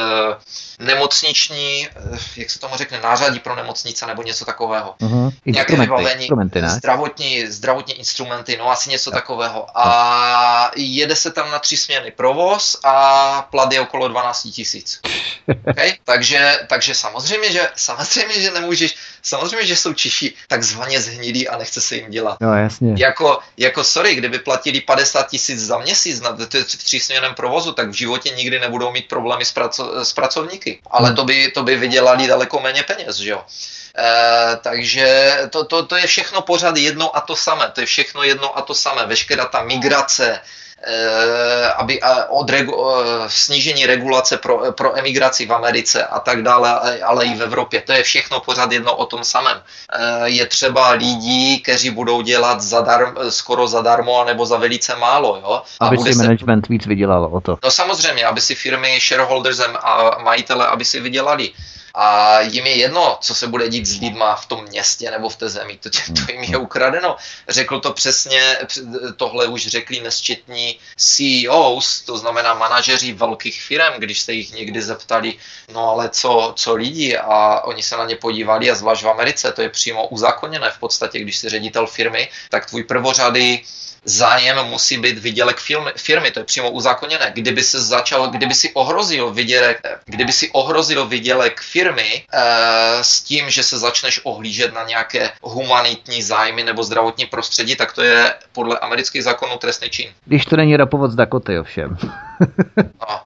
nemocniční, 0.79 1.87
e, 1.87 1.89
jak 2.35 2.49
se 2.49 2.59
tomu 2.59 2.77
řekne, 2.77 2.99
nářadí 3.01 3.39
pro 3.39 3.55
nemocnice 3.55 4.07
nebo 4.07 4.23
něco 4.23 4.45
takového. 4.45 4.95
Uh-huh. 4.99 5.31
Nějaké 5.45 5.75
vybavení, 5.75 6.29
zdravotní, 6.67 7.47
zdravotní 7.47 7.93
instrumenty, 7.93 8.57
no 8.57 8.71
asi 8.71 8.89
něco 8.89 9.11
takového. 9.11 9.65
A 9.73 10.71
jede 10.75 11.15
se 11.15 11.31
tam 11.31 11.51
na 11.51 11.59
tři 11.59 11.77
směny 11.77 12.11
provoz 12.11 12.77
a 12.83 13.47
plat 13.51 13.73
je 13.73 13.81
okolo 13.81 14.07
12 14.07 14.47
tisíc. 14.51 15.01
Okay? 15.67 15.93
Takže, 16.03 16.59
takže 16.67 16.95
samozřejmě, 16.95 17.51
že, 17.51 17.69
samozřejmě, 17.75 18.41
že 18.41 18.51
nemůžeš, 18.51 18.95
samozřejmě, 19.27 19.65
že 19.65 19.75
jsou 19.75 19.93
Češi 19.93 20.33
takzvaně 20.47 21.01
zhnilí 21.01 21.47
a 21.47 21.57
nechce 21.57 21.81
se 21.81 21.95
jim 21.95 22.09
dělat. 22.09 22.37
No, 22.41 22.53
jasně. 22.53 22.93
Jako, 22.97 23.39
jako 23.57 23.83
sorry, 23.83 24.15
kdyby 24.15 24.39
platili 24.39 24.81
50 24.81 25.29
tisíc 25.29 25.59
za 25.59 25.77
měsíc 25.77 26.21
na 26.21 26.31
v 26.31 26.83
třísměrném 26.83 27.35
provozu, 27.35 27.71
tak 27.71 27.89
v 27.89 27.93
životě 27.93 28.29
nikdy 28.29 28.59
nebudou 28.59 28.91
mít 28.91 29.07
problémy 29.07 29.45
s, 29.45 29.51
praco, 29.51 30.05
s 30.05 30.13
pracovníky. 30.13 30.79
Ale 30.91 31.07
hmm. 31.07 31.15
to 31.15 31.25
by, 31.25 31.51
to 31.51 31.63
by 31.63 31.77
vydělali 31.77 32.27
daleko 32.27 32.59
méně 32.59 32.83
peněz, 32.83 33.15
že 33.15 33.29
jo. 33.29 33.43
E, 33.97 34.57
takže 34.61 35.37
to, 35.49 35.65
to, 35.65 35.85
to 35.85 35.95
je 35.95 36.07
všechno 36.07 36.41
pořád 36.41 36.77
jedno 36.77 37.17
a 37.17 37.21
to 37.21 37.35
samé. 37.35 37.71
To 37.73 37.81
je 37.81 37.87
všechno 37.87 38.23
jedno 38.23 38.57
a 38.57 38.61
to 38.61 38.75
samé. 38.75 39.05
Veškerá 39.05 39.45
ta 39.45 39.63
migrace, 39.63 40.39
aby 41.77 41.99
od 42.29 42.49
regu, 42.49 42.73
eh, 42.73 43.29
snížení 43.29 43.85
regulace 43.85 44.37
pro, 44.37 44.71
pro 44.71 44.97
emigraci 44.97 45.45
v 45.45 45.53
Americe 45.53 46.05
a 46.05 46.19
tak 46.19 46.43
dále, 46.43 47.01
ale 47.01 47.25
i 47.25 47.35
v 47.35 47.41
Evropě. 47.41 47.81
To 47.81 47.93
je 47.93 48.03
všechno 48.03 48.39
pořád 48.39 48.71
jedno 48.71 48.95
o 48.95 49.05
tom 49.05 49.23
samém. 49.23 49.57
Eh, 49.57 50.29
je 50.29 50.45
třeba 50.45 50.89
lidí, 50.89 51.59
kteří 51.59 51.89
budou 51.89 52.21
dělat 52.21 52.61
zadar, 52.61 53.13
skoro 53.29 53.67
zadarmo 53.67 54.23
nebo 54.23 54.45
za 54.45 54.57
velice 54.57 54.95
málo. 54.95 55.41
Jo? 55.41 55.61
Aby 55.79 55.97
si 55.97 56.15
management 56.15 56.65
se... 56.65 56.73
víc 56.73 56.85
vydělal 56.85 57.29
o 57.31 57.41
to. 57.41 57.57
No 57.63 57.71
samozřejmě, 57.71 58.25
aby 58.25 58.41
si 58.41 58.55
firmy, 58.55 58.99
shareholders 58.99 59.59
a 59.59 60.17
majitele, 60.23 60.67
aby 60.67 60.85
si 60.85 60.99
vydělali 60.99 61.51
a 61.99 62.41
jim 62.41 62.65
je 62.65 62.77
jedno, 62.77 63.17
co 63.21 63.35
se 63.35 63.47
bude 63.47 63.69
dít 63.69 63.85
s 63.85 63.99
lidma 64.01 64.35
v 64.35 64.45
tom 64.45 64.63
městě 64.63 65.11
nebo 65.11 65.29
v 65.29 65.35
té 65.35 65.49
zemi, 65.49 65.77
to, 65.77 65.89
to 65.89 66.31
jim 66.31 66.43
je 66.43 66.57
ukradeno. 66.57 67.15
Řekl 67.49 67.79
to 67.79 67.93
přesně, 67.93 68.57
tohle 69.15 69.47
už 69.47 69.67
řekli 69.67 69.99
nesčetní 69.99 70.79
CEOs, 70.95 72.01
to 72.01 72.17
znamená 72.17 72.53
manažeři 72.53 73.13
velkých 73.13 73.61
firm, 73.61 73.93
když 73.97 74.19
se 74.19 74.33
jich 74.33 74.51
někdy 74.51 74.81
zeptali, 74.81 75.33
no 75.73 75.89
ale 75.89 76.09
co, 76.09 76.53
co 76.55 76.75
lidi 76.75 77.17
a 77.17 77.61
oni 77.61 77.83
se 77.83 77.97
na 77.97 78.05
ně 78.05 78.15
podívali 78.15 78.71
a 78.71 78.75
zvlášť 78.75 79.03
v 79.03 79.09
Americe, 79.09 79.51
to 79.51 79.61
je 79.61 79.69
přímo 79.69 80.07
uzákoněné 80.07 80.71
v 80.71 80.79
podstatě, 80.79 81.19
když 81.19 81.37
jsi 81.37 81.49
ředitel 81.49 81.87
firmy, 81.87 82.29
tak 82.49 82.65
tvůj 82.65 82.83
prvořady 82.83 83.63
zájem 84.09 84.65
musí 84.65 84.97
být 84.97 85.17
vydělek 85.17 85.57
firmy, 85.97 86.31
to 86.31 86.39
je 86.39 86.43
přímo 86.43 86.71
uzákoněné. 86.71 87.31
Kdyby 87.33 87.63
se 87.63 87.81
začal, 87.81 88.27
kdyby 88.27 88.53
si 88.53 88.73
ohrozil 88.73 89.33
vydělek, 89.33 89.81
kdyby 90.05 90.31
si 90.33 90.49
ohrozil 90.51 91.05
vydělek 91.07 91.61
firmy, 91.61 91.77
firmy 91.77 92.23
e, 92.33 93.03
s 93.03 93.21
tím, 93.21 93.49
že 93.49 93.63
se 93.63 93.77
začneš 93.77 94.21
ohlížet 94.23 94.73
na 94.73 94.83
nějaké 94.83 95.29
humanitní 95.41 96.21
zájmy 96.21 96.63
nebo 96.63 96.83
zdravotní 96.83 97.25
prostředí, 97.25 97.75
tak 97.75 97.93
to 97.93 98.01
je 98.01 98.33
podle 98.51 98.79
amerických 98.79 99.23
zákonů 99.23 99.57
trestný 99.57 99.89
čin. 99.89 100.09
Když 100.25 100.45
to 100.45 100.55
není 100.55 100.77
ropovod 100.77 101.11
z 101.11 101.15
Dakoty, 101.15 101.59
ovšem. 101.59 101.97
no, 102.77 103.21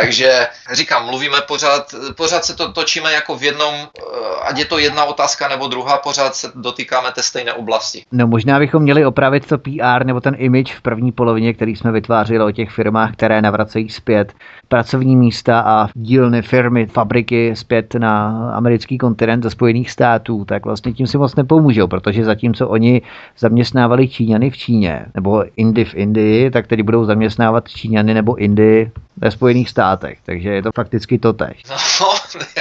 takže 0.00 0.46
říkám, 0.72 1.06
mluvíme 1.06 1.36
pořád, 1.48 1.94
pořád 2.16 2.44
se 2.44 2.56
to 2.56 2.72
točíme 2.72 3.12
jako 3.12 3.38
v 3.38 3.42
jednom, 3.42 3.74
eh, 3.74 4.02
ať 4.42 4.58
je 4.58 4.64
to 4.64 4.78
jedna 4.78 5.04
otázka 5.04 5.48
nebo 5.48 5.66
druhá, 5.66 5.98
pořád 5.98 6.34
se 6.34 6.52
dotýkáme 6.54 7.12
té 7.12 7.22
stejné 7.22 7.52
oblasti. 7.52 8.02
No 8.12 8.26
možná 8.26 8.58
bychom 8.58 8.82
měli 8.82 9.06
opravit 9.06 9.46
to 9.46 9.58
PR 9.58 10.04
nebo 10.04 10.20
ten 10.20 10.34
image 10.38 10.74
v 10.74 10.80
první 10.80 11.12
polovině, 11.12 11.54
který 11.54 11.76
jsme 11.76 11.92
vytvářeli 11.92 12.44
o 12.44 12.50
těch 12.50 12.70
firmách, 12.70 13.12
které 13.12 13.42
navracejí 13.42 13.88
zpět 13.88 14.32
pracovní 14.68 15.16
místa 15.16 15.60
a 15.60 15.88
dílny 15.94 16.42
firmy, 16.42 16.86
fabriky 16.86 17.56
zpět 17.56 17.94
na 17.94 18.28
americký 18.52 18.98
kontinent 18.98 19.44
ze 19.44 19.50
Spojených 19.50 19.90
států, 19.90 20.44
tak 20.44 20.64
vlastně 20.64 20.92
tím 20.92 21.06
si 21.06 21.18
moc 21.18 21.36
nepomůžou, 21.36 21.86
protože 21.86 22.24
zatímco 22.24 22.68
oni 22.68 23.02
zaměstnávali 23.38 24.08
Číňany 24.08 24.50
v 24.50 24.56
Číně 24.56 25.06
nebo 25.14 25.44
Indy 25.56 25.84
v 25.84 25.94
Indii, 25.94 26.50
tak 26.50 26.66
tedy 26.66 26.82
budou 26.82 27.04
zaměstnávat 27.04 27.68
Číňany 27.68 28.14
nebo 28.14 28.36
Indy 28.36 28.90
ve 29.16 29.30
Spojených 29.30 29.70
státech, 29.70 30.18
takže 30.24 30.48
je 30.48 30.62
to 30.62 30.70
fakticky 30.74 31.18
to 31.18 31.32
tež. 31.32 31.62
No, 32.00 32.06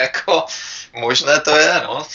jako 0.02 0.46
možné 0.96 1.40
to 1.40 1.58
je, 1.58 1.82
no. 1.84 2.06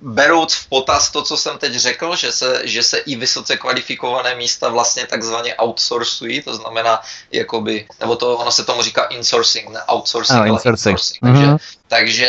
Berouc 0.00 0.54
v 0.54 0.68
potaz 0.68 1.10
to, 1.10 1.22
co 1.22 1.36
jsem 1.36 1.58
teď 1.58 1.74
řekl, 1.74 2.16
že 2.16 2.32
se, 2.32 2.62
že 2.64 2.82
se 2.82 2.98
i 2.98 3.16
vysoce 3.16 3.56
kvalifikované 3.56 4.34
místa 4.34 4.68
vlastně 4.68 5.06
takzvaně 5.06 5.54
outsourcují, 5.62 6.42
to 6.42 6.54
znamená, 6.54 7.00
jakoby, 7.32 7.86
nebo 8.00 8.16
to, 8.16 8.36
ono 8.36 8.52
se 8.52 8.64
tomu 8.64 8.82
říká 8.82 9.04
insourcing, 9.04 9.70
ne 9.70 9.80
outsourcing, 9.88 10.36
no, 10.36 10.40
ale 10.40 10.48
insourcing. 10.48 10.98
insourcing. 10.98 11.22
Mm-hmm. 11.22 11.36
Takže 11.38 11.58
takže, 11.88 12.28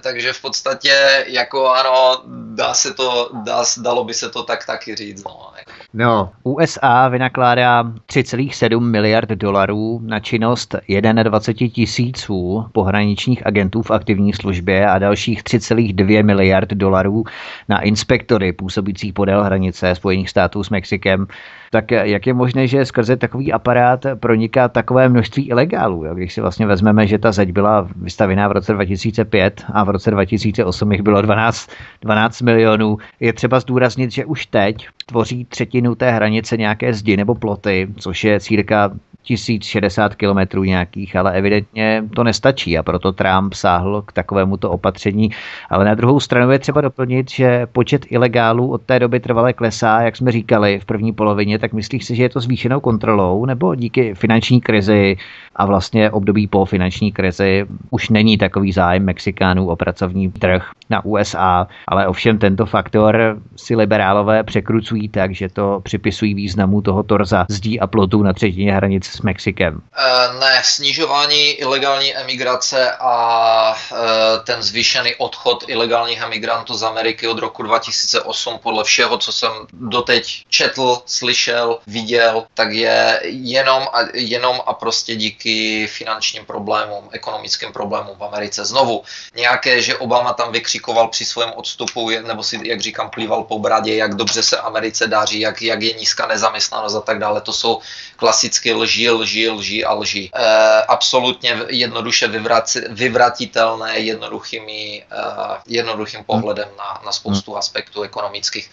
takže 0.00 0.32
v 0.32 0.40
podstatě 0.40 1.24
jako 1.26 1.70
ano, 1.70 2.22
dá 2.54 2.74
se 2.74 2.94
to, 2.94 3.30
dá, 3.44 3.64
dalo 3.82 4.04
by 4.04 4.14
se 4.14 4.30
to 4.30 4.42
tak 4.42 4.66
taky 4.66 4.94
říct. 4.94 5.24
No, 5.24 5.52
jako. 5.58 5.72
no 5.94 6.32
USA 6.42 7.08
vynakládá 7.08 7.82
3,7 7.82 8.80
miliard 8.80 9.28
dolarů 9.28 10.00
na 10.02 10.20
činnost 10.20 10.74
21 11.22 11.74
tisíců 11.74 12.66
pohraničních 12.72 13.46
agentů 13.46 13.82
v 13.82 13.90
aktivní 13.90 14.32
službě 14.32 14.88
a 14.88 14.98
dalších 14.98 15.42
3,2 15.42 16.24
miliard 16.24 16.68
dolarů 16.68 17.24
na 17.68 17.80
inspektory 17.80 18.52
působících 18.52 19.12
podél 19.12 19.44
hranice 19.44 19.94
Spojených 19.94 20.30
států 20.30 20.64
s 20.64 20.70
Mexikem 20.70 21.26
tak 21.70 21.90
jak 21.90 22.26
je 22.26 22.34
možné, 22.34 22.66
že 22.66 22.84
skrze 22.84 23.16
takový 23.16 23.52
aparát 23.52 24.06
proniká 24.14 24.68
takové 24.68 25.08
množství 25.08 25.48
ilegálů? 25.48 26.04
Jo? 26.04 26.14
Když 26.14 26.32
si 26.32 26.40
vlastně 26.40 26.66
vezmeme, 26.66 27.06
že 27.06 27.18
ta 27.18 27.32
zeď 27.32 27.52
byla 27.52 27.88
vystavená 27.96 28.48
v 28.48 28.52
roce 28.52 28.72
2005 28.72 29.64
a 29.72 29.84
v 29.84 29.90
roce 29.90 30.10
2008 30.10 30.92
jich 30.92 31.02
bylo 31.02 31.22
12, 31.22 31.70
12 32.02 32.42
milionů, 32.42 32.98
je 33.20 33.32
třeba 33.32 33.60
zdůraznit, 33.60 34.10
že 34.10 34.24
už 34.24 34.46
teď 34.46 34.88
tvoří 35.08 35.44
třetinu 35.44 35.94
té 35.94 36.10
hranice 36.10 36.56
nějaké 36.56 36.94
zdi 36.94 37.16
nebo 37.16 37.34
ploty, 37.34 37.88
což 37.96 38.24
je 38.24 38.40
círka 38.40 38.90
1060 39.28 40.14
kilometrů 40.14 40.64
nějakých, 40.64 41.16
ale 41.16 41.32
evidentně 41.32 42.04
to 42.14 42.24
nestačí 42.24 42.78
a 42.78 42.82
proto 42.82 43.12
Trump 43.12 43.54
sáhl 43.54 44.02
k 44.02 44.12
takovému 44.12 44.56
to 44.56 44.70
opatření. 44.70 45.30
Ale 45.70 45.84
na 45.84 45.94
druhou 45.94 46.20
stranu 46.20 46.52
je 46.52 46.58
třeba 46.58 46.80
doplnit, 46.80 47.30
že 47.30 47.66
počet 47.66 48.06
ilegálů 48.08 48.72
od 48.72 48.82
té 48.82 48.98
doby 48.98 49.20
trvale 49.20 49.52
klesá, 49.52 50.00
jak 50.00 50.16
jsme 50.16 50.32
říkali 50.32 50.80
v 50.80 50.84
první 50.84 51.12
polovině, 51.12 51.58
tak 51.58 51.72
myslíš 51.72 52.04
si, 52.04 52.16
že 52.16 52.22
je 52.22 52.28
to 52.28 52.40
zvýšenou 52.40 52.80
kontrolou 52.80 53.44
nebo 53.44 53.74
díky 53.74 54.14
finanční 54.14 54.60
krizi 54.60 55.16
a 55.56 55.66
vlastně 55.66 56.10
období 56.10 56.46
po 56.46 56.64
finanční 56.64 57.12
krizi 57.12 57.66
už 57.90 58.08
není 58.08 58.38
takový 58.38 58.72
zájem 58.72 59.04
Mexikánů 59.04 59.68
o 59.68 59.76
pracovní 59.76 60.32
trh 60.32 60.70
na 60.90 61.04
USA, 61.04 61.68
ale 61.88 62.06
ovšem 62.06 62.38
tento 62.38 62.66
faktor 62.66 63.38
si 63.56 63.76
liberálové 63.76 64.42
překrucují 64.42 64.97
tak, 65.08 65.34
že 65.34 65.48
to 65.48 65.80
připisují 65.82 66.34
významu 66.34 66.82
toho 66.82 67.02
torza 67.02 67.46
zdí 67.48 67.80
a 67.80 67.86
plotů 67.86 68.22
na 68.22 68.32
třetině 68.32 68.72
hranic 68.72 69.06
s 69.06 69.20
Mexikem. 69.20 69.80
E, 69.96 70.38
ne, 70.40 70.62
snižování 70.64 71.50
ilegální 71.50 72.16
emigrace 72.16 72.92
a 73.00 73.74
e, 73.74 73.96
ten 74.44 74.62
zvýšený 74.62 75.14
odchod 75.18 75.64
ilegálních 75.68 76.22
emigrantů 76.22 76.74
z 76.74 76.82
Ameriky 76.82 77.28
od 77.28 77.38
roku 77.38 77.62
2008 77.62 78.58
podle 78.62 78.84
všeho, 78.84 79.18
co 79.18 79.32
jsem 79.32 79.52
doteď 79.72 80.44
četl, 80.48 81.02
slyšel, 81.06 81.78
viděl, 81.86 82.44
tak 82.54 82.72
je 82.72 83.20
jenom 83.24 83.82
a, 83.82 83.98
jenom 84.14 84.60
a 84.66 84.72
prostě 84.72 85.16
díky 85.16 85.86
finančním 85.86 86.44
problémům, 86.44 87.08
ekonomickým 87.12 87.72
problémům 87.72 88.16
v 88.18 88.24
Americe. 88.24 88.64
Znovu, 88.64 89.02
nějaké, 89.36 89.82
že 89.82 89.96
Obama 89.96 90.32
tam 90.32 90.52
vykřikoval 90.52 91.08
při 91.08 91.24
svém 91.24 91.50
odstupu, 91.54 92.10
nebo 92.10 92.42
si, 92.42 92.60
jak 92.68 92.80
říkám, 92.80 93.10
plýval 93.10 93.44
po 93.44 93.58
bradě, 93.58 93.96
jak 93.96 94.14
dobře 94.14 94.42
se 94.42 94.56
Americe 94.88 95.06
daří, 95.06 95.40
jak, 95.40 95.62
jak 95.62 95.82
je 95.82 95.92
nízká 95.92 96.26
nezaměstnanost 96.26 96.94
a 96.94 97.00
tak 97.00 97.18
dále. 97.18 97.40
To 97.40 97.52
jsou 97.52 97.80
klasické 98.16 98.72
lži, 98.72 99.10
lži, 99.10 99.50
lži 99.50 99.84
a 99.84 99.92
lži. 99.92 100.30
E, 100.32 100.82
absolutně 100.88 101.60
jednoduše 101.68 102.28
vyvraci, 102.28 102.88
vyvratitelné 102.88 103.98
jednoduchými, 103.98 105.04
e, 105.04 105.20
jednoduchým 105.66 106.24
pohledem 106.24 106.68
na, 106.78 107.00
na 107.04 107.12
spoustu 107.12 107.56
aspektů 107.56 108.02
ekonomických. 108.02 108.70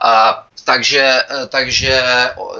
A, 0.00 0.46
takže, 0.64 1.22
takže 1.48 2.02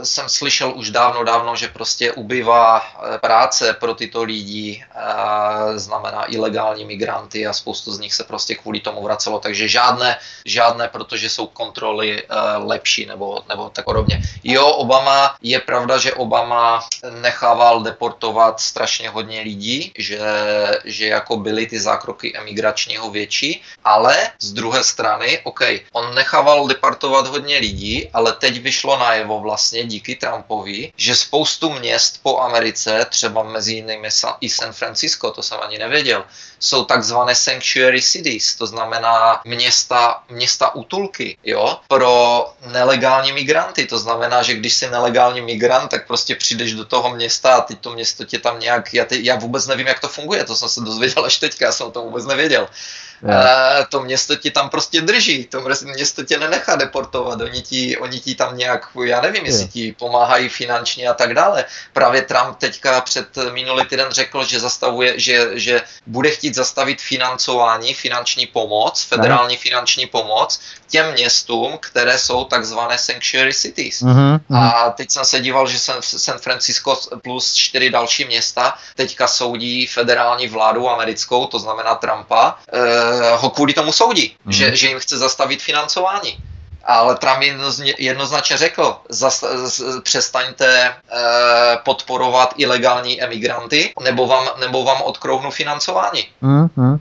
jsem 0.02 0.28
slyšel 0.28 0.72
už 0.76 0.90
dávno, 0.90 1.24
dávno, 1.24 1.56
že 1.56 1.68
prostě 1.68 2.12
ubývá 2.12 2.82
eh, 2.82 3.18
práce 3.18 3.72
pro 3.72 3.94
tyto 3.94 4.22
lidi, 4.22 4.84
a 4.94 5.78
znamená 5.78 6.32
ilegální 6.32 6.84
migranty 6.84 7.46
a 7.46 7.52
spoustu 7.52 7.92
z 7.92 7.98
nich 7.98 8.14
se 8.14 8.24
prostě 8.24 8.54
kvůli 8.54 8.80
tomu 8.80 9.02
vracelo, 9.02 9.38
takže 9.38 9.68
žádné, 9.68 10.18
žádné, 10.44 10.88
protože 10.88 11.30
jsou 11.30 11.46
kontroly 11.46 12.22
eh, 12.22 12.26
lepší 12.56 13.06
nebo, 13.06 13.42
nebo 13.48 13.70
tak 13.70 13.84
podobně. 13.84 14.22
Jo, 14.44 14.66
Obama, 14.66 15.36
je 15.42 15.60
pravda, 15.60 15.98
že 15.98 16.14
Obama 16.14 16.84
nechával 17.20 17.82
deportovat 17.82 18.60
strašně 18.60 19.08
hodně 19.08 19.40
lidí, 19.40 19.92
že, 19.98 20.20
že 20.84 21.06
jako 21.06 21.36
byly 21.36 21.66
ty 21.66 21.80
zákroky 21.80 22.36
emigračního 22.36 23.10
větší, 23.10 23.62
ale 23.84 24.16
z 24.40 24.52
druhé 24.52 24.84
strany, 24.84 25.40
OK, 25.44 25.60
on 25.92 26.14
nechával 26.14 26.66
deportovat 26.66 27.29
hodně 27.30 27.58
lidí, 27.58 28.08
ale 28.12 28.32
teď 28.32 28.60
vyšlo 28.60 28.98
najevo 28.98 29.40
vlastně 29.40 29.84
díky 29.84 30.16
Trumpovi, 30.16 30.92
že 30.96 31.16
spoustu 31.16 31.70
měst 31.70 32.20
po 32.22 32.40
Americe, 32.40 33.06
třeba 33.10 33.42
mezi 33.42 33.74
jinými 33.74 34.08
i 34.40 34.48
San 34.48 34.72
Francisco, 34.72 35.30
to 35.30 35.42
jsem 35.42 35.58
ani 35.62 35.78
nevěděl, 35.78 36.24
jsou 36.60 36.84
takzvané 36.84 37.34
sanctuary 37.34 38.02
cities, 38.02 38.54
to 38.54 38.66
znamená 38.66 39.40
města, 39.44 40.22
města 40.28 40.74
útulky, 40.74 41.36
jo, 41.44 41.78
pro 41.88 42.46
nelegální 42.66 43.32
migranty. 43.32 43.86
To 43.86 43.98
znamená, 43.98 44.42
že 44.42 44.54
když 44.54 44.74
jsi 44.74 44.90
nelegální 44.90 45.40
migrant, 45.40 45.90
tak 45.90 46.06
prostě 46.06 46.34
přijdeš 46.36 46.72
do 46.72 46.84
toho 46.84 47.14
města 47.14 47.54
a 47.56 47.60
teď 47.60 47.80
to 47.80 47.90
město 47.92 48.24
tě 48.24 48.38
tam 48.38 48.60
nějak, 48.60 48.94
já, 48.94 49.04
ty, 49.04 49.26
já 49.26 49.36
vůbec 49.36 49.66
nevím, 49.66 49.86
jak 49.86 50.00
to 50.00 50.08
funguje, 50.08 50.44
to 50.44 50.56
jsem 50.56 50.68
se 50.68 50.80
dozvěděl 50.80 51.24
až 51.24 51.38
teďka, 51.38 51.64
já 51.64 51.72
jsem 51.72 51.86
o 51.86 51.90
tom 51.90 52.04
vůbec 52.04 52.26
nevěděl. 52.26 52.68
Yeah. 53.22 53.88
to 53.88 54.00
město 54.00 54.36
ti 54.36 54.50
tam 54.50 54.70
prostě 54.70 55.00
drží, 55.00 55.44
to 55.44 55.64
město 55.82 56.24
tě 56.24 56.38
nenechá 56.38 56.76
deportovat, 56.76 57.40
oni 57.40 57.62
ti, 57.62 57.98
oni 57.98 58.20
ti 58.20 58.34
tam 58.34 58.56
nějak, 58.56 58.88
já 59.04 59.20
nevím, 59.20 59.46
jestli 59.46 59.60
yeah. 59.60 59.72
ti 59.72 59.94
pomáhají 59.98 60.48
finančně 60.48 61.08
a 61.08 61.14
tak 61.14 61.34
dále. 61.34 61.64
Právě 61.92 62.22
Trump 62.22 62.58
teďka 62.58 63.00
před 63.00 63.28
minulý 63.52 63.84
týden 63.84 64.06
řekl, 64.10 64.44
že 64.44 64.60
zastavuje, 64.60 65.20
že, 65.20 65.48
že 65.52 65.82
bude 66.06 66.30
chtít 66.30 66.54
zastavit 66.54 67.00
financování, 67.00 67.94
finanční 67.94 68.46
pomoc, 68.46 69.02
federální 69.02 69.54
yeah. 69.54 69.62
finanční 69.62 70.06
pomoc 70.06 70.60
těm 70.90 71.12
městům, 71.12 71.78
které 71.80 72.18
jsou 72.18 72.44
takzvané 72.44 72.98
sanctuary 72.98 73.54
cities. 73.54 74.02
Mm-hmm. 74.02 74.40
A 74.54 74.90
teď 74.90 75.10
jsem 75.10 75.24
se 75.24 75.40
díval, 75.40 75.66
že 75.66 75.78
San 76.00 76.38
Francisco 76.38 77.00
plus 77.22 77.54
čtyři 77.54 77.90
další 77.90 78.24
města 78.24 78.74
teďka 78.96 79.26
soudí 79.26 79.86
federální 79.86 80.48
vládu 80.48 80.88
americkou, 80.88 81.46
to 81.46 81.58
znamená 81.58 81.94
Trumpa, 81.94 82.58
eh, 82.72 83.36
ho 83.36 83.50
kvůli 83.50 83.74
tomu 83.74 83.92
soudí, 83.92 84.36
mm-hmm. 84.46 84.50
že, 84.50 84.76
že 84.76 84.88
jim 84.88 85.00
chce 85.00 85.18
zastavit 85.18 85.62
financování. 85.62 86.49
Ale 86.84 87.16
Trump 87.16 87.42
jednoznačně 87.98 88.56
řekl, 88.56 88.96
zas, 89.08 89.44
přestaňte 90.02 90.66
e, 90.68 90.94
podporovat 91.84 92.54
ilegální 92.56 93.22
emigranty, 93.22 93.92
nebo 94.00 94.26
vám, 94.26 94.48
nebo 94.60 94.84
vám 94.84 95.02
odkrouhnu 95.02 95.50
financování. 95.50 96.28
Mm-hmm. 96.42 96.98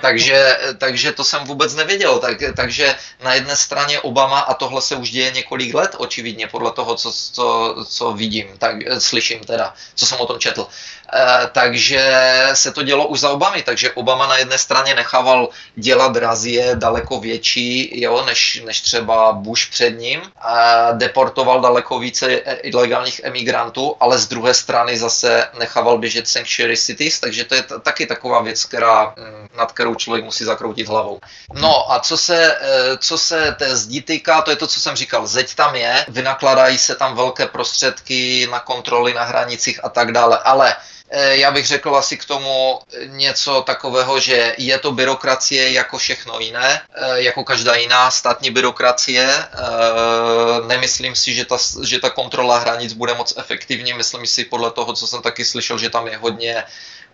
Takže, 0.00 0.58
takže 0.78 1.12
to 1.12 1.24
jsem 1.24 1.44
vůbec 1.44 1.74
nevěděl. 1.74 2.18
Tak, 2.18 2.36
takže 2.56 2.94
na 3.24 3.34
jedné 3.34 3.56
straně 3.56 4.00
Obama, 4.00 4.40
a 4.40 4.54
tohle 4.54 4.82
se 4.82 4.96
už 4.96 5.10
děje 5.10 5.30
několik 5.30 5.74
let, 5.74 5.94
očividně 5.98 6.46
podle 6.46 6.72
toho, 6.72 6.94
co, 6.94 7.12
co, 7.12 7.76
co 7.88 8.12
vidím, 8.12 8.46
tak 8.58 8.76
slyším 8.98 9.40
teda, 9.40 9.74
co 9.94 10.06
jsem 10.06 10.18
o 10.18 10.26
tom 10.26 10.38
četl. 10.38 10.66
E, 11.12 11.46
takže 11.52 12.12
se 12.54 12.72
to 12.72 12.82
dělo 12.82 13.06
už 13.06 13.20
za 13.20 13.30
Obamy, 13.30 13.62
takže 13.62 13.92
Obama 13.92 14.26
na 14.26 14.38
jedné 14.38 14.58
straně 14.58 14.94
nechával 14.94 15.48
dělat 15.74 16.16
razie 16.16 16.76
daleko 16.76 17.20
větší, 17.20 18.00
jo, 18.00 18.24
než, 18.26 18.62
než 18.64 18.80
třeba 18.80 19.32
Bush 19.32 19.70
před 19.70 19.90
ním, 19.90 20.22
a 20.40 20.92
deportoval 20.92 21.60
daleko 21.60 21.98
více 21.98 22.26
ilegálních 22.62 23.20
emigrantů, 23.24 23.96
ale 24.00 24.18
z 24.18 24.26
druhé 24.26 24.54
strany 24.54 24.98
zase 24.98 25.48
nechával 25.58 25.98
běžet 25.98 26.28
sanctuary 26.28 26.76
cities, 26.76 27.20
takže 27.20 27.44
to 27.44 27.54
je 27.54 27.62
t- 27.62 27.80
taky 27.80 28.06
taková 28.06 28.42
věc, 28.42 28.64
která, 28.64 29.14
mm, 29.16 29.48
nad 29.56 29.72
kterou 29.72 29.94
člověk 29.94 30.24
musí 30.24 30.44
zakroutit 30.44 30.88
hlavou. 30.88 31.20
No 31.52 31.92
a 31.92 32.00
co 32.00 32.16
se, 32.16 32.56
e, 32.60 32.96
co 32.98 33.18
se 33.18 33.56
té 33.58 33.76
zdi 33.76 34.02
týká, 34.02 34.42
to 34.42 34.50
je 34.50 34.56
to, 34.56 34.66
co 34.66 34.80
jsem 34.80 34.96
říkal, 34.96 35.26
zeď 35.26 35.54
tam 35.54 35.74
je, 35.74 36.06
vynakladají 36.08 36.78
se 36.78 36.94
tam 36.94 37.16
velké 37.16 37.46
prostředky 37.46 38.48
na 38.50 38.60
kontroly 38.60 39.14
na 39.14 39.24
hranicích 39.24 39.84
a 39.84 39.88
tak 39.88 40.12
dále, 40.12 40.38
ale 40.38 40.76
Eh, 40.76 40.95
já 41.10 41.50
bych 41.50 41.66
řekl 41.66 41.96
asi 41.96 42.16
k 42.16 42.24
tomu 42.24 42.80
něco 43.06 43.62
takového, 43.62 44.20
že 44.20 44.54
je 44.58 44.78
to 44.78 44.92
byrokracie 44.92 45.72
jako 45.72 45.98
všechno 45.98 46.40
jiné, 46.40 46.80
eh, 46.94 47.22
jako 47.22 47.44
každá 47.44 47.74
jiná 47.74 48.10
státní 48.10 48.50
byrokracie. 48.50 49.24
Eh, 49.24 50.66
nemyslím 50.66 51.14
si, 51.14 51.34
že 51.34 51.44
ta, 51.44 51.56
že 51.82 52.00
ta 52.00 52.10
kontrola 52.10 52.58
hranic 52.58 52.92
bude 52.92 53.14
moc 53.14 53.34
efektivní. 53.36 53.92
Myslím 53.92 54.26
si 54.26 54.44
podle 54.44 54.70
toho, 54.70 54.92
co 54.92 55.06
jsem 55.06 55.22
taky 55.22 55.44
slyšel, 55.44 55.78
že 55.78 55.90
tam 55.90 56.06
je 56.06 56.16
hodně 56.16 56.64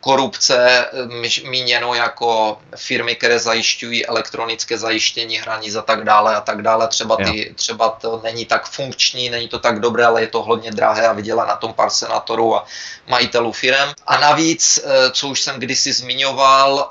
korupce 0.02 0.86
míněno 1.44 1.94
jako 1.94 2.58
firmy, 2.76 3.14
které 3.14 3.38
zajišťují 3.38 4.06
elektronické 4.06 4.78
zajištění 4.78 5.36
hranic 5.36 5.74
a 5.74 5.82
tak 5.82 6.04
dále 6.04 6.36
a 6.36 6.40
tak 6.40 6.62
dále. 6.62 6.88
Třeba, 6.88 7.16
ty, 7.16 7.54
třeba 7.56 7.88
to 7.88 8.20
není 8.24 8.46
tak 8.46 8.66
funkční, 8.66 9.30
není 9.30 9.48
to 9.48 9.58
tak 9.58 9.80
dobré, 9.80 10.06
ale 10.06 10.20
je 10.20 10.26
to 10.26 10.42
hodně 10.42 10.70
drahé 10.70 11.06
a 11.06 11.12
viděla 11.12 11.46
na 11.46 11.56
tom 11.56 11.72
pár 11.72 11.90
senátorů 11.90 12.56
a 12.56 12.66
majitelů 13.06 13.52
firm. 13.52 13.94
A 14.06 14.18
navíc, 14.18 14.82
eh, 14.84 15.10
co 15.10 15.28
už 15.28 15.40
jsem 15.40 15.60
kdysi 15.60 15.92
zmiňoval, 15.92 16.90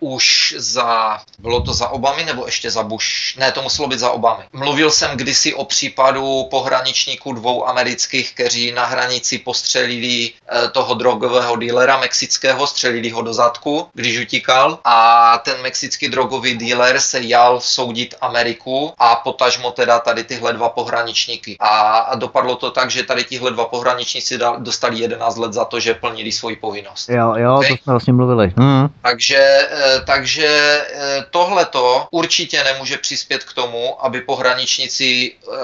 uh, 0.00 0.14
už 0.14 0.54
za, 0.58 1.18
bylo 1.38 1.60
to 1.60 1.74
za 1.74 1.88
Obamy 1.88 2.24
nebo 2.24 2.46
ještě 2.46 2.70
za 2.70 2.82
Bush? 2.82 3.36
Ne, 3.36 3.52
to 3.52 3.62
muselo 3.62 3.88
být 3.88 3.98
za 3.98 4.10
Obamy. 4.10 4.44
Mluvil 4.52 4.90
jsem 4.90 5.16
kdysi 5.16 5.54
o 5.54 5.64
případu 5.64 6.46
pohraničníků 6.50 7.32
dvou 7.32 7.68
amerických, 7.68 8.34
kteří 8.34 8.72
na 8.72 8.84
hranici 8.84 9.38
postřelili 9.38 10.32
uh, 10.32 10.68
toho 10.70 10.94
drogového 10.94 11.56
dílera 11.56 11.99
mexického, 12.00 12.66
střelili 12.66 13.10
ho 13.10 13.22
do 13.22 13.34
zadku, 13.34 13.88
když 13.94 14.18
utíkal 14.18 14.78
a 14.84 15.38
ten 15.44 15.62
mexický 15.62 16.08
drogový 16.08 16.58
dealer 16.58 17.00
se 17.00 17.20
jal 17.20 17.60
soudit 17.60 18.14
Ameriku 18.20 18.92
a 18.98 19.16
potažmo 19.16 19.70
teda 19.70 19.98
tady 19.98 20.24
tyhle 20.24 20.52
dva 20.52 20.68
pohraničníky. 20.68 21.56
A, 21.60 21.68
a 21.98 22.14
dopadlo 22.14 22.56
to 22.56 22.70
tak, 22.70 22.90
že 22.90 23.02
tady 23.02 23.24
tyhle 23.24 23.50
dva 23.50 23.64
pohraničníci 23.64 24.38
dostali 24.58 24.98
11 24.98 25.36
let 25.36 25.52
za 25.52 25.64
to, 25.64 25.80
že 25.80 25.94
plnili 25.94 26.32
svoji 26.32 26.56
povinnost. 26.56 27.08
Jo, 27.08 27.34
jo, 27.36 27.56
okay? 27.56 27.68
to 27.68 27.82
jsme 27.82 27.92
vlastně 27.92 28.12
mluvili. 28.12 28.52
Hmm. 28.56 28.88
Takže, 29.02 29.68
eh, 29.70 30.00
takže 30.06 30.46
eh, 30.92 31.24
tohleto 31.30 32.06
určitě 32.10 32.64
nemůže 32.64 32.96
přispět 32.98 33.44
k 33.44 33.52
tomu, 33.52 34.04
aby 34.04 34.20
pohraničníci 34.20 35.32
uh, 35.46 35.54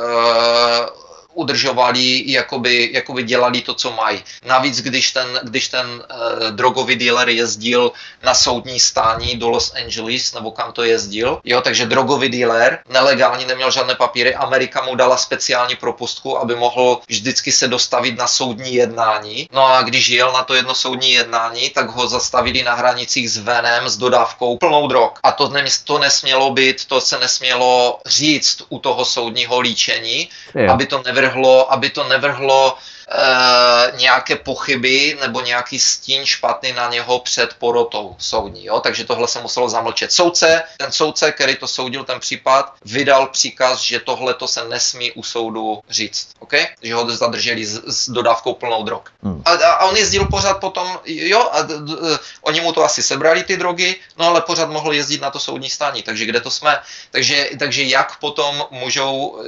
udržovali, 1.37 2.25
jakoby, 2.27 2.91
jakoby 2.93 3.23
dělali 3.23 3.61
to, 3.61 3.75
co 3.75 3.93
mají. 3.93 4.23
Navíc, 4.45 4.81
když 4.81 5.11
ten, 5.11 5.41
když 5.43 5.69
ten 5.69 5.87
uh, 5.87 6.51
drogový 6.51 6.97
dealer 6.97 7.29
jezdil 7.29 7.93
na 8.25 8.35
soudní 8.35 8.81
stání 8.81 9.37
do 9.37 9.49
Los 9.49 9.73
Angeles, 9.77 10.35
nebo 10.35 10.51
kam 10.51 10.73
to 10.73 10.83
jezdil, 10.83 11.41
jo, 11.45 11.61
takže 11.61 11.87
drogový 11.87 12.29
dealer, 12.29 12.79
nelegální, 12.89 13.45
neměl 13.45 13.71
žádné 13.71 13.95
papíry, 13.95 14.35
Amerika 14.35 14.83
mu 14.83 14.95
dala 14.95 15.17
speciální 15.17 15.77
propustku, 15.77 16.39
aby 16.39 16.55
mohl 16.55 17.01
vždycky 17.09 17.53
se 17.53 17.69
dostavit 17.69 18.19
na 18.19 18.27
soudní 18.27 18.75
jednání. 18.75 19.49
No 19.53 19.67
a 19.67 19.83
když 19.83 20.09
jel 20.09 20.33
na 20.33 20.43
to 20.45 20.55
jedno 20.55 20.75
soudní 20.75 21.13
jednání, 21.13 21.71
tak 21.71 21.91
ho 21.91 22.09
zastavili 22.09 22.63
na 22.63 22.75
hranicích 22.75 23.31
s 23.31 23.39
venem, 23.39 23.89
s 23.89 23.97
dodávkou 23.97 24.57
plnou 24.57 24.89
drog. 24.89 25.11
A 25.23 25.33
to, 25.33 25.49
ne, 25.49 25.65
to 25.85 25.99
nesmělo 25.99 26.51
být, 26.51 26.85
to 26.85 27.01
se 27.01 27.19
nesmělo 27.19 27.99
říct 28.07 28.63
u 28.69 28.79
toho 28.79 29.05
soudního 29.05 29.61
líčení, 29.61 30.29
jo. 30.55 30.73
aby 30.73 30.87
to 30.87 31.03
nevyr 31.03 31.26
nevrhlo, 31.27 31.73
aby 31.73 31.91
to 31.91 32.09
nevrhlo 32.09 32.79
e, 33.09 33.97
nějaké 33.97 34.37
pochyby 34.37 35.19
nebo 35.21 35.41
nějaký 35.41 35.79
stín 35.79 36.27
špatný 36.27 36.73
na 36.73 36.91
něho 36.91 37.19
před 37.19 37.55
porotou 37.55 38.17
soudní. 38.19 38.65
Jo? 38.65 38.81
Takže 38.81 39.05
tohle 39.05 39.29
se 39.29 39.41
muselo 39.41 39.69
zamlčet. 39.69 40.13
Soudce, 40.13 40.63
ten 40.77 40.93
soudce, 40.93 41.33
který 41.33 41.57
to 41.57 41.67
soudil 41.67 42.05
ten 42.05 42.21
případ, 42.21 42.73
vydal 42.85 43.27
příkaz, 43.27 43.81
že 43.81 44.01
tohle 44.01 44.35
to 44.35 44.49
se 44.49 44.65
nesmí 44.69 45.13
u 45.13 45.23
soudu 45.23 45.81
říct. 45.91 46.29
Okay? 46.39 46.67
Že 46.83 46.95
ho 46.95 47.11
zadrželi 47.17 47.67
s, 47.67 47.83
s 47.87 48.09
dodávkou 48.09 48.55
plnou 48.55 48.83
drog. 48.83 49.03
Hmm. 49.23 49.43
A, 49.45 49.51
a 49.51 49.85
on 49.85 49.97
jezdil 49.97 50.25
pořád 50.25 50.61
potom, 50.61 50.99
jo, 51.05 51.49
a 51.53 51.63
d, 51.63 51.75
d, 51.79 51.95
oni 52.43 52.61
mu 52.61 52.73
to 52.73 52.85
asi 52.85 53.03
sebrali 53.03 53.43
ty 53.43 53.57
drogy, 53.57 53.97
no 54.17 54.27
ale 54.27 54.41
pořád 54.41 54.71
mohl 54.71 54.93
jezdit 54.93 55.21
na 55.21 55.31
to 55.31 55.39
soudní 55.39 55.71
stání, 55.71 56.03
takže 56.03 56.25
kde 56.25 56.41
to 56.41 56.51
jsme? 56.51 56.79
Takže, 57.11 57.51
takže 57.59 57.83
jak 57.83 58.19
potom 58.19 58.67
můžou, 58.71 59.43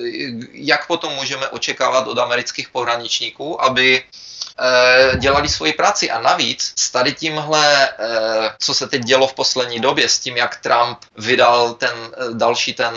jak 0.52 0.86
potom 0.86 1.12
můžeme 1.14 1.48
očekávat 1.48 2.06
od 2.06 2.18
amerických 2.18 2.68
pohraničníků, 2.68 3.47
aby 3.56 4.02
eh, 4.60 5.16
dělali 5.16 5.48
svoji 5.48 5.72
práci. 5.72 6.10
A 6.10 6.20
navíc 6.20 6.72
s 6.76 6.90
tady 6.90 7.12
tímhle, 7.12 7.88
eh, 7.88 8.50
co 8.58 8.74
se 8.74 8.86
teď 8.86 9.02
dělo 9.02 9.26
v 9.26 9.34
poslední 9.34 9.80
době, 9.80 10.08
s 10.08 10.18
tím, 10.18 10.36
jak 10.36 10.56
Trump 10.56 10.98
vydal 11.16 11.74
ten 11.74 11.90
eh, 12.12 12.24
další 12.32 12.74
ten 12.74 12.94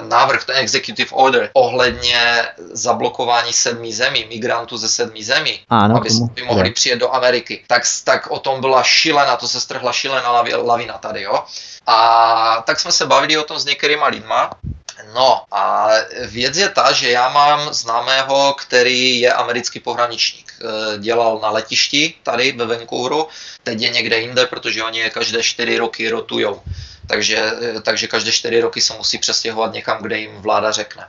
návrh, 0.00 0.44
ten 0.44 0.56
executive 0.56 1.10
order 1.12 1.50
ohledně 1.52 2.44
zablokování 2.72 3.52
sedmi 3.52 3.92
zemí, 3.92 4.26
migrantů 4.28 4.76
ze 4.76 4.88
sedmi 4.88 5.24
zemí, 5.24 5.60
ano, 5.68 5.96
aby, 5.96 6.08
by 6.34 6.42
mohli 6.42 6.70
přijet 6.70 6.98
do 6.98 7.14
Ameriky, 7.14 7.64
tak, 7.66 7.82
tak 8.04 8.30
o 8.30 8.38
tom 8.38 8.60
byla 8.60 8.82
šilena, 8.82 9.36
to 9.36 9.48
se 9.48 9.60
strhla 9.60 9.92
šilena 9.92 10.30
lavina 10.62 10.98
tady, 10.98 11.22
jo. 11.22 11.44
A 11.86 12.62
tak 12.66 12.80
jsme 12.80 12.92
se 12.92 13.06
bavili 13.06 13.38
o 13.38 13.42
tom 13.42 13.58
s 13.58 13.64
některýma 13.64 14.06
lidma 14.06 14.50
No 15.14 15.42
a 15.50 15.90
věc 16.26 16.56
je 16.56 16.68
ta, 16.68 16.92
že 16.92 17.10
já 17.10 17.28
mám 17.28 17.74
známého, 17.74 18.54
který 18.54 19.20
je 19.20 19.32
americký 19.32 19.80
pohraničník. 19.80 20.52
Eh, 20.60 20.98
dělal 20.98 21.38
na 21.42 21.50
letišti 21.50 22.14
tady 22.22 22.52
ve 22.52 22.66
Vancouveru, 22.66 23.28
teď 23.62 23.80
je 23.80 23.88
někde 23.88 24.18
jinde, 24.18 24.46
protože 24.46 24.84
oni 24.84 24.98
je 24.98 25.10
každé 25.10 25.42
čtyři 25.42 25.78
roky 25.78 26.08
rotujou. 26.08 26.62
Takže, 27.06 27.52
eh, 27.62 27.80
takže 27.80 28.06
každé 28.06 28.32
čtyři 28.32 28.60
roky 28.60 28.80
se 28.80 28.94
musí 28.94 29.18
přestěhovat 29.18 29.72
někam, 29.72 30.02
kde 30.02 30.18
jim 30.18 30.36
vláda 30.42 30.72
řekne. 30.72 31.08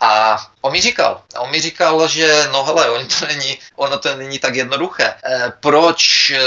A 0.00 0.38
on 0.60 0.72
mi 0.72 0.80
říkal, 0.80 1.22
on 1.38 1.50
mi 1.50 1.60
říkal, 1.60 2.08
že 2.08 2.48
no 2.52 2.64
hele, 2.64 2.90
on 2.96 3.06
to 3.06 3.26
není, 3.26 3.58
ono 3.76 3.98
to 3.98 4.16
není 4.16 4.38
tak 4.38 4.54
jednoduché. 4.54 5.04
E, 5.24 5.52
proč, 5.60 6.30
e, 6.30 6.40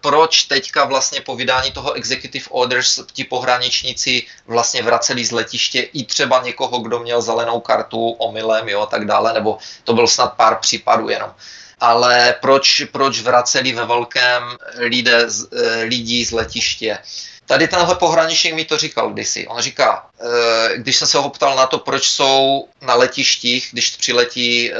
proč 0.00 0.42
teďka 0.42 0.84
vlastně 0.84 1.20
po 1.20 1.36
vydání 1.36 1.70
toho 1.70 1.92
executive 1.92 2.46
orders 2.48 3.00
ti 3.12 3.24
pohraničníci 3.24 4.22
vlastně 4.46 4.82
vraceli 4.82 5.24
z 5.24 5.32
letiště 5.32 5.80
i 5.80 6.04
třeba 6.04 6.42
někoho, 6.42 6.78
kdo 6.78 6.98
měl 6.98 7.22
zelenou 7.22 7.60
kartu 7.60 8.10
omylem, 8.10 8.68
jo, 8.68 8.86
tak 8.86 9.04
dále, 9.04 9.32
nebo 9.32 9.58
to 9.84 9.94
byl 9.94 10.08
snad 10.08 10.34
pár 10.34 10.58
případů 10.58 11.08
jenom 11.08 11.34
ale 11.80 12.34
proč, 12.40 12.82
proč 12.92 13.20
vraceli 13.20 13.72
ve 13.72 13.84
velkém 13.84 14.42
lidé, 14.78 15.26
e, 15.26 15.82
lidí 15.82 16.24
z 16.24 16.32
letiště? 16.32 16.98
Tady 17.46 17.68
tenhle 17.68 17.94
pohraničník 17.94 18.54
mi 18.54 18.64
to 18.64 18.78
říkal 18.78 19.10
kdysi. 19.10 19.46
On 19.46 19.60
říká, 19.60 20.06
když 20.76 20.96
jsem 20.96 21.08
se 21.08 21.18
ho 21.18 21.30
ptal 21.30 21.56
na 21.56 21.66
to, 21.66 21.78
proč 21.78 22.08
jsou 22.08 22.68
na 22.80 22.94
letištích, 22.94 23.68
když 23.72 23.96
přiletí 23.96 24.72
eh, 24.72 24.76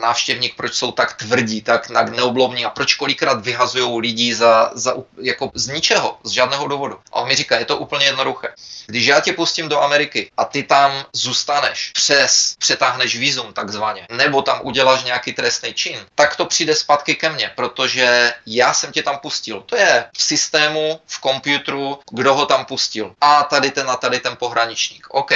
návštěvník, 0.00 0.56
proč 0.56 0.74
jsou 0.74 0.92
tak 0.92 1.16
tvrdí, 1.16 1.62
tak 1.62 1.90
neoblomní 2.10 2.64
a 2.64 2.70
proč 2.70 2.94
kolikrát 2.94 3.44
vyhazují 3.44 4.00
lidi 4.00 4.34
za, 4.34 4.70
za, 4.74 4.94
jako 5.20 5.50
z 5.54 5.68
ničeho, 5.68 6.18
z 6.24 6.30
žádného 6.30 6.68
důvodu. 6.68 6.98
A 7.12 7.20
on 7.20 7.28
mi 7.28 7.36
říká, 7.36 7.58
je 7.58 7.64
to 7.64 7.78
úplně 7.78 8.06
jednoduché. 8.06 8.48
Když 8.86 9.06
já 9.06 9.20
tě 9.20 9.32
pustím 9.32 9.68
do 9.68 9.82
Ameriky 9.82 10.30
a 10.36 10.44
ty 10.44 10.62
tam 10.62 11.04
zůstaneš 11.12 11.90
přes, 11.94 12.54
přetáhneš 12.58 13.16
vízum 13.16 13.52
takzvaně, 13.52 14.06
nebo 14.10 14.42
tam 14.42 14.60
uděláš 14.62 15.04
nějaký 15.04 15.32
trestný 15.32 15.74
čin, 15.74 15.98
tak 16.14 16.36
to 16.36 16.46
přijde 16.46 16.74
zpátky 16.74 17.14
ke 17.14 17.30
mně, 17.30 17.52
protože 17.56 18.32
já 18.46 18.74
jsem 18.74 18.92
tě 18.92 19.02
tam 19.02 19.18
pustil. 19.18 19.60
To 19.66 19.76
je 19.76 20.04
v 20.16 20.22
systému, 20.22 21.00
v 21.06 21.20
počítači, 21.20 22.04
kdo 22.10 22.34
ho 22.34 22.46
tam 22.46 22.64
pustil. 22.64 23.14
A 23.20 23.42
tady 23.42 23.70
ten 23.70 23.90
a 23.90 23.96
tady 23.96 24.20
ten 24.20 24.36
pohraničník. 24.74 25.06
OK. 25.14 25.32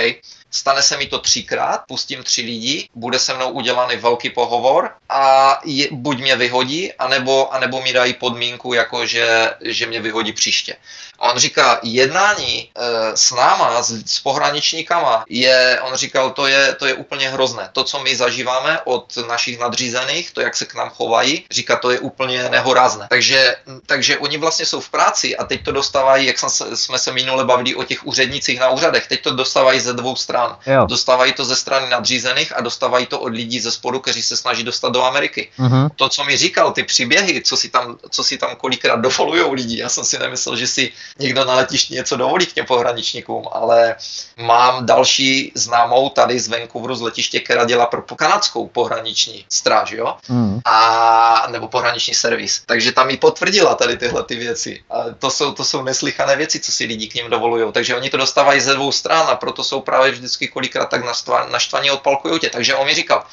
Stane 0.51 0.83
se 0.83 0.97
mi 0.97 1.07
to 1.07 1.19
třikrát, 1.19 1.81
pustím 1.89 2.23
tři 2.23 2.41
lidi, 2.41 2.89
bude 2.95 3.19
se 3.19 3.35
mnou 3.35 3.51
udělaný 3.51 3.97
velký 3.97 4.31
pohovor 4.31 4.91
a 5.09 5.59
je, 5.65 5.89
buď 5.91 6.21
mě 6.21 6.37
vyhodí, 6.37 6.93
anebo, 6.93 7.55
anebo 7.55 7.83
mi 7.83 7.93
dají 7.93 8.15
podmínku, 8.15 8.75
jako 8.75 9.07
že, 9.07 9.51
že 9.61 9.87
mě 9.87 10.01
vyhodí 10.01 10.33
příště. 10.33 10.77
A 11.19 11.33
on 11.33 11.39
říká, 11.39 11.81
jednání 11.83 12.71
e, 12.75 13.17
s 13.17 13.31
náma, 13.31 13.83
s, 13.83 14.03
s 14.07 14.21
pohraničníkama, 14.21 15.25
je, 15.29 15.81
on 15.83 15.95
říkal, 15.97 16.31
to 16.31 16.47
je, 16.47 16.75
to 16.75 16.87
je 16.87 16.95
úplně 16.95 17.29
hrozné. 17.29 17.69
To, 17.73 17.85
co 17.85 17.99
my 17.99 18.17
zažíváme 18.17 18.81
od 18.85 19.17
našich 19.29 19.59
nadřízených, 19.59 20.31
to, 20.31 20.41
jak 20.41 20.57
se 20.57 20.65
k 20.65 20.75
nám 20.75 20.91
chovají, 20.91 21.45
říká, 21.51 21.77
to 21.77 21.91
je 21.91 21.99
úplně 21.99 22.49
nehorázné. 22.49 23.07
Takže, 23.11 23.57
takže 23.87 24.19
oni 24.19 24.39
vlastně 24.39 24.67
jsou 24.67 24.81
v 24.81 24.91
práci 24.91 25.37
a 25.37 25.45
teď 25.45 25.65
to 25.65 25.73
dostávají, 25.73 26.27
jak 26.27 26.37
jsme 26.75 26.99
se 26.99 27.13
minule 27.13 27.45
bavili 27.45 27.75
o 27.75 27.85
těch 27.85 28.07
úřednicích 28.07 28.61
na 28.61 28.69
úřadech. 28.69 29.07
Teď 29.07 29.23
to 29.23 29.35
dostávají 29.35 29.81
ze 29.81 29.93
dvou 29.93 30.17
stran. 30.17 30.38
Jo. 30.67 30.87
Dostávají 30.87 31.33
to 31.33 31.45
ze 31.45 31.57
strany 31.57 31.89
nadřízených 31.91 32.57
a 32.57 32.61
dostávají 32.61 33.07
to 33.07 33.21
od 33.21 33.33
lidí 33.33 33.61
ze 33.61 33.71
spodu, 33.71 34.01
kteří 34.01 34.23
se 34.23 34.37
snaží 34.37 34.65
dostat 34.65 34.93
do 34.93 35.05
Ameriky. 35.05 35.51
Uh-huh. 35.59 35.89
To, 35.97 36.09
co 36.09 36.25
mi 36.25 36.37
říkal, 36.37 36.73
ty 36.73 36.83
příběhy, 36.83 37.43
co 37.43 37.57
si 37.57 37.69
tam, 37.69 37.99
co 38.11 38.25
si 38.25 38.39
tam 38.39 38.57
kolikrát 38.57 39.01
dovolují 39.01 39.55
lidi, 39.55 39.79
já 39.79 39.89
jsem 39.89 40.05
si 40.05 40.19
nemyslel, 40.19 40.57
že 40.57 40.67
si 40.67 40.93
někdo 41.19 41.45
na 41.45 41.55
letišti 41.55 41.95
něco 41.95 42.17
dovolí 42.17 42.47
k 42.47 42.53
těm 42.53 42.67
pohraničníkům, 42.67 43.45
ale 43.53 43.95
mám 44.37 44.87
další 44.87 45.53
známou 45.55 46.09
tady 46.09 46.41
z 46.41 46.49
Vancouveru 46.49 46.95
z 46.95 47.01
letiště, 47.01 47.41
která 47.41 47.65
dělá 47.65 47.87
pro 47.87 48.03
kanadskou 48.03 48.69
pohraniční 48.69 49.45
stráž, 49.49 49.91
jo? 49.91 50.17
Uh-huh. 50.31 50.61
A, 50.65 51.47
nebo 51.51 51.69
pohraniční 51.69 52.15
servis. 52.15 52.63
Takže 52.67 52.93
tam 52.93 53.07
mi 53.07 53.17
potvrdila 53.17 53.75
tady 53.75 53.97
tyhle 53.97 54.23
ty 54.23 54.37
věci. 54.37 54.83
A 54.91 55.05
to 55.19 55.31
jsou, 55.31 55.53
to 55.53 55.65
jsou 55.65 55.83
neslychané 55.83 56.37
věci, 56.37 56.61
co 56.61 56.73
si 56.73 56.85
lidi 56.85 57.09
k 57.09 57.15
ním 57.15 57.31
dovolují. 57.31 57.73
Takže 57.73 57.97
oni 57.97 58.11
to 58.11 58.17
dostávají 58.17 58.61
ze 58.61 58.75
dvou 58.75 58.93
stran 58.93 59.27
a 59.29 59.37
proto 59.37 59.65
jsou 59.65 59.81
právě 59.81 60.13
vždycky 60.29 60.49
kolikrát 60.49 60.87
tak 60.87 61.03
naštvaní 61.51 61.91
odpalkují 61.91 62.41
tě. 62.41 62.51
Takže 62.51 62.75
on 62.75 62.87
mi 62.87 62.95
říkal, 62.95 63.27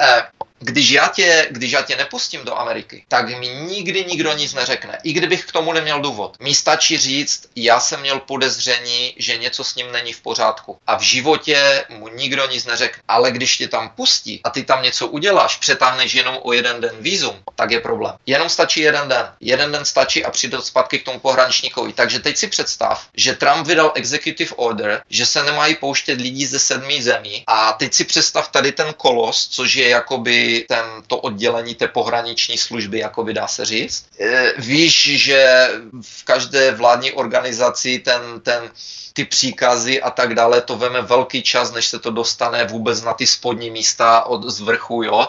eh, 0.00 0.22
když 0.62 0.90
já, 0.90 1.08
tě, 1.08 1.48
když 1.50 1.72
já 1.72 1.82
tě 1.82 1.96
nepustím 1.96 2.44
do 2.44 2.58
Ameriky, 2.58 3.04
tak 3.08 3.38
mi 3.38 3.48
nikdy 3.48 4.04
nikdo 4.04 4.32
nic 4.32 4.54
neřekne. 4.54 4.98
I 5.02 5.12
kdybych 5.12 5.44
k 5.44 5.52
tomu 5.52 5.72
neměl 5.72 6.00
důvod. 6.00 6.36
Mi 6.40 6.54
stačí 6.54 6.98
říct, 6.98 7.48
já 7.56 7.80
jsem 7.80 8.00
měl 8.00 8.20
podezření, 8.20 9.14
že 9.16 9.36
něco 9.36 9.64
s 9.64 9.74
ním 9.74 9.92
není 9.92 10.12
v 10.12 10.20
pořádku. 10.20 10.78
A 10.86 10.96
v 10.96 11.00
životě 11.00 11.84
mu 11.88 12.08
nikdo 12.08 12.48
nic 12.48 12.64
neřekne. 12.64 13.02
Ale 13.08 13.30
když 13.30 13.56
tě 13.56 13.68
tam 13.68 13.88
pustí 13.88 14.40
a 14.44 14.50
ty 14.50 14.62
tam 14.62 14.82
něco 14.82 15.06
uděláš, 15.06 15.56
přetáhneš 15.56 16.14
jenom 16.14 16.38
o 16.42 16.52
jeden 16.52 16.80
den 16.80 16.96
vízum, 16.98 17.36
tak 17.54 17.70
je 17.70 17.80
problém. 17.80 18.14
Jenom 18.26 18.48
stačí 18.48 18.80
jeden 18.80 19.08
den. 19.08 19.26
Jeden 19.40 19.72
den 19.72 19.84
stačí 19.84 20.24
a 20.24 20.30
přijde 20.30 20.62
zpátky 20.62 20.98
k 20.98 21.04
tomu 21.04 21.18
pohraničníkovi. 21.18 21.92
Takže 21.92 22.18
teď 22.18 22.36
si 22.36 22.46
představ, 22.46 23.06
že 23.14 23.34
Trump 23.34 23.66
vydal 23.66 23.92
executive 23.94 24.50
order, 24.56 25.02
že 25.10 25.26
se 25.26 25.42
nemají 25.42 25.74
pouštět 25.74 26.20
lidi 26.20 26.46
ze 26.46 26.58
sedmi 26.58 27.02
zemí. 27.02 27.44
A 27.46 27.72
teď 27.72 27.94
si 27.94 28.04
představ 28.04 28.48
tady 28.48 28.72
ten 28.72 28.94
kolos, 28.96 29.48
což 29.48 29.74
je 29.74 29.88
jakoby 29.88 30.49
ten, 30.68 30.84
to 31.06 31.16
oddělení 31.16 31.74
té 31.74 31.88
pohraniční 31.88 32.58
služby, 32.58 32.98
jako 32.98 33.24
by 33.24 33.34
dá 33.34 33.46
se 33.46 33.64
říct. 33.64 34.06
E, 34.20 34.52
víš, 34.58 35.10
že 35.14 35.68
v 36.02 36.24
každé 36.24 36.72
vládní 36.72 37.12
organizaci 37.12 37.98
ten, 37.98 38.40
ten 38.42 38.70
ty 39.12 39.24
příkazy 39.24 40.02
a 40.02 40.10
tak 40.10 40.34
dále, 40.34 40.60
to 40.60 40.76
veme 40.76 41.02
velký 41.02 41.42
čas, 41.42 41.72
než 41.72 41.86
se 41.86 41.98
to 41.98 42.10
dostane 42.10 42.64
vůbec 42.64 43.02
na 43.02 43.14
ty 43.14 43.26
spodní 43.26 43.70
místa 43.70 44.24
od 44.26 44.44
z 44.44 44.60
vrchu, 44.60 45.02
jo. 45.02 45.28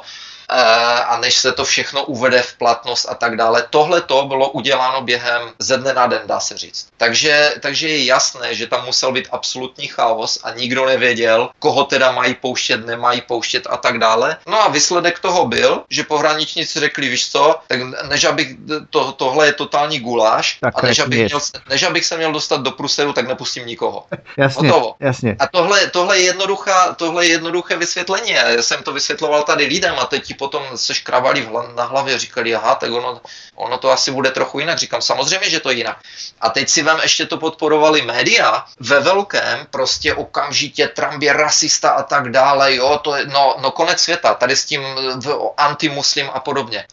Eh, 0.53 1.03
a 1.03 1.17
než 1.17 1.35
se 1.35 1.51
to 1.51 1.65
všechno 1.65 2.03
uvede 2.05 2.41
v 2.41 2.53
platnost 2.53 3.05
a 3.09 3.15
tak 3.15 3.37
dále. 3.37 3.65
Tohle 3.69 4.01
to 4.01 4.25
bylo 4.25 4.49
uděláno 4.49 5.01
během 5.01 5.41
ze 5.59 5.77
dne 5.77 5.93
na 5.93 6.07
den, 6.07 6.21
dá 6.25 6.39
se 6.39 6.57
říct. 6.57 6.87
Takže, 6.97 7.53
takže 7.59 7.87
je 7.87 8.05
jasné, 8.05 8.55
že 8.55 8.67
tam 8.67 8.85
musel 8.85 9.11
být 9.11 9.27
absolutní 9.31 9.87
chaos 9.87 10.39
a 10.43 10.51
nikdo 10.51 10.85
nevěděl, 10.85 11.49
koho 11.59 11.83
teda 11.83 12.11
mají 12.11 12.35
pouštět, 12.35 12.85
nemají 12.85 13.21
pouštět 13.21 13.67
a 13.69 13.77
tak 13.77 13.97
dále. 13.97 14.37
No 14.47 14.61
a 14.61 14.67
výsledek 14.67 15.19
toho 15.19 15.47
byl, 15.47 15.83
že 15.89 16.03
pohraničníci 16.03 16.79
řekli, 16.79 17.09
víš 17.09 17.31
co, 17.31 17.55
tak 17.67 17.79
než 18.09 18.23
abych, 18.23 18.55
to, 18.89 19.11
tohle 19.11 19.45
je 19.45 19.53
totální 19.53 19.99
guláš 19.99 20.57
tak 20.61 20.83
a 20.83 20.87
než 20.87 20.99
abych, 20.99 21.19
měl, 21.19 21.39
než 21.69 21.83
abych 21.83 22.05
se 22.05 22.17
měl 22.17 22.31
dostat 22.31 22.61
do 22.61 22.71
Pruselu, 22.71 23.13
tak 23.13 23.27
nepustím 23.27 23.65
nikoho. 23.65 24.05
Jasně, 24.37 24.69
Hotovo. 24.69 24.95
jasně. 24.99 25.35
A 25.39 25.47
tohle, 25.47 25.87
tohle, 25.87 26.17
je 26.17 26.23
jednoduchá, 26.23 26.93
tohle 26.93 27.25
je 27.25 27.31
jednoduché 27.31 27.75
vysvětlení. 27.75 28.31
Já 28.31 28.61
jsem 28.61 28.83
to 28.83 28.93
vysvětloval 28.93 29.43
tady 29.43 29.65
lidem 29.65 29.95
a 29.99 30.05
teď 30.05 30.23
ti 30.23 30.33
potom 30.41 30.63
se 30.75 30.93
škrabali 30.93 31.49
na 31.75 31.83
hlavě, 31.83 32.19
říkali, 32.19 32.55
aha, 32.55 32.75
tak 32.75 32.91
ono, 32.91 33.21
ono 33.55 33.77
to 33.77 33.91
asi 33.91 34.11
bude 34.11 34.31
trochu 34.33 34.59
jinak. 34.59 34.77
Říkám, 34.77 35.01
samozřejmě, 35.01 35.49
že 35.49 35.59
to 35.59 35.69
je 35.69 35.77
jinak. 35.77 35.97
A 36.41 36.49
teď 36.49 36.69
si 36.69 36.81
vám 36.81 36.99
ještě 37.01 37.25
to 37.25 37.37
podporovali 37.37 38.01
média 38.01 38.65
ve 38.79 38.99
velkém, 38.99 39.67
prostě 39.69 40.13
okamžitě 40.13 40.87
Trump 40.87 41.21
je 41.21 41.33
rasista 41.33 41.89
a 41.89 42.03
tak 42.03 42.29
dále, 42.33 42.75
jo, 42.75 42.99
to 43.03 43.15
je, 43.15 43.25
no, 43.25 43.55
no 43.61 43.71
konec 43.71 44.01
světa, 44.01 44.33
tady 44.33 44.55
s 44.55 44.65
tím 44.65 44.81
v, 45.21 45.53
antimuslim 45.57 46.29
a 46.33 46.39
podobně. 46.39 46.79
E, 46.79 46.85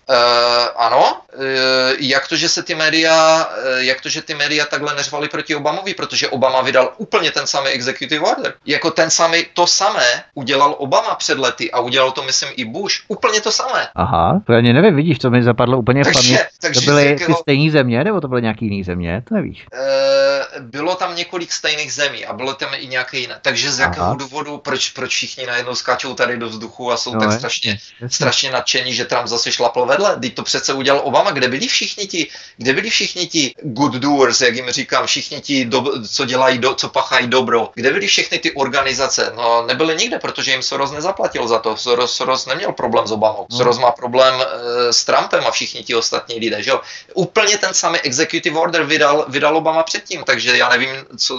ano, 0.77 1.21
e, 1.33 1.97
jak 1.99 2.29
to, 2.29 2.37
že 2.37 2.49
se 2.49 2.63
ty 2.63 2.75
média, 2.75 3.49
e, 3.65 3.85
jak 3.85 4.01
to, 4.01 4.09
že 4.09 4.23
ty 4.23 4.35
média 4.35 4.67
takhle 4.67 4.95
neřvali 4.95 5.29
proti 5.29 5.57
Obamovi, 5.57 5.95
protože 5.95 6.29
Obama 6.29 6.61
vydal 6.61 6.93
úplně 6.97 7.31
ten 7.31 7.47
samý 7.47 7.69
executive 7.69 8.27
order. 8.27 8.55
Jako 8.67 8.91
ten 8.91 9.11
samý, 9.11 9.47
to 9.55 9.67
samé 9.67 10.25
udělal 10.35 10.75
Obama 10.79 11.15
před 11.15 11.39
lety 11.39 11.73
a 11.73 11.81
udělal 11.81 12.13
to, 12.13 12.23
myslím, 12.23 12.49
i 12.57 12.65
Bush. 12.65 12.95
Úplně 13.09 13.38
to 13.41 13.53
samé. 13.53 13.89
Aha, 13.95 14.41
to 14.47 14.53
ani 14.53 14.73
nevím, 14.73 14.97
vidíš, 14.97 15.19
to 15.19 15.31
mi 15.31 15.43
zapadlo 15.43 15.79
úplně 15.79 16.05
takže, 16.05 16.21
v 16.21 16.23
paměť. 16.23 16.41
Takže 16.61 16.81
to 16.81 16.85
byly 16.85 17.07
jakého... 17.07 17.37
ty 17.37 17.41
stejné 17.41 17.71
země, 17.71 18.05
nebo 18.05 18.21
to 18.21 18.29
byly 18.29 18.43
nějaký 18.43 18.65
jiný 18.65 18.85
země, 18.85 19.23
to 19.29 19.35
nevíš. 19.35 19.67
E, 19.75 20.61
bylo 20.61 20.95
tam 20.95 21.17
několik 21.17 21.53
stejných 21.53 21.93
zemí 21.93 22.27
a 22.27 22.33
bylo 22.33 22.55
tam 22.55 22.69
i 22.77 22.87
nějaké 22.87 23.19
jiné. 23.19 23.39
Takže 23.43 23.73
z 23.73 23.79
jakého 23.79 24.07
Aha. 24.07 24.17
důvodu, 24.19 24.59
proč, 24.59 24.91
proč 24.91 25.11
všichni 25.11 25.47
najednou 25.47 25.75
skáčou 25.75 26.15
tady 26.15 26.37
do 26.39 26.49
vzduchu 26.49 26.93
a 26.93 26.97
jsou 26.97 27.15
no, 27.15 27.21
tak 27.21 27.31
je, 27.31 27.39
strašně, 27.39 27.79
strašně 28.07 28.51
nadšení, 28.51 28.95
že 28.95 29.05
Trump 29.05 29.27
zase 29.27 29.53
šlapl 29.53 29.87
vedle? 29.87 30.17
Teď 30.17 30.35
to 30.35 30.43
přece 30.43 30.73
udělal 30.73 31.01
Obama, 31.05 31.31
kde 31.31 31.49
byli 31.49 31.69
všichni 31.69 32.07
ti, 32.07 32.27
kde 32.57 32.73
byli 32.73 32.91
všichni 32.91 33.27
ti 33.27 33.55
good 33.63 33.95
doers, 33.95 34.41
jak 34.41 34.57
jim 34.57 34.71
říkám, 34.71 35.07
všichni 35.07 35.41
ti, 35.41 35.65
do, 35.65 36.07
co 36.09 36.25
dělají, 36.25 36.59
do, 36.59 36.75
co 36.75 36.89
pachají 36.89 37.27
dobro, 37.27 37.71
kde 37.75 37.93
byly 37.93 38.07
všechny 38.07 38.39
ty 38.39 38.53
organizace? 38.53 39.33
No 39.37 39.67
nebyly 39.67 39.97
nikde, 39.97 40.19
protože 40.19 40.51
jim 40.51 40.63
Soros 40.63 40.93
nezaplatil 40.93 41.49
za 41.49 41.59
to. 41.59 41.77
Soros, 41.77 42.17
Soros 42.17 42.47
neměl 42.47 42.73
problém 42.73 43.07
s 43.07 43.13
No. 43.51 43.57
Soros 43.57 43.79
má 43.79 43.91
problém 43.91 44.35
e, 44.41 44.93
s 44.93 45.05
Trumpem 45.05 45.47
a 45.47 45.51
všichni 45.51 45.83
ti 45.83 45.95
ostatní 45.95 46.39
lidé, 46.39 46.63
že 46.63 46.71
jo? 46.71 46.81
Úplně 47.15 47.59
ten 47.59 47.75
samý 47.75 47.99
executive 47.99 48.59
order 48.59 48.85
vydal, 48.85 49.25
vydal 49.29 49.57
Obama 49.57 49.83
předtím, 49.83 50.25
takže 50.25 50.57
já 50.57 50.69
nevím, 50.69 50.91
co, 51.17 51.39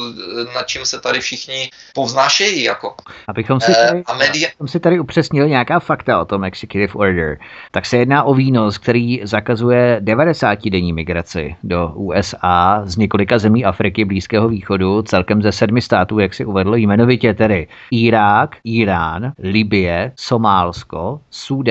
nad 0.56 0.68
čím 0.68 0.86
se 0.86 1.00
tady 1.00 1.20
všichni 1.20 1.70
povznášejí, 1.94 2.64
jako. 2.64 2.96
Abychom 3.28 3.60
si 3.60 3.74
tady, 3.74 4.00
e, 4.00 4.04
a 4.06 4.14
media... 4.14 4.48
abychom 4.48 4.68
si 4.68 4.80
tady 4.80 5.00
upřesnili 5.00 5.50
nějaká 5.50 5.80
fakta 5.80 6.22
o 6.22 6.26
tom 6.26 6.44
executive 6.44 6.94
order, 6.94 7.38
tak 7.72 7.86
se 7.86 7.98
jedná 7.98 8.24
o 8.24 8.34
výnos, 8.34 8.78
který 8.78 9.22
zakazuje 9.24 10.00
90-denní 10.04 10.94
migraci 10.94 11.56
do 11.64 11.92
USA 11.96 12.82
z 12.86 12.98
několika 12.98 13.40
zemí 13.40 13.66
Afriky, 13.66 14.06
Blízkého 14.06 14.50
východu, 14.50 15.02
celkem 15.02 15.42
ze 15.42 15.52
sedmi 15.52 15.82
států, 15.82 16.20
jak 16.20 16.34
si 16.34 16.46
uvedlo 16.46 16.76
jmenovitě 16.76 17.34
tedy 17.34 17.68
Irák, 17.92 18.56
Irán, 18.64 19.32
Libie, 19.40 20.12
Somálsko, 20.16 21.20
Súdán, 21.30 21.69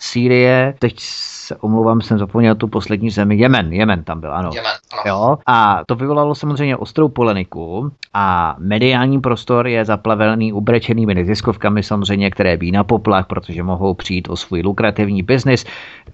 Sýrie, 0.00 0.74
teď 0.78 1.00
se 1.48 1.56
omlouvám, 1.56 2.00
jsem 2.00 2.18
zapomněl 2.18 2.54
tu 2.54 2.68
poslední 2.68 3.10
zemi, 3.10 3.36
Jemen, 3.36 3.72
Jemen 3.72 4.04
tam 4.04 4.20
byl, 4.20 4.34
ano. 4.34 4.50
Jemen, 4.54 4.72
ano. 4.92 5.02
Jo? 5.06 5.38
A 5.46 5.82
to 5.86 5.94
vyvolalo 5.94 6.34
samozřejmě 6.34 6.76
ostrou 6.76 7.08
poleniku 7.08 7.92
a 8.14 8.56
mediální 8.58 9.20
prostor 9.20 9.66
je 9.66 9.84
zaplavený 9.84 10.52
ubrečenými 10.52 11.14
neziskovkami 11.14 11.82
samozřejmě, 11.82 12.30
které 12.30 12.56
bí 12.56 12.72
na 12.72 12.84
poplach, 12.84 13.26
protože 13.26 13.62
mohou 13.62 13.94
přijít 13.94 14.28
o 14.28 14.36
svůj 14.36 14.60
lukrativní 14.62 15.22
biznis. 15.22 15.64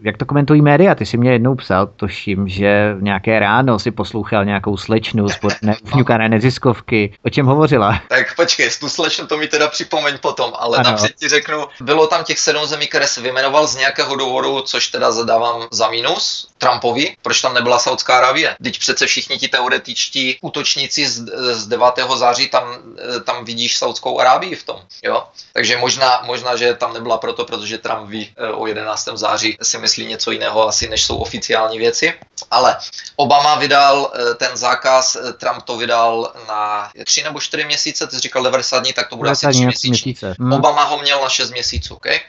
Jak 0.01 0.17
to 0.17 0.27
komentují 0.27 0.63
média? 0.63 0.95
Ty 0.95 1.07
si 1.07 1.17
mě 1.17 1.33
jednou 1.33 1.55
psal, 1.55 1.87
toším, 1.97 2.49
že 2.49 2.97
nějaké 3.01 3.39
ráno 3.39 3.79
si 3.79 3.91
poslouchal 3.91 4.45
nějakou 4.45 4.77
slečnu 4.77 5.29
z 5.29 5.39
ufňukané 5.85 6.29
neziskovky. 6.35 7.13
O 7.23 7.31
čem 7.31 7.47
hovořila? 7.47 8.01
Tak 8.09 8.37
počkej, 8.37 8.71
tu 8.81 8.89
slečnu 8.89 9.27
to 9.27 9.37
mi 9.37 9.47
teda 9.47 9.69
připomeň 9.69 10.19
potom, 10.21 10.53
ale 10.59 10.79
ano. 10.79 10.91
napřed 10.91 11.13
ti 11.17 11.29
řeknu, 11.29 11.65
bylo 11.81 12.07
tam 12.07 12.25
těch 12.25 12.39
sedm 12.39 12.67
zemí, 12.67 12.87
které 12.87 13.07
se 13.07 13.21
vymenoval 13.25 13.67
z 13.67 13.77
nějakého 13.77 14.17
důvodu, 14.17 14.61
což 14.61 14.89
teda 14.89 15.11
dávám 15.25 15.69
za 15.71 15.89
minus 15.89 16.49
Trumpovi, 16.59 17.17
proč 17.23 17.41
tam 17.41 17.55
nebyla 17.55 17.79
Saudská 17.79 18.19
Arábie. 18.19 18.57
Teď 18.63 18.79
přece 18.79 19.07
všichni 19.07 19.39
ti 19.39 19.49
teoretičtí 19.49 20.39
útočníci 20.41 21.09
z, 21.09 21.25
z 21.53 21.67
9. 21.67 21.87
září 22.17 22.49
tam, 22.49 22.77
tam 23.25 23.45
vidíš 23.45 23.77
Saudskou 23.77 24.21
Arábii 24.21 24.57
v 24.57 24.65
tom. 24.65 24.81
Jo? 25.03 25.25
Takže 25.53 25.77
možná, 25.77 26.23
možná, 26.27 26.57
že 26.57 26.75
tam 26.75 26.95
nebyla 26.95 27.19
proto, 27.19 27.45
protože 27.45 27.79
Trump 27.79 28.09
ví 28.09 28.31
eh, 28.37 28.49
o 28.49 28.67
11. 28.67 29.09
září 29.15 29.59
si 29.63 29.79
myslí 29.79 30.07
něco 30.07 30.31
jiného 30.31 30.69
asi, 30.69 30.89
než 30.89 31.05
jsou 31.05 31.17
oficiální 31.17 31.79
věci. 31.79 32.15
Ale 32.51 32.77
Obama 33.17 33.55
vydal 33.55 34.13
eh, 34.15 34.35
ten 34.35 34.57
zákaz, 34.57 35.17
eh, 35.17 35.33
Trump 35.33 35.63
to 35.63 35.77
vydal 35.77 36.33
na 36.49 36.91
3 37.05 37.23
nebo 37.23 37.41
4 37.41 37.65
měsíce, 37.65 38.07
ty 38.07 38.17
jsi 38.17 38.23
říkal 38.23 38.43
90 38.43 38.79
dní, 38.79 38.93
tak 38.93 39.09
to 39.09 39.17
bude 39.17 39.31
asi 39.31 39.47
3 39.49 39.89
měsíce. 39.91 40.35
Hmm. 40.39 40.53
Obama 40.53 40.85
ho 40.85 40.99
měl 40.99 41.21
na 41.23 41.29
6 41.29 41.51
měsíců, 41.51 41.95
okay? 41.95 42.21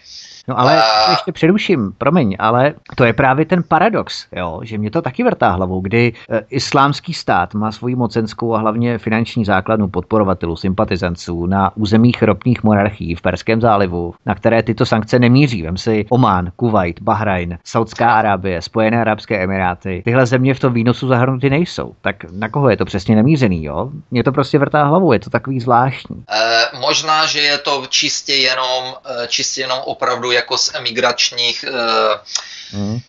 No 0.47 0.59
ale 0.59 0.83
a... 0.83 1.11
ještě 1.11 1.31
předuším, 1.31 1.91
promiň, 1.97 2.35
ale 2.39 2.73
to 2.95 3.03
je 3.03 3.13
právě 3.13 3.45
ten 3.45 3.63
paradox, 3.67 4.25
jo, 4.31 4.59
že 4.63 4.77
mě 4.77 4.91
to 4.91 5.01
taky 5.01 5.23
vrtá 5.23 5.49
hlavou, 5.49 5.81
kdy 5.81 6.13
e, 6.29 6.41
islámský 6.49 7.13
stát 7.13 7.53
má 7.53 7.71
svoji 7.71 7.95
mocenskou 7.95 8.53
a 8.53 8.57
hlavně 8.57 8.97
finanční 8.97 9.45
základnu 9.45 9.87
podporovatelů, 9.87 10.55
sympatizanců 10.55 11.45
na 11.45 11.77
územích 11.77 12.23
ropných 12.23 12.63
monarchií 12.63 13.15
v 13.15 13.21
Perském 13.21 13.61
zálivu, 13.61 14.13
na 14.25 14.35
které 14.35 14.63
tyto 14.63 14.85
sankce 14.85 15.19
nemíří. 15.19 15.61
Vem 15.61 15.77
si 15.77 16.05
Omán, 16.09 16.51
Kuwait, 16.55 17.01
Bahrajn, 17.01 17.57
Saudská 17.63 18.13
Arábie, 18.13 18.61
Spojené 18.61 19.01
arabské 19.01 19.43
emiráty. 19.43 20.01
Tyhle 20.05 20.25
země 20.25 20.53
v 20.53 20.59
tom 20.59 20.73
výnosu 20.73 21.07
zahrnuty 21.07 21.49
nejsou. 21.49 21.93
Tak 22.01 22.15
na 22.31 22.49
koho 22.49 22.69
je 22.69 22.77
to 22.77 22.85
přesně 22.85 23.15
nemířený, 23.15 23.63
jo? 23.63 23.89
Mě 24.11 24.23
to 24.23 24.31
prostě 24.31 24.59
vrtá 24.59 24.83
hlavou, 24.83 25.13
je 25.13 25.19
to 25.19 25.29
takový 25.29 25.59
zvláštní. 25.59 26.23
E, 26.31 26.79
možná, 26.79 27.25
že 27.25 27.39
je 27.39 27.57
to 27.57 27.83
čistě 27.89 28.33
jenom, 28.33 28.83
e, 29.23 29.27
čistě 29.27 29.61
jenom 29.61 29.79
opravdu 29.85 30.31
jako 30.35 30.57
z 30.57 30.71
emigračních, 30.75 31.65
eh, 32.73 32.77
Mm. 32.77 32.99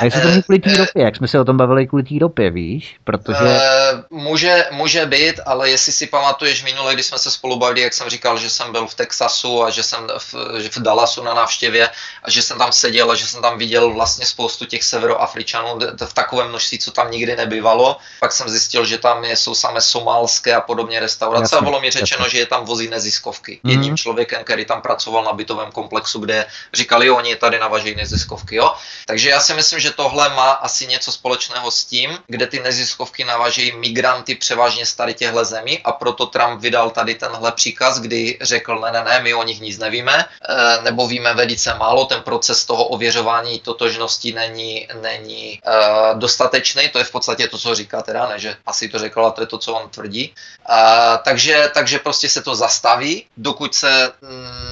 A 0.00 0.04
jestli 0.04 0.20
to 0.20 0.28
není 0.28 0.42
kvůli 0.42 0.58
té 0.58 0.70
eh, 0.70 0.76
ropě, 0.76 1.04
jak 1.04 1.16
jsme 1.16 1.28
se 1.28 1.40
o 1.40 1.44
tom 1.44 1.56
bavili 1.56 1.86
kvůli 1.86 2.02
té 2.02 2.14
ropě, 2.20 2.50
víš? 2.50 2.96
Protože... 3.04 3.38
Uh, 3.38 4.18
může, 4.18 4.66
může 4.70 5.06
být, 5.06 5.40
ale 5.46 5.70
jestli 5.70 5.92
si 5.92 6.06
pamatuješ 6.06 6.64
minule, 6.64 6.94
když 6.94 7.06
jsme 7.06 7.18
se 7.18 7.30
spolu 7.30 7.56
bavili, 7.56 7.80
jak 7.80 7.94
jsem 7.94 8.08
říkal, 8.08 8.38
že 8.38 8.50
jsem 8.50 8.72
byl 8.72 8.86
v 8.86 8.94
Texasu 8.94 9.64
a 9.64 9.70
že 9.70 9.82
jsem 9.82 10.08
v, 10.18 10.34
že 10.62 10.68
v 10.68 10.78
Dallasu 10.78 11.22
na 11.22 11.34
návštěvě 11.34 11.90
a 12.22 12.30
že 12.30 12.42
jsem 12.42 12.58
tam 12.58 12.72
seděl 12.72 13.10
a 13.10 13.14
že 13.14 13.26
jsem 13.26 13.42
tam 13.42 13.58
viděl 13.58 13.90
vlastně 13.90 14.26
spoustu 14.26 14.64
těch 14.64 14.84
severoafričanů 14.84 15.78
v 16.06 16.14
takovém 16.14 16.48
množství, 16.48 16.78
co 16.78 16.90
tam 16.90 17.10
nikdy 17.10 17.36
nebývalo. 17.36 17.96
Pak 18.20 18.32
jsem 18.32 18.48
zjistil, 18.48 18.84
že 18.84 18.98
tam 18.98 19.24
jsou 19.24 19.54
samé 19.54 19.80
somálské 19.80 20.54
a 20.54 20.60
podobně 20.60 21.00
restaurace 21.00 21.42
jasně, 21.42 21.58
a 21.58 21.60
bylo 21.60 21.80
mi 21.80 21.90
řečeno, 21.90 22.24
jasně. 22.24 22.30
že 22.30 22.38
je 22.38 22.46
tam 22.46 22.64
vozí 22.64 22.88
neziskovky. 22.88 23.60
Mm. 23.62 23.70
Jedním 23.70 23.96
člověkem, 23.96 24.44
který 24.44 24.64
tam 24.64 24.82
pracoval 24.82 25.24
na 25.24 25.32
bytovém 25.32 25.70
komplexu, 25.72 26.18
kde 26.18 26.46
říkali, 26.74 27.06
jo, 27.06 27.16
oni 27.16 27.36
tady 27.36 27.58
navažejí 27.58 27.94
neziskovky, 27.94 28.56
jo. 28.56 28.74
Takže 29.06 29.30
já 29.30 29.40
si 29.40 29.54
myslím, 29.54 29.80
že 29.80 29.90
tohle 29.90 30.28
má 30.28 30.50
asi 30.50 30.86
něco 30.86 31.12
společného 31.12 31.70
s 31.70 31.84
tím, 31.84 32.18
kde 32.26 32.46
ty 32.46 32.60
neziskovky 32.60 33.24
navažejí 33.24 33.72
migranty 33.76 34.34
převážně 34.34 34.86
z 34.86 34.94
tady 34.94 35.14
těchto 35.14 35.44
zemí 35.44 35.80
a 35.84 35.92
proto 35.92 36.26
Trump 36.26 36.60
vydal 36.60 36.90
tady 36.90 37.14
tenhle 37.14 37.52
příkaz, 37.52 38.00
kdy 38.00 38.38
řekl, 38.40 38.78
ne, 38.80 38.92
ne, 38.92 39.04
ne, 39.04 39.20
my 39.20 39.34
o 39.34 39.42
nich 39.42 39.60
nic 39.60 39.78
nevíme, 39.78 40.24
eh, 40.24 40.82
nebo 40.82 41.06
víme 41.06 41.34
velice 41.34 41.74
málo, 41.74 42.04
ten 42.04 42.22
proces 42.22 42.64
toho 42.64 42.84
ověřování 42.84 43.60
totožnosti 43.60 44.32
není, 44.32 44.88
není 45.00 45.60
uh, 45.66 46.18
dostatečný, 46.18 46.88
to 46.88 46.98
je 46.98 47.04
v 47.04 47.10
podstatě 47.10 47.48
to, 47.48 47.58
co 47.58 47.74
říká 47.74 48.02
teda, 48.02 48.28
ne, 48.28 48.38
že 48.38 48.56
asi 48.66 48.88
to 48.88 48.98
řekl, 48.98 49.20
ale 49.20 49.32
to 49.32 49.40
je 49.40 49.46
to, 49.46 49.58
co 49.58 49.74
on 49.74 49.90
tvrdí. 49.90 50.34
Uh, 50.68 50.76
takže, 51.24 51.70
takže 51.74 51.98
prostě 51.98 52.28
se 52.28 52.42
to 52.42 52.54
zastaví, 52.54 53.26
dokud 53.36 53.74
se 53.74 54.12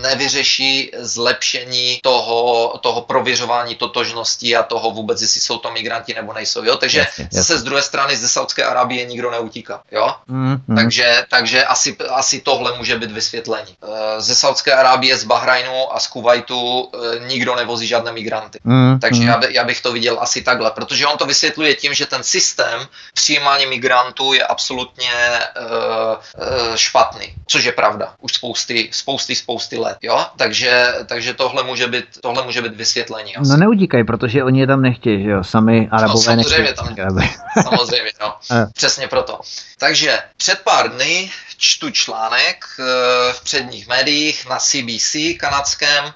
nevyřeší 0.01 0.90
zlepšení 0.98 2.01
toho, 2.02 2.78
toho 2.82 3.01
prověřování 3.02 3.74
totožnosti 3.74 4.01
a 4.56 4.62
toho 4.62 4.90
vůbec, 4.90 5.22
jestli 5.22 5.40
jsou 5.40 5.58
to 5.58 5.70
migranti 5.70 6.14
nebo 6.14 6.32
nejsou. 6.32 6.64
Jo? 6.64 6.76
Takže 6.76 6.98
jasně, 6.98 7.24
jasně. 7.24 7.38
zase 7.38 7.58
z 7.58 7.62
druhé 7.62 7.82
strany 7.82 8.16
ze 8.16 8.28
Saudské 8.28 8.64
Arábie 8.64 9.04
nikdo 9.04 9.30
neutíká. 9.30 9.82
Jo? 9.92 10.14
Mm-hmm. 10.30 10.74
Takže, 10.76 11.24
takže 11.30 11.64
asi, 11.64 11.96
asi 12.08 12.40
tohle 12.40 12.78
může 12.78 12.98
být 12.98 13.10
vysvětlení. 13.10 13.76
Eh, 13.82 14.20
ze 14.20 14.34
Saudské 14.34 14.74
Arábie, 14.74 15.18
z 15.18 15.24
Bahrajnu 15.24 15.94
a 15.94 16.00
z 16.00 16.06
Kuwaitu 16.06 16.88
eh, 16.94 17.28
nikdo 17.28 17.56
nevozí 17.56 17.86
žádné 17.86 18.12
migranty. 18.12 18.58
Mm-hmm. 18.66 18.98
Takže 18.98 19.24
já, 19.24 19.36
by, 19.38 19.54
já 19.54 19.64
bych 19.64 19.80
to 19.80 19.92
viděl 19.92 20.18
asi 20.20 20.42
takhle, 20.42 20.70
protože 20.70 21.06
on 21.06 21.18
to 21.18 21.26
vysvětluje 21.26 21.74
tím, 21.74 21.94
že 21.94 22.06
ten 22.06 22.22
systém 22.22 22.80
přijímání 23.14 23.66
migrantů 23.66 24.32
je 24.32 24.46
absolutně 24.46 25.12
uh, 25.60 26.74
špatný, 26.74 27.34
což 27.46 27.64
je 27.64 27.72
pravda. 27.72 28.14
Už 28.20 28.32
spousty, 28.32 28.88
spousty, 28.92 29.34
spousty 29.34 29.78
let. 29.78 29.98
Jo? 30.02 30.26
Takže, 30.36 30.94
takže 31.06 31.34
tohle, 31.34 31.62
může 31.62 31.86
být, 31.86 32.04
tohle 32.20 32.44
může 32.44 32.62
být 32.62 32.76
vysvětlení. 32.76 33.36
Asi. 33.36 33.50
No 33.50 33.56
neutíkají, 33.93 34.05
protože 34.05 34.44
oni 34.44 34.60
je 34.60 34.66
tam 34.66 34.82
nechtějí, 34.82 35.23
že 35.24 35.31
jo? 35.31 35.44
Sami 35.44 35.89
arabové 35.90 36.36
no, 36.36 36.43
samozřejmě, 36.43 36.62
nechtějí. 36.62 36.97
Tam, 36.97 37.62
samozřejmě, 37.62 38.12
no. 38.20 38.36
Přesně 38.74 39.09
proto. 39.09 39.40
Takže 39.78 40.19
před 40.36 40.59
pár 40.59 40.90
dny 40.90 41.31
čtu 41.56 41.90
článek 41.90 42.64
eh, 42.78 43.32
v 43.32 43.40
předních 43.44 43.89
médiích 43.89 44.48
na 44.48 44.59
CBC 44.59 45.16
kanadském, 45.39 46.12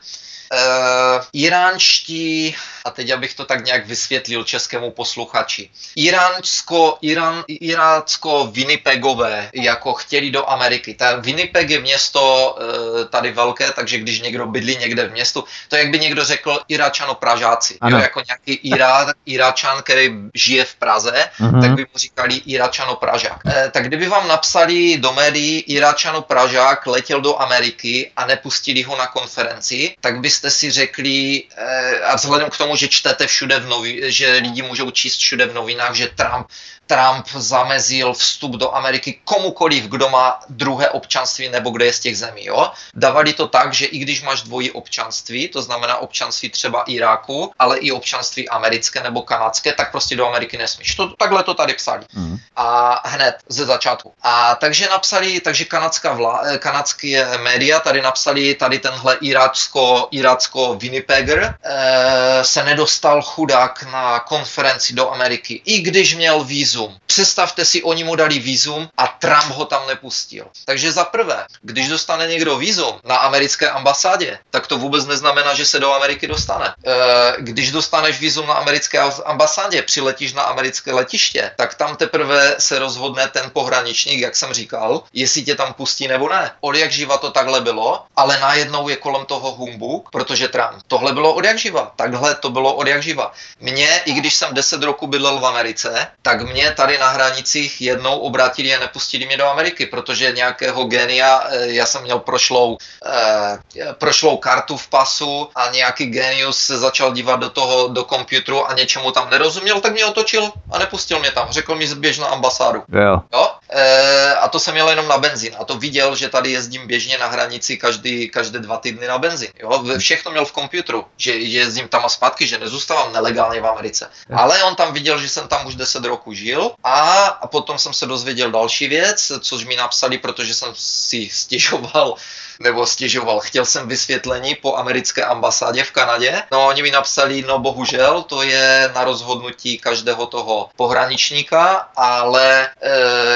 Uh, 0.53 1.25
iránští, 1.33 2.55
a 2.87 2.91
teď 2.91 3.11
abych 3.11 3.35
to 3.35 3.45
tak 3.45 3.65
nějak 3.65 3.87
vysvětlil 3.87 4.45
českému 4.45 4.91
posluchači. 4.91 5.71
Iránsko, 5.97 6.99
Irán, 7.01 7.45
Irácko 7.49 8.47
Winnipegové 8.53 9.51
jako 9.55 9.93
chtěli 9.93 10.31
do 10.31 10.51
Ameriky. 10.51 10.95
Ta 10.95 11.17
Winnipeg 11.17 11.71
je 11.71 11.81
město 11.81 12.23
uh, 12.23 13.05
tady 13.05 13.33
velké, 13.33 13.73
takže 13.73 13.99
když 13.99 14.21
někdo 14.21 14.47
bydlí 14.47 14.77
někde 14.77 15.09
v 15.09 15.13
městu, 15.13 15.45
to 15.69 15.77
je 15.77 15.83
jak 15.83 15.91
by 15.91 15.99
někdo 15.99 16.25
řekl 16.25 16.59
Iráčano 16.69 17.15
Pražáci. 17.15 17.79
Jo, 17.89 17.99
jako 17.99 18.23
nějaký 18.27 18.53
Irá, 18.53 19.07
Iráčan, 19.27 19.83
který 19.83 20.11
žije 20.35 20.65
v 20.65 20.75
Praze, 20.75 21.31
uh-huh. 21.41 21.61
tak 21.61 21.75
by 21.75 21.83
mu 21.83 21.99
říkali 21.99 22.35
Iráčano 22.35 22.97
Pražák. 22.97 23.45
Uh, 23.45 23.53
tak 23.71 23.87
kdyby 23.87 24.09
vám 24.09 24.29
napsali 24.29 24.99
do 24.99 25.13
médií 25.13 25.61
Iráčano 25.61 26.23
Pražák 26.23 26.87
letěl 26.87 27.21
do 27.21 27.43
Ameriky 27.43 28.11
a 28.17 28.27
nepustili 28.27 28.83
ho 28.83 28.97
na 28.97 29.07
konferenci, 29.07 29.95
tak 30.01 30.21
by 30.21 30.27
byste 30.37 30.51
si 30.51 30.71
řekli, 30.71 31.43
eh, 31.57 32.01
a 32.01 32.17
vzhledem 32.17 32.51
k 32.51 32.57
tomu, 32.59 32.76
že 32.77 32.89
čtete 32.89 33.27
všude 33.27 33.61
v 33.61 33.69
novi, 33.69 34.13
že 34.13 34.33
lidi 34.33 34.63
můžou 34.63 34.91
číst 34.91 35.19
všude 35.19 35.47
v 35.47 35.55
novinách, 35.55 35.95
že 35.95 36.09
Trump 36.09 36.47
Trump 36.87 37.29
zamezil 37.35 38.13
vstup 38.13 38.53
do 38.53 38.75
Ameriky 38.75 39.21
komukoliv, 39.25 39.85
kdo 39.85 40.09
má 40.09 40.41
druhé 40.49 40.91
občanství 40.91 41.49
nebo 41.49 41.71
kde 41.71 41.85
je 41.85 41.93
z 41.93 42.01
těch 42.01 42.19
zemí. 42.19 42.45
Jo? 42.45 42.71
Davali 42.95 43.33
to 43.33 43.49
tak, 43.49 43.75
že 43.75 43.87
i 43.87 43.99
když 43.99 44.23
máš 44.23 44.43
dvojí 44.43 44.71
občanství, 44.71 45.49
to 45.49 45.63
znamená 45.63 45.97
občanství 45.97 46.49
třeba 46.49 46.83
Iráku, 46.83 47.53
ale 47.59 47.79
i 47.79 47.93
občanství 47.93 48.49
americké 48.49 49.03
nebo 49.03 49.23
kanadské, 49.23 49.73
tak 49.73 49.91
prostě 49.91 50.17
do 50.17 50.27
Ameriky 50.27 50.59
nesmíš. 50.59 50.95
To, 50.95 51.09
takhle 51.09 51.43
to 51.43 51.55
tady 51.55 51.75
psali. 51.75 52.05
Mm. 52.15 52.39
A 52.57 53.01
hned 53.09 53.37
ze 53.49 53.67
začátku. 53.67 54.13
A 54.23 54.55
takže 54.55 54.89
napsali, 54.89 55.41
takže 55.41 55.65
kanadská 55.65 56.13
vlá, 56.13 56.59
kanadské 56.59 57.39
média 57.39 57.81
tady 57.81 58.03
napsali 58.03 58.55
tady 58.55 58.79
tenhle 58.79 59.17
irácko, 59.21 60.09
irácko 60.11 60.75
Winnipegger 60.75 61.55
e, 61.63 62.45
se 62.45 62.65
nedostal 62.65 63.23
chudák 63.23 63.87
na 63.93 64.21
konferenci 64.21 64.95
do 64.95 65.11
Ameriky, 65.11 65.63
i 65.65 65.81
když 65.81 66.15
měl 66.15 66.45
vízu 66.45 66.76
vízum. 66.77 66.97
Představte 67.07 67.65
si, 67.65 67.83
oni 67.83 68.05
mu 68.05 68.17
dali 68.17 68.39
vízum 68.39 68.89
a 68.97 69.07
Trump 69.07 69.57
ho 69.57 69.65
tam 69.65 69.87
nepustil. 69.87 70.47
Takže 70.65 70.93
za 70.93 71.05
prvé, 71.05 71.47
když 71.63 71.89
dostane 71.89 72.27
někdo 72.27 72.59
vízum 72.59 73.01
na 73.05 73.17
americké 73.17 73.71
ambasádě, 73.71 74.39
tak 74.51 74.67
to 74.67 74.79
vůbec 74.79 75.07
neznamená, 75.07 75.55
že 75.55 75.67
se 75.67 75.81
do 75.81 75.93
Ameriky 75.93 76.27
dostane. 76.27 76.75
E, 76.87 76.93
když 77.39 77.73
dostaneš 77.73 78.21
vízum 78.21 78.47
na 78.47 78.55
americké 78.55 78.99
ambasádě, 79.25 79.83
přiletíš 79.83 80.33
na 80.33 80.43
americké 80.43 80.93
letiště, 80.93 81.51
tak 81.57 81.75
tam 81.75 81.97
teprve 81.97 82.57
se 82.59 82.79
rozhodne 82.79 83.29
ten 83.29 83.51
pohraničník, 83.51 84.21
jak 84.21 84.37
jsem 84.37 84.53
říkal, 84.53 85.03
jestli 85.13 85.43
tě 85.43 85.55
tam 85.55 85.75
pustí 85.75 86.09
nebo 86.09 86.29
ne. 86.29 86.51
Od 86.61 86.77
jak 86.77 86.93
živa 86.93 87.19
to 87.19 87.31
takhle 87.31 87.61
bylo, 87.61 88.05
ale 88.17 88.41
najednou 88.41 88.89
je 88.89 88.97
kolem 88.97 89.27
toho 89.27 89.53
humbuk, 89.53 90.11
protože 90.13 90.49
Trump. 90.49 90.83
Tohle 90.87 91.13
bylo 91.13 91.35
od 91.35 91.45
jak 91.45 91.59
živa. 91.59 91.93
Takhle 91.97 92.35
to 92.35 92.51
bylo 92.51 92.75
od 92.75 92.87
jak 92.87 93.03
živa. 93.03 93.33
Mně, 93.61 94.01
i 94.05 94.13
když 94.13 94.35
jsem 94.35 94.55
10 94.55 94.83
roku 94.83 95.07
bydlel 95.07 95.39
v 95.41 95.47
Americe, 95.47 96.09
tak 96.23 96.43
mě 96.43 96.66
tady 96.71 96.99
na 96.99 97.09
hranicích 97.09 97.81
jednou 97.81 98.19
obratili 98.19 98.75
a 98.75 98.81
nepustili 98.81 99.27
mě 99.27 99.37
do 99.37 99.47
Ameriky, 99.47 99.87
protože 99.87 100.33
nějakého 100.33 100.85
genia, 100.85 101.45
eh, 101.49 101.67
já 101.67 101.87
jsem 101.87 102.03
měl 102.03 102.19
prošlou, 102.19 102.79
eh, 103.07 103.59
prošlou 103.93 104.37
kartu 104.37 104.77
v 104.77 104.89
pasu 104.89 105.49
a 105.55 105.71
nějaký 105.71 106.07
genius 106.07 106.59
se 106.59 106.79
začal 106.79 107.13
dívat 107.13 107.41
do 107.41 107.51
toho, 107.51 107.89
do 107.89 108.05
počítače 108.05 108.65
a 108.69 108.75
něčemu 108.75 109.13
tam 109.13 109.31
nerozuměl, 109.31 109.81
tak 109.81 109.93
mě 109.93 110.05
otočil 110.05 110.53
a 110.73 110.79
nepustil 110.79 111.19
mě 111.19 111.31
tam. 111.31 111.49
Řekl 111.51 111.75
mi 111.75 111.95
běž 111.95 112.19
na 112.19 112.27
ambasádu. 112.27 112.83
Jo. 112.93 113.21
jo? 113.33 113.51
E, 113.69 114.35
a 114.35 114.49
to 114.49 114.61
jsem 114.61 114.75
měl 114.75 114.89
jenom 114.89 115.09
na 115.09 115.19
benzín. 115.19 115.55
A 115.59 115.65
to 115.65 115.77
viděl, 115.77 116.17
že 116.17 116.29
tady 116.29 116.51
jezdím 116.51 116.87
běžně 116.87 117.19
na 117.19 117.27
hranici 117.27 117.77
každý, 117.77 118.29
každé 118.29 118.59
dva 118.59 118.77
týdny 118.77 119.07
na 119.07 119.19
benzín. 119.19 119.49
Jo? 119.59 119.85
Všechno 119.99 120.31
měl 120.31 120.45
v 120.45 120.53
počítači, 120.53 121.05
že, 121.17 121.33
že 121.47 121.59
jezdím 121.59 121.89
tam 121.89 122.05
a 122.05 122.09
zpátky, 122.09 122.47
že 122.47 122.59
nezůstávám 122.59 123.13
nelegálně 123.13 123.61
v 123.61 123.67
Americe. 123.67 124.11
Ale 124.37 124.65
on 124.65 124.75
tam 124.75 124.93
viděl, 124.93 125.19
že 125.19 125.29
jsem 125.29 125.49
tam 125.49 125.67
už 125.67 125.75
10 125.75 126.05
roků 126.05 126.33
žil 126.33 126.71
a, 126.85 127.27
a 127.27 127.47
potom 127.47 127.79
jsem 127.79 127.93
se 127.93 128.07
dozvěděl 128.07 128.51
další 128.51 128.89
věc, 128.89 129.33
což 129.41 129.65
mi 129.65 129.77
napsali, 129.77 130.19
protože 130.19 130.55
jsem 130.55 130.69
si 130.75 131.29
stěžoval 131.33 132.15
nebo 132.61 132.87
stěžoval. 132.87 133.41
Chtěl 133.41 133.65
jsem 133.65 133.89
vysvětlení 133.89 134.55
po 134.55 134.77
americké 134.77 135.25
ambasádě 135.25 135.85
v 135.85 135.91
Kanadě. 135.91 136.43
No 136.53 136.67
oni 136.67 136.83
mi 136.83 136.91
napsali, 136.91 137.45
no 137.49 137.59
bohužel, 137.59 138.23
to 138.23 138.43
je 138.43 138.91
na 138.95 139.05
rozhodnutí 139.05 139.79
každého 139.79 140.27
toho 140.27 140.69
pohraničníka, 140.77 141.89
ale 141.97 142.63
e, 142.63 142.69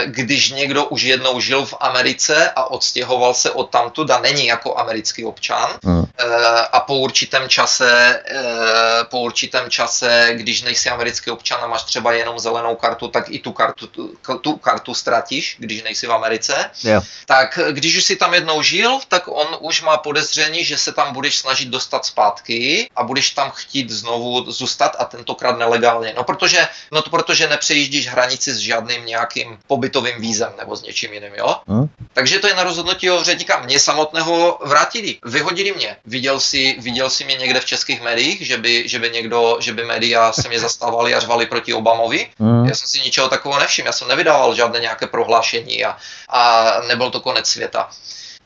když 0.07 0.51
někdo 0.51 0.85
už 0.85 1.03
jednou 1.03 1.41
žil 1.41 1.67
v 1.67 1.75
Americe 1.81 2.51
a 2.51 2.71
odstěhoval 2.71 3.35
se 3.35 3.51
od 3.51 3.71
tamtud 3.71 4.11
a 4.11 4.21
není 4.21 4.47
jako 4.47 4.79
americký 4.79 5.25
občan 5.25 5.71
hmm. 5.85 6.05
e, 6.19 6.25
a 6.73 6.81
po 6.81 6.95
určitém 6.95 7.49
čase, 7.49 8.23
e, 8.27 9.05
po 9.05 9.21
určitém 9.21 9.71
čase, 9.71 10.29
když 10.33 10.63
nejsi 10.63 10.91
americký 10.91 11.31
občan 11.31 11.59
a 11.63 11.67
máš 11.67 11.83
třeba 11.83 12.13
jenom 12.13 12.39
zelenou 12.39 12.77
kartu, 12.77 13.09
tak 13.09 13.31
i 13.31 13.39
tu 13.39 13.53
kartu, 13.53 13.87
tu, 13.87 14.17
tu 14.41 14.57
kartu 14.57 14.95
ztratíš, 14.95 15.57
když 15.59 15.83
nejsi 15.83 16.07
v 16.07 16.13
Americe. 16.13 16.71
Yeah. 16.85 17.05
Tak 17.27 17.59
když 17.71 17.97
už 17.97 18.05
si 18.05 18.17
tam 18.17 18.35
jednou 18.35 18.63
žil, 18.63 18.99
tak 19.11 19.29
on 19.29 19.57
už 19.61 19.83
má 19.83 19.97
podezření, 19.97 20.65
že 20.65 20.79
se 20.79 20.93
tam 20.93 21.13
budeš 21.13 21.39
snažit 21.39 21.69
dostat 21.69 22.07
zpátky 22.07 22.91
a 22.97 23.03
budeš 23.03 23.31
tam 23.31 23.51
chtít 23.51 23.91
znovu 23.91 24.53
zůstat 24.53 24.97
a 24.99 25.05
tentokrát 25.05 25.59
nelegálně. 25.59 26.15
No 26.17 26.25
protože, 26.25 26.69
no 26.93 27.03
to 27.03 27.11
protože 27.11 27.49
nepřejíždíš 27.49 28.09
hranici 28.09 28.55
s 28.55 28.59
žádným 28.59 29.07
nějakým 29.07 29.59
pobytovým 29.67 30.21
vízem 30.21 30.53
nebo 30.59 30.77
s 30.77 30.83
něčím 30.83 31.13
jiným, 31.13 31.35
jo? 31.35 31.57
Hmm. 31.69 31.89
Takže 32.13 32.39
to 32.39 32.49
je 32.49 32.55
na 32.55 32.63
rozhodnutí 32.63 33.07
jeho 33.07 33.25
ředíka. 33.25 33.61
Mě 33.61 33.81
samotného 33.81 34.59
vrátili, 34.65 35.17
vyhodili 35.25 35.73
mě. 35.73 35.97
Viděl 36.05 36.41
si, 36.41 36.77
viděl 36.79 37.11
si 37.11 37.25
mě 37.25 37.35
někde 37.35 37.61
v 37.61 37.65
českých 37.65 38.03
médiích, 38.03 38.47
že 38.47 38.57
by, 38.57 38.89
že 38.89 38.99
by 38.99 39.11
někdo, 39.11 39.57
že 39.61 39.73
by 39.73 39.85
média 39.85 40.33
se 40.33 40.49
mě 40.49 40.61
zastávali 40.61 41.15
a 41.15 41.21
řvali 41.21 41.47
proti 41.47 41.75
Obamovi. 41.75 42.31
Hmm. 42.39 42.65
Já 42.65 42.75
jsem 42.75 42.89
si 42.89 43.01
ničeho 43.01 43.29
takového 43.29 43.61
nevšiml. 43.61 43.87
Já 43.87 43.93
jsem 43.93 44.09
nevydával 44.09 44.55
žádné 44.55 44.81
nějaké 44.81 45.07
prohlášení 45.07 45.85
a, 45.85 45.97
a 46.29 46.73
nebyl 46.89 47.11
to 47.11 47.21
konec 47.21 47.47
světa. 47.47 47.91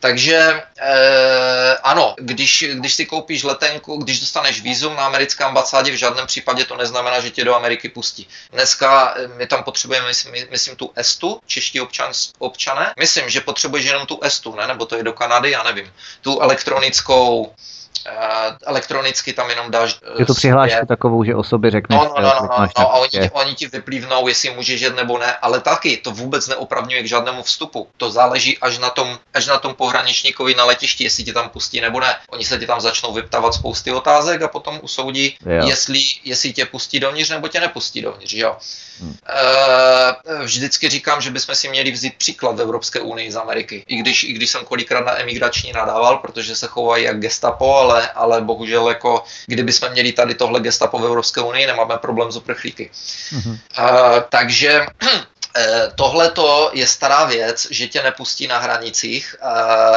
Takže 0.05 0.63
eh, 0.79 1.77
ano, 1.83 2.15
když, 2.19 2.65
když 2.75 2.95
si 2.95 3.07
koupíš 3.07 3.43
letenku, 3.43 3.97
když 3.97 4.21
dostaneš 4.21 4.61
vízum 4.61 4.97
na 4.97 5.07
americké 5.07 5.45
ambasádě, 5.45 5.93
v 5.93 5.95
žádném 5.95 6.27
případě 6.27 6.65
to 6.65 6.77
neznamená, 6.77 7.21
že 7.21 7.31
tě 7.31 7.45
do 7.45 7.55
Ameriky 7.55 7.89
pustí. 7.89 8.29
Dneska 8.53 9.15
eh, 9.17 9.29
my 9.29 9.47
tam 9.47 9.63
potřebujeme, 9.63 10.07
myslím, 10.07 10.35
myslím 10.51 10.77
tu 10.77 10.93
ESTu, 10.97 11.41
čeští 11.47 11.81
občan, 11.81 12.13
občané. 12.39 12.95
Myslím, 12.99 13.29
že 13.31 13.41
potřebuješ 13.41 13.85
jenom 13.87 14.07
tu 14.07 14.19
ESTu, 14.23 14.57
ne? 14.57 14.67
nebo 14.67 14.87
to 14.87 14.97
je 14.97 15.03
do 15.03 15.13
Kanady, 15.13 15.51
já 15.51 15.63
nevím. 15.63 15.93
Tu 16.21 16.41
elektronickou 16.41 17.55
elektronicky 18.67 19.33
tam 19.33 19.51
jenom 19.51 19.71
dáš... 19.71 19.99
Eh, 20.03 20.15
je 20.19 20.27
to 20.27 20.35
přihlášku 20.35 20.79
je... 20.79 20.87
takovou, 20.87 21.25
že 21.25 21.35
osoby 21.35 21.71
řekneš... 21.71 22.01
No, 22.01 22.05
no, 22.05 22.23
no, 22.23 22.35
no, 22.41 22.49
no, 22.59 22.67
no 22.79 22.91
a 22.91 22.95
oni, 22.95 23.31
oni 23.33 23.55
ti 23.55 23.67
vyplývnou, 23.67 24.29
jestli 24.29 24.51
můžeš 24.51 24.81
jet 24.81 24.97
nebo 24.97 25.19
ne, 25.19 25.37
ale 25.37 25.61
taky 25.61 25.97
to 25.97 26.11
vůbec 26.11 26.49
neopravňuje 26.49 27.03
k 27.03 27.09
žádnému 27.09 27.43
vstupu. 27.43 27.89
To 27.97 28.11
záleží 28.11 28.59
až 28.59 28.79
na 28.79 28.91
tom, 28.91 29.19
až 29.35 29.47
na 29.47 29.59
tom 29.59 29.75
pohraničníkovi 29.75 30.55
na 30.55 30.65
letišti, 30.65 31.05
jestli 31.05 31.25
tě 31.25 31.33
tam 31.33 31.49
pustí 31.49 31.81
nebo 31.81 32.01
ne. 32.01 32.17
Oni 32.29 32.45
se 32.45 32.59
ti 32.59 32.67
tam 32.67 32.81
začnou 32.81 33.13
vyptávat 33.13 33.55
spousty 33.55 33.93
otázek 33.93 34.43
a 34.43 34.49
potom 34.49 34.79
usoudí, 34.83 35.37
jestli, 35.65 36.01
jestli 36.25 36.53
tě 36.53 36.67
pustí 36.67 37.01
dovnitř 37.01 37.31
nebo 37.31 37.49
tě 37.49 37.61
nepustí 37.61 38.03
dovnitř, 38.03 38.33
jo. 38.33 38.57
Hmm. 39.01 39.17
E, 39.29 40.45
vždycky 40.45 40.89
říkám, 40.89 41.21
že 41.21 41.31
bychom 41.31 41.55
si 41.55 41.69
měli 41.69 41.91
vzít 41.91 42.15
příklad 42.15 42.57
v 42.57 42.61
Evropské 42.61 43.01
unii 43.01 43.33
z 43.33 43.37
Ameriky. 43.37 43.85
I 43.87 43.97
když, 43.97 44.25
i 44.25 44.33
když 44.33 44.51
jsem 44.51 44.65
kolikrát 44.65 45.07
na 45.07 45.21
emigrační 45.21 45.73
nadával, 45.73 46.17
protože 46.17 46.57
se 46.57 46.67
chovají 46.67 47.05
jak 47.05 47.21
gestapo, 47.21 47.77
ale, 47.77 47.94
ale 48.03 48.41
bohužel 48.41 48.89
jako 48.89 49.25
kdyby 49.47 49.73
jsme 49.73 49.91
měli 49.91 50.13
tady 50.13 50.35
tohle 50.35 50.61
gestapo 50.61 50.99
v 50.99 51.05
Evropské 51.05 51.41
unii, 51.41 51.67
nemáme 51.67 51.99
problém 51.99 52.33
s 52.33 52.37
uprchlíky. 52.37 52.91
Hmm. 53.31 53.59
E, 53.79 53.83
takže 54.29 54.87
eh, 55.57 55.93
Tohle 55.95 56.33
je 56.73 56.87
stará 56.87 57.25
věc, 57.25 57.67
že 57.71 57.89
tě 57.89 58.03
nepustí 58.03 58.47
na 58.47 58.59
hranicích, 58.59 59.37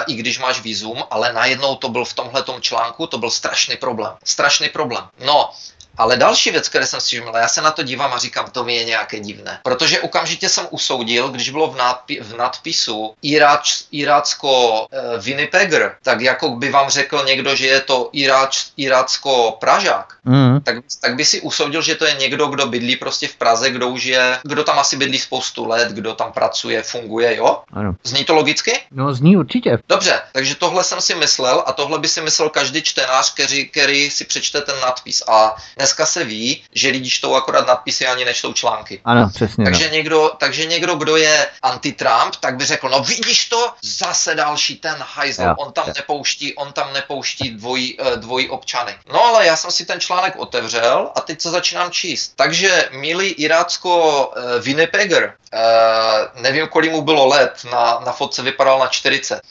i 0.07 0.14
když 0.14 0.40
máš 0.40 0.61
výzum, 0.61 1.03
ale 1.10 1.34
najednou 1.34 1.76
to 1.76 1.90
byl 1.90 2.06
v 2.06 2.14
tomhle 2.14 2.44
článku, 2.61 3.07
to 3.07 3.18
byl 3.18 3.32
strašný 3.32 3.78
problém. 3.78 4.14
Strašný 4.24 4.69
problém. 4.69 5.03
No, 5.26 5.49
ale 5.98 6.18
další 6.18 6.52
věc, 6.52 6.69
které 6.69 6.86
jsem 6.86 7.02
si 7.02 7.07
všiml, 7.07 7.32
já 7.38 7.48
se 7.48 7.61
na 7.61 7.72
to 7.72 7.84
dívám 7.84 8.14
a 8.14 8.18
říkám, 8.18 8.52
to 8.52 8.64
mi 8.64 8.76
je 8.76 8.86
nějaké 8.86 9.19
divné. 9.19 9.60
Protože 9.64 9.99
okamžitě 9.99 10.49
jsem 10.49 10.68
usoudil, 10.69 11.30
když 11.30 11.49
bylo 11.49 11.68
v, 11.68 11.78
nadpi- 11.78 12.22
v 12.22 12.38
nadpisu 12.38 13.14
Iráč, 13.22 13.84
Irácko 13.91 14.82
uh, 14.82 15.24
Winnipegger, 15.24 15.95
tak 16.03 16.22
jako 16.22 16.49
by 16.49 16.69
vám 16.69 16.90
řekl 16.90 17.24
někdo, 17.28 17.56
že 17.56 17.68
je 17.68 17.82
to 17.82 18.10
Iráč, 18.11 18.65
Irácko 18.78 19.57
Pražák, 19.60 20.14
mm. 20.24 20.61
tak, 20.61 20.76
tak 21.02 21.15
by 21.15 21.26
si 21.26 21.41
usoudil, 21.41 21.82
že 21.82 21.95
to 21.95 22.06
je 22.06 22.14
někdo, 22.14 22.48
kdo 22.48 22.65
bydlí 22.65 22.95
prostě 22.95 23.28
v 23.28 23.36
Praze, 23.36 23.69
kdo 23.69 23.88
už 23.88 24.03
je, 24.03 24.40
kdo 24.44 24.64
tam 24.64 24.80
asi 24.80 24.98
bydlí 24.98 25.19
spoustu 25.19 25.68
let, 25.68 25.91
kdo 25.91 26.14
tam 26.14 26.32
pracuje, 26.32 26.84
funguje, 26.84 27.36
jo? 27.36 27.61
Ano. 27.74 27.95
Zní 28.03 28.26
to 28.26 28.34
logicky? 28.34 28.80
No, 28.91 29.14
zní 29.14 29.38
určitě. 29.38 29.80
Dobře, 29.90 30.22
takže 30.32 30.56
tohle 30.56 30.84
jsem 30.84 31.02
si 31.02 31.15
myslel 31.15 31.64
a 31.65 31.72
tohle 31.72 31.99
by 31.99 32.07
si 32.07 32.22
myslel 32.22 32.49
každý 32.49 32.82
čtenář, 32.82 33.34
který, 33.34 33.68
který 33.68 34.11
si 34.11 34.26
přečte 34.26 34.61
ten 34.61 34.76
nadpis. 34.82 35.24
A 35.28 35.56
dneska 35.88 36.05
se 36.05 36.23
ví, 36.23 36.64
že 36.73 36.89
lidi 36.89 37.09
čtou 37.09 37.35
akorát 37.35 37.68
nadpisy 37.68 38.07
ani 38.07 38.26
nečtou 38.26 38.53
články. 38.53 39.01
Ano, 39.05 39.30
přesně. 39.34 39.65
Takže, 39.65 39.85
no. 39.85 39.93
někdo, 39.93 40.31
takže 40.38 40.65
někdo, 40.65 40.95
kdo 40.95 41.15
je 41.15 41.47
anti-Trump, 41.64 42.35
tak 42.39 42.55
by 42.55 42.65
řekl, 42.65 42.89
no 42.89 43.03
vidíš 43.03 43.45
to, 43.45 43.73
zase 43.81 44.35
další 44.35 44.76
ten 44.76 44.95
hajzl, 44.99 45.55
on 45.57 45.72
tam 45.72 45.88
jo. 45.88 45.93
nepouští, 45.97 46.55
on 46.55 46.73
tam 46.73 46.93
nepouští 46.93 47.49
dvojí, 47.49 47.97
eh, 47.99 48.18
dvojí 48.18 48.49
občany. 48.49 48.95
No 49.14 49.26
ale 49.26 49.45
já 49.45 49.55
jsem 49.55 49.72
si 49.72 49.85
ten 49.85 49.99
článek 49.99 50.34
otevřel 50.35 51.11
a 51.15 51.22
teď 51.22 51.41
se 51.41 51.49
začínám 51.49 51.91
číst. 51.91 52.34
Takže 52.35 52.89
milý 52.91 53.27
Irácko 53.27 54.34
Winnipegger, 54.59 55.34
uh, 55.53 56.41
nevím, 56.41 56.68
kolik 56.68 56.91
mu 56.91 57.02
bylo 57.02 57.26
let, 57.26 57.65
na, 57.72 57.99
na 58.06 58.11
fotce 58.11 58.41
vypadal 58.41 58.80
na 58.80 58.88
40. 58.88 59.36
Uh, 59.36 59.41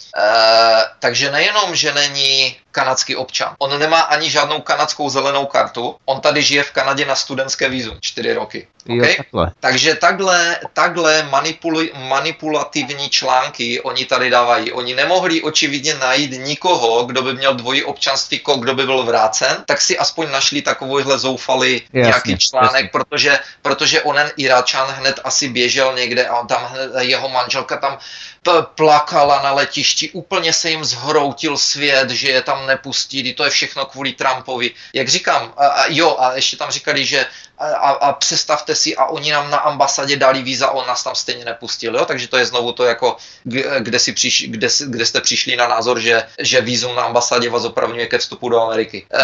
takže 0.98 1.30
nejenom, 1.30 1.74
že 1.74 1.94
není 1.94 2.56
kanadský 2.70 3.16
občan. 3.16 3.54
On 3.58 3.78
nemá 3.78 4.00
ani 4.00 4.30
žádnou 4.30 4.60
kanadskou 4.60 5.10
zelenou 5.10 5.46
kartu. 5.46 5.96
On 6.04 6.20
tady 6.20 6.42
žije 6.42 6.62
v 6.62 6.72
Kanadě 6.72 7.04
na 7.04 7.14
studentské 7.14 7.68
vízum 7.68 7.98
čtyři 8.00 8.32
roky. 8.32 8.68
Okay? 8.88 9.10
Jo, 9.10 9.14
takhle. 9.16 9.52
Takže 9.60 9.94
takhle, 9.94 10.58
takhle 10.72 11.22
manipuli, 11.22 11.92
manipulativní 12.08 13.08
články 13.08 13.80
oni 13.80 14.04
tady 14.04 14.30
dávají. 14.30 14.72
Oni 14.72 14.94
nemohli 14.94 15.42
očividně 15.42 15.94
najít 15.94 16.30
nikoho, 16.30 17.04
kdo 17.04 17.22
by 17.22 17.34
měl 17.34 17.54
dvojí 17.54 17.84
občanství, 17.84 18.40
kdo 18.58 18.74
by 18.74 18.86
byl 18.86 19.02
vrácen, 19.02 19.64
tak 19.66 19.80
si 19.80 19.98
aspoň 19.98 20.30
našli 20.30 20.62
takovýhle 20.62 21.18
zoufalý 21.18 21.72
jasně, 21.72 22.00
nějaký 22.00 22.38
článek, 22.38 22.72
jasně. 22.72 22.88
protože, 22.92 23.38
protože 23.62 24.02
onen 24.02 24.30
Iráčan 24.36 24.88
hned 24.88 25.20
asi 25.24 25.48
běžel 25.48 25.92
někde 25.94 26.26
a 26.26 26.46
tam 26.46 26.76
jeho 27.00 27.28
manželka 27.28 27.76
tam 27.76 27.98
plakala 28.74 29.42
na 29.42 29.52
letišti, 29.52 30.10
úplně 30.10 30.52
se 30.52 30.70
jim 30.70 30.84
zhroutil 30.84 31.58
svět, 31.58 32.10
že 32.10 32.30
je 32.30 32.42
tam 32.42 32.66
nepustí, 32.66 33.34
to 33.34 33.44
je 33.44 33.50
všechno 33.50 33.86
kvůli 33.86 34.12
Trumpovi. 34.12 34.70
Jak 34.92 35.08
říkám, 35.08 35.52
a, 35.56 35.66
a 35.66 35.86
jo, 35.88 36.16
a 36.18 36.34
ještě 36.34 36.56
tam 36.56 36.70
říkali, 36.70 37.04
že 37.04 37.26
a, 37.58 37.90
a 37.90 38.12
představte 38.12 38.74
si, 38.74 38.96
a 38.96 39.04
oni 39.06 39.32
nám 39.32 39.50
na 39.50 39.58
ambasádě 39.58 40.16
dali 40.16 40.42
víza, 40.42 40.70
on 40.70 40.86
nás 40.86 41.04
tam 41.04 41.14
stejně 41.14 41.44
nepustil, 41.44 41.96
jo? 41.96 42.04
takže 42.04 42.28
to 42.28 42.36
je 42.36 42.46
znovu 42.46 42.72
to 42.72 42.84
jako, 42.84 43.16
kde, 43.78 43.98
si 43.98 44.12
přiš, 44.12 44.44
kde, 44.48 44.68
kde 44.86 45.06
jste 45.06 45.20
přišli 45.20 45.56
na 45.56 45.68
názor, 45.68 46.00
že, 46.00 46.22
že 46.38 46.60
vízum 46.60 46.94
na 46.94 47.02
ambasádě 47.02 47.50
vás 47.50 47.64
opravňuje 47.64 48.06
ke 48.06 48.18
vstupu 48.18 48.48
do 48.48 48.60
Ameriky. 48.60 49.06
E, 49.14 49.22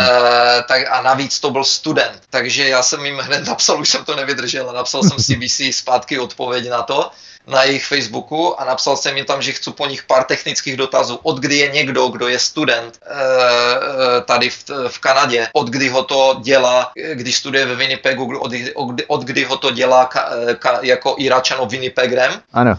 tak 0.62 0.82
a 0.90 1.02
navíc 1.02 1.40
to 1.40 1.50
byl 1.50 1.64
student, 1.64 2.22
takže 2.30 2.68
já 2.68 2.82
jsem 2.82 3.06
jim 3.06 3.18
hned 3.18 3.46
napsal, 3.46 3.80
už 3.80 3.88
jsem 3.88 4.04
to 4.04 4.16
nevydržel, 4.16 4.72
napsal 4.72 5.02
jsem 5.02 5.18
CBC 5.18 5.60
zpátky 5.76 6.18
odpověď 6.18 6.70
na 6.70 6.82
to, 6.82 7.10
na 7.46 7.62
jejich 7.62 7.86
Facebooku 7.86 8.60
a 8.60 8.64
napsal 8.64 8.96
jsem 8.96 9.16
jim 9.16 9.26
tam, 9.26 9.42
že 9.42 9.52
chci 9.52 9.70
po 9.70 9.86
nich 9.86 10.02
pár 10.02 10.24
technických 10.24 10.76
dotazů, 10.76 11.20
od 11.22 11.38
kdy 11.38 11.56
je 11.56 11.68
někdo, 11.70 12.08
kdo 12.08 12.28
je 12.28 12.38
student 12.38 12.98
e, 13.02 14.20
tady 14.20 14.50
v, 14.50 14.64
v 14.88 14.98
Kanadě, 14.98 15.48
od 15.52 15.68
kdy 15.68 15.88
ho 15.88 16.04
to 16.04 16.40
dělá, 16.42 16.92
když 17.12 17.36
studuje 17.36 17.66
ve 17.66 17.74
Winnipegu, 17.74 18.38
od, 18.38 18.52
od, 18.74 18.94
od 19.06 19.22
kdy 19.22 19.44
ho 19.44 19.56
to 19.56 19.70
dělá 19.70 20.06
ka, 20.06 20.30
ka, 20.58 20.78
jako 20.82 21.14
Iračano 21.18 21.66
Winnipegrem. 21.66 22.40
Ano. 22.52 22.78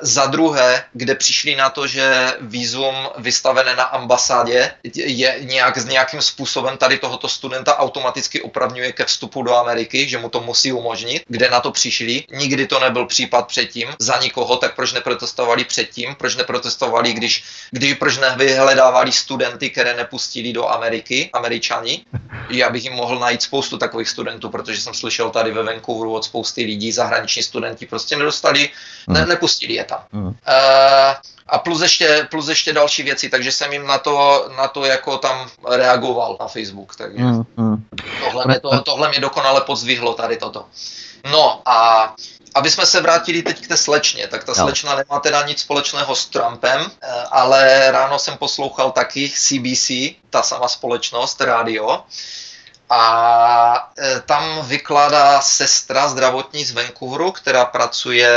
Za 0.00 0.26
druhé, 0.26 0.84
kde 0.92 1.14
přišli 1.14 1.56
na 1.56 1.70
to, 1.70 1.86
že 1.86 2.32
výzum 2.40 2.94
vystavené 3.18 3.76
na 3.76 3.84
ambasádě 3.84 4.70
je 4.94 5.36
nějak 5.40 5.78
s 5.78 5.84
nějakým 5.84 6.22
způsobem 6.22 6.76
tady 6.76 6.98
tohoto 6.98 7.28
studenta 7.28 7.78
automaticky 7.78 8.42
opravňuje 8.42 8.92
ke 8.92 9.04
vstupu 9.04 9.42
do 9.42 9.56
Ameriky, 9.56 10.08
že 10.08 10.18
mu 10.18 10.28
to 10.28 10.40
musí 10.40 10.72
umožnit, 10.72 11.22
kde 11.28 11.50
na 11.50 11.60
to 11.60 11.70
přišli. 11.70 12.24
Nikdy 12.32 12.66
to 12.66 12.80
nebyl 12.80 13.06
případ 13.06 13.46
předtím 13.46 13.83
předtím 13.86 14.06
za 14.06 14.18
nikoho, 14.22 14.56
tak 14.56 14.74
proč 14.74 14.92
neprotestovali 14.92 15.64
předtím, 15.64 16.14
proč 16.14 16.36
neprotestovali, 16.36 17.12
když, 17.12 17.44
když 17.70 17.94
proč 17.94 18.18
nevyhledávali 18.18 19.12
studenty, 19.12 19.70
které 19.70 19.94
nepustili 19.94 20.52
do 20.52 20.68
Ameriky, 20.68 21.30
američani. 21.32 22.04
Já 22.50 22.70
bych 22.70 22.84
jim 22.84 22.92
mohl 22.92 23.18
najít 23.18 23.42
spoustu 23.42 23.78
takových 23.78 24.08
studentů, 24.08 24.48
protože 24.48 24.80
jsem 24.80 24.94
slyšel 24.94 25.30
tady 25.30 25.52
ve 25.52 25.62
Vancouveru 25.62 26.14
od 26.14 26.24
spousty 26.24 26.64
lidí, 26.64 26.92
zahraniční 26.92 27.42
studenti 27.42 27.86
prostě 27.86 28.16
nedostali, 28.16 28.70
ne, 29.08 29.20
hmm. 29.20 29.28
nepustili 29.28 29.74
je 29.74 29.84
tam. 29.84 30.04
Uh, 30.12 30.32
a 31.46 31.58
plus 31.58 31.82
ještě, 31.82 32.28
plus 32.30 32.48
ještě 32.48 32.72
další 32.72 33.02
věci, 33.02 33.28
takže 33.28 33.52
jsem 33.52 33.72
jim 33.72 33.86
na 33.86 33.98
to, 33.98 34.48
na 34.56 34.68
to 34.68 34.84
jako 34.84 35.18
tam 35.18 35.48
reagoval 35.68 36.36
na 36.40 36.48
Facebook. 36.48 36.96
Takže 36.96 37.24
mm, 37.24 37.42
mm. 37.56 37.84
Tohle, 38.24 38.44
mě 38.46 38.60
to, 38.60 38.80
tohle 38.80 39.08
mě 39.08 39.20
dokonale 39.20 39.60
podzvihlo 39.60 40.14
tady 40.14 40.36
toto. 40.36 40.64
No 41.30 41.62
a 41.64 42.14
aby 42.54 42.70
jsme 42.70 42.86
se 42.86 43.00
vrátili 43.00 43.42
teď 43.42 43.60
k 43.60 43.68
té 43.68 43.76
slečně, 43.76 44.28
tak 44.28 44.44
ta 44.44 44.52
no. 44.58 44.64
slečna 44.64 44.94
nemá 44.94 45.20
teda 45.20 45.46
nic 45.46 45.60
společného 45.60 46.16
s 46.16 46.26
Trumpem, 46.26 46.80
eh, 47.02 47.08
ale 47.30 47.90
ráno 47.90 48.18
jsem 48.18 48.36
poslouchal 48.36 48.90
taky 48.90 49.30
CBC, 49.30 49.90
ta 50.30 50.42
sama 50.42 50.68
společnost, 50.68 51.40
rádio, 51.40 52.04
a 52.90 53.92
e, 53.98 54.20
tam 54.20 54.66
vykládá 54.66 55.40
sestra 55.40 56.08
zdravotní 56.08 56.64
z 56.64 56.72
Vancouveru, 56.72 57.32
která 57.32 57.64
pracuje 57.64 58.30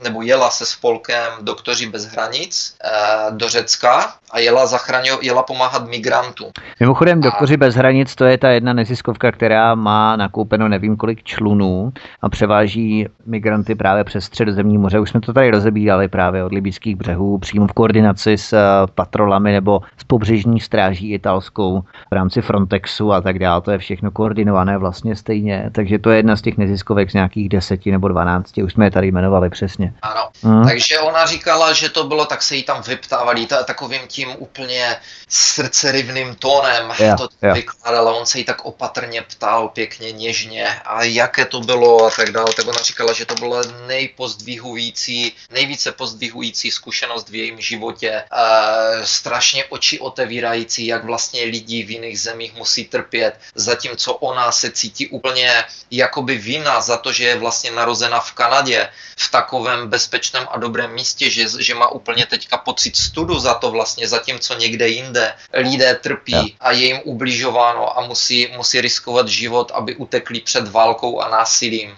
nebo 0.00 0.22
jela 0.22 0.50
se 0.50 0.66
spolkem 0.66 1.32
Doktoři 1.40 1.86
bez 1.86 2.04
hranic 2.04 2.76
e, 2.84 2.90
do 3.30 3.48
Řecka 3.48 4.14
a 4.34 4.38
jela, 4.38 4.66
zachraňo, 4.66 5.18
jela 5.22 5.42
pomáhat 5.42 5.88
migrantům. 5.88 6.50
Mimochodem, 6.80 7.20
Doktoři 7.20 7.54
a... 7.54 7.56
bez 7.56 7.74
hranic 7.74 8.14
to 8.14 8.24
je 8.24 8.38
ta 8.38 8.50
jedna 8.50 8.72
neziskovka, 8.72 9.32
která 9.32 9.74
má 9.74 10.16
nakoupeno 10.16 10.68
nevím 10.68 10.96
kolik 10.96 11.22
člunů 11.22 11.92
a 12.22 12.28
převáží 12.28 13.06
migranty 13.26 13.74
právě 13.74 14.04
přes 14.04 14.24
středozemní 14.24 14.78
moře. 14.78 15.00
Už 15.00 15.10
jsme 15.10 15.20
to 15.20 15.32
tady 15.32 15.50
rozebírali 15.50 16.08
právě 16.08 16.44
od 16.44 16.52
libických 16.52 16.96
břehů, 16.96 17.38
přímo 17.38 17.66
v 17.66 17.72
koordinaci 17.72 18.38
s 18.38 18.52
e, 18.52 18.58
patrolami 18.94 19.52
nebo 19.52 19.80
s 19.98 20.04
pobřežní 20.04 20.60
stráží 20.60 21.12
italskou 21.12 21.82
v 22.10 22.14
rámci 22.14 22.42
Frontexu 22.42 23.12
a 23.12 23.20
tak 23.20 23.38
dále. 23.38 23.60
To 23.60 23.70
je 23.70 23.78
všechno 23.78 24.10
koordinované 24.10 24.78
vlastně 24.78 25.16
stejně, 25.16 25.70
takže 25.72 25.98
to 25.98 26.10
je 26.10 26.16
jedna 26.16 26.36
z 26.36 26.42
těch 26.42 26.58
neziskovek 26.58 27.10
z 27.10 27.14
nějakých 27.14 27.48
deseti 27.48 27.90
nebo 27.90 28.08
dvanácti, 28.08 28.62
už 28.62 28.72
jsme 28.72 28.86
je 28.86 28.90
tady 28.90 29.06
jmenovali 29.06 29.50
přesně. 29.50 29.94
Ano, 30.02 30.28
hmm. 30.42 30.64
takže 30.64 30.98
ona 30.98 31.26
říkala, 31.26 31.72
že 31.72 31.90
to 31.90 32.04
bylo, 32.04 32.24
tak 32.24 32.42
se 32.42 32.56
jí 32.56 32.62
tam 32.62 32.82
vyptávali 32.82 33.46
ta, 33.46 33.62
takovým 33.62 34.00
tím 34.08 34.23
takým 34.24 34.42
úplně 34.42 34.96
srdcerivným 35.28 36.34
tónem 36.34 36.92
yeah, 36.98 37.18
to 37.18 37.28
yeah. 37.42 37.56
vykládala, 37.56 38.12
on 38.12 38.26
se 38.26 38.38
jí 38.38 38.44
tak 38.44 38.64
opatrně 38.64 39.22
ptal, 39.22 39.68
pěkně, 39.68 40.12
něžně. 40.12 40.80
A 40.84 41.02
jaké 41.02 41.44
to 41.44 41.60
bylo? 41.60 42.06
A 42.06 42.10
tak 42.10 42.30
dále, 42.30 42.52
tak 42.56 42.66
ona 42.66 42.78
říkala, 42.82 43.12
že 43.12 43.26
to 43.26 43.34
byla 43.34 43.62
nejpozdvihující, 43.86 45.32
nejvíce 45.50 45.92
pozdvihující 45.92 46.70
zkušenost 46.70 47.28
v 47.28 47.34
jejím 47.34 47.60
životě, 47.60 48.24
uh, 48.32 49.04
strašně 49.04 49.64
oči 49.64 50.00
otevírající, 50.00 50.86
jak 50.86 51.04
vlastně 51.04 51.44
lidi 51.44 51.82
v 51.82 51.90
jiných 51.90 52.20
zemích 52.20 52.54
musí 52.54 52.84
trpět, 52.84 53.38
zatímco 53.54 54.14
ona 54.14 54.52
se 54.52 54.70
cítí 54.70 55.08
úplně 55.08 55.64
jakoby 55.90 56.38
vina 56.38 56.80
za 56.80 56.96
to, 56.96 57.12
že 57.12 57.24
je 57.24 57.36
vlastně 57.36 57.70
narozena 57.70 58.20
v 58.20 58.32
Kanadě, 58.32 58.88
v 59.16 59.30
takovém 59.30 59.88
bezpečném 59.88 60.46
a 60.50 60.58
dobrém 60.58 60.94
místě, 60.94 61.30
že, 61.30 61.44
že 61.58 61.74
má 61.74 61.88
úplně 61.88 62.26
teďka 62.26 62.56
pocit 62.56 62.96
studu 62.96 63.38
za 63.38 63.54
to 63.54 63.70
vlastně, 63.70 64.08
zatímco 64.14 64.54
někde 64.54 64.88
jinde 64.88 65.32
lidé 65.52 65.94
trpí 65.94 66.56
a 66.60 66.70
je 66.70 66.86
jim 66.86 67.00
ubližováno 67.04 67.98
a 67.98 68.06
musí, 68.06 68.48
musí 68.56 68.80
riskovat 68.80 69.28
život, 69.28 69.72
aby 69.74 69.96
utekli 69.96 70.40
před 70.40 70.68
válkou 70.68 71.20
a 71.20 71.28
násilím. 71.28 71.96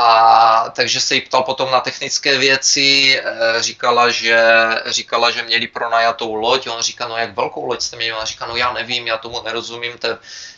A 0.00 0.70
takže 0.76 1.00
se 1.00 1.14
jí 1.14 1.20
ptal 1.20 1.42
potom 1.42 1.70
na 1.70 1.80
technické 1.80 2.38
věci, 2.38 3.20
eh, 3.24 3.62
říkala, 3.62 4.10
že, 4.10 4.38
říkala, 4.86 5.30
že 5.30 5.42
měli 5.42 5.66
pronajatou 5.66 6.34
loď, 6.34 6.68
on 6.68 6.82
říká, 6.82 7.08
no 7.08 7.16
jak 7.16 7.36
velkou 7.36 7.66
loď 7.66 7.82
jste 7.82 7.96
měli, 7.96 8.12
ona 8.12 8.24
říká, 8.24 8.46
no 8.46 8.56
já 8.56 8.72
nevím, 8.72 9.06
já 9.06 9.16
tomu 9.16 9.42
nerozumím, 9.42 9.92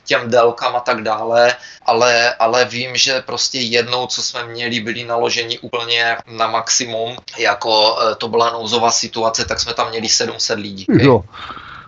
těm 0.05 0.31
délkám 0.31 0.77
a 0.77 0.81
tak 0.81 1.03
dále, 1.03 1.57
ale, 1.87 2.35
ale 2.35 2.65
vím, 2.65 2.97
že 2.97 3.21
prostě 3.21 3.59
jednou, 3.59 4.07
co 4.07 4.23
jsme 4.23 4.45
měli, 4.45 4.81
byli 4.81 5.05
naloženi 5.05 5.59
úplně 5.59 6.17
na 6.27 6.47
maximum, 6.47 7.17
jako 7.39 7.99
eh, 8.03 8.15
to 8.15 8.29
byla 8.29 8.51
nouzová 8.51 8.91
situace, 8.91 9.45
tak 9.45 9.61
jsme 9.61 9.75
tam 9.75 9.89
měli 9.89 10.09
700 10.09 10.59
lidí. 10.59 10.87
Jo. 10.89 11.25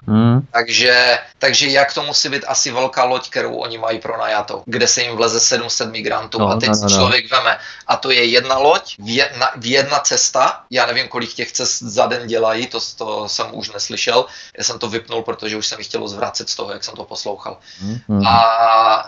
Hmm. 0.06 0.40
Takže, 0.52 1.18
takže 1.38 1.68
jak 1.68 1.94
to 1.94 2.02
musí 2.02 2.28
být 2.28 2.44
asi 2.46 2.70
velká 2.70 3.04
loď, 3.04 3.30
kterou 3.30 3.54
oni 3.54 3.78
mají 3.78 3.98
pronajatou, 3.98 4.62
kde 4.66 4.88
se 4.88 5.02
jim 5.02 5.16
vleze 5.16 5.40
700 5.40 5.90
migrantů 5.90 6.38
no, 6.38 6.48
a 6.48 6.56
teď 6.56 6.68
no, 6.68 6.74
no, 6.74 6.82
no. 6.82 6.88
člověk 6.88 7.30
veme 7.30 7.58
a 7.86 7.96
to 7.96 8.10
je 8.10 8.24
jedna 8.24 8.58
loď, 8.58 8.94
jedna, 9.04 9.50
jedna 9.62 9.98
cesta, 9.98 10.60
já 10.70 10.86
nevím, 10.86 11.08
kolik 11.08 11.34
těch 11.34 11.52
cest 11.52 11.82
za 11.82 12.06
den 12.06 12.26
dělají, 12.26 12.66
to, 12.66 12.78
to 12.98 13.28
jsem 13.28 13.46
už 13.52 13.70
neslyšel, 13.70 14.26
já 14.58 14.64
jsem 14.64 14.78
to 14.78 14.88
vypnul, 14.88 15.22
protože 15.22 15.56
už 15.56 15.66
jsem 15.66 15.78
mi 15.78 15.84
chtělo 15.84 16.08
zvracet 16.08 16.50
z 16.50 16.56
toho, 16.56 16.72
jak 16.72 16.84
jsem 16.84 16.94
to 16.94 17.04
poslouchal. 17.04 17.56
Hmm. 17.80 18.26
A 18.26 19.06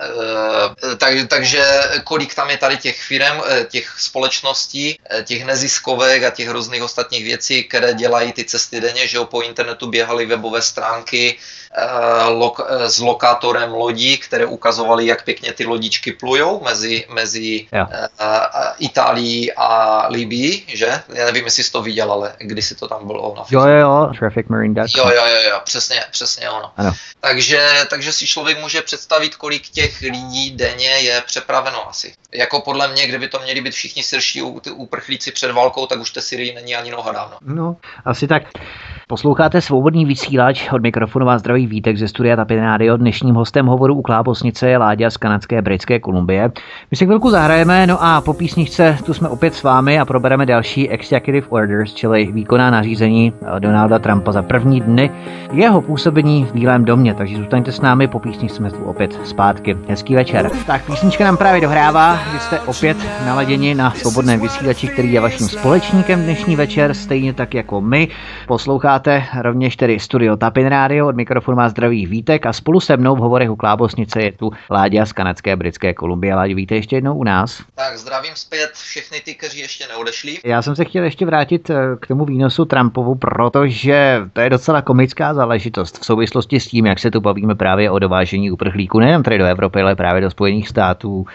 e, 0.92 0.96
tak, 0.96 1.14
takže 1.28 1.64
kolik 2.04 2.34
tam 2.34 2.50
je 2.50 2.58
tady 2.58 2.76
těch 2.76 3.02
firm, 3.02 3.42
e, 3.46 3.64
těch 3.64 3.94
společností, 3.98 4.98
e, 5.10 5.22
těch 5.22 5.44
neziskovek 5.44 6.22
a 6.22 6.30
těch 6.30 6.50
různých 6.50 6.82
ostatních 6.82 7.24
věcí, 7.24 7.64
které 7.64 7.94
dělají 7.94 8.32
ty 8.32 8.44
cesty 8.44 8.80
denně, 8.80 9.06
že 9.08 9.16
jo, 9.16 9.24
po 9.24 9.40
internetu 9.40 9.86
běhaly 9.86 10.26
webové 10.26 10.62
strany 10.62 10.83
stránky 10.84 11.36
eh, 11.76 11.84
eh, 12.68 12.90
s 12.90 12.98
lokátorem 13.00 13.72
lodí, 13.72 14.18
které 14.18 14.46
ukazovaly, 14.46 15.06
jak 15.06 15.24
pěkně 15.24 15.52
ty 15.52 15.66
lodičky 15.66 16.12
plujou 16.12 16.60
mezi, 16.64 17.06
mezi 17.14 17.66
uh, 17.72 17.86
Itálií 18.78 19.52
a 19.52 19.68
Libii, 20.08 20.64
že? 20.68 21.02
Já 21.14 21.24
nevím, 21.24 21.44
jestli 21.44 21.64
jsi 21.64 21.72
to 21.72 21.82
viděl, 21.82 22.12
ale 22.12 22.32
když 22.38 22.64
si 22.64 22.74
to 22.74 22.88
tam 22.88 23.06
bylo 23.06 23.34
na 23.36 23.44
Jo, 23.50 23.66
jo, 23.66 23.78
jo, 23.78 24.12
Traffic 24.18 24.46
Marine 24.48 24.84
Jo, 24.96 25.04
jo, 25.08 25.22
jo, 25.26 25.50
jo, 25.50 25.60
přesně, 25.64 26.04
přesně 26.10 26.50
ono. 26.50 26.70
Ano. 26.76 26.92
Takže, 27.20 27.68
takže 27.90 28.12
si 28.12 28.26
člověk 28.26 28.60
může 28.60 28.82
představit, 28.82 29.36
kolik 29.36 29.68
těch 29.68 30.00
lidí 30.00 30.50
denně 30.50 30.88
je 30.88 31.22
přepraveno 31.26 31.88
asi. 31.88 32.14
Jako 32.34 32.60
podle 32.60 32.88
mě, 32.88 33.06
kdyby 33.06 33.28
to 33.28 33.38
měli 33.38 33.60
být 33.60 33.72
všichni 33.72 34.02
syrští 34.02 34.42
uprchlíci 34.72 35.32
před 35.32 35.52
válkou, 35.52 35.86
tak 35.86 36.00
už 36.00 36.10
té 36.10 36.20
Syrii 36.20 36.54
není 36.54 36.76
ani 36.76 36.90
noha 36.90 37.12
dávno. 37.12 37.36
No, 37.42 37.76
asi 38.04 38.26
tak. 38.26 38.42
Posloucháte 39.08 39.60
svobodný 39.60 40.04
vysílač 40.04 40.68
od 40.74 40.82
mikrofonu 40.82 41.26
vás 41.26 41.40
zdraví 41.40 41.66
Vítek 41.66 41.96
ze 41.96 42.08
studia 42.08 42.36
Tapin 42.36 42.60
Radio. 42.60 42.96
Dnešním 42.96 43.34
hostem 43.34 43.66
hovoru 43.66 43.94
u 43.94 44.02
Klábosnice 44.02 44.68
je 44.68 44.78
Láďa 44.78 45.10
z 45.10 45.16
kanadské 45.16 45.62
Britské 45.62 46.00
Kolumbie. 46.00 46.50
My 46.90 46.96
si 46.96 47.04
chvilku 47.04 47.30
zahrajeme, 47.30 47.86
no 47.86 47.98
a 48.04 48.20
po 48.20 48.34
písničce 48.34 48.98
tu 49.06 49.14
jsme 49.14 49.28
opět 49.28 49.54
s 49.54 49.62
vámi 49.62 49.98
a 49.98 50.04
probereme 50.04 50.46
další 50.46 50.90
Executive 50.90 51.46
Orders, 51.48 51.94
čili 51.94 52.32
výkonná 52.32 52.70
nařízení 52.70 53.32
Donalda 53.58 53.98
Trumpa 53.98 54.32
za 54.32 54.42
první 54.42 54.80
dny 54.80 55.10
jeho 55.52 55.82
působení 55.82 56.44
v 56.44 56.52
Bílém 56.52 56.84
domě. 56.84 57.14
Takže 57.14 57.36
zůstaňte 57.36 57.72
s 57.72 57.80
námi, 57.80 58.08
po 58.08 58.18
písničce 58.18 58.56
jsme 58.56 58.70
tu 58.70 58.84
opět 58.84 59.18
zpátky. 59.24 59.76
Hezký 59.88 60.14
večer. 60.14 60.50
Tak 60.66 60.86
písnička 60.86 61.24
nám 61.24 61.36
právě 61.36 61.60
dohrává, 61.60 62.18
vy 62.32 62.38
jste 62.38 62.60
opět 62.60 62.96
naladěni 63.26 63.74
na 63.74 63.90
svobodném 63.90 64.40
vysílači, 64.40 64.88
který 64.88 65.12
je 65.12 65.20
vaším 65.20 65.48
společníkem 65.48 66.22
dnešní 66.22 66.56
večer, 66.56 66.94
stejně 66.94 67.32
tak 67.32 67.54
jako 67.54 67.80
my. 67.80 68.08
Posloucháte 68.46 69.24
rovněž 69.40 69.76
tedy 69.76 69.98
studio 69.98 70.36
Tapin 70.36 70.63
Radio, 70.68 71.06
od 71.06 71.16
mikrofonu 71.16 71.56
má 71.56 71.68
zdravý 71.68 72.06
Vítek 72.06 72.46
a 72.46 72.52
spolu 72.52 72.80
se 72.80 72.96
mnou 72.96 73.16
v 73.16 73.18
hovorech 73.18 73.50
u 73.50 73.56
Klábosnice 73.56 74.22
je 74.22 74.32
tu 74.32 74.52
Láďa 74.70 75.06
z 75.06 75.12
kanadské 75.12 75.56
Britské 75.56 75.94
Kolumbie. 75.94 76.34
Láďa, 76.34 76.54
víte 76.54 76.74
ještě 76.74 76.96
jednou 76.96 77.14
u 77.14 77.24
nás. 77.24 77.62
Tak 77.74 77.98
zdravím 77.98 78.32
zpět 78.34 78.70
všechny 78.72 79.20
ty, 79.20 79.34
kteří 79.34 79.58
ještě 79.58 79.84
neodešli. 79.88 80.38
Já 80.44 80.62
jsem 80.62 80.76
se 80.76 80.84
chtěl 80.84 81.04
ještě 81.04 81.26
vrátit 81.26 81.70
eh, 81.70 81.76
k 82.00 82.06
tomu 82.06 82.24
výnosu 82.24 82.64
Trumpovu, 82.64 83.14
protože 83.14 84.20
to 84.32 84.40
je 84.40 84.50
docela 84.50 84.82
komická 84.82 85.34
záležitost 85.34 85.98
v 85.98 86.04
souvislosti 86.06 86.60
s 86.60 86.66
tím, 86.66 86.86
jak 86.86 86.98
se 86.98 87.10
tu 87.10 87.20
bavíme 87.20 87.54
právě 87.54 87.90
o 87.90 87.98
dovážení 87.98 88.50
uprchlíků 88.50 88.98
nejen 89.00 89.22
tady 89.22 89.38
do 89.38 89.44
Evropy, 89.44 89.80
ale 89.80 89.96
právě 89.96 90.22
do 90.22 90.30
Spojených 90.30 90.68
států 90.68 91.26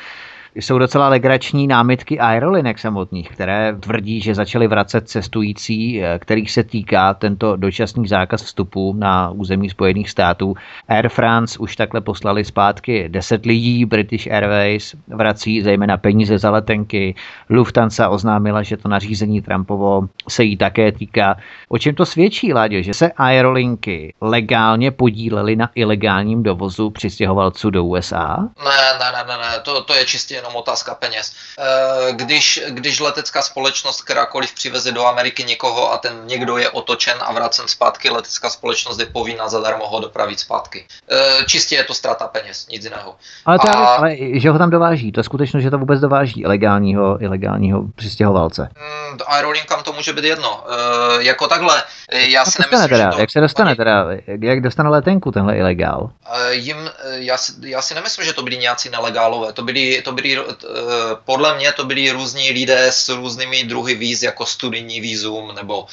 jsou 0.55 0.77
docela 0.77 1.09
legrační 1.09 1.67
námitky 1.67 2.19
aerolinek 2.19 2.79
samotných, 2.79 3.29
které 3.29 3.75
tvrdí, 3.79 4.21
že 4.21 4.35
začaly 4.35 4.67
vracet 4.67 5.09
cestující, 5.09 6.03
eh, 6.03 6.19
kterých 6.19 6.51
se 6.51 6.63
týká 6.63 7.13
tento 7.13 7.55
dočasný 7.55 8.07
zákaz 8.07 8.43
vstupu 8.43 8.93
na 8.97 9.29
území 9.29 9.69
Spojených 9.69 10.09
států. 10.09 10.55
Air 10.87 11.09
France 11.09 11.59
už 11.59 11.75
takhle 11.75 12.01
poslali 12.01 12.45
zpátky 12.45 13.09
10 13.09 13.45
lidí, 13.45 13.85
British 13.85 14.27
Airways 14.27 14.95
vrací 15.07 15.61
zejména 15.61 15.97
peníze 15.97 16.37
za 16.37 16.51
letenky, 16.51 17.15
Lufthansa 17.49 18.09
oznámila, 18.09 18.63
že 18.63 18.77
to 18.77 18.89
nařízení 18.89 19.41
Trumpovo 19.41 20.09
se 20.29 20.43
jí 20.43 20.57
také 20.57 20.91
týká. 20.91 21.37
O 21.69 21.77
čem 21.77 21.95
to 21.95 22.05
svědčí, 22.05 22.53
Láďo, 22.53 22.81
že 22.81 22.93
se 22.93 23.11
aerolinky 23.11 24.13
legálně 24.21 24.91
podílely 24.91 25.55
na 25.55 25.69
ilegálním 25.75 26.43
dovozu 26.43 26.89
přistěhovalců 26.89 27.69
do 27.69 27.83
USA? 27.83 28.37
Ne, 28.63 28.79
ne, 28.99 29.23
ne, 29.27 29.37
ne, 29.37 29.59
to, 29.63 29.83
to 29.83 29.93
je 29.93 30.05
čistě 30.05 30.38
jenom 30.39 30.55
otázka 30.55 30.95
peněz. 30.95 31.33
Eh, 31.59 32.13
když, 32.13 32.61
když 32.67 32.99
letecká 32.99 33.41
společnost 33.41 34.01
kterákoliv 34.01 34.53
přiveze 34.53 34.91
do 34.91 35.05
Ameriky 35.05 35.43
někoho 35.43 35.93
a 35.93 35.97
ten 35.97 36.21
někdo 36.25 36.57
je 36.57 36.69
otočen 36.69 37.17
a 37.21 37.33
vracen 37.33 37.67
zpátky, 37.67 38.09
letecká 38.09 38.49
společnost 38.49 38.99
je 38.99 39.05
povinna 39.05 39.49
zadarmo 39.49 39.87
ho 39.87 39.99
dopravit 39.99 40.39
zpátky. 40.39 40.85
Eh, 41.11 41.45
čistě 41.45 41.75
je 41.75 41.83
to 41.83 41.93
ztráta 41.93 42.27
peněz, 42.27 42.67
nic 42.67 42.83
jiného. 42.83 43.15
Ale, 43.45 43.59
to 43.59 43.69
a... 43.69 43.95
ale 43.95 44.15
že 44.33 44.49
ho 44.49 44.57
tam 44.57 44.69
dováží, 44.69 45.11
to 45.11 45.19
je 45.19 45.23
skutečnost, 45.23 45.63
že 45.63 45.71
to 45.71 45.77
vůbec 45.77 45.99
dováží 45.99 46.41
ilegálního, 46.41 47.21
ilegálního 47.21 47.83
přistěhovalce. 47.95 48.69
Hmm, 48.75 49.19
aerolinkám 49.27 49.83
to 49.83 49.93
může 49.93 50.13
být 50.13 50.25
jedno. 50.25 50.63
E, 50.69 51.23
jako 51.23 51.47
takhle, 51.47 51.83
já 52.11 52.45
si 52.45 52.61
nemyslím, 52.61 52.89
teda, 52.89 53.11
že 53.11 53.15
to... 53.15 53.21
Jak 53.21 53.31
se 53.31 53.39
dostane 53.39 53.75
teda, 53.75 54.05
jak 54.41 54.61
dostane 54.61 54.89
letenku 54.89 55.31
tenhle 55.31 55.57
ilegál? 55.57 56.09
E, 56.31 56.53
jim, 56.53 56.91
já, 57.11 57.37
si, 57.37 57.53
já 57.65 57.81
si 57.81 57.95
nemyslím, 57.95 58.25
že 58.25 58.33
to 58.33 58.43
byli 58.43 58.57
nějací 58.57 58.89
nelegálové, 58.89 59.53
to 59.53 59.63
byli, 59.63 60.01
to 60.01 60.11
byli 60.11 60.28
byli, 60.35 60.47
eh, 60.49 61.15
podle 61.25 61.55
mě 61.55 61.71
to 61.71 61.83
byli 61.85 62.11
různí 62.11 62.51
lidé 62.51 62.87
s 62.87 63.09
různými 63.09 63.63
druhy 63.63 63.95
víz, 63.95 64.23
jako 64.23 64.45
studijní 64.45 65.01
vízum, 65.01 65.55
nebo, 65.55 65.85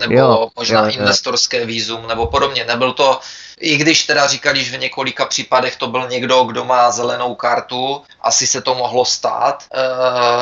nebo 0.00 0.14
jo, 0.14 0.48
možná 0.56 0.80
jo, 0.80 0.90
investorské 0.90 1.60
jo. 1.60 1.66
vízum, 1.66 2.06
nebo 2.08 2.26
podobně. 2.26 2.64
Nebyl 2.64 2.92
to, 2.92 3.20
i 3.62 3.76
když 3.76 4.04
teda 4.04 4.26
říkali, 4.26 4.64
že 4.64 4.76
v 4.76 4.80
několika 4.80 5.24
případech 5.24 5.76
to 5.76 5.86
byl 5.86 6.08
někdo, 6.08 6.44
kdo 6.44 6.64
má 6.64 6.90
zelenou 6.90 7.34
kartu, 7.34 8.02
asi 8.20 8.46
se 8.46 8.60
to 8.60 8.74
mohlo 8.74 9.04
stát 9.04 9.64
eh, 9.72 9.80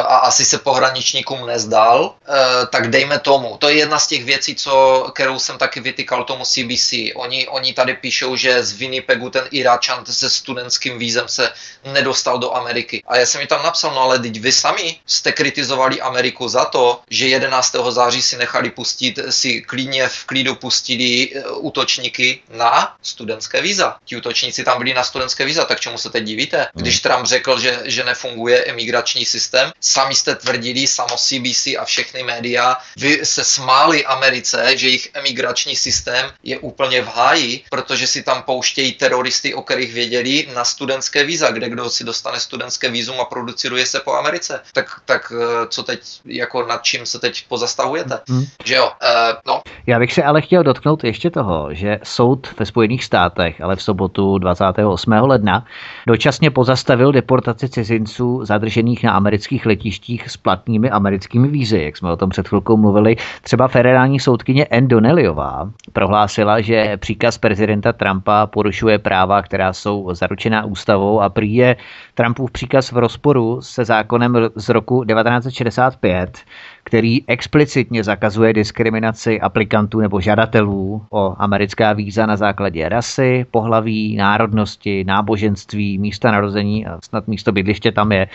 a 0.03 0.17
asi 0.17 0.45
se 0.45 0.59
pohraničníkům 0.59 1.47
nezdal, 1.47 2.15
eh, 2.29 2.67
tak 2.67 2.91
dejme 2.91 3.19
tomu. 3.19 3.57
To 3.59 3.69
je 3.69 3.77
jedna 3.77 3.99
z 3.99 4.07
těch 4.07 4.25
věcí, 4.25 4.55
co, 4.55 5.07
kterou 5.15 5.39
jsem 5.39 5.59
taky 5.59 5.81
vytýkal 5.81 6.25
tomu 6.25 6.45
CBC. 6.45 7.13
Oni, 7.15 7.49
oni 7.49 7.73
tady 7.73 7.95
píšou, 7.95 8.37
že 8.37 8.63
z 8.65 8.73
Winnipegu 8.73 9.31
ten 9.31 9.45
Iráčan 9.51 10.05
se 10.07 10.31
studentským 10.31 10.99
vízem 10.99 11.29
se 11.29 11.53
nedostal 11.85 12.39
do 12.39 12.57
Ameriky. 12.57 13.03
A 13.07 13.17
já 13.17 13.27
jsem 13.41 13.45
mi 13.45 13.47
tam 13.47 13.63
napsal, 13.63 13.95
no 13.95 14.01
ale 14.01 14.19
teď 14.19 14.41
vy 14.41 14.53
sami 14.53 15.01
jste 15.07 15.33
kritizovali 15.33 16.01
Ameriku 16.01 16.49
za 16.49 16.65
to, 16.65 17.01
že 17.11 17.29
11. 17.29 17.77
září 17.89 18.23
si 18.23 18.37
nechali 18.37 18.71
pustit, 18.71 19.19
si 19.31 19.63
klidně 19.63 20.09
v 20.09 20.25
klidu 20.25 20.55
pustili 20.55 21.31
eh, 21.35 21.43
útočníky 21.51 22.43
na 22.51 22.97
studentské 23.03 23.63
víza. 23.63 23.97
Ti 24.05 24.17
útočníci 24.17 24.65
tam 24.65 24.79
byli 24.79 24.95
na 24.95 25.05
studentské 25.05 25.45
víza, 25.45 25.65
tak 25.65 25.81
čemu 25.81 25.99
se 25.99 26.11
teď 26.11 26.25
divíte? 26.25 26.57
Hmm. 26.57 26.83
Když 26.83 27.01
Trump 27.01 27.27
řekl, 27.27 27.61
že, 27.61 27.81
že 27.85 28.05
nefunguje 28.05 28.65
emigrační 28.65 29.25
systém, 29.25 29.73
sami 29.81 30.15
jste 30.15 30.35
tvrdili, 30.35 30.87
samo 30.87 31.17
CBC 31.17 31.67
a 31.79 31.85
všechny 31.85 32.23
média, 32.23 32.77
vy 32.97 33.21
se 33.25 33.45
smáli 33.45 34.05
Americe, 34.05 34.77
že 34.77 34.87
jejich 34.87 35.09
emigrační 35.15 35.77
systém 35.77 36.31
je 36.43 36.59
úplně 36.59 37.03
v 37.03 37.09
háji, 37.09 37.65
protože 37.71 38.07
si 38.07 38.23
tam 38.23 38.43
pouštějí 38.43 38.93
teroristy, 38.93 39.55
o 39.55 39.63
kterých 39.63 39.93
věděli, 39.93 40.49
na 40.55 40.65
studentské 40.65 41.25
víza, 41.25 41.51
kde 41.51 41.69
kdo 41.69 41.91
si 41.91 42.05
dostane 42.05 42.41
studentské 42.41 42.91
vízum 42.91 43.21
a 43.21 43.30
produciruje 43.31 43.87
se 43.87 44.01
po 44.01 44.15
Americe. 44.15 44.61
Tak, 44.73 44.87
tak 45.05 45.33
eh, 45.37 45.67
co 45.69 45.83
teď, 45.83 46.01
jako 46.25 46.67
nad 46.67 46.83
čím 46.83 47.07
se 47.07 47.19
teď 47.19 47.45
pozastavujete? 47.49 48.21
Hmm. 48.29 48.45
Že 48.65 48.75
jo? 48.75 48.85
Uh, 48.85 49.37
no. 49.47 49.63
Já 49.87 49.99
bych 49.99 50.13
se 50.13 50.23
ale 50.23 50.41
chtěl 50.41 50.63
dotknout 50.63 51.05
ještě 51.05 51.31
toho, 51.31 51.75
že 51.75 51.99
soud 52.03 52.49
ve 52.59 52.67
Spojených 52.67 53.05
státech, 53.05 53.61
ale 53.61 53.77
v 53.77 53.83
sobotu 53.83 54.39
28. 54.39 55.13
ledna, 55.13 55.65
dočasně 56.07 56.51
pozastavil 56.51 57.13
deportaci 57.13 57.69
cizinců 57.69 58.45
zadržených 58.45 59.05
na 59.05 59.13
amerických 59.13 59.67
letištích 59.67 60.31
s 60.31 60.37
platnými 60.37 60.91
americkými 60.91 61.49
vízy, 61.49 61.83
jak 61.83 61.97
jsme 61.97 62.13
o 62.13 62.17
tom 62.17 62.31
před 62.31 62.49
chvilkou 62.49 62.77
mluvili. 62.77 63.17
Třeba 63.43 63.69
federální 63.69 64.21
soudkyně 64.21 64.67
Ann 64.67 64.89
Donnellyová 64.89 65.71
prohlásila, 65.93 66.61
že 66.61 66.97
příkaz 66.97 67.39
prezidenta 67.39 67.93
Trumpa 67.93 68.47
porušuje 68.47 68.99
práva, 68.99 69.43
která 69.43 69.73
jsou 69.73 70.09
zaručená 70.13 70.65
ústavou 70.65 71.21
a 71.21 71.29
prý 71.29 71.55
je 71.55 71.77
Trumpův 72.15 72.51
příkaz 72.51 72.93
v 72.93 72.97
rozporu 72.97 73.20
se 73.61 73.85
zákonem 73.85 74.37
z 74.55 74.69
roku 74.69 75.05
1965, 75.05 76.39
který 76.85 77.29
explicitně 77.29 78.05
zakazuje 78.05 78.53
diskriminaci 78.53 79.41
aplikantů 79.41 80.01
nebo 80.01 80.21
žadatelů 80.21 81.03
o 81.11 81.35
americká 81.39 81.93
víza 81.93 82.27
na 82.27 82.37
základě 82.37 82.89
rasy, 82.89 83.47
pohlaví, 83.51 84.17
národnosti, 84.17 85.05
náboženství, 85.05 85.99
místa 85.99 86.31
narození 86.31 86.87
a 86.87 86.99
snad 87.05 87.29
místo 87.29 87.53
bydliště 87.53 87.93
tam 87.93 88.13
je. 88.13 88.29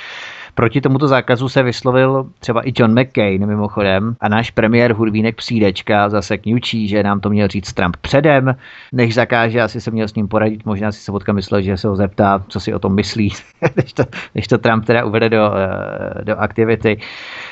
Proti 0.55 0.81
tomuto 0.81 1.07
zákazu 1.07 1.49
se 1.49 1.63
vyslovil 1.63 2.29
třeba 2.39 2.67
i 2.67 2.73
John 2.75 2.99
McCain 2.99 3.45
mimochodem. 3.45 4.15
A 4.19 4.29
náš 4.29 4.51
premiér 4.51 4.93
Hudvínek 4.93 5.35
Psídečka 5.35 6.09
zase 6.09 6.37
kňučí, 6.37 6.87
že 6.87 7.03
nám 7.03 7.19
to 7.19 7.29
měl 7.29 7.47
říct 7.47 7.73
Trump 7.73 7.97
předem, 7.97 8.55
než 8.91 9.13
zakáže, 9.13 9.61
asi 9.61 9.81
se 9.81 9.91
měl 9.91 10.07
s 10.07 10.15
ním 10.15 10.27
poradit, 10.27 10.65
možná 10.65 10.91
si 10.91 10.99
Sobotka 10.99 11.33
myslel, 11.33 11.61
že 11.61 11.77
se 11.77 11.87
ho 11.87 11.95
zeptá, 11.95 12.43
co 12.47 12.59
si 12.59 12.73
o 12.73 12.79
tom 12.79 12.95
myslí, 12.95 13.33
než, 13.75 13.93
to, 13.93 14.03
než 14.35 14.47
to 14.47 14.57
Trump 14.57 14.85
teda 14.85 15.05
uvede 15.05 15.29
do, 15.29 15.51
eh, 15.55 16.23
do 16.23 16.37
aktivity. 16.37 16.97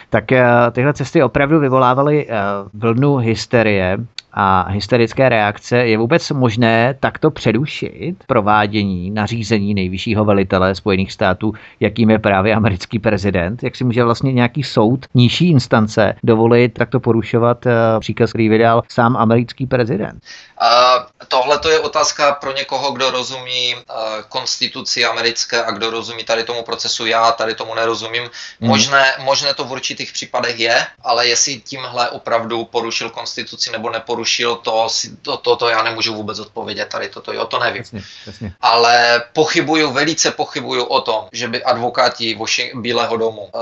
Tak 0.09 0.31
eh, 0.31 0.45
tyhle 0.71 0.93
cesty 0.93 1.23
opravdu 1.23 1.59
vyvolávaly 1.59 2.27
eh, 2.29 2.35
vlnu 2.73 3.17
hysterie 3.17 3.97
a 4.33 4.69
hysterické 4.69 5.29
reakce, 5.29 5.77
je 5.77 5.97
vůbec 5.97 6.29
možné 6.31 6.95
takto 6.99 7.31
předušit 7.31 8.15
provádění 8.27 9.11
nařízení 9.11 9.73
nejvyššího 9.73 10.25
velitele 10.25 10.75
Spojených 10.75 11.11
států, 11.11 11.53
jakým 11.79 12.09
je 12.09 12.19
právě 12.19 12.55
americký 12.55 12.99
prezident? 12.99 13.63
Jak 13.63 13.75
si 13.75 13.83
může 13.83 14.03
vlastně 14.03 14.33
nějaký 14.33 14.63
soud 14.63 15.05
nižší 15.13 15.49
instance 15.49 16.15
dovolit 16.23 16.69
takto 16.69 16.99
porušovat 16.99 17.65
eh, 17.65 17.71
příkaz, 17.99 18.29
který 18.29 18.49
vydal 18.49 18.83
sám 18.89 19.17
americký 19.17 19.67
prezident? 19.67 20.23
Tohle 21.27 21.59
to 21.59 21.69
je 21.69 21.79
otázka 21.79 22.31
pro 22.31 22.53
někoho, 22.53 22.91
kdo 22.91 23.11
rozumí 23.11 23.75
uh, 23.75 23.81
konstituci 24.29 25.05
americké 25.05 25.63
a 25.63 25.71
kdo 25.71 25.89
rozumí 25.89 26.23
tady 26.23 26.43
tomu 26.43 26.63
procesu. 26.63 27.05
Já 27.05 27.31
tady 27.31 27.55
tomu 27.55 27.75
nerozumím. 27.75 28.23
Hmm. 28.23 28.69
Možné, 28.69 29.13
možné 29.19 29.53
to 29.53 29.65
v 29.65 29.71
určitých 29.71 30.13
případech 30.13 30.59
je, 30.59 30.87
ale 31.03 31.27
jestli 31.27 31.59
tímhle 31.59 32.09
opravdu 32.09 32.65
porušil 32.65 33.09
konstituci 33.09 33.71
nebo 33.71 33.89
neporušil, 33.89 34.22
to, 34.63 34.87
to, 35.21 35.37
to, 35.37 35.55
to 35.55 35.69
já 35.69 35.83
nemůžu 35.83 36.15
vůbec 36.15 36.39
odpovědět. 36.39 36.85
Tady 36.85 37.09
toto, 37.09 37.33
jo, 37.33 37.45
to 37.45 37.59
nevím. 37.59 37.81
Jasně, 37.81 38.01
jasně. 38.27 38.53
Ale 38.61 39.23
pochybuju, 39.33 39.91
velice 39.91 40.31
pochybuju 40.31 40.83
o 40.83 41.01
tom, 41.01 41.25
že 41.31 41.47
by 41.47 41.63
advokáti 41.63 42.35
Washington, 42.35 42.81
Bílého 42.81 43.17
domu 43.17 43.41
uh, 43.41 43.61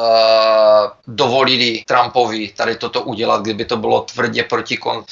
dovolili 1.07 1.83
Trumpovi 1.87 2.47
tady 2.47 2.75
toto 2.75 3.01
udělat, 3.01 3.41
kdyby 3.41 3.65
to 3.65 3.77
bylo 3.77 4.01
tvrdě 4.01 4.43
proti 4.43 4.77
kon... 4.77 5.03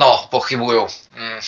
No, 0.00 0.26
pochybuju. 0.30 0.86
Hmm. 1.12 1.40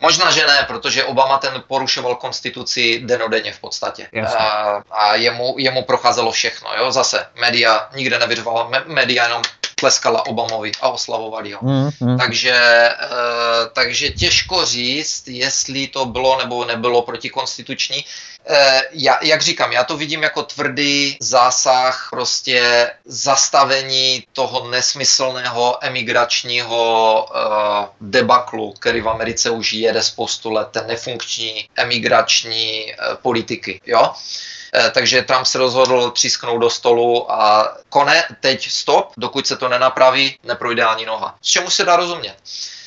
Možná, 0.00 0.30
že 0.30 0.46
ne, 0.46 0.64
protože 0.66 1.04
Obama 1.04 1.38
ten 1.38 1.62
porušoval 1.66 2.14
konstituci 2.14 3.00
denodenně 3.04 3.52
v 3.52 3.60
podstatě. 3.60 4.08
A, 4.38 4.82
a 4.90 5.14
jemu, 5.14 5.54
jemu 5.58 5.82
procházelo 5.82 6.32
všechno. 6.32 6.70
Jo? 6.78 6.92
Zase 6.92 7.26
média 7.40 7.88
nikde 7.94 8.18
nevyřvala, 8.18 8.70
média 8.86 9.24
jenom 9.24 9.42
tleskala 9.80 10.26
Obamovi 10.26 10.72
a 10.80 10.88
oslavovali 10.88 11.52
ho. 11.52 11.60
Mm, 11.62 11.90
mm. 12.00 12.18
Takže, 12.18 12.52
e, 12.52 12.96
takže 13.72 14.10
těžko 14.10 14.64
říct, 14.64 15.28
jestli 15.28 15.86
to 15.86 16.04
bylo 16.04 16.38
nebo 16.38 16.64
nebylo 16.64 17.02
protikonstituční. 17.02 18.04
E, 18.46 18.82
já, 18.92 19.18
jak 19.22 19.42
říkám, 19.42 19.72
já 19.72 19.84
to 19.84 19.96
vidím 19.96 20.22
jako 20.22 20.42
tvrdý 20.42 21.16
zásah, 21.20 22.08
prostě 22.10 22.90
zastavení 23.04 24.24
toho 24.32 24.68
nesmyslného 24.70 25.78
emigračního 25.80 27.26
e, 27.26 27.38
debaklu, 28.00 28.72
který 28.72 29.00
v 29.00 29.08
Americe 29.08 29.50
už 29.50 29.72
jede 29.72 30.02
spoustu 30.02 30.50
let, 30.50 30.68
ten 30.70 30.86
nefunkční 30.86 31.68
emigrační 31.76 32.92
e, 32.92 32.96
politiky. 33.22 33.80
Jo? 33.86 34.14
Eh, 34.74 34.90
takže 34.90 35.22
Trump 35.22 35.46
se 35.46 35.58
rozhodl 35.58 36.10
třísknout 36.10 36.60
do 36.60 36.70
stolu 36.70 37.32
a 37.32 37.74
kone, 37.88 38.24
teď 38.40 38.70
stop, 38.70 39.12
dokud 39.16 39.46
se 39.46 39.56
to 39.56 39.68
nenapraví, 39.68 40.36
neprojde 40.44 40.84
ani 40.84 41.06
noha. 41.06 41.38
S 41.42 41.48
čemu 41.48 41.70
se 41.70 41.84
dá 41.84 41.96
rozumět? 41.96 42.36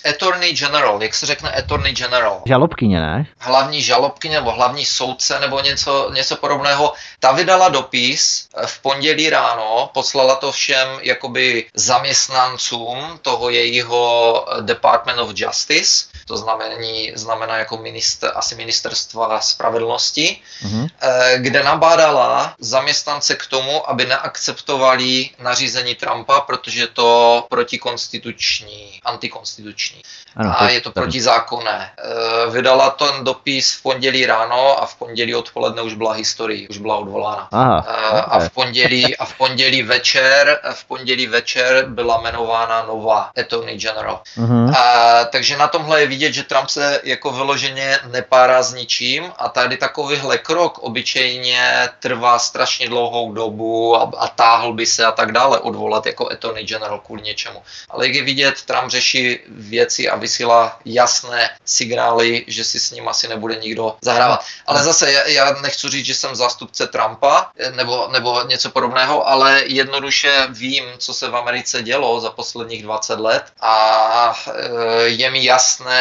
Attorney 0.10 0.54
General, 0.54 1.04
jak 1.04 1.14
se 1.14 1.26
řekne 1.26 1.52
Attorney 1.52 1.94
General? 1.94 2.42
Žalobkyně, 2.46 3.00
ne? 3.00 3.28
Hlavní 3.40 3.82
žalobkyně 3.82 4.36
nebo 4.36 4.52
hlavní 4.52 4.86
soudce 4.86 5.40
nebo 5.40 5.60
něco, 5.60 6.12
něco 6.14 6.36
podobného. 6.36 6.94
Ta 7.20 7.32
vydala 7.32 7.70
dopis 7.70 8.48
eh, 8.58 8.68
v 8.68 8.80
pondělí 8.82 9.30
ráno, 9.30 9.90
poslala 9.94 10.36
to 10.36 10.52
všem 10.52 10.88
jakoby 11.02 11.66
zaměstnancům 11.74 13.20
toho 13.22 13.50
jejího 13.50 14.46
eh, 14.48 14.62
Department 14.62 15.20
of 15.20 15.32
Justice, 15.36 16.11
to 16.26 16.38
znamená, 16.38 16.76
znamená 17.16 17.58
jako 17.58 17.78
minister, 17.78 18.32
asi 18.36 18.56
ministerstva 18.56 19.42
spravedlnosti, 19.42 20.42
mm-hmm. 20.64 20.90
kde 21.38 21.64
nabádala 21.64 22.56
zaměstnance 22.60 23.36
k 23.36 23.46
tomu, 23.46 23.90
aby 23.90 24.06
neakceptovali 24.06 25.30
nařízení 25.40 25.96
Trumpa, 25.96 26.42
protože 26.42 26.88
to 26.88 27.46
protikonstituční, 27.50 29.00
antikonstituční. 29.06 30.02
Ano, 30.36 30.62
a 30.62 30.70
je 30.70 30.82
to 30.82 30.92
protizákonné. 30.92 31.92
Eh, 31.98 32.50
vydala 32.52 32.90
ten 32.90 33.24
dopis 33.24 33.76
v 33.76 33.84
pondělí 33.84 34.26
ráno 34.26 34.84
a 34.84 34.86
v 34.86 34.96
pondělí 34.96 35.36
odpoledne 35.36 35.82
už 35.82 35.94
byla 35.94 36.14
historie, 36.14 36.70
už 36.70 36.78
byla 36.78 36.98
odvolána. 36.98 37.48
Aha, 37.52 37.86
eh, 37.88 38.22
a 38.22 38.40
v 38.40 38.50
pondělí 38.50 39.18
a 39.18 39.26
v 39.26 39.34
pondělí 39.38 39.84
večer, 39.84 40.60
v 40.74 40.86
pondělí 40.86 41.28
večer 41.28 41.86
byla 41.86 42.22
jmenována 42.22 42.84
nová 42.84 43.32
Attorney 43.38 43.78
General. 43.78 44.22
Uh-huh. 44.38 44.78
A, 44.78 45.24
takže 45.26 45.58
na 45.58 45.68
tomhle 45.68 46.02
je 46.02 46.08
vidět, 46.08 46.21
že 46.30 46.44
Trump 46.44 46.70
se 46.70 47.02
jako 47.04 47.32
vyloženě 47.32 48.00
nepárá 48.12 48.64
s 48.64 48.74
ničím 48.74 49.32
a 49.38 49.50
tady 49.50 49.78
takovýhle 49.78 50.38
krok 50.38 50.78
obyčejně 50.78 51.90
trvá 52.00 52.40
strašně 52.40 52.90
dlouhou 52.90 53.32
dobu 53.34 53.96
a, 53.96 54.12
a 54.18 54.28
táhl 54.28 54.74
by 54.74 54.86
se 54.86 55.06
a 55.06 55.12
tak 55.12 55.32
dále 55.32 55.60
odvolat 55.60 56.06
jako 56.06 56.32
Attorney 56.32 56.66
General 56.66 57.00
kvůli 57.00 57.22
něčemu. 57.22 57.64
Ale 57.90 58.06
jak 58.06 58.16
je 58.16 58.24
vidět, 58.24 58.62
Trump 58.62 58.92
řeší 58.92 59.40
věci 59.48 60.10
a 60.10 60.16
vysílá 60.16 60.80
jasné 60.86 61.50
signály, 61.66 62.46
že 62.48 62.64
si 62.64 62.80
s 62.80 62.92
ním 62.92 63.08
asi 63.08 63.28
nebude 63.28 63.56
nikdo 63.56 63.96
zahrávat. 64.02 64.46
Ale 64.66 64.84
zase 64.84 65.12
já, 65.12 65.28
já 65.28 65.52
nechci 65.62 65.90
říct, 65.90 66.06
že 66.06 66.16
jsem 66.16 66.36
zástupce 66.36 66.88
Trumpa 66.88 67.52
nebo, 67.76 68.08
nebo 68.12 68.44
něco 68.44 68.70
podobného, 68.70 69.28
ale 69.28 69.64
jednoduše 69.66 70.48
vím, 70.50 70.84
co 70.98 71.14
se 71.14 71.30
v 71.30 71.36
Americe 71.36 71.84
dělo 71.84 72.20
za 72.20 72.30
posledních 72.30 72.84
20 72.84 73.20
let 73.20 73.44
a 73.62 74.34
e, 74.48 75.08
je 75.08 75.32
mi 75.32 75.46
jasné 75.46 76.01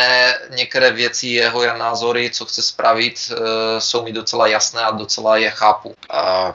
některé 0.56 0.93
věci, 0.93 1.27
jeho 1.27 1.78
názory, 1.78 2.31
co 2.31 2.44
chce 2.44 2.62
spravit, 2.62 3.14
e, 3.32 3.81
jsou 3.81 4.05
mi 4.05 4.12
docela 4.12 4.47
jasné 4.47 4.82
a 4.82 4.90
docela 4.90 5.36
je 5.36 5.51
chápu. 5.51 5.94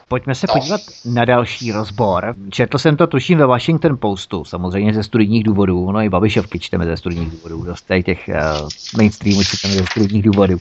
Pojďme 0.08 0.34
se 0.34 0.46
no. 0.48 0.54
podívat 0.54 0.80
na 1.04 1.24
další 1.24 1.72
rozbor. 1.72 2.34
Četl 2.50 2.78
jsem 2.78 2.96
to 2.96 3.06
tuším 3.06 3.38
ve 3.38 3.46
Washington 3.46 3.96
Postu, 4.00 4.44
samozřejmě 4.44 4.94
ze 4.94 5.02
studijních 5.02 5.44
důvodů, 5.44 5.92
no 5.92 6.00
i 6.00 6.08
Babišovky 6.08 6.58
čteme 6.58 6.84
ze 6.84 6.96
studijních 6.96 7.30
důvodů, 7.30 7.62
dost 7.62 7.86
těch 8.04 8.28
uh, 8.28 8.68
mainstreamů 8.96 9.44
čteme 9.44 9.74
ze 9.74 9.86
studijních 9.86 10.22
důvodů. 10.22 10.58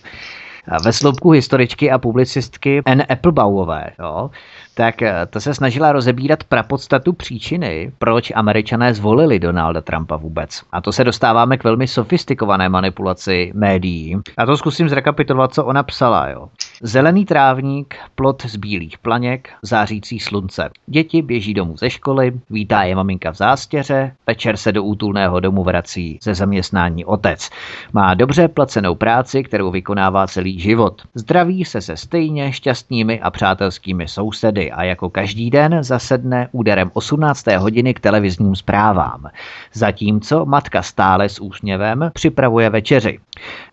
Ve 0.84 0.94
sloupku 0.94 1.32
historičky 1.32 1.92
a 1.92 1.98
publicistky 1.98 2.82
N. 2.86 3.04
Applebauové, 3.10 3.90
jo, 4.00 4.30
tak 4.76 5.02
eh, 5.02 5.26
to 5.30 5.40
se 5.40 5.54
snažila 5.54 5.92
rozebírat 5.92 6.44
prapodstatu 6.44 7.14
příčiny, 7.14 7.92
proč 7.98 8.32
američané 8.36 8.94
zvolili 8.94 9.40
Donalda 9.40 9.82
Trumpa 9.82 10.16
vůbec. 10.16 10.62
A 10.72 10.82
to 10.82 10.92
se 10.92 11.04
dostáváme 11.04 11.58
k 11.58 11.64
velmi 11.64 11.88
sofistikované 11.88 12.70
manipulaci 12.70 13.52
médií. 13.56 14.18
A 14.38 14.46
to 14.46 14.58
zkusím 14.58 14.90
zrekapitulovat, 14.90 15.54
co 15.54 15.66
ona 15.66 15.84
psala. 15.84 16.30
Jo. 16.30 16.50
Zelený 16.82 17.26
trávník, 17.26 17.96
plot 18.16 18.42
z 18.46 18.56
bílých 18.56 18.98
planěk, 18.98 19.50
zářící 19.62 20.20
slunce. 20.20 20.70
Děti 20.88 21.22
běží 21.22 21.54
domů 21.54 21.78
ze 21.78 21.90
školy, 21.90 22.34
vítá 22.50 22.84
je 22.84 22.96
maminka 22.96 23.32
v 23.32 23.36
zástěře, 23.36 24.12
večer 24.28 24.58
se 24.58 24.72
do 24.72 24.84
útulného 24.84 25.40
domu 25.40 25.64
vrací 25.64 26.20
ze 26.24 26.36
zaměstnání 26.36 27.06
otec. 27.06 27.50
Má 27.94 28.14
dobře 28.14 28.48
placenou 28.48 28.96
práci, 28.96 29.44
kterou 29.44 29.72
vykonává 29.72 30.28
celý 30.28 30.60
život. 30.60 31.02
Zdraví 31.14 31.66
se 31.66 31.82
se 31.82 31.98
stejně 31.98 32.54
šťastnými 32.54 33.22
a 33.22 33.32
přátelskými 33.32 34.08
sousedy 34.08 34.65
a 34.72 34.84
jako 34.84 35.10
každý 35.10 35.50
den 35.50 35.78
zasedne 35.84 36.48
úderem 36.52 36.92
18. 36.94 37.48
hodiny 37.48 37.94
k 37.94 38.00
televizním 38.00 38.56
zprávám. 38.56 39.26
Zatímco 39.74 40.46
matka 40.46 40.82
stále 40.82 41.30
s 41.30 41.42
úsměvem 41.42 42.12
připravuje 42.14 42.70
večeři. 42.70 43.20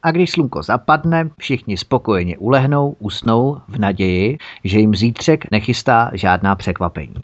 A 0.02 0.10
když 0.10 0.30
slunko 0.30 0.62
zapadne, 0.62 1.30
všichni 1.38 1.76
spokojeně 1.76 2.38
ulehnou, 2.38 2.96
usnou 2.98 3.60
v 3.68 3.78
naději, 3.78 4.38
že 4.64 4.78
jim 4.78 4.94
zítřek 4.94 5.50
nechystá 5.50 6.10
žádná 6.12 6.54
překvapení. 6.54 7.14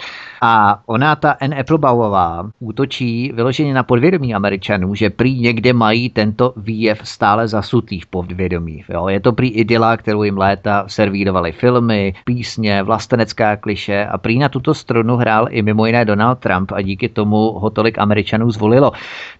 A 0.42 0.82
ona, 0.86 1.16
ta 1.16 1.36
N. 1.40 1.54
Applebauová, 1.60 2.50
útočí 2.60 3.32
vyloženě 3.34 3.74
na 3.74 3.82
podvědomí 3.82 4.34
Američanů, 4.34 4.94
že 4.94 5.10
prý 5.10 5.40
někde 5.40 5.72
mají 5.72 6.10
tento 6.10 6.52
výjev 6.56 7.00
stále 7.04 7.48
zasutý 7.48 8.00
v 8.00 8.06
podvědomí. 8.06 8.84
Jo? 8.88 9.08
Je 9.08 9.20
to 9.20 9.32
prý 9.32 9.48
idyla, 9.48 9.96
kterou 9.96 10.22
jim 10.22 10.38
léta 10.38 10.84
servírovaly 10.86 11.52
filmy, 11.52 12.14
písně, 12.24 12.82
vlastenecká 12.82 13.56
kliše 13.58 14.06
a 14.06 14.18
prý 14.18 14.38
na 14.38 14.48
tuto 14.48 14.74
strunu 14.74 15.16
hrál 15.16 15.46
i 15.50 15.62
mimo 15.62 15.86
jiné 15.86 16.04
Donald 16.04 16.38
Trump 16.38 16.72
a 16.72 16.82
díky 16.82 17.08
tomu 17.08 17.52
ho 17.52 17.70
tolik 17.70 17.98
Američanů 17.98 18.50
zvolilo. 18.50 18.92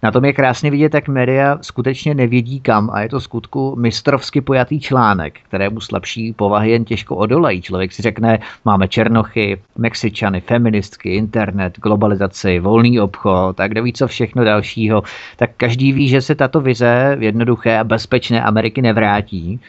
Na 0.03 0.11
tom 0.11 0.25
je 0.25 0.33
krásně 0.33 0.71
vidět, 0.71 0.93
jak 0.93 1.07
média 1.07 1.57
skutečně 1.61 2.15
nevědí 2.15 2.59
kam 2.59 2.89
a 2.93 3.01
je 3.01 3.09
to 3.09 3.19
skutku 3.19 3.75
mistrovsky 3.75 4.41
pojatý 4.41 4.79
článek, 4.79 5.39
kterému 5.47 5.79
slabší 5.79 6.33
povahy 6.33 6.71
jen 6.71 6.85
těžko 6.85 7.15
odolají. 7.15 7.61
Člověk 7.61 7.91
si 7.91 8.01
řekne, 8.01 8.39
máme 8.65 8.87
černochy, 8.87 9.61
Mexičany, 9.77 10.41
feministky, 10.41 11.15
internet, 11.15 11.79
globalizaci, 11.79 12.59
volný 12.59 12.99
obchod 12.99 13.59
a 13.59 13.67
kdo 13.67 13.83
ví 13.83 13.93
co 13.93 14.07
všechno 14.07 14.43
dalšího, 14.43 15.03
tak 15.35 15.49
každý 15.57 15.93
ví, 15.93 16.07
že 16.07 16.21
se 16.21 16.35
tato 16.35 16.61
vize 16.61 17.17
jednoduché 17.19 17.77
a 17.77 17.83
bezpečné 17.83 18.43
Ameriky 18.43 18.81
nevrátí 18.81 19.59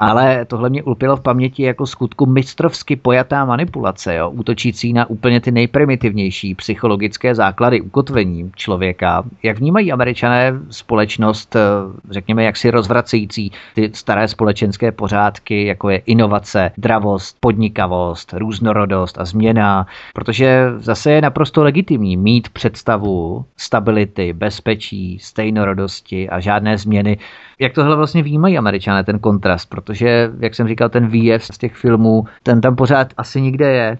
ale 0.00 0.44
tohle 0.44 0.70
mě 0.70 0.82
ulpilo 0.82 1.16
v 1.16 1.20
paměti 1.20 1.62
jako 1.62 1.86
skutku 1.86 2.26
mistrovsky 2.26 2.96
pojatá 2.96 3.44
manipulace, 3.44 4.14
jo, 4.14 4.30
útočící 4.30 4.92
na 4.92 5.10
úplně 5.10 5.40
ty 5.40 5.50
nejprimitivnější 5.50 6.54
psychologické 6.54 7.34
základy 7.34 7.80
ukotvení 7.80 8.52
člověka. 8.56 9.22
Jak 9.42 9.58
vnímají 9.58 9.92
američané 9.92 10.52
společnost, 10.70 11.56
eh, 11.56 11.60
řekněme, 12.10 12.44
jak 12.44 12.56
si 12.56 12.70
rozvracející 12.70 13.52
ty 13.74 13.90
staré 13.94 14.28
společenské 14.28 14.92
pořádky, 14.92 15.66
jako 15.66 15.90
je 15.90 15.98
inovace, 15.98 16.70
dravost, 16.78 17.36
podnikavost, 17.40 18.32
různorodost 18.32 19.18
a 19.18 19.24
změna, 19.24 19.86
protože 20.14 20.66
zase 20.76 21.12
je 21.12 21.22
naprosto 21.22 21.62
legitimní 21.62 22.16
mít 22.16 22.48
představu 22.48 23.44
stability, 23.56 24.32
bezpečí, 24.32 25.18
stejnorodosti 25.18 26.28
a 26.28 26.40
žádné 26.40 26.78
změny 26.78 27.18
jak 27.60 27.72
tohle 27.72 27.96
vlastně 27.96 28.22
vnímají 28.22 28.58
američané, 28.58 29.04
ten 29.04 29.18
kontrast, 29.18 29.68
protože, 29.68 30.30
jak 30.40 30.54
jsem 30.54 30.68
říkal, 30.68 30.88
ten 30.88 31.08
výjev 31.08 31.44
z 31.44 31.58
těch 31.58 31.76
filmů, 31.76 32.24
ten 32.42 32.60
tam 32.60 32.76
pořád 32.76 33.08
asi 33.16 33.40
nikde 33.40 33.72
je. 33.72 33.98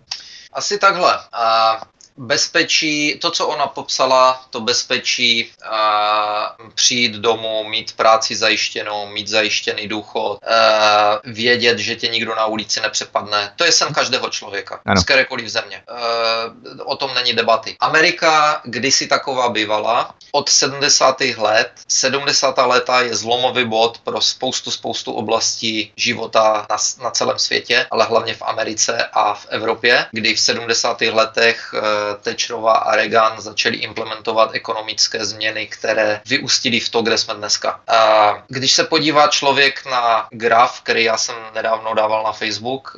Asi 0.53 0.79
takhle. 0.79 1.13
A 1.33 1.77
bezpečí, 2.21 3.19
to, 3.19 3.31
co 3.31 3.47
ona 3.47 3.67
popsala, 3.67 4.45
to 4.51 4.61
bezpečí, 4.61 5.53
a 5.65 6.57
přijít 6.75 7.13
domů, 7.13 7.65
mít 7.65 7.93
práci 7.93 8.37
zajištěnou, 8.37 9.07
mít 9.07 9.29
zajištěný 9.29 9.89
důchod, 9.89 10.39
a 10.45 11.21
vědět, 11.25 11.79
že 11.79 11.97
tě 11.97 12.09
nikdo 12.09 12.35
na 12.35 12.47
ulici 12.47 12.81
nepřepadne, 12.81 13.53
to 13.57 13.65
je 13.65 13.73
sen 13.73 13.95
každého 13.95 14.29
člověka, 14.31 14.81
ano. 14.87 15.01
z 15.01 15.05
kterékoliv 15.05 15.49
země. 15.49 15.83
A 15.89 16.85
o 16.85 16.97
tom 16.97 17.15
není 17.15 17.33
debaty. 17.33 17.77
Amerika 17.81 18.61
kdysi 18.65 19.07
taková 19.07 19.49
bývala, 19.49 20.15
od 20.33 20.49
70. 20.49 21.21
let, 21.21 21.71
70. 21.89 22.59
léta 22.59 23.01
je 23.01 23.17
zlomový 23.17 23.65
bod 23.65 23.99
pro 23.99 24.21
spoustu, 24.21 24.71
spoustu 24.71 25.13
oblastí 25.13 25.93
života 25.97 26.67
na, 26.71 26.77
na 27.03 27.11
celém 27.11 27.39
světě, 27.39 27.87
ale 27.91 28.05
hlavně 28.05 28.35
v 28.35 28.43
Americe 28.43 29.09
a 29.13 29.35
v 29.35 29.47
Evropě, 29.49 30.07
kdy 30.13 30.35
v 30.35 30.41
70. 30.41 31.01
letech 31.01 31.75
Thatcherova 32.15 32.73
a 32.73 32.97
Reagan 32.97 33.41
začali 33.41 33.77
implementovat 33.77 34.51
ekonomické 34.53 35.25
změny, 35.25 35.67
které 35.67 36.21
vyústily 36.27 36.81
v 36.81 36.89
to, 36.89 37.03
kde 37.03 37.19
jsme 37.19 37.35
dneska. 37.35 37.81
Když 38.49 38.73
se 38.73 38.85
podívá 38.85 39.29
člověk 39.29 39.87
na 39.87 40.27
graf, 40.31 40.81
který 40.81 41.05
já 41.05 41.17
jsem 41.17 41.35
nedávno 41.55 41.95
dával 41.95 42.25
na 42.25 42.33
Facebook, 42.33 42.97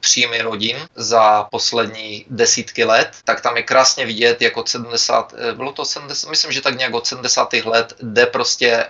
příjmy 0.00 0.42
rodin 0.42 0.76
za 0.94 1.44
poslední 1.50 2.24
desítky 2.30 2.84
let, 2.84 3.10
tak 3.24 3.40
tam 3.40 3.56
je 3.56 3.62
krásně 3.62 4.06
vidět, 4.06 4.42
jak 4.42 4.56
od 4.56 4.68
70, 4.68 5.34
e, 5.36 5.52
bylo 5.52 5.72
to 5.72 5.84
70, 5.84 6.30
myslím, 6.30 6.52
že 6.52 6.60
tak 6.60 6.78
nějak 6.78 6.94
od 6.94 7.06
70. 7.06 7.52
let 7.64 7.94
jde 8.02 8.26
prostě 8.26 8.86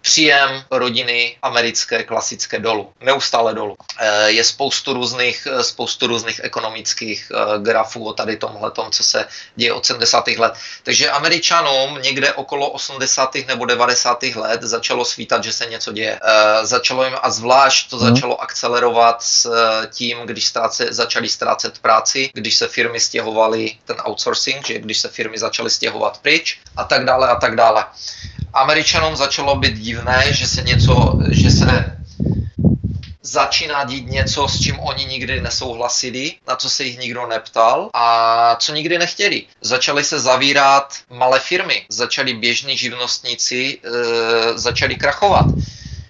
příjem 0.00 0.64
rodiny 0.70 1.36
americké 1.42 2.02
klasické 2.02 2.58
dolů. 2.58 2.92
Neustále 3.00 3.54
dolů. 3.54 3.76
Je 4.26 4.44
spoustu 4.44 4.92
různých, 4.92 5.46
spoustu 5.62 6.06
různých 6.06 6.40
ekonomických 6.44 7.32
grafů 7.58 8.06
o 8.06 8.12
tady 8.12 8.36
tomhle 8.36 8.67
tom, 8.70 8.90
co 8.90 9.02
se 9.02 9.24
děje 9.56 9.72
od 9.72 9.86
70. 9.86 10.28
let. 10.28 10.52
Takže 10.82 11.10
Američanům 11.10 11.98
někde 12.02 12.32
okolo 12.32 12.70
80. 12.70 13.36
nebo 13.46 13.64
90. 13.64 14.22
let 14.22 14.62
začalo 14.62 15.04
svítat, 15.04 15.44
že 15.44 15.52
se 15.52 15.66
něco 15.66 15.92
děje. 15.92 16.20
E, 16.22 16.66
začalo 16.66 17.04
jim 17.04 17.14
a 17.22 17.30
zvlášť 17.30 17.90
to 17.90 17.96
hmm. 17.96 18.14
začalo 18.14 18.42
akcelerovat 18.42 19.22
s 19.22 19.46
eh, 19.46 19.86
tím, 19.86 20.18
když 20.24 20.46
ztráce, 20.46 20.86
začali 20.90 21.28
ztrácet 21.28 21.78
práci, 21.78 22.30
když 22.34 22.54
se 22.56 22.68
firmy 22.68 23.00
stěhovaly, 23.00 23.76
ten 23.84 23.96
outsourcing, 24.08 24.66
že 24.66 24.78
když 24.78 24.98
se 24.98 25.08
firmy 25.08 25.38
začaly 25.38 25.70
stěhovat 25.70 26.18
pryč 26.18 26.58
a 26.76 26.84
tak 26.84 27.04
dále 27.04 27.28
a 27.28 27.36
tak 27.36 27.56
dále. 27.56 27.84
Američanům 28.52 29.16
začalo 29.16 29.56
být 29.56 29.74
divné, 29.74 30.32
že 30.32 30.46
se 30.46 30.62
něco, 30.62 31.18
že 31.30 31.50
se 31.50 31.97
začíná 33.28 33.84
dít 33.84 34.08
něco, 34.08 34.48
s 34.48 34.58
čím 34.60 34.80
oni 34.80 35.04
nikdy 35.04 35.40
nesouhlasili, 35.40 36.34
na 36.48 36.56
co 36.56 36.70
se 36.70 36.84
jich 36.84 36.98
nikdo 36.98 37.26
neptal 37.26 37.90
a 37.94 38.56
co 38.56 38.74
nikdy 38.74 38.98
nechtěli. 38.98 39.46
Začaly 39.60 40.04
se 40.04 40.20
zavírat 40.20 40.94
malé 41.10 41.40
firmy, 41.40 41.86
začali 41.88 42.34
běžní 42.34 42.76
živnostníci, 42.76 43.78
e, 43.84 44.58
začali 44.58 44.96
krachovat 44.96 45.54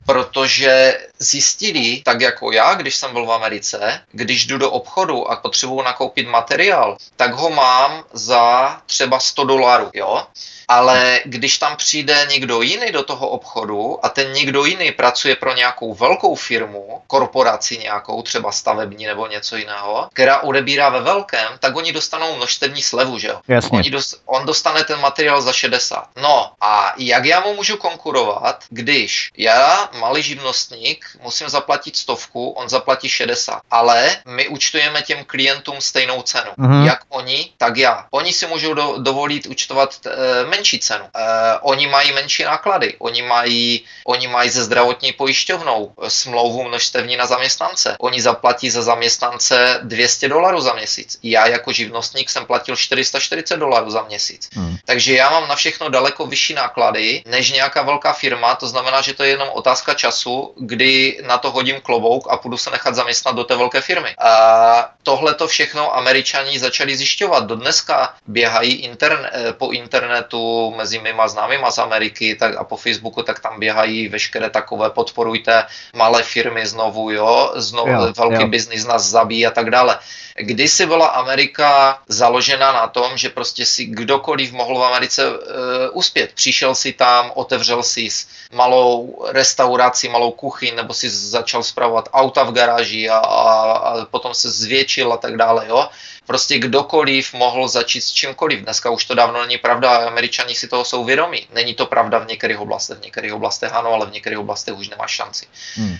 protože 0.09 0.99
zjistili, 1.19 2.03
tak 2.05 2.21
jako 2.21 2.53
já, 2.53 2.75
když 2.75 2.97
jsem 2.97 3.13
byl 3.13 3.27
v 3.27 3.33
Americe, 3.33 4.01
když 4.13 4.47
jdu 4.47 4.59
do 4.59 4.71
obchodu 4.71 5.31
a 5.31 5.37
potřebuji 5.37 5.83
nakoupit 5.83 6.29
materiál, 6.29 6.97
tak 7.17 7.33
ho 7.33 7.51
mám 7.51 8.05
za 8.13 8.77
třeba 8.87 9.21
100 9.21 9.45
dolarů, 9.45 9.91
jo? 9.95 10.27
ale 10.69 11.21
když 11.25 11.59
tam 11.59 11.77
přijde 11.77 12.27
někdo 12.31 12.63
jiný 12.63 12.93
do 12.93 13.03
toho 13.03 13.29
obchodu 13.29 13.99
a 14.03 14.09
ten 14.09 14.33
někdo 14.33 14.65
jiný 14.65 14.93
pracuje 14.93 15.37
pro 15.37 15.55
nějakou 15.55 15.95
velkou 15.95 16.35
firmu, 16.35 17.03
korporaci 17.07 17.79
nějakou, 17.79 18.23
třeba 18.23 18.53
stavební 18.53 19.07
nebo 19.07 19.27
něco 19.27 19.57
jiného, 19.57 20.09
která 20.13 20.41
odebírá 20.41 20.89
ve 20.89 21.01
velkém, 21.01 21.49
tak 21.61 21.77
oni 21.77 21.93
dostanou 21.93 22.37
množstevní 22.37 22.83
slevu, 22.83 23.19
že 23.19 23.29
jo? 23.29 23.41
Jasně. 23.49 23.79
Oni 23.79 23.91
dost, 23.91 24.23
on 24.27 24.47
dostane 24.47 24.85
ten 24.85 25.01
materiál 25.01 25.43
za 25.43 25.53
60. 25.53 26.09
No 26.23 26.51
a 26.61 26.93
jak 26.97 27.25
já 27.25 27.41
mu 27.41 27.55
můžu 27.55 27.77
konkurovat, 27.77 28.65
když 28.69 29.31
já, 29.37 29.89
malý 29.99 30.23
živnostník, 30.23 31.07
musím 31.23 31.49
zaplatit 31.49 31.97
stovku, 31.97 32.51
on 32.51 32.69
zaplatí 32.69 33.09
60, 33.09 33.61
ale 33.70 34.16
my 34.25 34.49
účtujeme 34.49 35.03
těm 35.03 35.25
klientům 35.25 35.81
stejnou 35.81 36.23
cenu. 36.23 36.51
Mm-hmm. 36.59 36.85
Jak 36.85 37.01
oni, 37.09 37.51
tak 37.57 37.77
já. 37.77 38.07
Oni 38.11 38.33
si 38.33 38.47
můžou 38.47 38.75
do, 38.75 38.95
dovolit 38.99 39.47
účtovat 39.47 40.07
e, 40.07 40.47
menší 40.47 40.79
cenu. 40.79 41.05
E, 41.05 41.19
oni 41.61 41.87
mají 41.87 42.12
menší 42.12 42.45
náklady, 42.45 42.95
oni 42.99 43.23
mají, 43.23 43.85
oni 44.07 44.29
mají 44.29 44.51
ze 44.51 44.65
zdravotní 44.65 45.12
pojišťovnou 45.12 45.93
smlouvu 46.09 46.65
množstevní 46.69 47.16
na 47.16 47.27
zaměstnance. 47.27 47.97
Oni 48.01 48.23
zaplatí 48.23 48.70
za 48.70 48.83
zaměstnance 48.83 49.81
200 49.83 50.29
dolarů 50.29 50.61
za 50.61 50.73
měsíc. 50.73 51.19
Já 51.23 51.47
jako 51.47 51.73
živnostník 51.73 52.31
jsem 52.31 52.47
platil 52.47 52.77
440 52.77 53.57
dolarů 53.57 53.91
za 53.91 54.03
měsíc. 54.03 54.49
Hmm. 54.55 54.77
Takže 54.85 55.15
já 55.15 55.31
mám 55.31 55.49
na 55.49 55.57
všechno 55.57 55.89
daleko 55.89 56.27
vyšší 56.27 56.55
náklady 56.55 57.23
než 57.27 57.53
nějaká 57.53 57.83
velká 57.83 58.12
firma, 58.12 58.55
to 58.55 58.69
znamená, 58.69 59.03
že 59.03 59.15
to 59.15 59.23
je 59.23 59.31
jenom 59.31 59.49
otázka 59.53 59.88
času, 59.94 60.55
kdy 60.56 61.20
na 61.27 61.39
to 61.39 61.51
hodím 61.51 61.81
klobouk 61.81 62.27
a 62.31 62.36
půjdu 62.36 62.56
se 62.56 62.70
nechat 62.70 62.94
zaměstnat 62.94 63.36
do 63.36 63.44
té 63.44 63.56
velké 63.56 63.81
firmy. 63.81 64.15
A 64.19 64.90
tohle 65.02 65.35
to 65.35 65.48
všechno 65.48 65.97
američani 65.97 66.59
začali 66.59 66.97
zjišťovat. 66.97 67.47
Do 67.47 67.56
dneska 67.56 68.15
běhají 68.27 68.73
interne, 68.73 69.31
po 69.52 69.70
internetu 69.70 70.74
mezi 70.77 70.98
mýma 70.98 71.28
známýma 71.28 71.70
z 71.70 71.78
Ameriky 71.78 72.35
tak 72.35 72.56
a 72.56 72.65
po 72.65 72.77
Facebooku, 72.77 73.23
tak 73.23 73.40
tam 73.40 73.60
běhají 73.60 74.09
veškeré 74.09 74.51
takové 74.51 74.90
podporujte 74.90 75.65
malé 75.97 76.23
firmy 76.23 76.66
znovu, 76.66 77.10
jo, 77.10 77.52
znovu 77.56 77.90
jo, 77.90 78.12
velký 78.16 78.43
jo. 78.43 78.48
biznis 78.48 78.86
nás 78.86 79.05
zabíjí 79.05 79.47
a 79.47 79.51
tak 79.51 79.70
dále. 79.70 79.98
Kdysi 80.40 80.86
byla 80.86 81.06
Amerika 81.06 81.98
založena 82.09 82.73
na 82.73 82.86
tom, 82.86 83.16
že 83.16 83.28
prostě 83.28 83.66
si 83.66 83.85
kdokoliv 83.85 84.52
mohl 84.52 84.78
v 84.78 84.85
Americe 84.85 85.23
e, 85.27 85.90
uspět. 85.90 86.32
Přišel 86.35 86.74
si 86.74 86.93
tam, 86.93 87.32
otevřel 87.35 87.82
si 87.82 88.09
malou 88.52 89.24
restauraci, 89.28 89.78
malou 90.09 90.33
kuchyň, 90.33 90.75
nebo 90.75 90.95
si 90.95 91.11
začal 91.11 91.63
zpravovat 91.63 92.09
auta 92.13 92.43
v 92.43 92.53
garáži 92.53 93.09
a, 93.09 93.19
a, 93.19 93.73
a 93.73 94.05
potom 94.05 94.35
se 94.35 94.51
zvětšil 94.51 95.13
a 95.13 95.17
tak 95.17 95.37
dále, 95.37 95.67
jo 95.69 95.89
Prostě 96.29 96.59
kdokoliv 96.59 97.33
mohl 97.33 97.69
začít 97.69 98.01
s 98.01 98.13
čímkoliv. 98.13 98.61
Dneska 98.61 98.91
už 98.91 99.05
to 99.05 99.15
dávno 99.15 99.41
není 99.43 99.59
pravda, 99.59 99.97
američani 99.97 100.55
si 100.55 100.69
toho 100.69 100.85
jsou 100.85 101.05
vědomí. 101.05 101.47
Není 101.53 101.75
to 101.75 101.87
pravda 101.87 102.19
v 102.19 102.27
některých 102.27 102.61
oblastech, 102.61 102.99
v 102.99 103.03
některých 103.03 103.33
oblastech 103.33 103.73
ano, 103.73 103.93
ale 103.93 104.07
v 104.07 104.13
některých 104.13 104.39
oblastech 104.39 104.75
už 104.75 104.89
nemá 104.89 105.07
šanci. 105.07 105.47
Hmm. 105.75 105.91
Uh, 105.91 105.99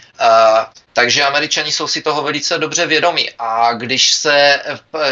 takže 0.93 1.25
američani 1.25 1.73
jsou 1.73 1.89
si 1.89 2.03
toho 2.03 2.23
velice 2.23 2.59
dobře 2.59 2.87
vědomí. 2.87 3.31
A 3.39 3.73
když 3.73 4.13
se 4.13 4.63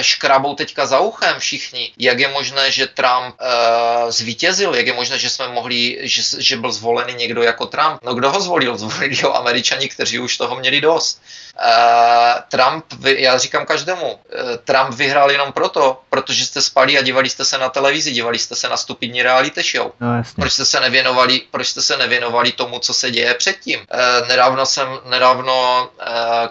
škrabou 0.00 0.54
teďka 0.54 0.86
za 0.86 0.98
uchem 1.00 1.38
všichni, 1.38 1.92
jak 1.98 2.18
je 2.18 2.28
možné, 2.28 2.70
že 2.70 2.86
Trump 2.86 3.34
uh, 3.40 4.10
zvítězil, 4.10 4.74
jak 4.74 4.86
je 4.86 4.92
možné, 4.92 5.18
že 5.18 5.30
jsme 5.30 5.48
mohli, 5.48 5.98
že, 6.02 6.22
že 6.38 6.56
byl 6.56 6.72
zvolený 6.72 7.14
někdo 7.14 7.42
jako 7.42 7.66
Trump. 7.66 8.00
No 8.04 8.14
kdo 8.14 8.30
ho 8.30 8.40
zvolil? 8.40 8.76
Zvolili 8.86 9.16
ho 9.16 9.36
američani, 9.36 9.88
kteří 9.88 10.18
už 10.18 10.36
toho 10.36 10.56
měli 10.56 10.80
dost. 10.80 11.22
Uh, 11.56 12.40
Trump, 12.48 12.84
já 13.04 13.38
říkám 13.38 13.66
každému, 13.66 14.12
uh, 14.12 14.18
Trump 14.64 14.94
vyhrál 14.94 15.30
jenom 15.30 15.52
proto, 15.52 16.00
protože 16.10 16.46
jste 16.46 16.62
spali 16.62 16.98
a 16.98 17.02
dívali 17.02 17.30
jste 17.30 17.44
se 17.44 17.58
na 17.58 17.68
televizi, 17.68 18.12
dívali 18.12 18.38
jste 18.38 18.56
se 18.56 18.68
na 18.68 18.76
stupidní 18.76 19.22
reality 19.22 19.62
show. 19.62 19.92
No, 20.00 20.22
proč 20.36 20.52
jste 20.52 20.64
se 20.64 20.80
nevěnovali, 20.80 21.42
proč 21.50 21.68
jste 21.68 21.82
se 21.82 21.96
nevěnovali 21.96 22.52
tomu, 22.52 22.78
co 22.78 22.94
se 22.94 23.10
děje 23.10 23.34
předtím? 23.34 23.80
Uh, 23.80 24.28
nedávno 24.28 24.66
jsem, 24.66 24.88
nedávno 25.04 25.88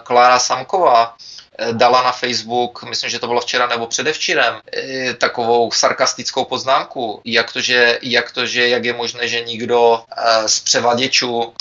Klára 0.02 0.38
Samková, 0.38 1.16
Eh, 1.16 1.35
dala 1.72 2.02
na 2.02 2.12
Facebook, 2.12 2.82
myslím, 2.82 3.10
že 3.10 3.18
to 3.18 3.26
bylo 3.26 3.40
včera 3.40 3.66
nebo 3.66 3.86
předevčírem, 3.86 4.54
eh, 4.76 5.14
takovou 5.14 5.70
sarkastickou 5.72 6.44
poznámku, 6.44 7.20
jak 7.24 7.52
to, 7.52 7.60
že, 7.60 7.98
jak, 8.02 8.32
to, 8.32 8.46
že, 8.46 8.68
jak 8.68 8.84
je 8.84 8.92
možné, 8.92 9.28
že 9.28 9.40
nikdo 9.40 10.00
eh, 10.16 10.48
z 10.48 10.60
převaděčů, 10.60 11.52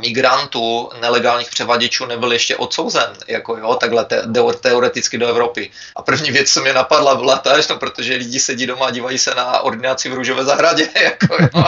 migrantů, 0.00 0.90
nelegálních 1.00 1.50
převaděčů 1.50 2.06
nebyl 2.06 2.32
ještě 2.32 2.56
odsouzen, 2.56 3.12
jako 3.28 3.56
jo, 3.56 3.74
takhle 3.74 4.04
te, 4.04 4.22
teoreticky 4.60 5.18
do 5.18 5.28
Evropy. 5.28 5.70
A 5.96 6.02
první 6.02 6.30
věc, 6.30 6.52
co 6.52 6.60
mě 6.60 6.72
napadla, 6.72 7.14
byla 7.14 7.38
ta, 7.38 7.56
no, 7.70 7.76
protože 7.76 8.14
lidi 8.14 8.40
sedí 8.40 8.66
doma 8.66 8.86
a 8.86 8.90
dívají 8.90 9.18
se 9.18 9.34
na 9.34 9.60
ordinaci 9.60 10.08
v 10.08 10.14
Růžové 10.14 10.44
zahradě, 10.44 10.88
jako 11.02 11.42
jo. 11.42 11.64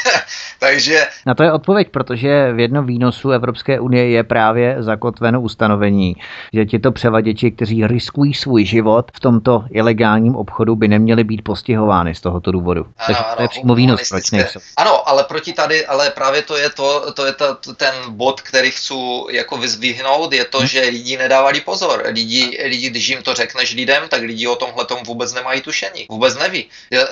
Takže... 0.58 1.06
Na 1.26 1.34
to 1.34 1.42
je 1.42 1.52
odpověď, 1.52 1.88
protože 1.90 2.52
v 2.52 2.58
jednom 2.58 2.86
výnosu 2.86 3.30
Evropské 3.30 3.80
unie 3.80 4.08
je 4.08 4.24
právě 4.24 4.76
zakotveno 4.78 5.40
ustanovení, 5.40 6.16
že 6.52 6.66
ti 6.66 6.78
to 6.78 6.92
převaděči, 7.06 7.50
kteří 7.50 7.86
riskují 7.86 8.34
svůj 8.34 8.64
život 8.64 9.06
v 9.14 9.20
tomto 9.20 9.64
ilegálním 9.70 10.36
obchodu, 10.36 10.76
by 10.76 10.88
neměli 10.88 11.24
být 11.24 11.42
postihovány 11.42 12.14
z 12.14 12.20
tohoto 12.20 12.52
důvodu. 12.52 12.82
Ano, 12.82 13.06
Takže 13.06 13.22
to 13.36 13.42
je 13.42 13.48
přímo 13.48 13.74
výnos, 13.74 14.08
proč 14.08 14.30
nejsou. 14.30 14.60
Ano, 14.76 15.08
ale 15.08 15.24
proti 15.24 15.52
tady, 15.52 15.86
ale 15.86 16.10
právě 16.10 16.42
to 16.42 16.56
je 16.56 16.70
to, 16.70 17.12
to 17.12 17.26
je 17.26 17.32
ta, 17.32 17.54
ten 17.76 17.94
bod, 18.08 18.40
který 18.40 18.70
chci 18.70 18.94
jako 19.30 19.56
vyzvihnout, 19.56 20.32
je 20.32 20.44
to, 20.44 20.58
hmm. 20.58 20.66
že 20.66 20.80
lidi 20.80 21.16
nedávali 21.16 21.60
pozor. 21.60 22.02
Lidi, 22.06 22.58
lidi, 22.64 22.90
když 22.90 23.08
jim 23.08 23.22
to 23.22 23.34
řekneš 23.34 23.74
lidem, 23.74 24.02
tak 24.08 24.22
lidi 24.22 24.46
o 24.46 24.56
tomhle 24.56 24.84
tom 24.84 24.98
vůbec 25.06 25.34
nemají 25.34 25.60
tušení. 25.60 26.06
Vůbec 26.10 26.38
neví. 26.38 26.66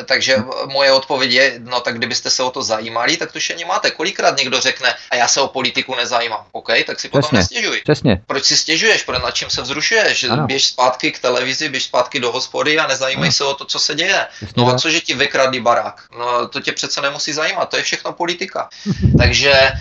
Takže 0.05 0.37
hmm. 0.37 0.51
moje 0.73 0.93
odpověď 0.93 1.33
je, 1.33 1.61
no 1.71 1.81
tak 1.81 1.99
kdybyste 1.99 2.31
se 2.31 2.43
o 2.43 2.51
to 2.51 2.63
zajímali, 2.63 3.17
tak 3.17 3.33
tušení 3.33 3.65
máte. 3.65 3.91
Kolikrát 3.91 4.37
někdo 4.39 4.61
řekne, 4.61 4.95
a 5.11 5.17
já 5.17 5.29
se 5.29 5.41
o 5.41 5.49
politiku 5.49 5.95
nezajímám, 5.95 6.45
OK, 6.53 6.71
tak 6.87 7.01
si 7.01 7.09
potom 7.09 7.23
Přesně. 7.23 7.39
nestěžuj. 7.39 7.81
Přesně. 7.85 8.23
Proč 8.27 8.45
si 8.45 8.57
stěžuješ, 8.57 9.03
proč 9.03 9.23
nad 9.23 9.31
čím 9.31 9.51
se 9.51 9.63
vzrušuješ? 9.63 9.84
Že 10.15 10.29
ano. 10.29 10.47
běž 10.47 10.67
zpátky 10.67 11.13
k 11.13 11.19
televizi, 11.19 11.69
běž 11.69 11.85
zpátky 11.85 12.21
do 12.21 12.33
hospody 12.33 12.79
a 12.79 12.87
nezajímej 12.87 13.29
ano. 13.29 13.33
se 13.33 13.45
o 13.45 13.55
to, 13.55 13.65
co 13.65 13.79
se 13.79 13.95
děje. 13.95 14.27
No 14.57 14.69
a 14.69 14.79
co, 14.79 14.91
že 14.91 15.01
ti 15.01 15.15
vykradli 15.15 15.61
barák? 15.61 16.03
No 16.19 16.49
to 16.49 16.61
tě 16.61 16.73
přece 16.73 17.01
nemusí 17.01 17.33
zajímat, 17.33 17.69
to 17.69 17.77
je 17.77 17.83
všechno 17.83 18.13
politika. 18.13 18.69
Takže 19.19 19.73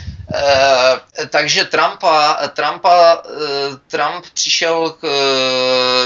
takže 1.29 1.65
Trumpa, 1.65 2.39
Trumpa, 2.53 3.21
eh, 3.25 3.77
Trump 3.87 4.25
přišel 4.33 4.89
k, 4.89 5.07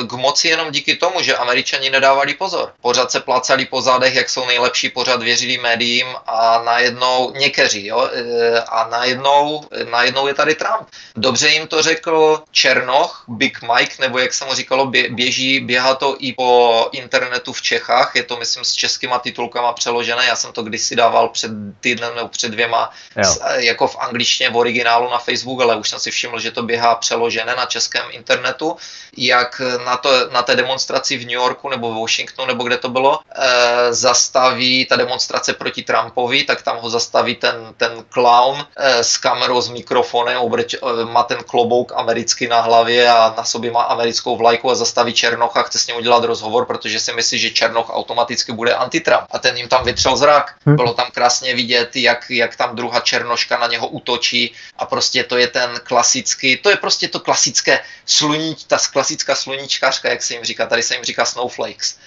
k 0.07 0.13
moci 0.13 0.47
jenom 0.47 0.71
díky 0.71 0.95
tomu, 0.95 1.21
že 1.21 1.37
američani 1.37 1.89
nedávali 1.89 2.33
pozor. 2.33 2.73
Pořád 2.81 3.11
se 3.11 3.19
placali 3.19 3.65
po 3.65 3.81
zádech, 3.81 4.15
jak 4.15 4.29
jsou 4.29 4.45
nejlepší, 4.45 4.89
pořád 4.89 5.23
věřili 5.23 5.57
médiím 5.57 6.07
a 6.27 6.61
najednou 6.65 7.31
někteří, 7.31 7.85
jo, 7.85 8.09
eh, 8.13 8.61
a 8.61 8.87
najednou, 8.87 9.63
najednou 9.91 10.27
je 10.27 10.33
tady 10.33 10.55
Trump. 10.55 10.87
Dobře 11.15 11.49
jim 11.49 11.67
to 11.67 11.81
řekl 11.81 12.43
Černoch, 12.51 13.23
Big 13.27 13.61
Mike, 13.61 13.95
nebo 13.99 14.19
jak 14.19 14.33
se 14.33 14.45
mu 14.45 14.53
říkalo, 14.53 14.85
běží, 15.09 15.59
běhá 15.59 15.95
to 15.95 16.15
i 16.19 16.33
po 16.33 16.89
internetu 16.91 17.53
v 17.53 17.61
Čechách, 17.61 18.11
je 18.15 18.23
to 18.23 18.37
myslím 18.37 18.63
s 18.63 18.73
českýma 18.73 19.19
titulkama 19.19 19.73
přeložené, 19.73 20.25
já 20.25 20.35
jsem 20.35 20.51
to 20.51 20.63
kdysi 20.63 20.95
dával 20.95 21.29
před 21.29 21.51
týdnem 21.79 22.15
nebo 22.15 22.27
před 22.27 22.51
dvěma, 22.51 22.91
jo. 23.15 23.35
jako 23.55 23.87
v 23.87 23.97
angličtině 24.07 24.49
v 24.49 24.57
originálu 24.57 25.09
na 25.11 25.17
Facebook, 25.17 25.61
ale 25.61 25.75
už 25.75 25.89
jsem 25.89 25.99
si 25.99 26.11
všiml, 26.11 26.39
že 26.39 26.51
to 26.51 26.63
běhá 26.63 26.95
přeložené 26.95 27.55
na 27.55 27.65
českém 27.65 28.05
internetu, 28.11 28.75
jak 29.17 29.61
na, 29.85 29.97
to, 29.97 30.29
na 30.29 30.41
té 30.41 30.55
demonstraci 30.55 31.17
v 31.17 31.21
New 31.21 31.29
Yorku 31.29 31.69
nebo 31.69 31.91
v 31.91 31.99
Washingtonu, 32.01 32.47
nebo 32.47 32.63
kde 32.63 32.77
to 32.77 32.89
bylo, 32.89 33.19
e, 33.35 33.93
zastaví 33.93 34.85
ta 34.85 34.95
demonstrace 34.95 35.53
proti 35.53 35.83
Trumpovi, 35.83 36.43
tak 36.43 36.61
tam 36.61 36.77
ho 36.77 36.89
zastaví 36.89 37.35
ten, 37.35 37.73
ten 37.77 38.05
clown 38.09 38.65
e, 38.75 39.03
s 39.03 39.17
kamerou, 39.17 39.61
s 39.61 39.69
mikrofonem, 39.69 40.37
obreč, 40.37 40.73
e, 40.73 40.79
má 41.05 41.23
ten 41.23 41.37
klobouk 41.43 41.91
americký 41.95 42.47
na 42.47 42.61
hlavě 42.61 43.09
a 43.09 43.33
na 43.37 43.43
sobě 43.43 43.71
má 43.71 43.81
americkou 43.81 44.37
vlajku 44.37 44.71
a 44.71 44.75
zastaví 44.75 45.13
Černocha, 45.13 45.63
chce 45.63 45.79
s 45.79 45.87
ním 45.87 45.97
udělat 45.97 46.23
rozhovor, 46.23 46.65
protože 46.65 46.99
si 46.99 47.13
myslí, 47.13 47.39
že 47.39 47.49
Černoch 47.49 47.89
automaticky 47.89 48.51
bude 48.51 48.73
antitrump. 48.73 49.27
A 49.31 49.39
ten 49.39 49.57
jim 49.57 49.67
tam 49.67 49.83
vytřel 49.83 50.17
zrak. 50.17 50.55
Hm. 50.65 50.75
Bylo 50.75 50.93
tam 50.93 51.07
krásně 51.13 51.55
vidět, 51.55 51.95
jak, 51.95 52.25
jak 52.29 52.55
tam 52.55 52.75
druhá 52.75 52.99
Černoška 52.99 53.57
na 53.57 53.67
něho 53.67 53.87
útočí 53.97 54.53
a 54.77 54.85
prostě 54.85 55.23
to 55.23 55.37
je 55.37 55.47
ten 55.47 55.81
klasický, 55.83 56.57
to 56.57 56.69
je 56.69 56.77
prostě 56.77 57.07
to 57.07 57.19
klasické 57.19 57.81
sluníč, 58.05 58.63
ta 58.69 58.77
klasická 58.77 59.35
sluníčkařka, 59.35 60.09
jak 60.09 60.23
se 60.23 60.33
jim 60.33 60.43
říká, 60.43 60.65
tady 60.65 60.83
se 60.83 60.95
jim 60.95 61.03
říká 61.03 61.25
snowflakes 61.25 61.97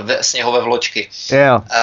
v, 0.00 0.22
sněhové 0.22 0.60
vločky. 0.60 1.08
Yeah. 1.32 1.62
E, 1.70 1.78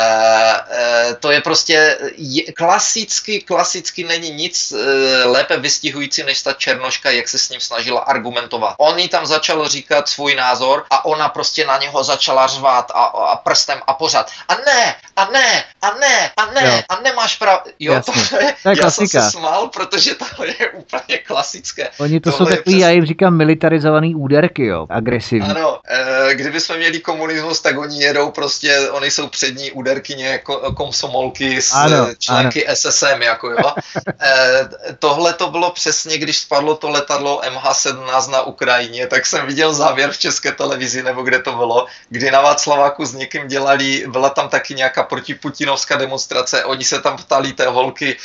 e, 0.72 1.16
to 1.16 1.32
je 1.32 1.42
prostě 1.42 1.98
je, 2.18 2.44
klasicky, 2.54 3.42
klasicky 3.42 4.04
není 4.04 4.32
nic 4.32 4.72
e, 4.72 5.24
lépe 5.24 5.58
vystihující 5.58 6.24
než 6.24 6.42
ta 6.42 6.54
černoška, 6.54 7.12
jak 7.12 7.28
se 7.28 7.38
s 7.38 7.50
ním 7.50 7.60
snažila 7.60 8.02
argumentovat. 8.02 8.76
On 8.78 9.00
jí 9.00 9.08
tam 9.08 9.26
začal 9.26 9.68
říkat 9.68 10.10
svůj 10.10 10.36
názor 10.36 10.86
a 10.90 11.06
ona 11.06 11.30
prostě 11.30 11.66
na 11.66 11.78
něho 11.78 12.04
začala 12.04 12.48
řvát 12.48 12.92
a, 12.92 13.04
a 13.04 13.36
prstem 13.36 13.80
a 13.88 13.94
pořád. 13.94 14.32
A 14.48 14.56
ne, 14.56 14.96
a 15.16 15.30
ne, 15.32 15.64
a 15.82 15.96
ne, 16.00 16.32
a 16.38 16.46
ne, 16.46 16.76
jo. 16.76 16.82
a 16.90 17.02
nemáš 17.02 17.36
prav... 17.36 17.64
Jo, 17.80 17.94
Jasně. 17.94 18.14
to 18.14 18.36
je, 18.36 18.56
to 18.64 18.70
je 18.70 18.76
já 18.84 18.92
jsem 18.92 19.08
se 19.08 19.32
smál, 19.32 19.68
protože 19.68 20.16
to 20.16 20.44
je 20.44 20.70
úplně 20.70 21.18
klasické. 21.18 21.90
Oni 21.98 22.20
to 22.20 22.32
Tohle 22.32 22.38
jsou 22.38 22.58
takový, 22.58 22.76
přes... 22.76 22.82
já 22.82 22.90
jim 22.90 23.06
říkám, 23.06 23.38
militarizovaný 23.38 24.16
úderky, 24.16 24.66
jo, 24.66 24.88
agresivní. 24.90 25.50
Ano, 25.50 25.80
e, 25.88 26.36
kdyby 26.36 26.60
jsme 26.60 26.78
měli 26.78 27.00
komunismus, 27.00 27.62
tak 27.62 27.78
oni 27.78 27.99
jedou 28.02 28.32
prostě, 28.32 28.90
oni 28.90 29.12
jsou 29.12 29.28
přední 29.28 29.72
úderkyně 29.72 30.28
jako 30.28 30.74
komsomolky 30.74 31.62
s 31.62 31.74
ano, 31.74 32.08
články 32.18 32.68
ano. 32.68 32.76
SSM, 32.76 33.22
jako 33.22 33.50
jo. 33.50 33.74
e, 34.22 34.70
tohle 35.00 35.34
to 35.34 35.50
bylo 35.50 35.72
přesně, 35.72 36.18
když 36.18 36.38
spadlo 36.38 36.76
to 36.76 36.90
letadlo 36.90 37.42
MH17 37.42 38.30
na 38.30 38.42
Ukrajině, 38.42 39.08
tak 39.08 39.26
jsem 39.26 39.46
viděl 39.46 39.74
závěr 39.74 40.12
v 40.12 40.18
české 40.18 40.52
televizi, 40.52 41.04
nebo 41.04 41.22
kde 41.22 41.40
to 41.40 41.52
bylo, 41.52 41.88
kdy 42.10 42.32
na 42.32 42.42
Václaváku 42.42 43.06
s 43.06 43.14
někým 43.14 43.48
dělali, 43.48 44.06
byla 44.08 44.30
tam 44.30 44.50
taky 44.50 44.76
nějaká 44.76 45.04
protiputinovská 45.04 45.96
demonstrace, 45.96 46.66
oni 46.66 46.84
se 46.84 47.02
tam 47.02 47.18
ptali 47.18 47.54
té 47.54 47.68
holky, 47.68 48.18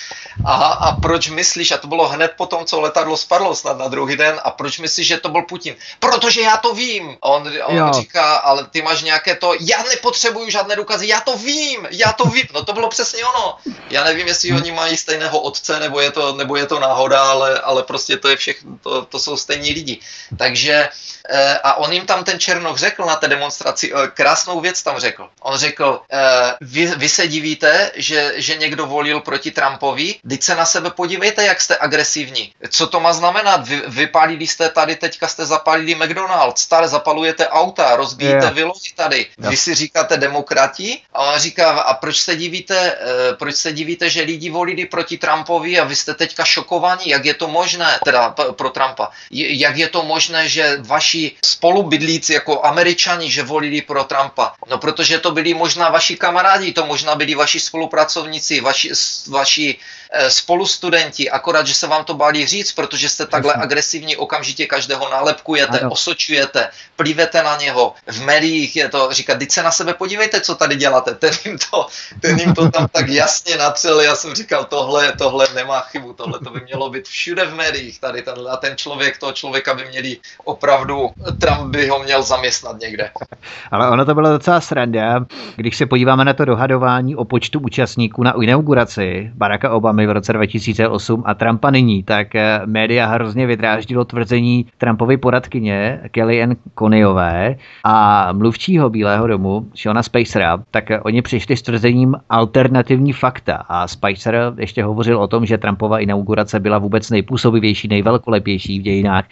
aha, 0.44 0.66
a 0.66 0.92
proč 1.01 1.28
myslíš, 1.28 1.72
a 1.72 1.78
to 1.78 1.88
bylo 1.88 2.09
hned 2.09 2.32
po 2.36 2.46
tom, 2.46 2.64
co 2.64 2.80
letadlo 2.80 3.16
spadlo 3.16 3.56
snad 3.56 3.78
na 3.78 3.88
druhý 3.88 4.16
den, 4.16 4.40
a 4.44 4.51
proč 4.51 4.78
myslíš, 4.78 5.06
že 5.06 5.16
to 5.16 5.28
byl 5.28 5.42
Putin? 5.42 5.74
Protože 5.98 6.40
já 6.40 6.56
to 6.56 6.74
vím. 6.74 7.16
A 7.22 7.28
on, 7.28 7.52
on 7.64 7.92
říká, 7.92 8.34
ale 8.36 8.66
ty 8.66 8.82
máš 8.82 9.02
nějaké 9.02 9.34
to, 9.34 9.55
já 9.66 9.82
nepotřebuju 9.82 10.51
žádné 10.51 10.77
důkazy, 10.77 11.09
já 11.09 11.20
to 11.20 11.36
vím, 11.36 11.89
já 11.91 12.12
to 12.12 12.24
vím. 12.24 12.47
No 12.55 12.65
to 12.65 12.73
bylo 12.73 12.89
přesně 12.89 13.24
ono. 13.24 13.57
Já 13.91 14.05
nevím, 14.05 14.27
jestli 14.27 14.53
oni 14.53 14.73
mají 14.73 14.97
stejného 14.97 15.41
otce, 15.41 15.81
nebo 15.81 16.01
je 16.01 16.11
to, 16.11 16.36
nebo 16.36 16.57
je 16.57 16.66
to 16.66 16.81
náhoda, 16.81 17.23
ale, 17.23 17.61
ale 17.61 17.82
prostě 17.82 18.16
to 18.16 18.28
je 18.28 18.36
všechno, 18.36 18.78
to, 18.82 19.05
to 19.05 19.19
jsou 19.19 19.36
stejní 19.36 19.70
lidi. 19.70 20.01
Takže 20.39 20.89
Eh, 21.28 21.59
a 21.65 21.74
on 21.74 21.93
jim 21.93 22.07
tam 22.07 22.24
ten 22.24 22.39
Černoch 22.39 22.78
řekl 22.78 23.05
na 23.05 23.16
té 23.16 23.28
demonstraci, 23.28 23.93
eh, 23.95 24.09
krásnou 24.15 24.61
věc 24.61 24.82
tam 24.82 24.99
řekl. 24.99 25.28
On 25.41 25.59
řekl, 25.59 26.01
eh, 26.12 26.55
vy, 26.61 26.86
vy 26.86 27.09
se 27.09 27.28
divíte, 27.28 27.91
že, 27.95 28.32
že 28.36 28.57
někdo 28.57 28.86
volil 28.86 29.20
proti 29.20 29.51
Trumpovi, 29.51 30.15
teď 30.28 30.43
se 30.43 30.55
na 30.55 30.65
sebe 30.65 30.91
podívejte, 30.91 31.45
jak 31.45 31.61
jste 31.61 31.77
agresivní. 31.81 32.53
Co 32.70 32.86
to 32.86 33.01
má 33.01 33.12
znamenat? 33.12 33.69
Vy, 33.69 33.82
vypálili 33.86 34.47
jste 34.47 34.69
tady, 34.69 34.97
teďka 34.97 35.28
jste 35.28 35.47
zapálili 35.47 35.95
McDonald's, 35.95 36.62
stále 36.62 36.89
zapalujete 36.89 37.49
auta, 37.49 37.97
rozbíjíte 37.97 38.36
yeah. 38.36 38.55
vylohy 38.55 38.91
tady. 38.95 39.27
Yeah. 39.39 39.51
Vy 39.55 39.59
si 39.59 39.74
říkáte 39.74 40.16
demokrati? 40.16 40.98
A 41.14 41.22
on 41.22 41.39
říká, 41.39 41.70
a 41.70 41.94
proč 41.94 42.16
se 42.16 42.36
divíte, 42.36 42.97
proč 43.39 43.55
se 43.55 43.72
divíte, 43.72 44.10
že 44.10 44.22
lidi 44.22 44.51
volili 44.51 44.86
proti 44.86 45.18
Trumpovi 45.18 45.78
a 45.78 45.85
vy 45.85 45.97
jste 45.97 46.14
teďka 46.14 46.44
šokovaní? 46.44 47.09
Jak 47.09 47.24
je 47.24 47.35
to 47.35 47.48
možné, 47.48 47.98
teda 48.05 48.31
pro 48.31 48.70
Trumpa, 48.70 49.10
jak 49.31 49.76
je 49.76 49.89
to 49.89 50.02
možné, 50.02 50.48
že 50.48 50.76
vaši 50.82 51.05
vaši 51.14 51.36
spolubydlíci 51.44 52.32
jako 52.32 52.64
američani, 52.64 53.31
že 53.31 53.43
volili 53.43 53.82
pro 53.82 54.05
Trumpa? 54.05 54.52
No 54.70 54.78
protože 54.78 55.18
to 55.18 55.31
byli 55.31 55.55
možná 55.55 55.89
vaši 55.89 56.16
kamarádi, 56.16 56.72
to 56.72 56.86
možná 56.86 57.14
byli 57.14 57.35
vaši 57.35 57.60
spolupracovníci, 57.60 58.60
vaši, 58.60 58.90
vaši 59.28 59.78
e, 60.15 60.31
spolu 60.31 60.66
studenti, 60.66 61.31
akorát, 61.31 61.66
že 61.66 61.74
se 61.74 61.86
vám 61.86 62.05
to 62.05 62.15
bálí 62.15 62.47
říct, 62.47 62.73
protože 62.73 63.09
jste 63.09 63.27
takhle 63.27 63.55
agresivní, 63.55 64.16
okamžitě 64.16 64.66
každého 64.66 65.11
nálepkujete, 65.11 65.81
ano. 65.81 65.91
osočujete, 65.91 66.69
plívete 66.97 67.43
na 67.43 67.57
něho. 67.57 67.95
V 68.07 68.24
médiích 68.24 68.77
je 68.77 68.89
to, 68.89 69.09
říkat, 69.12 69.39
teď 69.39 69.51
se 69.51 69.62
na 69.62 69.70
sebe 69.70 69.95
podívejte, 69.95 70.41
co 70.41 70.55
tady 70.55 70.77
děláte. 70.77 71.15
Ten 71.24 71.32
jim 71.45 71.59
to, 71.70 71.86
ten 72.20 72.39
jim 72.39 72.55
to 72.55 72.70
tam 72.70 72.89
tak 72.93 73.09
jasně 73.09 73.57
natřel. 73.57 74.01
Já 74.01 74.15
jsem 74.15 74.35
říkal, 74.35 74.65
tohle, 74.65 75.12
tohle 75.12 75.49
nemá 75.55 75.81
chybu, 75.81 76.12
tohle 76.12 76.39
to 76.39 76.51
by 76.51 76.61
mělo 76.61 76.91
být 76.91 77.09
všude 77.09 77.47
v 77.47 77.55
médiích. 77.55 78.01
Tady 78.01 78.23
ten, 78.23 78.35
a 78.51 78.57
ten 78.57 78.77
člověk, 78.77 79.19
toho 79.19 79.32
člověka 79.32 79.74
by 79.74 79.85
měli 79.85 80.16
opravdu, 80.45 81.11
Trump 81.41 81.73
by 81.73 81.89
ho 81.89 81.99
měl 82.03 82.23
zaměstnat 82.23 82.81
někde. 82.81 83.11
Ale 83.70 83.91
ono 83.91 84.05
to 84.05 84.15
bylo 84.15 84.28
docela 84.28 84.61
sranda, 84.61 85.27
když 85.57 85.77
se 85.77 85.86
podíváme 85.86 86.24
na 86.24 86.32
to 86.35 86.45
dohadování 86.45 87.16
o 87.16 87.24
počtu 87.24 87.61
účastníků 87.61 88.23
na 88.23 88.35
inauguraci 88.43 89.31
Baracka 89.35 89.70
Obamy 89.70 90.03
v 90.06 90.10
roce 90.10 90.32
2008 90.32 91.22
a 91.26 91.35
Trumpa 91.35 91.70
nyní, 91.70 92.02
tak 92.02 92.35
eh, 92.35 92.60
média 92.66 93.06
hrozně 93.06 93.47
vydráždilo 93.47 94.05
tvrzení 94.05 94.66
Trumpovy 94.78 95.16
poradkyně 95.16 96.01
Kellyanne 96.10 96.56
Coneyové 96.78 97.56
a 97.85 98.28
mluvčího 98.32 98.90
Bílého 98.90 99.26
domu 99.26 99.66
Shona 99.76 100.02
Spacera, 100.02 100.59
tak 100.70 100.90
eh, 100.90 101.01
oni 101.01 101.22
přišli 101.22 101.56
s 101.56 101.62
tvrzením 101.62 102.16
alternativní 102.31 103.12
fakta 103.12 103.64
a 103.68 103.89
Spicer 103.89 104.52
ještě 104.59 104.85
hovořil 104.85 105.18
o 105.18 105.26
tom, 105.28 105.47
že 105.47 105.59
Trumpova 105.59 105.98
inaugurace 105.98 106.60
byla 106.60 106.78
vůbec 106.78 107.10
nejpůsobivější, 107.10 107.89
nejvelkolepější 107.89 108.78
v 108.78 108.82
dějinách. 108.82 109.24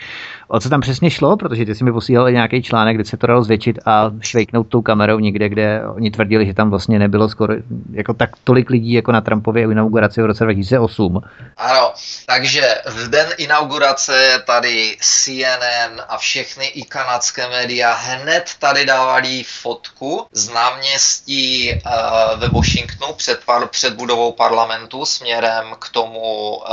O 0.48 0.60
co 0.60 0.68
tam 0.68 0.80
přesně 0.80 1.10
šlo? 1.10 1.36
Protože 1.36 1.64
ty 1.64 1.74
si 1.74 1.84
mi 1.84 1.92
posílali 1.92 2.32
nějaký 2.32 2.62
článek, 2.62 2.96
kde 2.96 3.04
se 3.04 3.16
to 3.16 3.26
dalo 3.26 3.42
zvětšit 3.42 3.78
a 3.86 4.10
švejknout 4.20 4.68
tou 4.68 4.82
kamerou 4.82 5.18
někde, 5.18 5.48
kde 5.48 5.82
oni 5.86 6.10
tvrdili, 6.10 6.46
že 6.46 6.54
tam 6.54 6.70
vlastně 6.70 6.98
nebylo 6.98 7.28
skoro 7.28 7.54
jako 7.92 8.14
tak 8.14 8.30
tolik 8.44 8.70
lidí 8.70 8.92
jako 8.92 9.12
na 9.12 9.20
Trumpově 9.20 9.62
inauguraci 9.62 10.22
v 10.22 10.26
roce 10.26 10.44
2008. 10.62 11.20
Ano, 11.56 11.94
takže 12.26 12.82
v 12.86 13.08
den 13.08 13.28
inaugurace 13.36 14.42
tady 14.46 14.96
CNN 15.00 16.02
a 16.08 16.18
všechny 16.18 16.66
i 16.66 16.84
kanadské 16.84 17.48
média 17.48 17.92
hned 17.94 18.50
tady 18.58 18.86
dávali 18.86 19.44
fotku 19.44 20.26
z 20.32 20.48
náměstí 20.48 21.72
uh, 21.72 22.40
ve 22.40 22.48
Washingtonu 22.48 23.12
před, 23.12 23.44
par, 23.44 23.68
před 23.68 23.94
budovou 23.94 24.32
parlamentu 24.32 25.06
směrem 25.06 25.74
k 25.78 25.88
tomu 25.88 26.56
uh, 26.56 26.64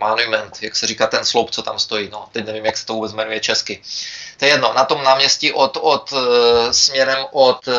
monument, 0.00 0.58
jak 0.62 0.76
se 0.76 0.86
říká 0.86 1.06
ten 1.06 1.24
sloup, 1.24 1.50
co 1.50 1.62
tam 1.62 1.78
stojí. 1.78 2.08
No, 2.12 2.28
teď 2.32 2.46
nevím, 2.46 2.66
jak 2.66 2.76
se 2.76 2.86
to 2.86 2.94
vůbec 2.94 3.12
jmenuje 3.12 3.40
česky. 3.40 3.82
To 4.36 4.44
je 4.44 4.50
jedno, 4.50 4.72
na 4.72 4.84
tom 4.84 5.04
náměstí 5.04 5.52
od, 5.52 5.78
od 5.80 6.12
uh, 6.12 6.18
směrem 6.70 7.18
od 7.32 7.68
uh, 7.68 7.74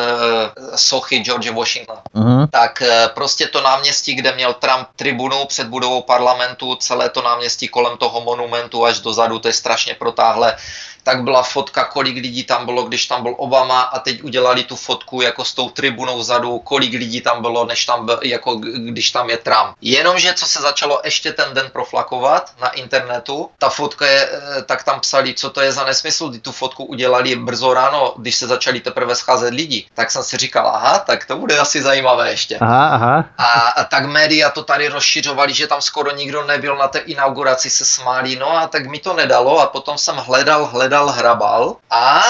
sochy 0.76 1.18
George 1.18 1.50
Washingtona. 1.50 2.02
Uh-huh. 2.14 2.48
Tak 2.50 2.82
uh, 2.82 3.14
prostě 3.14 3.46
to 3.46 3.60
náměstí, 3.60 4.14
kde 4.14 4.32
měl 4.32 4.54
Trump 4.54 4.88
tribunu 4.96 5.44
před 5.44 5.66
budovou 5.66 6.02
parlamentu, 6.02 6.74
celé 6.74 7.08
to 7.08 7.22
náměstí 7.22 7.68
kolem 7.68 7.96
toho 7.96 8.20
monumentu 8.20 8.84
až 8.84 9.00
dozadu, 9.00 9.38
to 9.38 9.48
je 9.48 9.54
strašně 9.54 9.94
protáhlé 9.94 10.56
tak 11.08 11.22
byla 11.22 11.42
fotka, 11.42 11.84
kolik 11.84 12.16
lidí 12.16 12.44
tam 12.44 12.64
bylo, 12.64 12.82
když 12.82 13.06
tam 13.06 13.22
byl 13.22 13.34
Obama 13.38 13.80
a 13.80 13.98
teď 13.98 14.22
udělali 14.22 14.64
tu 14.64 14.76
fotku 14.76 15.20
jako 15.20 15.44
s 15.44 15.54
tou 15.54 15.70
tribunou 15.70 16.18
vzadu, 16.18 16.58
kolik 16.58 16.92
lidí 16.92 17.20
tam 17.20 17.42
bylo, 17.42 17.64
než 17.64 17.86
tam 17.86 18.06
byl, 18.06 18.20
jako 18.22 18.54
když 18.76 19.10
tam 19.10 19.30
je 19.30 19.36
Trump. 19.36 19.76
Jenomže 19.80 20.34
co 20.34 20.46
se 20.46 20.62
začalo 20.62 21.00
ještě 21.04 21.32
ten 21.32 21.54
den 21.54 21.70
proflakovat 21.72 22.52
na 22.60 22.68
internetu, 22.68 23.50
ta 23.58 23.68
fotka 23.68 24.06
je, 24.06 24.28
eh, 24.32 24.62
tak 24.62 24.84
tam 24.84 25.00
psali, 25.00 25.34
co 25.34 25.50
to 25.50 25.60
je 25.60 25.72
za 25.72 25.84
nesmysl, 25.84 26.30
tu 26.48 26.52
fotku 26.52 26.84
udělali 26.84 27.36
brzo 27.36 27.74
ráno, 27.74 28.14
když 28.16 28.34
se 28.34 28.46
začali 28.46 28.80
teprve 28.80 29.14
scházet 29.14 29.54
lidi. 29.54 29.84
Tak 29.94 30.10
jsem 30.10 30.22
si 30.22 30.36
říkal, 30.36 30.66
aha, 30.66 30.98
tak 30.98 31.24
to 31.24 31.36
bude 31.36 31.58
asi 31.58 31.82
zajímavé 31.82 32.30
ještě. 32.30 32.58
Aha, 32.60 32.88
aha. 32.88 33.24
A, 33.38 33.44
a 33.44 33.84
tak 33.84 34.06
média 34.06 34.50
to 34.50 34.64
tady 34.64 34.88
rozšiřovali, 34.88 35.52
že 35.54 35.66
tam 35.66 35.82
skoro 35.82 36.16
nikdo 36.16 36.44
nebyl 36.44 36.76
na 36.76 36.88
té 36.88 36.98
inauguraci, 36.98 37.70
se 37.70 37.84
smáli, 37.84 38.36
no 38.36 38.56
a 38.56 38.66
tak 38.66 38.86
mi 38.86 38.98
to 38.98 39.12
nedalo 39.12 39.60
a 39.60 39.66
potom 39.66 39.98
jsem 39.98 40.16
hledal, 40.16 40.64
hledal 40.64 41.08
hrabal 41.08 41.76
a 41.90 42.22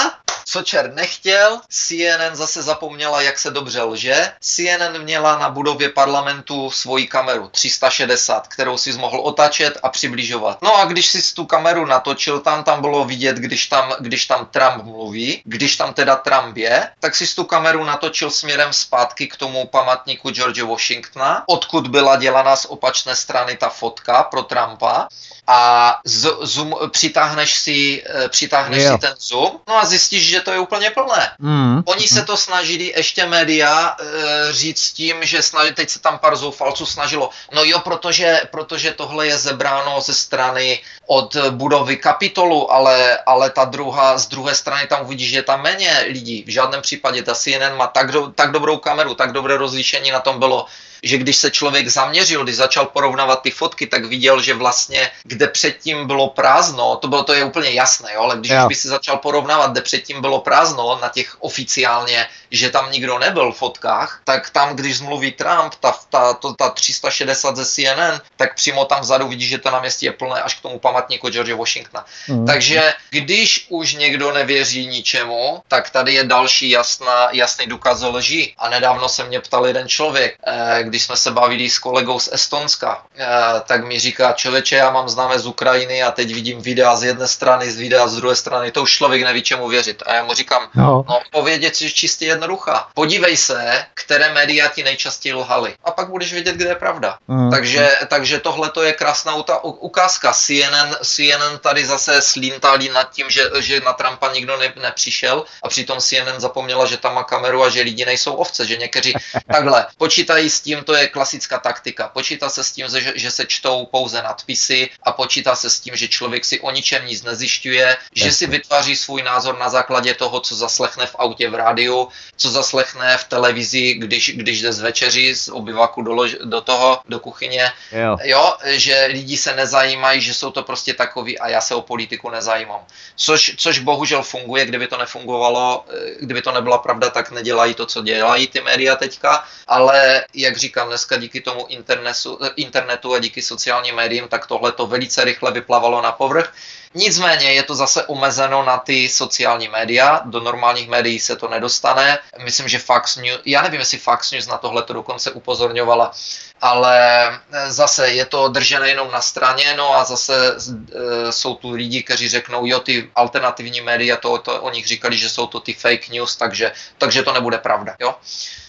co 0.51 0.63
čer 0.63 0.95
nechtěl, 0.95 1.61
CNN 1.69 2.37
zase 2.37 2.63
zapomněla, 2.63 3.23
jak 3.23 3.39
se 3.39 3.51
dobře 3.51 3.83
lže. 3.83 4.33
CNN 4.41 5.03
měla 5.03 5.39
na 5.39 5.51
budově 5.51 5.89
parlamentu 5.89 6.71
svoji 6.71 7.07
kameru 7.07 7.49
360, 7.49 8.49
kterou 8.49 8.79
si 8.79 8.93
mohl 8.93 9.21
otačet 9.21 9.79
a 9.83 9.89
přibližovat. 9.89 10.63
No 10.63 10.77
a 10.77 10.85
když 10.85 11.07
si 11.07 11.35
tu 11.35 11.47
kameru 11.47 11.87
natočil, 11.87 12.41
tam 12.41 12.65
tam 12.65 12.81
bylo 12.81 13.05
vidět, 13.05 13.37
když 13.37 13.67
tam, 13.67 13.93
když 14.09 14.27
tam 14.27 14.47
Trump 14.47 14.85
mluví, 14.85 15.43
když 15.45 15.77
tam 15.77 15.95
teda 15.95 16.17
Trump 16.17 16.57
je, 16.57 16.91
tak 17.01 17.15
si 17.15 17.35
tu 17.35 17.45
kameru 17.45 17.85
natočil 17.85 18.31
směrem 18.31 18.73
zpátky 18.73 19.27
k 19.27 19.37
tomu 19.37 19.67
památníku 19.67 20.31
George 20.31 20.63
Washingtona, 20.63 21.45
odkud 21.47 21.89
byla 21.89 22.17
dělaná 22.17 22.57
z 22.57 22.65
opačné 22.65 23.17
strany 23.17 23.57
ta 23.57 23.69
fotka 23.69 24.23
pro 24.23 24.43
Trumpa 24.43 25.09
a 25.51 26.01
z, 26.05 26.29
zoom, 26.41 26.77
přitáhneš 26.91 27.55
si, 27.55 28.03
eh, 28.07 28.29
přitáhneš 28.29 28.83
si 28.83 28.99
ten 28.99 29.15
zoom, 29.19 29.61
no 29.69 29.79
a 29.79 29.87
zjistíš, 29.87 30.29
že 30.29 30.41
to 30.41 30.53
je 30.53 30.59
úplně 30.59 30.91
plné. 30.91 31.31
Mm. 31.39 31.83
Oni 31.85 32.09
se 32.09 32.25
to 32.25 32.37
snažili 32.37 32.93
ještě 32.97 33.27
média 33.27 33.97
e, 34.01 34.53
říct 34.53 34.93
tím, 34.93 35.17
že 35.23 35.43
snažili, 35.43 35.75
teď 35.75 35.91
se 35.91 35.99
tam 35.99 36.19
pár 36.19 36.37
zoufalců 36.37 36.87
snažilo, 36.87 37.31
no 37.53 37.65
jo, 37.65 37.81
protože, 37.81 38.43
protože 38.51 38.93
tohle 38.93 39.27
je 39.27 39.39
zebráno 39.39 40.01
ze 40.01 40.15
strany 40.15 40.81
od 41.07 41.37
budovy 41.51 41.97
kapitolu, 41.97 42.73
ale, 42.73 43.19
ale 43.27 43.51
ta 43.51 43.65
druhá, 43.65 44.19
z 44.19 44.27
druhé 44.27 44.55
strany 44.55 44.87
tam 44.87 45.05
uvidíš, 45.05 45.31
že 45.31 45.39
je 45.39 45.43
tam 45.43 45.63
méně 45.63 46.05
lidí. 46.09 46.45
V 46.47 46.51
žádném 46.51 46.83
případě 46.83 47.23
ta 47.23 47.35
CNN 47.35 47.77
má 47.77 47.87
tak, 47.87 48.13
do, 48.13 48.33
tak 48.35 48.51
dobrou 48.51 48.77
kameru, 48.77 49.15
tak 49.15 49.33
dobré 49.33 49.57
rozlišení 49.57 50.11
na 50.11 50.21
tom 50.21 50.39
bylo, 50.39 50.67
že 51.03 51.19
když 51.19 51.37
se 51.37 51.51
člověk 51.51 51.89
zaměřil, 51.89 52.45
když 52.45 52.57
začal 52.57 52.87
porovnávat 52.87 53.43
ty 53.43 53.51
fotky, 53.51 53.87
tak 53.87 54.05
viděl, 54.05 54.43
že 54.43 54.55
vlastně 54.55 55.11
kde 55.25 55.49
předtím 55.49 56.07
bylo 56.07 56.29
prázdno, 56.29 56.97
to 56.97 57.09
bylo 57.09 57.25
to 57.25 57.33
je 57.33 57.45
úplně 57.45 57.71
jasné, 57.71 58.11
jo, 58.15 58.23
ale 58.23 58.37
když 58.37 58.51
yeah. 58.51 58.69
by 58.69 58.75
si 58.75 58.89
začal 58.89 59.17
porovnávat, 59.17 59.73
kde 59.73 59.81
předtím 59.81 60.21
bylo 60.21 60.41
prázdno 60.41 60.99
na 61.03 61.09
těch 61.09 61.37
oficiálně, 61.41 62.27
že 62.51 62.71
tam 62.71 62.93
nikdo 62.93 63.19
nebyl 63.19 63.53
v 63.53 63.57
fotkách, 63.57 64.21
tak 64.25 64.51
tam, 64.51 64.77
když 64.77 64.99
zmluví 64.99 65.33
Trump, 65.33 65.75
ta, 65.81 65.95
ta, 66.11 66.35
to, 66.35 66.55
ta 66.55 66.71
360 66.71 67.57
ze 67.57 67.67
CNN, 67.67 68.21
tak 68.37 68.55
přímo 68.55 68.85
tam 68.85 69.01
vzadu 69.01 69.29
vidíš, 69.29 69.49
že 69.49 69.59
to 69.59 69.71
na 69.71 69.81
městě 69.81 70.07
je 70.07 70.13
plné 70.13 70.43
až 70.43 70.55
k 70.55 70.63
tomu 70.63 70.79
památníku 70.79 71.29
George 71.29 71.53
Washingtona. 71.53 72.05
Mm. 72.29 72.47
Takže 72.47 72.95
když 73.11 73.67
už 73.69 73.95
někdo 73.95 74.33
nevěří 74.33 74.87
ničemu, 74.87 75.63
tak 75.69 75.91
tady 75.91 76.15
je 76.15 76.25
další 76.25 76.71
jasná, 76.71 77.29
jasný 77.33 77.67
důkaz 77.67 78.03
lži. 78.03 78.55
A 78.59 78.69
nedávno 78.69 79.09
se 79.09 79.25
mě 79.25 79.41
ptal 79.41 79.67
jeden 79.67 79.89
člověk, 79.89 80.37
eh, 80.47 80.85
když 80.89 81.03
jsme 81.03 81.17
se 81.17 81.31
bavili 81.31 81.71
s 81.71 81.79
kolegou 81.79 82.21
z 82.21 82.29
Estonska, 82.33 83.03
eh, 83.19 83.27
tak 83.67 83.85
mi 83.85 83.99
říká, 83.99 84.33
člověče, 84.33 84.77
já 84.77 84.91
mám 84.91 85.09
známé 85.09 85.39
z 85.39 85.47
Ukrajiny 85.47 86.03
a 86.03 86.11
teď 86.11 86.35
vidím 86.35 86.63
videa 86.63 86.97
z 86.97 87.03
jedné 87.03 87.29
strany, 87.29 87.71
z 87.71 87.77
videa 87.77 88.09
z 88.09 88.17
druhé 88.17 88.37
strany, 88.37 88.73
to 88.73 88.83
už 88.83 88.93
člověk 88.93 89.23
neví 89.23 89.43
čemu 89.43 89.69
věřit. 89.69 90.03
A 90.07 90.15
já 90.15 90.25
mu 90.25 90.35
říkám, 90.35 90.69
no, 90.75 91.05
no 91.09 91.21
povědět 91.33 91.83
je 91.83 91.91
čistě 91.91 92.27
jednoduchá. 92.27 92.89
Podívej 92.95 93.37
se, 93.37 93.85
které 93.95 94.33
média 94.33 94.69
ti 94.69 94.83
nejčastěji 94.83 95.35
lhaly. 95.35 95.75
A 95.85 95.91
pak 95.91 96.09
budeš 96.09 96.33
vědět, 96.33 96.57
kde 96.57 96.69
je 96.69 96.75
pravda. 96.75 97.19
Mm. 97.29 97.51
Takže, 97.51 97.91
takže 98.09 98.41
tohle 98.41 98.71
to 98.71 98.83
je 98.83 98.93
krásná 98.93 99.43
ta 99.43 99.65
ukázka. 99.65 100.33
CNN, 100.33 100.97
CNN 101.03 101.59
tady 101.61 101.87
zase 101.87 102.23
slíntali 102.23 102.89
nad 102.89 103.11
tím, 103.13 103.31
že, 103.31 103.51
že 103.61 103.81
na 103.81 103.93
Trumpa 103.93 104.33
nikdo 104.33 104.57
ne, 104.57 104.73
nepřišel 104.83 105.45
a 105.63 105.69
přitom 105.69 105.99
CNN 105.99 106.41
zapomněla, 106.41 106.87
že 106.87 106.97
tam 106.97 107.15
má 107.15 107.25
kameru 107.25 107.63
a 107.63 107.69
že 107.69 107.81
lidi 107.81 108.05
nejsou 108.05 108.35
ovce, 108.35 108.67
že 108.67 108.77
někteří 108.77 109.15
takhle 109.53 109.87
počítají 109.99 110.51
s 110.51 110.61
tím, 110.61 110.78
tím 110.79 110.85
to 110.85 110.95
je 110.95 111.09
klasická 111.09 111.59
taktika. 111.59 112.09
Počítá 112.09 112.49
se 112.49 112.65
s 112.65 112.73
tím, 112.73 112.87
že, 112.89 113.13
že 113.15 113.31
se 113.31 113.47
čtou 113.47 113.87
pouze 113.87 114.23
nadpisy 114.23 114.91
a 115.03 115.13
počítá 115.13 115.55
se 115.55 115.71
s 115.71 115.81
tím, 115.81 115.97
že 115.97 116.09
člověk 116.09 116.45
si 116.45 116.61
o 116.61 116.71
ničem 116.71 117.07
nic 117.07 117.23
nezjišťuje, 117.23 117.97
že 118.15 118.33
si 118.33 118.47
vytváří 118.47 118.97
svůj 118.97 119.23
názor 119.23 119.59
na 119.59 119.69
základě 119.69 120.15
toho, 120.15 120.41
co 120.41 120.55
zaslechne 120.55 121.07
v 121.07 121.17
autě 121.19 121.51
v 121.51 121.55
rádiu, 121.55 122.09
co 122.37 122.51
zaslechne 122.51 123.19
v 123.19 123.25
televizi, 123.25 123.95
když, 123.95 124.31
když 124.37 124.63
jde 124.63 124.73
z 124.73 124.81
večeři 124.81 125.35
z 125.35 125.49
obyvaku 125.49 126.03
do, 126.03 126.13
lož, 126.15 126.37
do 126.45 126.61
toho, 126.61 127.03
do 127.09 127.19
kuchyně. 127.19 127.73
Jo. 127.93 128.17
jo, 128.23 128.55
že 128.65 129.09
lidi 129.11 129.37
se 129.37 129.57
nezajímají, 129.57 130.21
že 130.21 130.35
jsou 130.35 130.51
to 130.51 130.63
prostě 130.63 130.95
takový 130.95 131.39
a 131.39 131.49
já 131.49 131.61
se 131.61 131.75
o 131.75 131.83
politiku 131.83 132.31
nezajímám. 132.31 132.87
Což, 133.17 133.55
což 133.57 133.79
bohužel 133.79 134.23
funguje, 134.23 134.67
kdyby 134.67 134.87
to 134.87 134.97
nefungovalo, 134.99 135.85
eh, 135.91 136.15
kdyby 136.21 136.43
to 136.43 136.53
nebyla 136.53 136.79
pravda, 136.79 137.11
tak 137.11 137.31
nedělají 137.31 137.75
to, 137.75 137.87
co 137.87 138.03
dělají 138.03 138.47
ty 138.47 138.61
média 138.61 138.97
teďka, 138.97 139.45
ale 139.67 140.25
jak 140.35 140.57
říkám, 140.57 140.68
říkám, 140.69 140.89
dneska 140.89 141.17
díky 141.17 141.41
tomu 141.41 141.67
internetu, 141.69 142.39
internetu 142.57 143.15
a 143.15 143.19
díky 143.19 143.43
sociálním 143.43 143.95
médiím, 143.95 144.29
tak 144.29 144.47
tohle 144.47 144.73
to 144.73 144.87
velice 144.87 145.25
rychle 145.25 145.51
vyplavalo 145.53 146.03
na 146.03 146.13
povrch. 146.13 146.53
Nicméně 146.95 147.53
je 147.53 147.63
to 147.63 147.75
zase 147.75 148.07
omezeno 148.07 148.65
na 148.65 148.79
ty 148.79 149.09
sociální 149.09 149.69
média, 149.69 150.21
do 150.25 150.41
normálních 150.41 150.89
médií 150.89 151.21
se 151.21 151.37
to 151.37 151.49
nedostane. 151.49 152.19
Myslím, 152.45 152.69
že 152.69 152.79
Fox 152.79 153.17
News, 153.17 153.41
já 153.45 153.63
nevím, 153.63 153.81
jestli 153.81 153.99
Fox 153.99 154.33
News 154.33 154.47
na 154.47 154.59
tohle 154.59 154.83
to 154.83 154.93
dokonce 154.93 155.31
upozorňovala, 155.31 156.13
ale 156.61 157.27
eh, 157.53 157.73
zase 157.73 158.09
je 158.09 158.25
to 158.25 158.49
držené 158.49 158.89
jenom 158.89 159.11
na 159.11 159.21
straně, 159.21 159.75
no 159.77 159.95
a 159.95 160.05
zase 160.05 160.57
e, 160.57 161.33
jsou 161.33 161.55
tu 161.55 161.71
lidi, 161.71 162.03
kteří 162.03 162.29
řeknou, 162.29 162.67
jo, 162.67 162.81
ty 162.81 163.11
alternativní 163.15 163.81
média, 163.81 164.17
to, 164.17 164.39
to 164.39 164.63
o 164.63 164.71
nich 164.71 164.87
říkali, 164.87 165.17
že 165.19 165.29
jsou 165.29 165.47
to 165.47 165.61
ty 165.61 165.75
fake 165.75 166.09
news, 166.09 166.37
takže, 166.37 166.73
takže 166.99 167.23
to 167.23 167.33
nebude 167.33 167.59
pravda, 167.59 167.97
jo. 168.01 168.15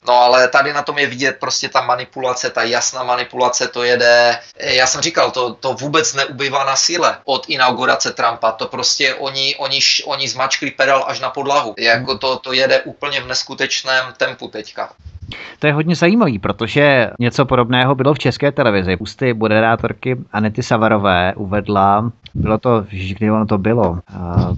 No 0.07 0.13
ale 0.13 0.47
tady 0.47 0.73
na 0.73 0.81
tom 0.81 0.97
je 0.97 1.07
vidět 1.07 1.37
prostě 1.39 1.69
ta 1.69 1.81
manipulace, 1.81 2.49
ta 2.49 2.63
jasná 2.63 3.03
manipulace, 3.03 3.67
to 3.67 3.83
jede, 3.83 4.39
já 4.55 4.87
jsem 4.87 5.01
říkal, 5.01 5.31
to, 5.31 5.53
to 5.53 5.73
vůbec 5.73 6.13
neubývá 6.13 6.63
na 6.63 6.75
síle 6.75 7.17
od 7.25 7.45
inaugurace 7.49 8.11
Trumpa, 8.11 8.51
to 8.51 8.67
prostě 8.67 9.15
oni, 9.15 9.55
oni, 9.55 9.79
oni 10.05 10.29
zmačkli 10.29 10.71
pedal 10.71 11.05
až 11.07 11.19
na 11.19 11.29
podlahu, 11.29 11.75
jako 11.77 12.17
to, 12.17 12.39
to 12.39 12.53
jede 12.53 12.81
úplně 12.81 13.21
v 13.21 13.27
neskutečném 13.27 14.13
tempu 14.17 14.47
teďka. 14.47 14.89
To 15.59 15.67
je 15.67 15.73
hodně 15.73 15.95
zajímavý, 15.95 16.39
protože 16.39 17.09
něco 17.19 17.45
podobného 17.45 17.95
bylo 17.95 18.13
v 18.13 18.19
české 18.19 18.51
televizi. 18.51 18.97
Ústy 18.99 19.33
moderátorky 19.33 20.17
Anety 20.31 20.63
Savarové 20.63 21.33
uvedla, 21.35 22.11
bylo 22.33 22.57
to, 22.57 22.85
kdy 23.17 23.31
ono 23.31 23.45
to 23.45 23.57
bylo, 23.57 23.99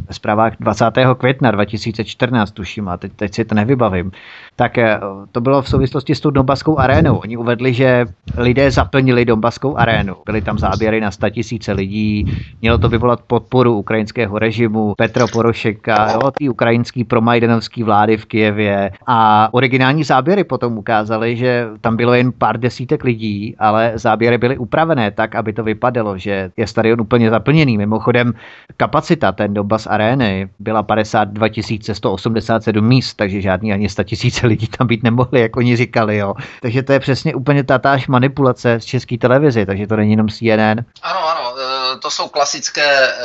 ve 0.07 0.13
zprávách 0.13 0.53
20. 0.59 0.85
května 1.17 1.51
2014, 1.51 2.51
tuším, 2.51 2.89
a 2.89 2.97
teď, 2.97 3.11
teď 3.15 3.33
si 3.33 3.45
to 3.45 3.55
nevybavím, 3.55 4.11
tak 4.55 4.77
eh, 4.77 4.99
to 5.31 5.41
bylo 5.41 5.61
v 5.61 5.69
souvislosti 5.69 6.15
s 6.15 6.19
tou 6.19 6.29
Donbaskou 6.29 6.79
arénou. 6.79 7.17
Oni 7.17 7.37
uvedli, 7.37 7.73
že 7.73 8.05
lidé 8.37 8.71
zaplnili 8.71 9.25
Donbaskou 9.25 9.77
arénu. 9.77 10.15
Byly 10.25 10.41
tam 10.41 10.59
záběry 10.59 11.01
na 11.01 11.11
100 11.11 11.29
tisíce 11.29 11.71
lidí, 11.71 12.37
mělo 12.61 12.77
to 12.77 12.89
vyvolat 12.89 13.21
podporu 13.27 13.77
ukrajinského 13.77 14.39
režimu, 14.39 14.93
Petro 14.97 15.27
Porošeka, 15.27 16.11
jo, 16.11 16.31
ty 16.31 16.49
ukrajinský 16.49 17.03
promajdenovský 17.03 17.83
vlády 17.83 18.17
v 18.17 18.25
Kijevě 18.25 18.91
a 19.07 19.49
originální 19.51 20.03
záběry 20.03 20.43
potom 20.43 20.77
ukázaly, 20.77 21.37
že 21.37 21.67
tam 21.81 21.97
bylo 21.97 22.13
jen 22.13 22.31
pár 22.31 22.59
desítek 22.59 23.03
lidí, 23.03 23.55
ale 23.59 23.91
záběry 23.95 24.37
byly 24.37 24.57
upravené 24.57 25.11
tak, 25.11 25.35
aby 25.35 25.53
to 25.53 25.63
vypadalo, 25.63 26.17
že 26.17 26.51
je 26.57 26.67
stadion 26.67 27.01
úplně 27.01 27.29
zaplněný. 27.29 27.60
Mimochodem, 27.65 28.33
kapacita 28.77 29.31
té 29.31 29.47
Donbas 29.47 29.87
arény 29.87 30.49
byla 30.59 30.83
52 30.83 31.47
187 31.93 32.87
míst, 32.87 33.13
takže 33.13 33.41
žádný 33.41 33.73
ani 33.73 33.89
100 33.89 34.03
tisíce 34.03 34.47
lidí 34.47 34.67
tam 34.67 34.87
být 34.87 35.03
nemohli, 35.03 35.41
jak 35.41 35.57
oni 35.57 35.75
říkali. 35.75 36.17
Jo. 36.17 36.33
Takže 36.61 36.83
to 36.83 36.93
je 36.93 36.99
přesně 36.99 37.35
úplně 37.35 37.63
tatáž 37.63 38.07
manipulace 38.07 38.79
z 38.79 38.85
české 38.85 39.17
televizi, 39.17 39.65
takže 39.65 39.87
to 39.87 39.95
není 39.95 40.11
jenom 40.11 40.29
CNN. 40.29 40.85
Ano, 41.01 41.19
ano, 41.29 41.55
to 41.99 42.11
jsou 42.11 42.27
klasické, 42.27 43.07
e, 43.07 43.15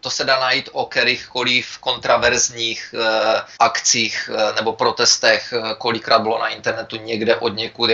to 0.00 0.10
se 0.10 0.24
dá 0.24 0.40
najít 0.40 0.68
o 0.72 0.86
kterýchkoliv 0.86 1.78
kontraverzních 1.78 2.94
e, 2.98 3.42
akcích 3.58 4.30
nebo 4.56 4.72
protestech, 4.72 5.54
kolikrát 5.78 6.18
bylo 6.18 6.38
na 6.38 6.48
internetu 6.48 6.96
někde 6.96 7.36
od 7.36 7.56
někud. 7.56 7.90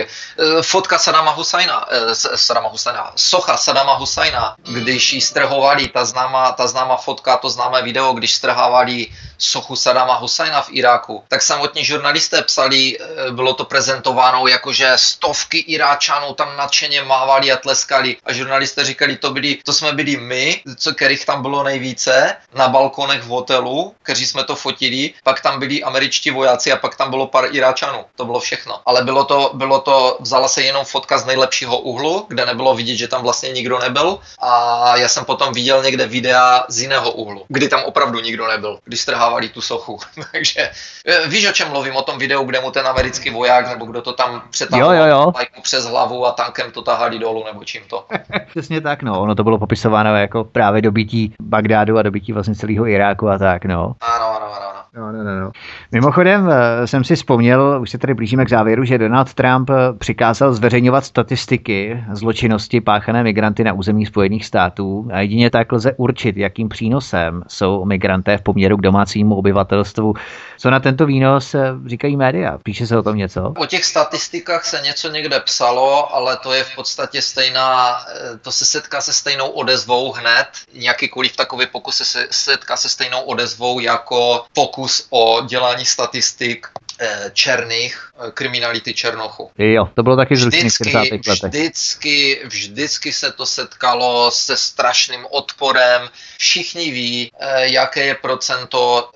Fotka 0.61 0.99
Sadama 0.99 1.31
Husajna, 1.31 1.85
Sadama 2.13 2.69
Husajna, 2.69 3.11
socha 3.15 3.57
Sadama 3.57 3.93
Husajna, 3.93 4.55
když 4.63 5.13
ji 5.13 5.21
strhovali, 5.21 5.87
ta 5.87 6.05
známá, 6.05 6.51
ta 6.51 6.67
známá 6.67 6.97
fotka, 6.97 7.37
to 7.37 7.49
známé 7.49 7.81
video, 7.81 8.13
když 8.13 8.35
strhávali 8.35 9.07
sochu 9.43 9.75
Sadama 9.75 10.13
Husajna 10.13 10.61
v 10.61 10.69
Iráku, 10.71 11.23
tak 11.27 11.41
samotní 11.41 11.85
žurnalisté 11.85 12.41
psali, 12.41 12.97
eh, 12.99 13.31
bylo 13.31 13.53
to 13.53 13.65
prezentováno 13.65 14.47
jako, 14.47 14.73
že 14.73 14.91
stovky 14.95 15.57
Iráčanů 15.57 16.33
tam 16.33 16.57
nadšeně 16.57 17.01
mávali 17.01 17.51
a 17.51 17.57
tleskali 17.57 18.17
a 18.25 18.33
žurnalisté 18.33 18.85
říkali, 18.85 19.17
to, 19.17 19.31
byli, 19.31 19.57
to 19.65 19.73
jsme 19.73 19.91
byli 19.93 20.17
my, 20.17 20.61
co, 20.77 20.93
kterých 20.93 21.25
tam 21.25 21.41
bylo 21.41 21.63
nejvíce, 21.63 22.35
na 22.53 22.67
balkonech 22.67 23.21
v 23.21 23.27
hotelu, 23.27 23.95
kteří 24.03 24.25
jsme 24.25 24.43
to 24.43 24.55
fotili, 24.55 25.13
pak 25.23 25.41
tam 25.41 25.59
byli 25.59 25.83
američtí 25.83 26.31
vojáci 26.31 26.71
a 26.71 26.77
pak 26.77 26.95
tam 26.95 27.09
bylo 27.09 27.27
pár 27.27 27.47
Iráčanů. 27.51 28.05
To 28.15 28.25
bylo 28.25 28.39
všechno. 28.39 28.79
Ale 28.85 29.03
bylo 29.03 29.25
to, 29.25 29.51
bylo 29.53 29.79
to, 29.79 30.17
vzala 30.19 30.47
se 30.47 30.61
jenom 30.61 30.85
fotka 30.85 31.17
z 31.17 31.25
nejlepšího 31.25 31.77
úhlu, 31.79 32.25
kde 32.27 32.45
nebylo 32.45 32.75
vidět, 32.75 32.95
že 32.95 33.07
tam 33.07 33.21
vlastně 33.21 33.49
nikdo 33.49 33.79
nebyl 33.79 34.19
a 34.39 34.97
já 34.97 35.07
jsem 35.07 35.25
potom 35.25 35.53
viděl 35.53 35.83
někde 35.83 36.05
videa 36.07 36.65
z 36.67 36.81
jiného 36.81 37.11
úhlu, 37.11 37.45
kdy 37.47 37.69
tam 37.69 37.83
opravdu 37.83 38.19
nikdo 38.19 38.47
nebyl, 38.47 38.79
když 38.83 39.01
strhávali 39.31 39.49
tu 39.49 39.61
sochu. 39.61 39.99
Takže 40.31 40.69
eh, 41.05 41.27
víš, 41.27 41.49
o 41.49 41.51
čem 41.51 41.69
mluvím, 41.69 41.95
o 41.95 42.01
tom 42.01 42.19
videu, 42.19 42.43
kde 42.43 42.61
mu 42.61 42.71
ten 42.71 42.87
americký 42.87 43.29
voják, 43.29 43.69
nebo 43.69 43.85
kdo 43.85 44.01
to 44.01 44.13
tam 44.13 44.43
přetahoval 44.49 45.33
přes 45.61 45.85
hlavu 45.85 46.25
a 46.25 46.31
tankem 46.31 46.71
to 46.71 46.81
tahali 46.81 47.19
dolů, 47.19 47.43
nebo 47.45 47.63
čím 47.63 47.81
to. 47.89 48.05
Přesně 48.47 48.81
tak, 48.81 49.03
no. 49.03 49.21
Ono 49.21 49.35
to 49.35 49.43
bylo 49.43 49.57
popisováno 49.57 50.15
jako 50.17 50.43
právě 50.43 50.81
dobytí 50.81 51.33
Bagdádu 51.41 51.97
a 51.97 52.01
dobytí 52.01 52.33
vlastně 52.33 52.55
celého 52.55 52.87
Iráku 52.87 53.29
a 53.29 53.37
tak, 53.37 53.65
no. 53.65 53.95
Ano, 54.01 54.35
ano, 54.35 54.53
ano. 54.55 54.70
No, 54.95 55.11
no, 55.11 55.23
no, 55.23 55.39
no. 55.39 55.51
Mimochodem 55.91 56.49
eh, 56.49 56.87
jsem 56.87 57.03
si 57.03 57.15
vzpomněl, 57.15 57.79
už 57.81 57.89
se 57.89 57.97
tady 57.97 58.13
blížíme 58.13 58.45
k 58.45 58.49
závěru, 58.49 58.83
že 58.85 58.97
Donald 58.97 59.33
Trump 59.33 59.69
eh, 59.69 59.73
přikázal 59.97 60.53
zveřejňovat 60.53 61.05
statistiky 61.05 62.03
zločinnosti 62.11 62.81
páchané 62.81 63.23
migranty 63.23 63.63
na 63.63 63.73
území 63.73 64.05
Spojených 64.05 64.45
států 64.45 65.09
a 65.13 65.19
jedině 65.19 65.49
tak 65.49 65.71
lze 65.71 65.93
určit, 65.97 66.37
jakým 66.37 66.69
přínosem 66.69 67.43
jsou 67.47 67.85
migranté 67.85 68.37
v 68.37 68.41
poměru 68.41 68.77
k 68.77 68.81
domácímu 68.81 69.35
obyvatelstvu. 69.35 70.13
Co 70.57 70.69
na 70.69 70.79
tento 70.79 71.05
výnos 71.05 71.55
eh, 71.55 71.73
říkají 71.85 72.17
média? 72.17 72.57
Píše 72.63 72.87
se 72.87 72.97
o 72.97 73.03
tom 73.03 73.15
něco? 73.15 73.53
O 73.57 73.65
těch 73.65 73.85
statistikách 73.85 74.65
se 74.65 74.81
něco 74.81 75.09
někde 75.09 75.39
psalo, 75.39 76.15
ale 76.15 76.37
to 76.37 76.53
je 76.53 76.63
v 76.63 76.75
podstatě 76.75 77.21
stejná, 77.21 77.97
to 78.41 78.51
se 78.51 78.65
setká 78.65 79.01
se 79.01 79.13
stejnou 79.13 79.49
odezvou 79.49 80.11
hned. 80.11 80.47
Jakýkoliv 80.73 81.35
takový 81.35 81.65
pokus 81.71 81.95
se 81.95 82.27
setká 82.31 82.77
se 82.77 82.89
stejnou 82.89 83.21
odezvou 83.21 83.79
jako 83.79 84.45
pokus 84.53 84.80
pokus 84.81 85.07
o 85.09 85.41
dělání 85.45 85.85
statistik 85.85 86.67
eh, 86.99 87.31
černých, 87.33 88.11
eh, 88.27 88.31
kriminality 88.31 88.93
Černochu. 88.93 89.51
Jo, 89.57 89.89
to 89.93 90.03
bylo 90.03 90.15
taky 90.15 90.33
vždycky, 90.33 91.11
vždycky, 91.17 92.41
vždycky 92.45 93.13
se 93.13 93.31
to 93.31 93.45
setkalo 93.45 94.31
se 94.31 94.57
strašným 94.57 95.25
odporem. 95.29 96.09
Všichni 96.37 96.91
ví, 96.91 97.31
eh, 97.39 97.67
jaké 97.67 98.05
je 98.05 98.15
procento 98.15 99.09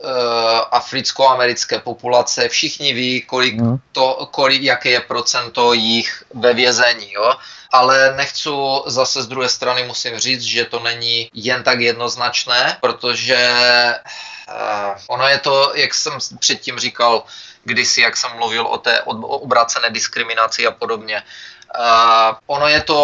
africko-americké 0.72 1.80
populace, 1.80 2.50
všichni 2.50 2.94
ví, 2.94 3.22
kolik 3.22 3.62
hmm. 3.62 3.78
to, 3.92 4.30
kolik, 4.32 4.62
jaké 4.62 4.90
je 4.90 5.00
procento 5.00 5.74
jich 5.74 6.24
ve 6.34 6.54
vězení. 6.54 7.12
Jo? 7.12 7.34
Ale 7.72 8.14
nechci 8.16 8.50
zase 8.86 9.24
z 9.24 9.28
druhé 9.28 9.50
strany 9.50 9.84
musím 9.84 10.18
říct, 10.18 10.42
že 10.42 10.66
to 10.66 10.80
není 10.80 11.30
jen 11.34 11.64
tak 11.64 11.80
jednoznačné, 11.80 12.78
protože 12.82 13.38
uh, 14.48 14.98
ono 15.08 15.28
je 15.28 15.40
to, 15.40 15.72
jak 15.76 15.94
jsem 15.94 16.14
předtím 16.40 16.80
říkal, 16.80 17.24
kdysi, 17.64 18.02
jak 18.02 18.18
jsem 18.18 18.32
mluvil 18.38 18.68
o 18.68 18.78
té 18.78 19.02
obrácené 19.02 19.90
diskriminaci 19.90 20.68
a 20.68 20.72
podobně. 20.72 21.24
Uh, 21.80 22.36
ono 22.48 22.68
je 22.68 22.82
to 22.82 23.00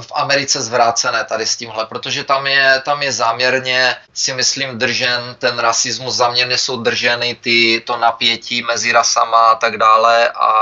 v 0.00 0.12
Americe 0.14 0.62
zvrácené 0.62 1.24
tady 1.24 1.46
s 1.46 1.56
tímhle, 1.56 1.86
protože 1.86 2.24
tam 2.24 2.46
je, 2.46 2.82
tam 2.84 3.02
je 3.02 3.12
záměrně, 3.12 3.96
si 4.14 4.32
myslím, 4.32 4.78
držen 4.78 5.36
ten 5.38 5.58
rasismus, 5.58 6.14
záměrně 6.14 6.58
jsou 6.58 6.76
drženy 6.76 7.36
ty, 7.40 7.82
to 7.86 7.96
napětí 7.96 8.62
mezi 8.62 8.92
rasama 8.92 9.36
a 9.36 9.54
tak 9.54 9.76
dále 9.76 10.28
a 10.28 10.52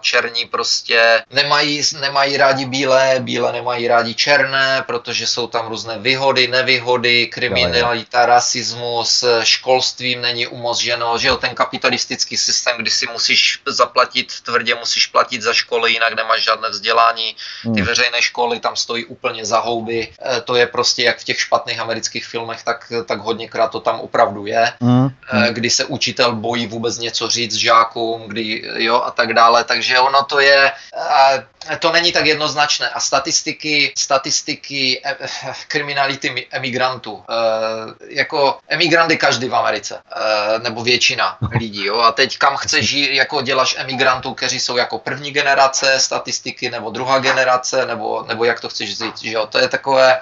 černí 0.00 0.44
prostě 0.44 1.22
nemají, 1.30 1.82
nemají 2.00 2.36
rádi 2.36 2.64
bílé, 2.64 3.16
bílé 3.18 3.52
nemají 3.52 3.88
rádi 3.88 4.14
černé, 4.14 4.84
protože 4.86 5.26
jsou 5.26 5.46
tam 5.46 5.68
různé 5.68 5.98
výhody, 5.98 6.48
nevýhody, 6.48 7.26
kriminalita, 7.26 8.26
rasismus, 8.26 9.24
školstvím 9.42 10.20
není 10.20 10.46
umožněno, 10.46 11.18
že 11.18 11.28
jo, 11.28 11.36
ten 11.36 11.54
kapitalistický 11.54 12.36
systém, 12.36 12.76
kdy 12.78 12.90
si 12.90 13.06
musíš 13.12 13.60
zaplatit, 13.66 14.32
tvrdě 14.42 14.74
musíš 14.74 15.06
platit 15.06 15.42
za 15.42 15.52
školy, 15.52 15.92
jinak 15.92 16.12
nemáš 16.14 16.44
žádné 16.44 16.68
vzdělání 16.68 16.93
vzdělání. 16.94 17.36
Ty 17.62 17.80
hmm. 17.80 17.84
veřejné 17.84 18.22
školy 18.22 18.60
tam 18.60 18.76
stojí 18.76 19.04
úplně 19.04 19.44
za 19.44 19.60
houby. 19.60 20.08
E, 20.08 20.40
to 20.40 20.56
je 20.56 20.66
prostě 20.66 21.02
jak 21.02 21.18
v 21.18 21.24
těch 21.24 21.40
špatných 21.40 21.80
amerických 21.80 22.26
filmech, 22.26 22.62
tak, 22.62 22.92
tak 23.06 23.20
hodněkrát 23.20 23.70
to 23.70 23.80
tam 23.80 24.00
opravdu 24.00 24.46
je. 24.46 24.72
Mm. 24.80 25.08
Kdy 25.50 25.70
se 25.70 25.84
učitel 25.84 26.32
bojí 26.34 26.66
vůbec 26.66 26.98
něco 26.98 27.28
říct 27.28 27.54
žákům, 27.54 28.22
kdy 28.28 28.62
jo 28.76 29.02
a 29.02 29.10
tak 29.10 29.32
dále. 29.32 29.64
Takže 29.64 29.98
ono 29.98 30.24
to 30.24 30.40
je, 30.40 30.72
to 31.78 31.92
není 31.92 32.12
tak 32.12 32.26
jednoznačné. 32.26 32.88
A 32.88 33.00
statistiky, 33.00 33.92
statistiky 33.98 35.00
e, 35.04 35.16
kriminality 35.68 36.46
emigrantů. 36.50 37.24
Jako 38.08 38.58
emigranty 38.68 39.16
každý 39.16 39.48
v 39.48 39.56
Americe, 39.56 40.02
nebo 40.62 40.82
většina 40.82 41.38
lidí. 41.58 41.84
Jo? 41.84 42.00
A 42.00 42.12
teď 42.12 42.38
kam 42.38 42.56
chceš 42.56 42.88
žít, 42.88 43.14
jako 43.14 43.42
děláš 43.42 43.76
emigrantů, 43.78 44.34
kteří 44.34 44.60
jsou 44.60 44.76
jako 44.76 44.98
první 44.98 45.30
generace 45.30 46.00
statistiky, 46.00 46.70
nebo 46.70 46.90
druhá 46.90 47.18
generace, 47.18 47.86
nebo, 47.86 48.24
nebo 48.28 48.44
jak 48.44 48.60
to 48.60 48.68
chceš 48.68 48.98
říct, 48.98 49.22
že 49.22 49.32
jo, 49.32 49.46
to 49.46 49.58
je 49.58 49.68
takové, 49.68 50.20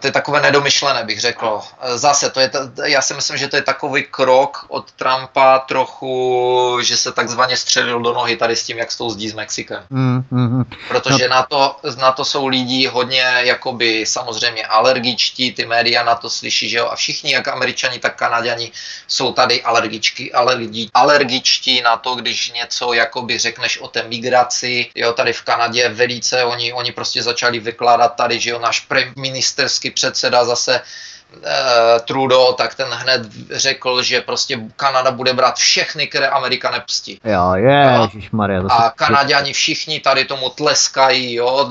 to 0.00 0.06
je 0.06 0.12
takové 0.12 0.40
nedomyšlené, 0.40 1.04
bych 1.04 1.20
řekl. 1.20 1.60
Zase, 1.94 2.30
to 2.30 2.40
je, 2.40 2.50
já 2.84 3.02
si 3.02 3.14
myslím, 3.14 3.36
že 3.36 3.48
to 3.48 3.56
je 3.56 3.62
takový 3.62 4.06
krok 4.10 4.64
od 4.68 4.92
Trumpa 4.92 5.58
trochu, 5.58 6.78
že 6.82 6.96
se 6.96 7.12
takzvaně 7.12 7.56
střelil 7.56 8.00
do 8.00 8.12
nohy 8.12 8.36
tady 8.36 8.56
s 8.56 8.64
tím, 8.64 8.78
jak 8.78 8.92
s 8.92 8.96
tou 8.96 9.10
zdí 9.10 9.28
s 9.28 9.34
Mexikem. 9.34 9.82
Mm, 9.90 10.24
mm, 10.30 10.64
Protože 10.88 11.28
no. 11.28 11.34
na, 11.36 11.42
to, 11.42 11.76
na 11.98 12.12
to 12.12 12.24
jsou 12.24 12.46
lidi 12.46 12.86
hodně 12.86 13.24
jakoby 13.38 14.06
samozřejmě 14.06 14.66
alergičtí, 14.66 15.52
ty 15.52 15.66
média 15.66 16.02
na 16.02 16.14
to 16.14 16.30
slyší, 16.30 16.68
že 16.68 16.78
jo, 16.78 16.88
a 16.88 16.96
všichni, 16.96 17.32
jak 17.32 17.48
američani, 17.48 17.98
tak 17.98 18.16
kanaděni, 18.16 18.72
jsou 19.08 19.32
tady 19.32 19.62
alergičky, 19.62 20.32
alergi, 20.32 20.88
alergičtí 20.94 21.80
na 21.82 21.96
to, 21.96 22.14
když 22.14 22.52
něco 22.52 22.92
jakoby 22.92 23.38
řekneš 23.38 23.78
o 23.78 23.88
té 23.88 24.02
migraci, 24.02 24.90
jo, 24.94 25.12
tady 25.12 25.32
v 25.32 25.42
Kanadě 25.42 25.88
velice, 25.88 26.44
oni, 26.44 26.72
oni 26.72 26.92
prostě 26.92 27.22
začali 27.22 27.58
vykládat 27.58 28.08
tady, 28.08 28.40
že 28.40 28.50
jo, 28.50 28.58
náš 28.58 28.80
ministerský 29.30 29.90
předseda 29.90 30.44
zase 30.44 30.80
Trudeau, 32.04 32.52
tak 32.52 32.74
ten 32.74 32.86
hned 32.90 33.22
řekl, 33.50 34.02
že 34.02 34.20
prostě 34.20 34.60
Kanada 34.76 35.10
bude 35.10 35.32
brát 35.32 35.56
všechny, 35.56 36.06
které 36.06 36.28
Amerika 36.28 36.70
nepustí. 36.70 37.20
Jo, 37.24 37.52
je, 37.54 37.98
Maria, 38.32 38.62
A 38.68 38.90
Kanaděni 38.90 39.52
všichni 39.52 40.00
tady 40.00 40.24
tomu 40.24 40.48
tleskají, 40.48 41.34
jo, 41.34 41.70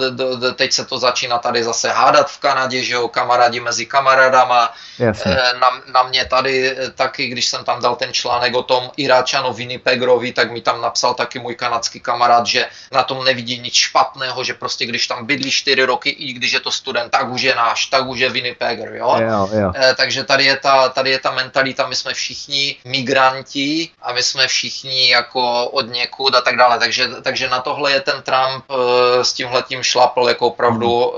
teď 0.55 0.71
se 0.71 0.85
to 0.85 0.97
začíná 0.97 1.37
tady 1.37 1.63
zase 1.63 1.91
hádat 1.91 2.31
v 2.31 2.39
Kanadě, 2.39 2.83
že 2.83 2.93
jo, 2.93 3.07
kamarádi 3.07 3.59
mezi 3.59 3.85
kamarádama. 3.85 4.73
Jasně. 4.99 5.31
Eh, 5.31 5.59
na, 5.59 5.69
na 5.93 6.03
mě 6.03 6.25
tady 6.25 6.71
eh, 6.71 6.91
taky, 6.91 7.27
když 7.27 7.45
jsem 7.45 7.63
tam 7.63 7.81
dal 7.81 7.95
ten 7.95 8.13
článek 8.13 8.55
o 8.55 8.63
tom 8.63 8.91
Iráčano 8.97 9.53
Winnipegrovi, 9.53 10.31
tak 10.31 10.51
mi 10.51 10.61
tam 10.61 10.81
napsal 10.81 11.13
taky 11.13 11.39
můj 11.39 11.55
kanadský 11.55 11.99
kamarád, 11.99 12.45
že 12.45 12.65
na 12.91 13.03
tom 13.03 13.23
nevidí 13.23 13.59
nic 13.59 13.73
špatného, 13.73 14.43
že 14.43 14.53
prostě 14.53 14.85
když 14.85 15.07
tam 15.07 15.25
bydlí 15.25 15.51
čtyři 15.51 15.83
roky, 15.83 16.09
i 16.09 16.33
když 16.33 16.51
je 16.51 16.59
to 16.59 16.71
student, 16.71 17.11
tak 17.11 17.29
už 17.29 17.41
je 17.41 17.55
náš, 17.55 17.85
tak 17.85 18.07
už 18.07 18.19
je 18.19 18.29
Winnipegger, 18.29 18.95
jo. 18.95 19.15
jo 19.19 19.44
jo. 19.53 19.71
Eh, 19.75 19.95
takže 19.97 20.23
tady 20.23 20.45
je, 20.45 20.57
ta, 20.57 20.89
tady 20.89 21.09
je 21.09 21.19
ta 21.19 21.31
mentalita, 21.31 21.87
my 21.87 21.95
jsme 21.95 22.13
všichni 22.13 22.75
migranti 22.85 23.89
a 24.01 24.13
my 24.13 24.23
jsme 24.23 24.47
všichni 24.47 25.09
jako 25.09 25.65
od 25.69 25.89
někud 25.89 26.35
a 26.35 26.41
tak 26.41 26.55
dále. 26.57 26.79
Takže, 26.79 27.07
takže 27.21 27.49
na 27.49 27.59
tohle 27.59 27.91
je 27.91 28.01
ten 28.01 28.21
Trump 28.21 28.65
eh, 28.69 29.23
s 29.23 29.33
tímhletím 29.33 29.83
šlapl 29.83 30.25
jako 30.27 30.47
opravdu 30.47 31.13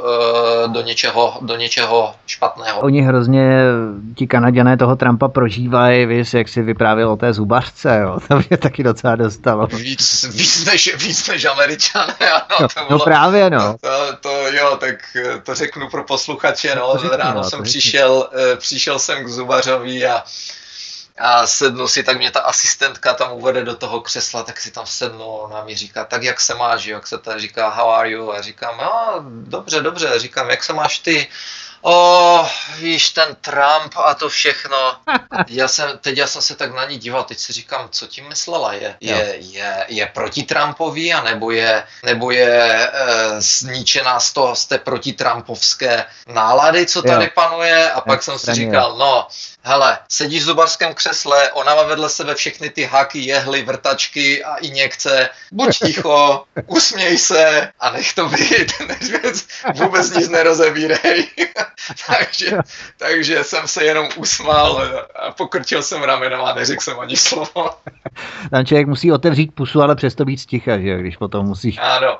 mm. 0.67 0.73
do, 0.73 0.81
něčeho, 0.81 1.37
do 1.41 1.55
něčeho 1.55 2.15
špatného. 2.27 2.79
Oni 2.79 3.01
hrozně, 3.01 3.61
ti 4.15 4.27
Kanaděné 4.27 4.77
toho 4.77 4.95
Trumpa 4.95 5.27
prožívají, 5.27 6.05
víš, 6.05 6.33
jak 6.33 6.47
si 6.49 6.61
vyprávěl 6.61 7.09
o 7.11 7.17
té 7.17 7.33
zubařce, 7.33 7.99
jo. 8.01 8.19
to 8.27 8.35
mě 8.49 8.57
taky 8.57 8.83
docela 8.83 9.15
dostalo. 9.15 9.67
Víc, 9.67 10.23
víc, 10.23 10.65
než, 10.65 10.95
víc 10.95 11.27
než 11.27 11.45
američané, 11.45 12.13
ano. 12.31 12.57
No, 12.61 12.67
to 12.67 12.85
bylo, 12.87 12.99
no 12.99 13.05
právě, 13.05 13.49
no. 13.49 13.75
To, 13.81 13.89
to, 14.21 14.29
jo, 14.29 14.77
tak 14.79 14.95
to 15.43 15.55
řeknu 15.55 15.89
pro 15.89 16.03
posluchače, 16.03 16.75
no, 16.75 16.91
to 16.91 16.97
řeknu, 16.97 17.17
ráno 17.17 17.37
no, 17.37 17.43
jsem 17.43 17.63
přišel 17.63 18.16
Eh, 18.23 18.55
přišel 18.55 18.99
jsem 18.99 19.23
k 19.23 19.27
zubařovi 19.27 20.07
a, 20.07 20.23
a 21.17 21.47
sednu 21.47 21.87
si, 21.87 22.03
tak 22.03 22.17
mě 22.17 22.31
ta 22.31 22.39
asistentka 22.39 23.13
tam 23.13 23.31
uvede 23.31 23.63
do 23.63 23.75
toho 23.75 24.01
křesla, 24.01 24.43
tak 24.43 24.59
si 24.59 24.71
tam 24.71 24.85
sednu, 24.85 25.25
ona 25.25 25.63
mi 25.63 25.75
říká, 25.75 26.05
tak 26.05 26.23
jak 26.23 26.41
se 26.41 26.55
máš, 26.55 26.85
jak 26.85 27.07
se 27.07 27.17
to 27.17 27.39
říká, 27.39 27.69
how 27.69 27.89
are 27.89 28.09
you? 28.09 28.31
A 28.31 28.41
říkám, 28.41 28.77
no, 28.77 29.23
dobře, 29.27 29.81
dobře, 29.81 30.19
říkám, 30.19 30.49
jak 30.49 30.63
se 30.63 30.73
máš 30.73 30.99
ty? 30.99 31.27
O, 31.81 32.49
víš, 32.77 33.09
ten 33.09 33.35
Trump 33.41 33.93
a 34.05 34.13
to 34.13 34.29
všechno. 34.29 34.77
Já 35.47 35.67
jsem, 35.67 35.97
teď 35.97 36.17
já 36.17 36.27
jsem 36.27 36.41
se 36.41 36.55
tak 36.55 36.75
na 36.75 36.85
ní 36.85 36.97
díval, 36.97 37.23
teď 37.23 37.39
si 37.39 37.53
říkám, 37.53 37.89
co 37.91 38.07
tím 38.07 38.27
myslela, 38.27 38.73
je, 38.73 38.95
je, 38.99 39.35
je, 39.39 39.85
je 39.87 40.05
proti 40.05 40.43
Trumpovi, 40.43 41.13
anebo 41.13 41.51
je, 41.51 41.83
nebo 42.05 42.31
je 42.31 42.89
e, 42.93 43.41
zničená 43.41 44.19
z, 44.19 44.33
toho, 44.33 44.55
z 44.55 44.65
té 44.65 44.77
protitrampovské 44.77 46.05
nálady, 46.27 46.85
co 46.85 47.01
tady 47.01 47.23
jo. 47.23 47.31
panuje 47.35 47.91
a 47.91 48.01
pak 48.01 48.23
jsem 48.23 48.39
si 48.39 48.53
říkal, 48.53 48.95
no, 48.97 49.27
hele, 49.67 49.97
sedíš 50.09 50.41
v 50.41 50.45
zubarském 50.45 50.93
křesle, 50.93 51.51
ona 51.51 51.75
má 51.75 51.83
vedle 51.83 52.09
sebe 52.09 52.35
všechny 52.35 52.69
ty 52.69 52.83
haky, 52.83 53.19
jehly, 53.19 53.61
vrtačky 53.63 54.43
a 54.43 54.55
injekce, 54.55 55.29
buď 55.51 55.77
ticho, 55.85 56.43
usměj 56.65 57.17
se 57.17 57.71
a 57.79 57.91
nech 57.91 58.13
to 58.13 58.29
být, 58.29 58.71
vůbec 59.75 60.11
nic 60.11 60.29
nerozebírej. 60.29 61.27
takže, 62.07 62.57
takže 62.97 63.43
jsem 63.43 63.67
se 63.67 63.83
jenom 63.83 64.09
usmál 64.15 64.81
a 65.15 65.31
pokrčil 65.31 65.83
jsem 65.83 66.03
ramenem 66.03 66.41
a 66.41 66.53
neřekl 66.53 66.81
jsem 66.81 66.99
ani 66.99 67.17
slovo. 67.17 67.69
Tam 68.51 68.65
člověk 68.65 68.87
musí 68.87 69.11
otevřít 69.11 69.55
pusu, 69.55 69.81
ale 69.81 69.95
přesto 69.95 70.25
být 70.25 70.37
sticha, 70.37 70.79
že 70.79 70.97
když 70.97 71.17
potom 71.17 71.45
musíš. 71.45 71.77
Ano, 71.77 72.19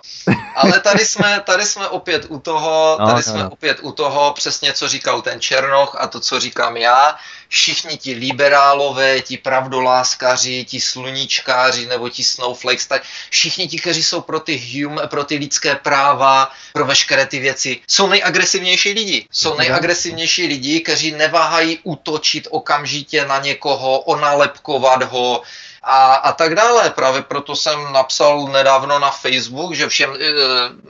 ale 0.56 0.80
tady 0.80 1.06
jsme, 1.06 1.42
tady 1.46 1.66
jsme 1.66 1.88
opět 1.88 2.26
u 2.30 2.40
toho, 2.40 2.98
no, 3.00 3.06
tady 3.06 3.18
no, 3.18 3.24
jsme 3.24 3.44
no. 3.44 3.50
opět 3.50 3.78
u 3.82 3.92
toho, 3.92 4.34
přesně 4.34 4.74
co 4.74 4.88
říkal 4.88 5.22
ten 5.22 5.40
Černoch 5.40 5.96
a 6.00 6.08
to, 6.08 6.20
co 6.20 6.40
říkám 6.40 6.78
já, 6.78 7.16
všichni 7.50 7.98
ti 7.98 8.14
liberálové, 8.14 9.22
ti 9.22 9.38
pravdoláskaři, 9.38 10.66
ti 10.66 10.82
sluníčkáři 10.82 11.86
nebo 11.86 12.10
ti 12.10 12.24
snowflakes, 12.24 12.88
tak 12.88 13.04
všichni 13.30 13.68
ti, 13.68 13.78
kteří 13.80 14.04
jsou 14.04 14.22
pro 14.22 14.40
ty, 14.40 14.58
hum, 14.58 15.02
pro 15.08 15.24
ty 15.24 15.36
lidské 15.36 15.76
práva, 15.76 16.52
pro 16.74 16.86
veškeré 16.86 17.26
ty 17.26 17.40
věci, 17.40 17.80
jsou 17.88 18.08
nejagresivnější 18.08 18.94
lidi. 18.94 19.26
Jsou 19.32 19.58
nejagresivnější 19.58 20.48
lidi, 20.48 20.82
kteří 20.82 21.12
neváhají 21.12 21.80
útočit 21.84 22.48
okamžitě 22.52 23.26
na 23.26 23.40
někoho, 23.40 24.00
onalepkovat 24.00 25.04
ho, 25.04 25.42
a, 25.88 26.16
a 26.16 26.32
tak 26.32 26.56
dále. 26.56 26.90
Právě 26.90 27.22
proto 27.22 27.56
jsem 27.56 27.94
napsal 27.94 28.48
nedávno 28.48 29.00
na 29.00 29.12
Facebook, 29.12 29.74
že 29.74 29.88
všem, 29.88 30.14
e, 30.14 30.34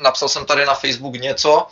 napsal 0.02 0.30
jsem 0.30 0.46
tady 0.46 0.66
na 0.66 0.74
Facebook 0.74 1.14
něco, 1.14 1.68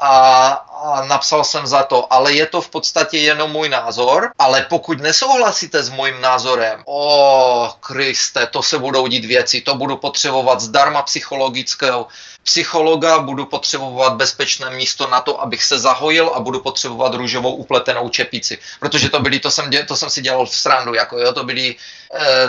a, 0.00 0.48
a 0.82 1.04
napsal 1.04 1.44
jsem 1.44 1.66
za 1.66 1.82
to, 1.82 2.12
ale 2.12 2.32
je 2.32 2.46
to 2.46 2.60
v 2.60 2.68
podstatě 2.68 3.18
jenom 3.18 3.50
můj 3.50 3.68
názor, 3.68 4.30
ale 4.38 4.66
pokud 4.68 5.00
nesouhlasíte 5.00 5.82
s 5.82 5.88
mým 5.88 6.20
názorem, 6.20 6.82
o 6.86 7.74
Kriste, 7.80 8.46
to 8.46 8.62
se 8.62 8.78
budou 8.78 9.06
dít 9.06 9.24
věci, 9.24 9.60
to 9.60 9.74
budu 9.74 9.96
potřebovat 9.96 10.60
zdarma 10.60 11.02
psychologického 11.02 12.06
psychologa, 12.44 13.18
budu 13.18 13.46
potřebovat 13.46 14.14
bezpečné 14.14 14.70
místo 14.70 15.06
na 15.06 15.20
to, 15.20 15.42
abych 15.42 15.64
se 15.64 15.78
zahojil 15.78 16.28
a 16.34 16.40
budu 16.40 16.60
potřebovat 16.60 17.14
růžovou 17.14 17.54
upletenou 17.54 18.08
čepici. 18.08 18.58
Protože 18.80 19.08
to 19.08 19.20
byly, 19.20 19.40
to 19.40 19.50
jsem, 19.50 19.70
to 19.88 19.96
jsem 19.96 20.10
si 20.10 20.22
dělal 20.22 20.46
v 20.46 20.56
srandu, 20.56 20.94
jako 20.94 21.18
jo, 21.18 21.32
to 21.32 21.44
byly, 21.44 21.76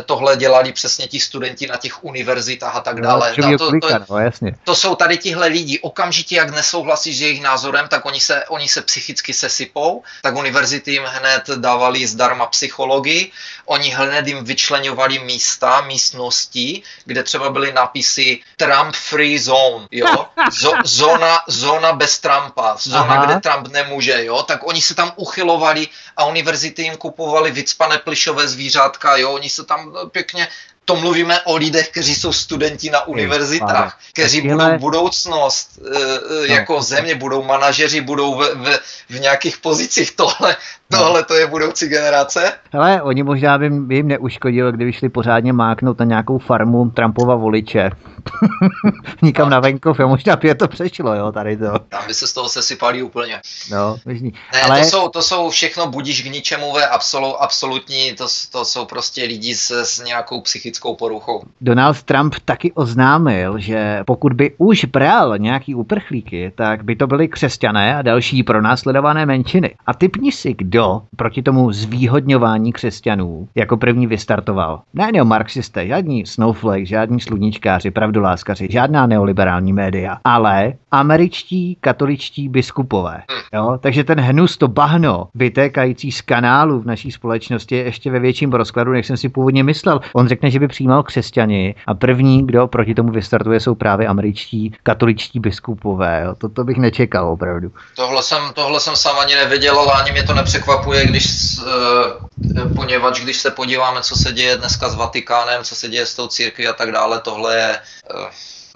tohle 0.06 0.38
dělali 0.38 0.74
přesně 0.74 1.08
ti 1.08 1.20
studenti 1.20 1.68
na 1.68 1.78
těch 1.78 2.04
univerzitách 2.04 2.76
a 2.76 2.80
tak 2.80 2.96
no, 2.96 3.02
dále. 3.02 3.34
No, 3.38 3.58
to, 3.58 3.72
to, 3.72 4.06
to, 4.08 4.18
jasně. 4.18 4.56
to 4.64 4.76
jsou 4.76 4.96
tady 4.96 5.18
tihle 5.18 5.48
lidi, 5.48 5.80
okamžitě 5.80 6.36
jak 6.36 6.50
nesouhlasí 6.50 7.14
s 7.14 7.22
jejich 7.22 7.42
názorem, 7.42 7.88
tak 7.88 8.06
oni 8.06 8.20
se, 8.20 8.46
oni 8.46 8.68
se 8.68 8.82
psychicky 8.82 9.34
sesypou, 9.34 10.04
tak 10.22 10.36
univerzity 10.36 10.92
jim 10.92 11.04
hned 11.04 11.50
dávali 11.56 12.08
zdarma 12.08 12.46
psychologii, 12.46 13.32
oni 13.66 13.90
hned 13.90 14.28
jim 14.28 14.44
vyčlenovali 14.46 15.20
místa, 15.20 15.82
místnosti, 15.82 16.82
kde 17.06 17.24
třeba 17.24 17.50
byly 17.50 17.74
nápisy 17.74 18.40
Trump 18.58 18.96
Free 18.96 19.40
Zone, 19.40 19.88
jo, 19.92 20.26
zóna, 20.84 21.44
zóna 21.48 21.94
bez 21.94 22.20
Trumpa, 22.20 22.78
zóna, 22.80 23.00
Aha. 23.00 23.26
kde 23.26 23.40
Trump 23.40 23.68
nemůže, 23.68 24.26
jo, 24.26 24.44
tak 24.44 24.68
oni 24.68 24.82
se 24.82 24.96
tam 24.96 25.12
uchylovali 25.16 25.88
a 26.18 26.26
univerzity 26.26 26.82
jim 26.82 26.98
kupovali 26.98 27.52
vycpané 27.52 27.98
plišové 27.98 28.48
zvířátka, 28.48 29.18
jo, 29.18 29.32
oni 29.32 29.50
se 29.56 29.64
tam 29.64 29.94
pěkně 30.11 30.48
to 30.86 30.95
mluvíme 30.95 31.41
o 31.41 31.56
lidech, 31.56 31.90
kteří 31.90 32.15
jsou 32.15 32.34
studenti 32.34 32.90
na 32.90 33.07
univerzitách, 33.07 33.99
kteří 34.14 34.41
budou 34.41 34.77
budoucnost 34.77 35.80
e, 35.80 35.99
e, 36.45 36.53
jako 36.53 36.82
země, 36.82 37.15
budou 37.15 37.44
manažeři, 37.44 38.02
budou 38.02 38.36
v, 38.36 38.56
v, 38.56 38.80
v 39.10 39.19
nějakých 39.19 39.57
pozicích. 39.57 40.11
Tohle, 40.15 40.56
tohle 40.91 41.24
to 41.24 41.34
je 41.34 41.48
budoucí 41.48 41.88
generace. 41.88 42.53
Ale 42.74 43.02
oni 43.02 43.24
možná 43.24 43.57
by, 43.57 43.70
by 43.70 43.95
jim 43.95 44.07
neuškodilo, 44.07 44.72
kdyby 44.72 44.94
šli 44.94 45.10
pořádně 45.10 45.53
máknout 45.53 45.99
na 45.99 46.06
nějakou 46.06 46.38
farmu 46.38 46.90
Trumpova 46.90 47.36
voliče. 47.36 47.91
Nikam 49.22 49.49
no. 49.49 49.52
na 49.52 49.60
venkov, 49.60 49.99
jo, 49.99 50.07
možná 50.07 50.36
by 50.36 50.48
je 50.48 50.56
to 50.56 50.68
přešlo, 50.68 51.16
jo, 51.16 51.32
tady 51.32 51.57
to. 51.57 51.80
Tam 51.80 52.07
by 52.07 52.14
se 52.14 52.28
z 52.28 52.34
toho 52.34 52.49
sesypali 52.49 53.03
úplně. 53.03 53.41
No, 53.72 53.98
možný. 54.06 54.34
Ne, 54.53 54.62
Ale... 54.62 54.80
to, 54.80 54.86
jsou, 54.86 55.10
to 55.10 55.22
jsou 55.22 55.49
všechno 55.49 55.88
budíš 55.88 56.22
k 56.22 56.32
ničemu 56.32 56.74
ve 56.74 56.88
absolu, 56.88 57.44
absolutní, 57.44 58.14
to, 58.14 58.28
to 58.52 58.66
jsou 58.66 58.86
prostě 58.86 59.24
lidi 59.24 59.56
s, 59.56 59.72
s 59.72 60.03
nějakou 60.03 60.41
psychickou 60.41 60.95
poruchou. 60.95 61.44
Donald 61.62 62.03
Trump 62.03 62.36
taky 62.45 62.72
oznámil, 62.72 63.60
že 63.60 64.03
pokud 64.06 64.34
by 64.34 64.53
už 64.57 64.86
bral 64.86 65.38
nějaký 65.38 65.76
uprchlíky, 65.76 66.52
tak 66.56 66.84
by 66.84 66.95
to 66.95 67.07
byly 67.07 67.28
křesťané 67.28 67.98
a 67.98 68.02
další 68.02 68.44
pronásledované 68.44 69.26
menšiny. 69.26 69.76
A 69.86 69.94
typni 69.94 70.32
si, 70.32 70.53
kdo 70.57 70.74
kdo 70.76 71.02
proti 71.15 71.41
tomu 71.41 71.72
zvýhodňování 71.72 72.73
křesťanů 72.73 73.47
jako 73.56 73.77
první 73.77 74.07
vystartoval. 74.07 74.81
Ne 74.93 75.11
neomarxisté, 75.11 75.88
žádní 75.88 76.26
snowflake, 76.26 76.88
žádní 76.88 77.19
sluníčkáři, 77.19 77.91
pravdoláskaři, 77.91 78.68
žádná 78.72 79.07
neoliberální 79.07 79.73
média, 79.73 80.18
ale 80.23 80.73
američtí 80.91 81.77
katoličtí 81.81 82.49
biskupové. 82.49 83.22
Jo? 83.53 83.77
Takže 83.81 84.03
ten 84.03 84.19
hnus, 84.19 84.57
to 84.57 84.68
bahno 84.68 85.27
vytékající 85.35 86.11
z 86.11 86.22
kanálu 86.22 86.80
v 86.80 86.85
naší 86.85 87.11
společnosti 87.11 87.76
je 87.76 87.84
ještě 87.84 88.11
ve 88.11 88.19
větším 88.19 88.53
rozkladu, 88.53 88.91
než 88.91 89.07
jsem 89.07 89.18
si 89.18 89.30
původně 89.30 89.64
myslel. 89.64 89.99
On 90.14 90.27
řekne, 90.27 90.52
že 90.52 90.60
by 90.60 90.68
přijímal 90.68 91.03
křesťani 91.03 91.76
a 91.88 91.93
první, 91.93 92.47
kdo 92.47 92.68
proti 92.68 92.95
tomu 92.95 93.11
vystartuje, 93.11 93.60
jsou 93.60 93.76
právě 93.76 94.07
američtí 94.07 94.73
katoličtí 94.84 95.39
biskupové. 95.39 96.22
Jo? 96.26 96.35
To, 96.38 96.49
to 96.49 96.64
bych 96.64 96.77
nečekal 96.77 97.27
opravdu. 97.27 97.72
Tohle 97.95 98.23
jsem, 98.23 98.43
tohle 98.53 98.80
jsem 98.80 98.95
sám 98.95 99.15
ani 99.19 99.35
nevěděl, 99.35 99.80
ale 99.80 99.91
ani 100.02 100.11
mě 100.11 100.23
to 100.23 100.34
nepřekvapuje, 100.66 101.06
když, 101.06 101.58
uh, 101.58 102.74
poněvadž 102.76 103.20
když 103.20 103.38
se 103.38 103.52
podíváme, 103.52 104.02
co 104.02 104.16
se 104.16 104.32
děje 104.32 104.58
dneska 104.58 104.90
s 104.90 104.96
Vatikánem, 104.96 105.64
co 105.64 105.76
se 105.76 105.90
děje 105.90 106.06
s 106.06 106.16
tou 106.16 106.28
církví 106.28 106.68
a 106.68 106.74
tak 106.74 106.92
dále, 106.92 107.22
tohle 107.22 107.56
je 107.56 107.80
uh, 108.16 108.26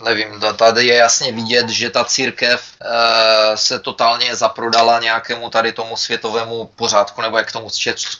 nevím, 0.06 0.28
tady 0.56 0.86
je 0.86 0.96
jasně 0.96 1.32
vidět, 1.32 1.70
že 1.70 1.90
ta 1.90 2.04
církev 2.04 2.62
e, 2.82 3.58
se 3.58 3.80
totálně 3.80 4.36
zaprodala 4.36 5.00
nějakému 5.00 5.50
tady 5.50 5.72
tomu 5.72 5.96
světovému 5.96 6.70
pořádku, 6.76 7.22
nebo 7.22 7.38
jak 7.38 7.52
tomu 7.52 7.68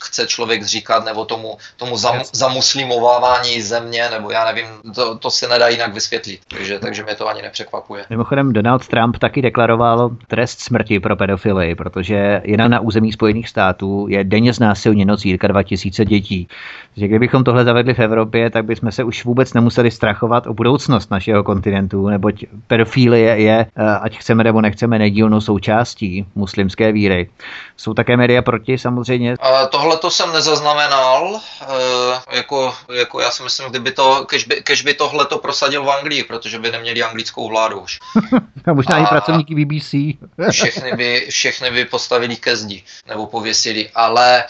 chce 0.00 0.26
člověk 0.26 0.64
říkat, 0.64 1.04
nebo 1.04 1.24
tomu, 1.24 1.58
tomu 1.76 1.96
zam, 1.96 2.20
zamuslimovávání 2.32 3.62
země, 3.62 4.08
nebo 4.10 4.30
já 4.30 4.44
nevím, 4.44 4.66
to, 4.94 5.18
to 5.18 5.30
se 5.30 5.48
nedá 5.48 5.68
jinak 5.68 5.94
vysvětlit, 5.94 6.40
takže, 6.48 6.78
takže 6.78 7.02
mě 7.02 7.14
to 7.14 7.28
ani 7.28 7.42
nepřekvapuje. 7.42 8.04
Mimochodem 8.10 8.52
Donald 8.52 8.88
Trump 8.88 9.18
taky 9.18 9.42
deklaroval 9.42 10.10
trest 10.28 10.60
smrti 10.60 11.00
pro 11.00 11.16
pedofily, 11.16 11.74
protože 11.74 12.40
jenom 12.44 12.70
na 12.70 12.80
území 12.80 13.12
Spojených 13.12 13.48
států 13.48 14.06
je 14.08 14.24
denně 14.24 14.52
znásilněno 14.52 15.16
círka 15.16 15.46
2000 15.46 16.04
dětí. 16.04 16.48
Takže 16.94 17.08
kdybychom 17.08 17.44
tohle 17.44 17.64
zavedli 17.64 17.94
v 17.94 17.98
Evropě, 17.98 18.50
tak 18.50 18.64
bychom 18.64 18.92
se 18.92 19.04
už 19.04 19.24
vůbec 19.24 19.54
nemuseli 19.54 19.90
strachovat 19.90 20.46
o 20.46 20.54
budoucnost 20.54 21.10
našeho 21.10 21.44
kontinentu 21.44 21.69
kontinentu, 21.70 22.08
neboť 22.08 22.34
pedofilie 22.66 23.40
je, 23.40 23.56
eh, 23.66 23.98
ať 24.00 24.18
chceme 24.18 24.44
nebo 24.44 24.60
nechceme, 24.60 24.98
nedílnou 24.98 25.40
součástí 25.40 26.26
muslimské 26.34 26.92
víry. 26.92 27.30
Jsou 27.76 27.94
také 27.94 28.16
média 28.16 28.42
proti 28.42 28.78
samozřejmě? 28.78 29.36
Tohle 29.70 29.96
to 29.96 30.10
jsem 30.10 30.32
nezaznamenal, 30.32 31.40
e, 31.62 32.36
jako, 32.36 32.74
jako 32.98 33.20
já 33.20 33.30
si 33.30 33.42
myslím, 33.42 33.70
kdyby 33.70 33.92
to, 33.92 34.24
kež 34.28 34.44
by, 34.44 34.54
kež 34.62 34.82
by 34.82 34.94
tohle 34.94 35.26
to 35.26 35.38
prosadil 35.38 35.84
v 35.84 35.90
Anglii, 35.90 36.24
protože 36.24 36.58
by 36.58 36.70
neměli 36.70 37.02
anglickou 37.02 37.48
vládu 37.48 37.80
už. 37.80 37.98
A 38.66 38.72
možná 38.72 38.96
a 38.96 39.02
i 39.02 39.06
pracovníky 39.06 39.54
BBC. 39.54 40.18
všechny, 40.50 40.92
by, 40.92 41.26
všechny 41.30 41.70
by 41.70 41.84
postavili 41.84 42.36
ke 42.36 42.56
zdi, 42.56 42.82
nebo 43.08 43.26
pověsili, 43.26 43.88
ale 43.94 44.44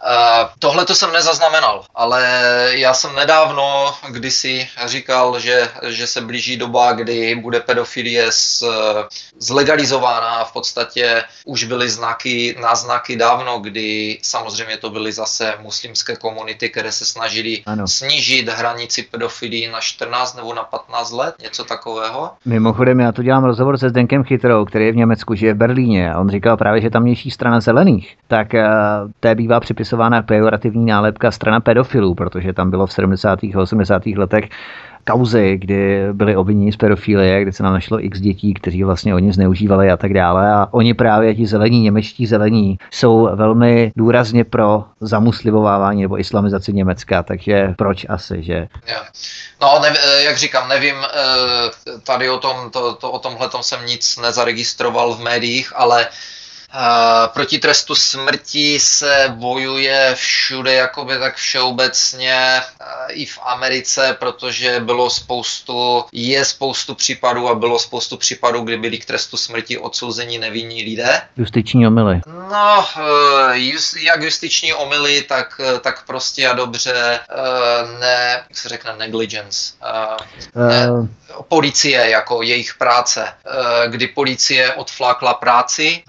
Uh, 0.00 0.48
Tohle 0.58 0.84
to 0.84 0.94
jsem 0.94 1.12
nezaznamenal, 1.12 1.84
ale 1.94 2.22
já 2.70 2.94
jsem 2.94 3.14
nedávno 3.14 3.94
kdysi 4.10 4.68
říkal, 4.86 5.40
že, 5.40 5.68
že 5.86 6.06
se 6.06 6.20
blíží 6.20 6.56
doba, 6.56 6.92
kdy 6.92 7.34
bude 7.34 7.60
pedofilie 7.60 8.32
z, 8.32 8.64
zlegalizována 9.38 10.28
a 10.28 10.44
v 10.44 10.52
podstatě 10.52 11.22
už 11.44 11.64
byly 11.64 11.88
znaky, 11.88 12.56
náznaky 12.62 13.16
dávno, 13.16 13.58
kdy 13.60 14.18
samozřejmě 14.22 14.76
to 14.76 14.90
byly 14.90 15.12
zase 15.12 15.54
muslimské 15.60 16.16
komunity, 16.16 16.68
které 16.68 16.92
se 16.92 17.04
snažili 17.04 17.62
ano. 17.66 17.88
snížit 17.88 18.48
hranici 18.48 19.02
pedofilii 19.02 19.70
na 19.70 19.80
14 19.80 20.36
nebo 20.36 20.54
na 20.54 20.62
15 20.62 21.12
let, 21.12 21.34
něco 21.42 21.64
takového. 21.64 22.30
Mimochodem, 22.44 23.00
já 23.00 23.12
tu 23.12 23.22
dělám 23.22 23.44
rozhovor 23.44 23.78
se 23.78 23.88
Zdenkem 23.88 24.24
Chytrou, 24.24 24.64
který 24.64 24.86
je 24.86 24.92
v 24.92 24.96
Německu, 24.96 25.34
žije 25.34 25.54
v 25.54 25.56
Berlíně 25.56 26.12
a 26.12 26.20
on 26.20 26.30
říkal 26.30 26.56
právě, 26.56 26.80
že 26.80 26.90
tamnější 26.90 27.30
strana 27.30 27.60
zelených, 27.60 28.16
tak 28.28 28.54
uh, 28.54 28.60
té 29.20 29.34
bývá 29.34 29.60
připisovat 29.60 29.89
vypisována 29.90 30.22
pejorativní 30.22 30.86
nálepka 30.86 31.30
strana 31.30 31.60
pedofilů, 31.60 32.14
protože 32.14 32.52
tam 32.52 32.70
bylo 32.70 32.86
v 32.86 32.92
70. 32.92 33.38
a 33.42 33.60
80. 33.60 34.06
letech 34.06 34.44
kauzy, 35.06 35.56
kdy 35.58 36.06
byli 36.12 36.36
obviněni 36.36 36.72
z 36.72 36.76
pedofilie, 36.76 37.42
kdy 37.42 37.52
se 37.52 37.62
nám 37.62 37.74
našlo 37.74 38.04
x 38.04 38.20
dětí, 38.20 38.54
kteří 38.54 38.84
vlastně 38.84 39.14
oni 39.14 39.32
zneužívali 39.32 39.90
a 39.90 39.96
tak 39.96 40.14
dále. 40.14 40.52
A 40.52 40.68
oni 40.70 40.94
právě, 40.94 41.34
ti 41.34 41.46
zelení, 41.46 41.80
němečtí 41.80 42.26
zelení, 42.26 42.78
jsou 42.90 43.28
velmi 43.34 43.92
důrazně 43.96 44.44
pro 44.44 44.84
zamuslivovávání 45.00 46.02
nebo 46.02 46.20
islamizaci 46.20 46.72
Německa, 46.72 47.22
takže 47.22 47.74
proč 47.78 48.06
asi, 48.08 48.42
že? 48.42 48.68
No, 49.62 49.78
ne, 49.82 49.94
jak 50.24 50.38
říkám, 50.38 50.68
nevím, 50.68 50.96
eh, 50.96 51.98
tady 52.04 52.30
o 52.30 52.38
tom, 52.38 52.70
to, 52.70 52.94
to, 52.94 53.10
o 53.10 53.18
tomhle 53.18 53.48
jsem 53.60 53.86
nic 53.86 54.18
nezaregistroval 54.22 55.14
v 55.14 55.20
médiích, 55.20 55.72
ale 55.76 56.06
proti 57.34 57.58
trestu 57.58 57.94
smrti 57.94 58.80
se 58.80 59.24
bojuje 59.28 60.14
všude 60.14 60.74
jakoby 60.74 61.18
tak 61.18 61.36
všeobecně 61.36 62.60
i 63.08 63.26
v 63.26 63.38
Americe, 63.42 64.16
protože 64.18 64.80
bylo 64.80 65.10
spoustu, 65.10 66.04
je 66.12 66.44
spoustu 66.44 66.94
případů 66.94 67.48
a 67.48 67.54
bylo 67.54 67.78
spoustu 67.78 68.16
případů, 68.16 68.62
kdy 68.62 68.76
byli 68.76 68.98
k 68.98 69.04
trestu 69.04 69.36
smrti 69.36 69.78
odsouzení 69.78 70.38
nevinní 70.38 70.82
lidé. 70.82 71.22
Justiční 71.36 71.86
omily. 71.86 72.20
No, 72.50 72.86
e, 73.52 73.58
just, 73.58 73.96
jak 73.96 74.22
justiční 74.22 74.74
omily, 74.74 75.22
tak, 75.22 75.60
tak 75.80 76.06
prostě 76.06 76.48
a 76.48 76.52
dobře 76.52 76.92
e, 76.94 77.20
ne, 78.00 78.42
jak 78.48 78.58
se 78.58 78.68
řekne, 78.68 78.96
negligence. 78.96 79.74
Ne, 80.54 80.88
policie 81.48 82.10
jako 82.10 82.42
jejich 82.42 82.74
práce, 82.74 83.28
kdy 83.86 84.06
policie 84.06 84.74
odflákla 84.74 85.34
práci 85.34 86.02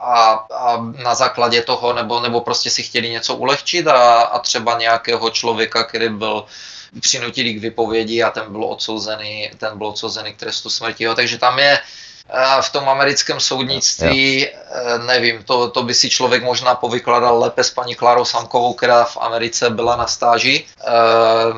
a, 0.00 0.46
a 0.54 0.76
na 1.02 1.14
základě 1.14 1.62
toho, 1.62 1.92
nebo, 1.92 2.20
nebo 2.20 2.40
prostě 2.40 2.70
si 2.70 2.82
chtěli 2.82 3.10
něco 3.10 3.34
ulehčit 3.34 3.86
a, 3.86 4.22
a 4.22 4.38
třeba 4.38 4.78
nějakého 4.78 5.30
člověka, 5.30 5.84
který 5.84 6.08
byl 6.08 6.44
přinutili 7.00 7.54
k 7.54 7.60
vypovědi 7.60 8.22
a 8.22 8.30
ten 8.30 8.52
byl 8.52 8.64
odsouzený, 8.64 9.50
ten 9.58 9.78
byl 9.78 9.86
odsouzený 9.86 10.32
k 10.32 10.36
trestu 10.38 10.70
smrti. 10.70 11.04
Jo. 11.04 11.14
Takže 11.14 11.38
tam 11.38 11.58
je, 11.58 11.78
v 12.60 12.72
tom 12.72 12.88
americkém 12.88 13.40
soudnictví, 13.40 14.40
jo. 14.40 14.48
Eh, 14.74 14.98
nevím, 14.98 15.42
to, 15.44 15.70
to 15.70 15.82
by 15.82 15.94
si 15.94 16.10
člověk 16.10 16.42
možná 16.42 16.74
povykladal 16.74 17.38
lépe 17.38 17.64
s 17.64 17.70
paní 17.70 17.94
Klárou 17.94 18.24
Samkovou, 18.24 18.74
která 18.74 19.04
v 19.04 19.16
Americe 19.20 19.70
byla 19.70 19.96
na 19.96 20.06
stáži. 20.06 20.64
Eh, 20.80 20.90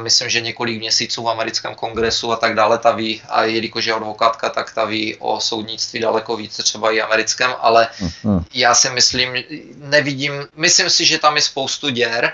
myslím, 0.02 0.28
že 0.28 0.40
několik 0.40 0.78
měsíců 0.78 1.22
v 1.22 1.28
americkém 1.28 1.74
kongresu 1.74 2.32
a 2.32 2.36
tak 2.36 2.54
dále 2.54 2.78
ta 2.78 2.92
ví, 2.92 3.22
a 3.28 3.44
jelikož 3.44 3.84
je 3.84 3.94
advokátka, 3.94 4.50
tak 4.50 4.74
ta 4.74 4.84
ví 4.84 5.16
o 5.18 5.40
soudnictví 5.40 6.00
daleko 6.00 6.36
více 6.36 6.62
třeba 6.62 6.90
i 6.90 7.00
americkém, 7.00 7.54
ale 7.60 7.88
uh-huh. 8.00 8.44
já 8.54 8.74
si 8.74 8.90
myslím, 8.90 9.34
nevidím, 9.76 10.32
myslím 10.56 10.90
si, 10.90 11.04
že 11.04 11.18
tam 11.18 11.36
je 11.36 11.42
spoustu 11.42 11.90
děr, 11.90 12.32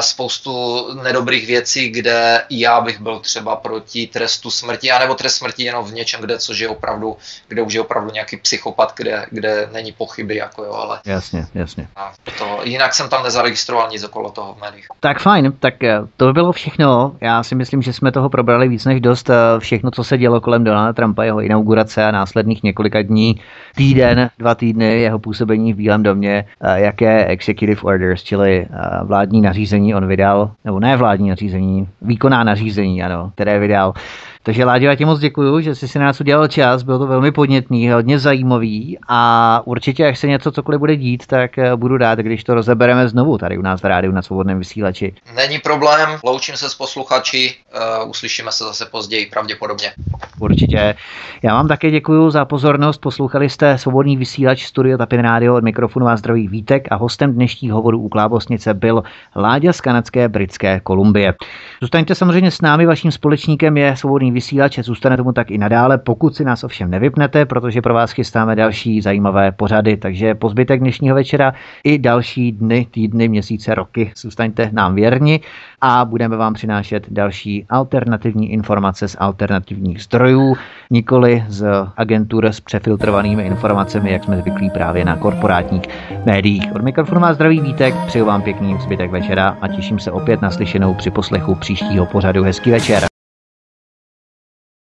spoustu 0.00 0.86
nedobrých 1.02 1.46
věcí, 1.46 1.90
kde 1.90 2.44
já 2.50 2.80
bych 2.80 3.00
byl 3.00 3.18
třeba 3.18 3.56
proti 3.56 4.06
trestu 4.06 4.50
smrti, 4.50 4.90
anebo 4.90 5.14
trest 5.14 5.36
smrti 5.36 5.64
jenom 5.64 5.84
v 5.84 5.92
něčem, 5.92 6.20
kde 6.20 6.38
což 6.38 6.58
je 6.58 6.68
opravdu 6.68 7.16
kde 7.52 7.62
už 7.62 7.74
je 7.74 7.80
opravdu 7.80 8.10
nějaký 8.10 8.36
psychopat, 8.36 8.92
kde, 8.96 9.26
kde 9.30 9.68
není 9.72 9.92
pochyby, 9.92 10.36
jako 10.36 10.64
jo, 10.64 10.72
ale... 10.72 11.00
Jasně, 11.06 11.46
jasně. 11.54 11.88
A 11.96 12.12
to, 12.38 12.60
jinak 12.64 12.94
jsem 12.94 13.08
tam 13.08 13.22
nezaregistroval 13.24 13.88
nic 13.90 14.04
okolo 14.04 14.30
toho 14.30 14.54
v 14.54 14.60
médiích. 14.60 14.86
Tak 15.00 15.20
fajn, 15.20 15.52
tak 15.60 15.84
eh, 15.84 16.00
to 16.16 16.26
by 16.26 16.32
bylo 16.32 16.52
všechno. 16.52 17.16
Já 17.20 17.42
si 17.42 17.54
myslím, 17.54 17.82
že 17.82 17.92
jsme 17.92 18.12
toho 18.12 18.28
probrali 18.28 18.68
víc 18.68 18.84
než 18.84 19.00
dost. 19.00 19.30
Eh, 19.30 19.34
všechno, 19.58 19.90
co 19.90 20.04
se 20.04 20.18
dělo 20.18 20.40
kolem 20.40 20.64
Donalda 20.64 20.92
Trumpa, 20.92 21.24
jeho 21.24 21.40
inaugurace 21.40 22.04
a 22.04 22.10
následných 22.10 22.62
několika 22.62 23.02
dní, 23.02 23.40
týden, 23.76 24.30
dva 24.38 24.54
týdny 24.54 25.00
jeho 25.00 25.18
působení 25.18 25.72
v 25.72 25.76
Bílém 25.76 26.02
domě, 26.02 26.44
eh, 26.60 26.80
jaké 26.80 27.26
executive 27.26 27.80
orders, 27.82 28.22
čili 28.22 28.66
vládní 29.02 29.40
nařízení 29.40 29.94
on 29.94 30.06
vydal, 30.06 30.50
nebo 30.64 30.80
ne 30.80 30.96
vládní 30.96 31.28
nařízení, 31.28 31.88
výkonná 32.02 32.44
nařízení, 32.44 33.02
ano, 33.02 33.32
které 33.34 33.58
vydal 33.58 33.94
takže 34.42 34.64
Láďo, 34.64 34.86
já 34.86 34.94
ti 34.94 35.04
moc 35.04 35.20
děkuju, 35.20 35.60
že 35.60 35.74
jsi 35.74 35.88
si 35.88 35.98
nás 35.98 36.20
udělal 36.20 36.48
čas, 36.48 36.82
bylo 36.82 36.98
to 36.98 37.06
velmi 37.06 37.32
podnětný, 37.32 37.90
hodně 37.90 38.18
zajímavý 38.18 38.98
a 39.08 39.62
určitě, 39.64 40.02
jak 40.02 40.16
se 40.16 40.26
něco 40.26 40.52
cokoliv 40.52 40.78
bude 40.78 40.96
dít, 40.96 41.26
tak 41.26 41.58
eh, 41.58 41.76
budu 41.76 41.96
rád, 41.96 42.18
když 42.18 42.44
to 42.44 42.54
rozebereme 42.54 43.08
znovu 43.08 43.38
tady 43.38 43.58
u 43.58 43.62
nás 43.62 43.82
v 43.82 43.84
rádiu 43.84 44.12
na 44.12 44.22
svobodném 44.22 44.58
vysílači. 44.58 45.14
Není 45.36 45.58
problém, 45.58 46.10
loučím 46.24 46.56
se 46.56 46.70
s 46.70 46.74
posluchači, 46.74 47.54
uh, 48.02 48.10
uslyšíme 48.10 48.52
se 48.52 48.64
zase 48.64 48.86
později 48.86 49.26
pravděpodobně. 49.26 49.92
Určitě. 50.38 50.94
Já 51.42 51.54
vám 51.54 51.68
také 51.68 51.90
děkuji 51.90 52.30
za 52.30 52.44
pozornost, 52.44 52.98
poslouchali 52.98 53.50
jste 53.50 53.78
svobodný 53.78 54.16
vysílač 54.16 54.64
Studio 54.64 54.98
Tapin 54.98 55.20
Radio 55.20 55.54
od 55.54 55.64
mikrofonu 55.64 56.06
vás 56.06 56.18
zdraví 56.18 56.48
Vítek 56.48 56.88
a 56.90 56.96
hostem 56.96 57.32
dnešních 57.32 57.72
hovorů 57.72 58.00
u 58.00 58.08
Klábosnice 58.08 58.74
byl 58.74 59.02
Láďa 59.36 59.72
z 59.72 59.80
kanadské 59.80 60.28
Britské 60.28 60.80
Kolumbie. 60.80 61.34
Zůstaňte 61.80 62.14
samozřejmě 62.14 62.50
s 62.50 62.60
námi, 62.60 62.86
vaším 62.86 63.12
společníkem 63.12 63.76
je 63.76 63.96
svobodný 63.96 64.31
svobodný 64.32 64.34
vysílač 64.34 64.78
zůstane 64.78 65.16
tomu 65.16 65.32
tak 65.32 65.50
i 65.50 65.58
nadále, 65.58 65.98
pokud 65.98 66.36
si 66.36 66.44
nás 66.44 66.64
ovšem 66.64 66.90
nevypnete, 66.90 67.46
protože 67.46 67.82
pro 67.82 67.94
vás 67.94 68.12
chystáme 68.12 68.56
další 68.56 69.00
zajímavé 69.00 69.52
pořady, 69.52 69.96
takže 69.96 70.34
po 70.34 70.48
zbytek 70.48 70.80
dnešního 70.80 71.14
večera 71.14 71.52
i 71.84 71.98
další 71.98 72.52
dny, 72.52 72.86
týdny, 72.90 73.28
měsíce, 73.28 73.74
roky 73.74 74.12
zůstaňte 74.16 74.70
nám 74.72 74.94
věrni 74.94 75.40
a 75.80 76.04
budeme 76.04 76.36
vám 76.36 76.54
přinášet 76.54 77.06
další 77.10 77.66
alternativní 77.68 78.52
informace 78.52 79.08
z 79.08 79.16
alternativních 79.18 80.02
zdrojů, 80.02 80.56
nikoli 80.90 81.44
z 81.48 81.66
agentur 81.96 82.46
s 82.46 82.60
přefiltrovanými 82.60 83.42
informacemi, 83.42 84.12
jak 84.12 84.24
jsme 84.24 84.36
zvyklí 84.36 84.70
právě 84.70 85.04
na 85.04 85.16
korporátních 85.16 85.82
médiích. 86.26 86.72
Od 86.74 86.82
mikrofonu 86.82 87.20
má 87.20 87.34
zdravý 87.34 87.60
Vítek, 87.60 87.94
přeju 88.06 88.24
vám 88.24 88.42
pěkný 88.42 88.76
zbytek 88.80 89.10
večera 89.10 89.56
a 89.60 89.68
těším 89.68 89.98
se 89.98 90.10
opět 90.10 90.42
na 90.42 90.50
slyšenou 90.50 90.94
při 90.94 91.10
poslechu 91.10 91.54
příštího 91.54 92.06
pořadu. 92.06 92.42
Hezký 92.42 92.70
večer. 92.70 93.11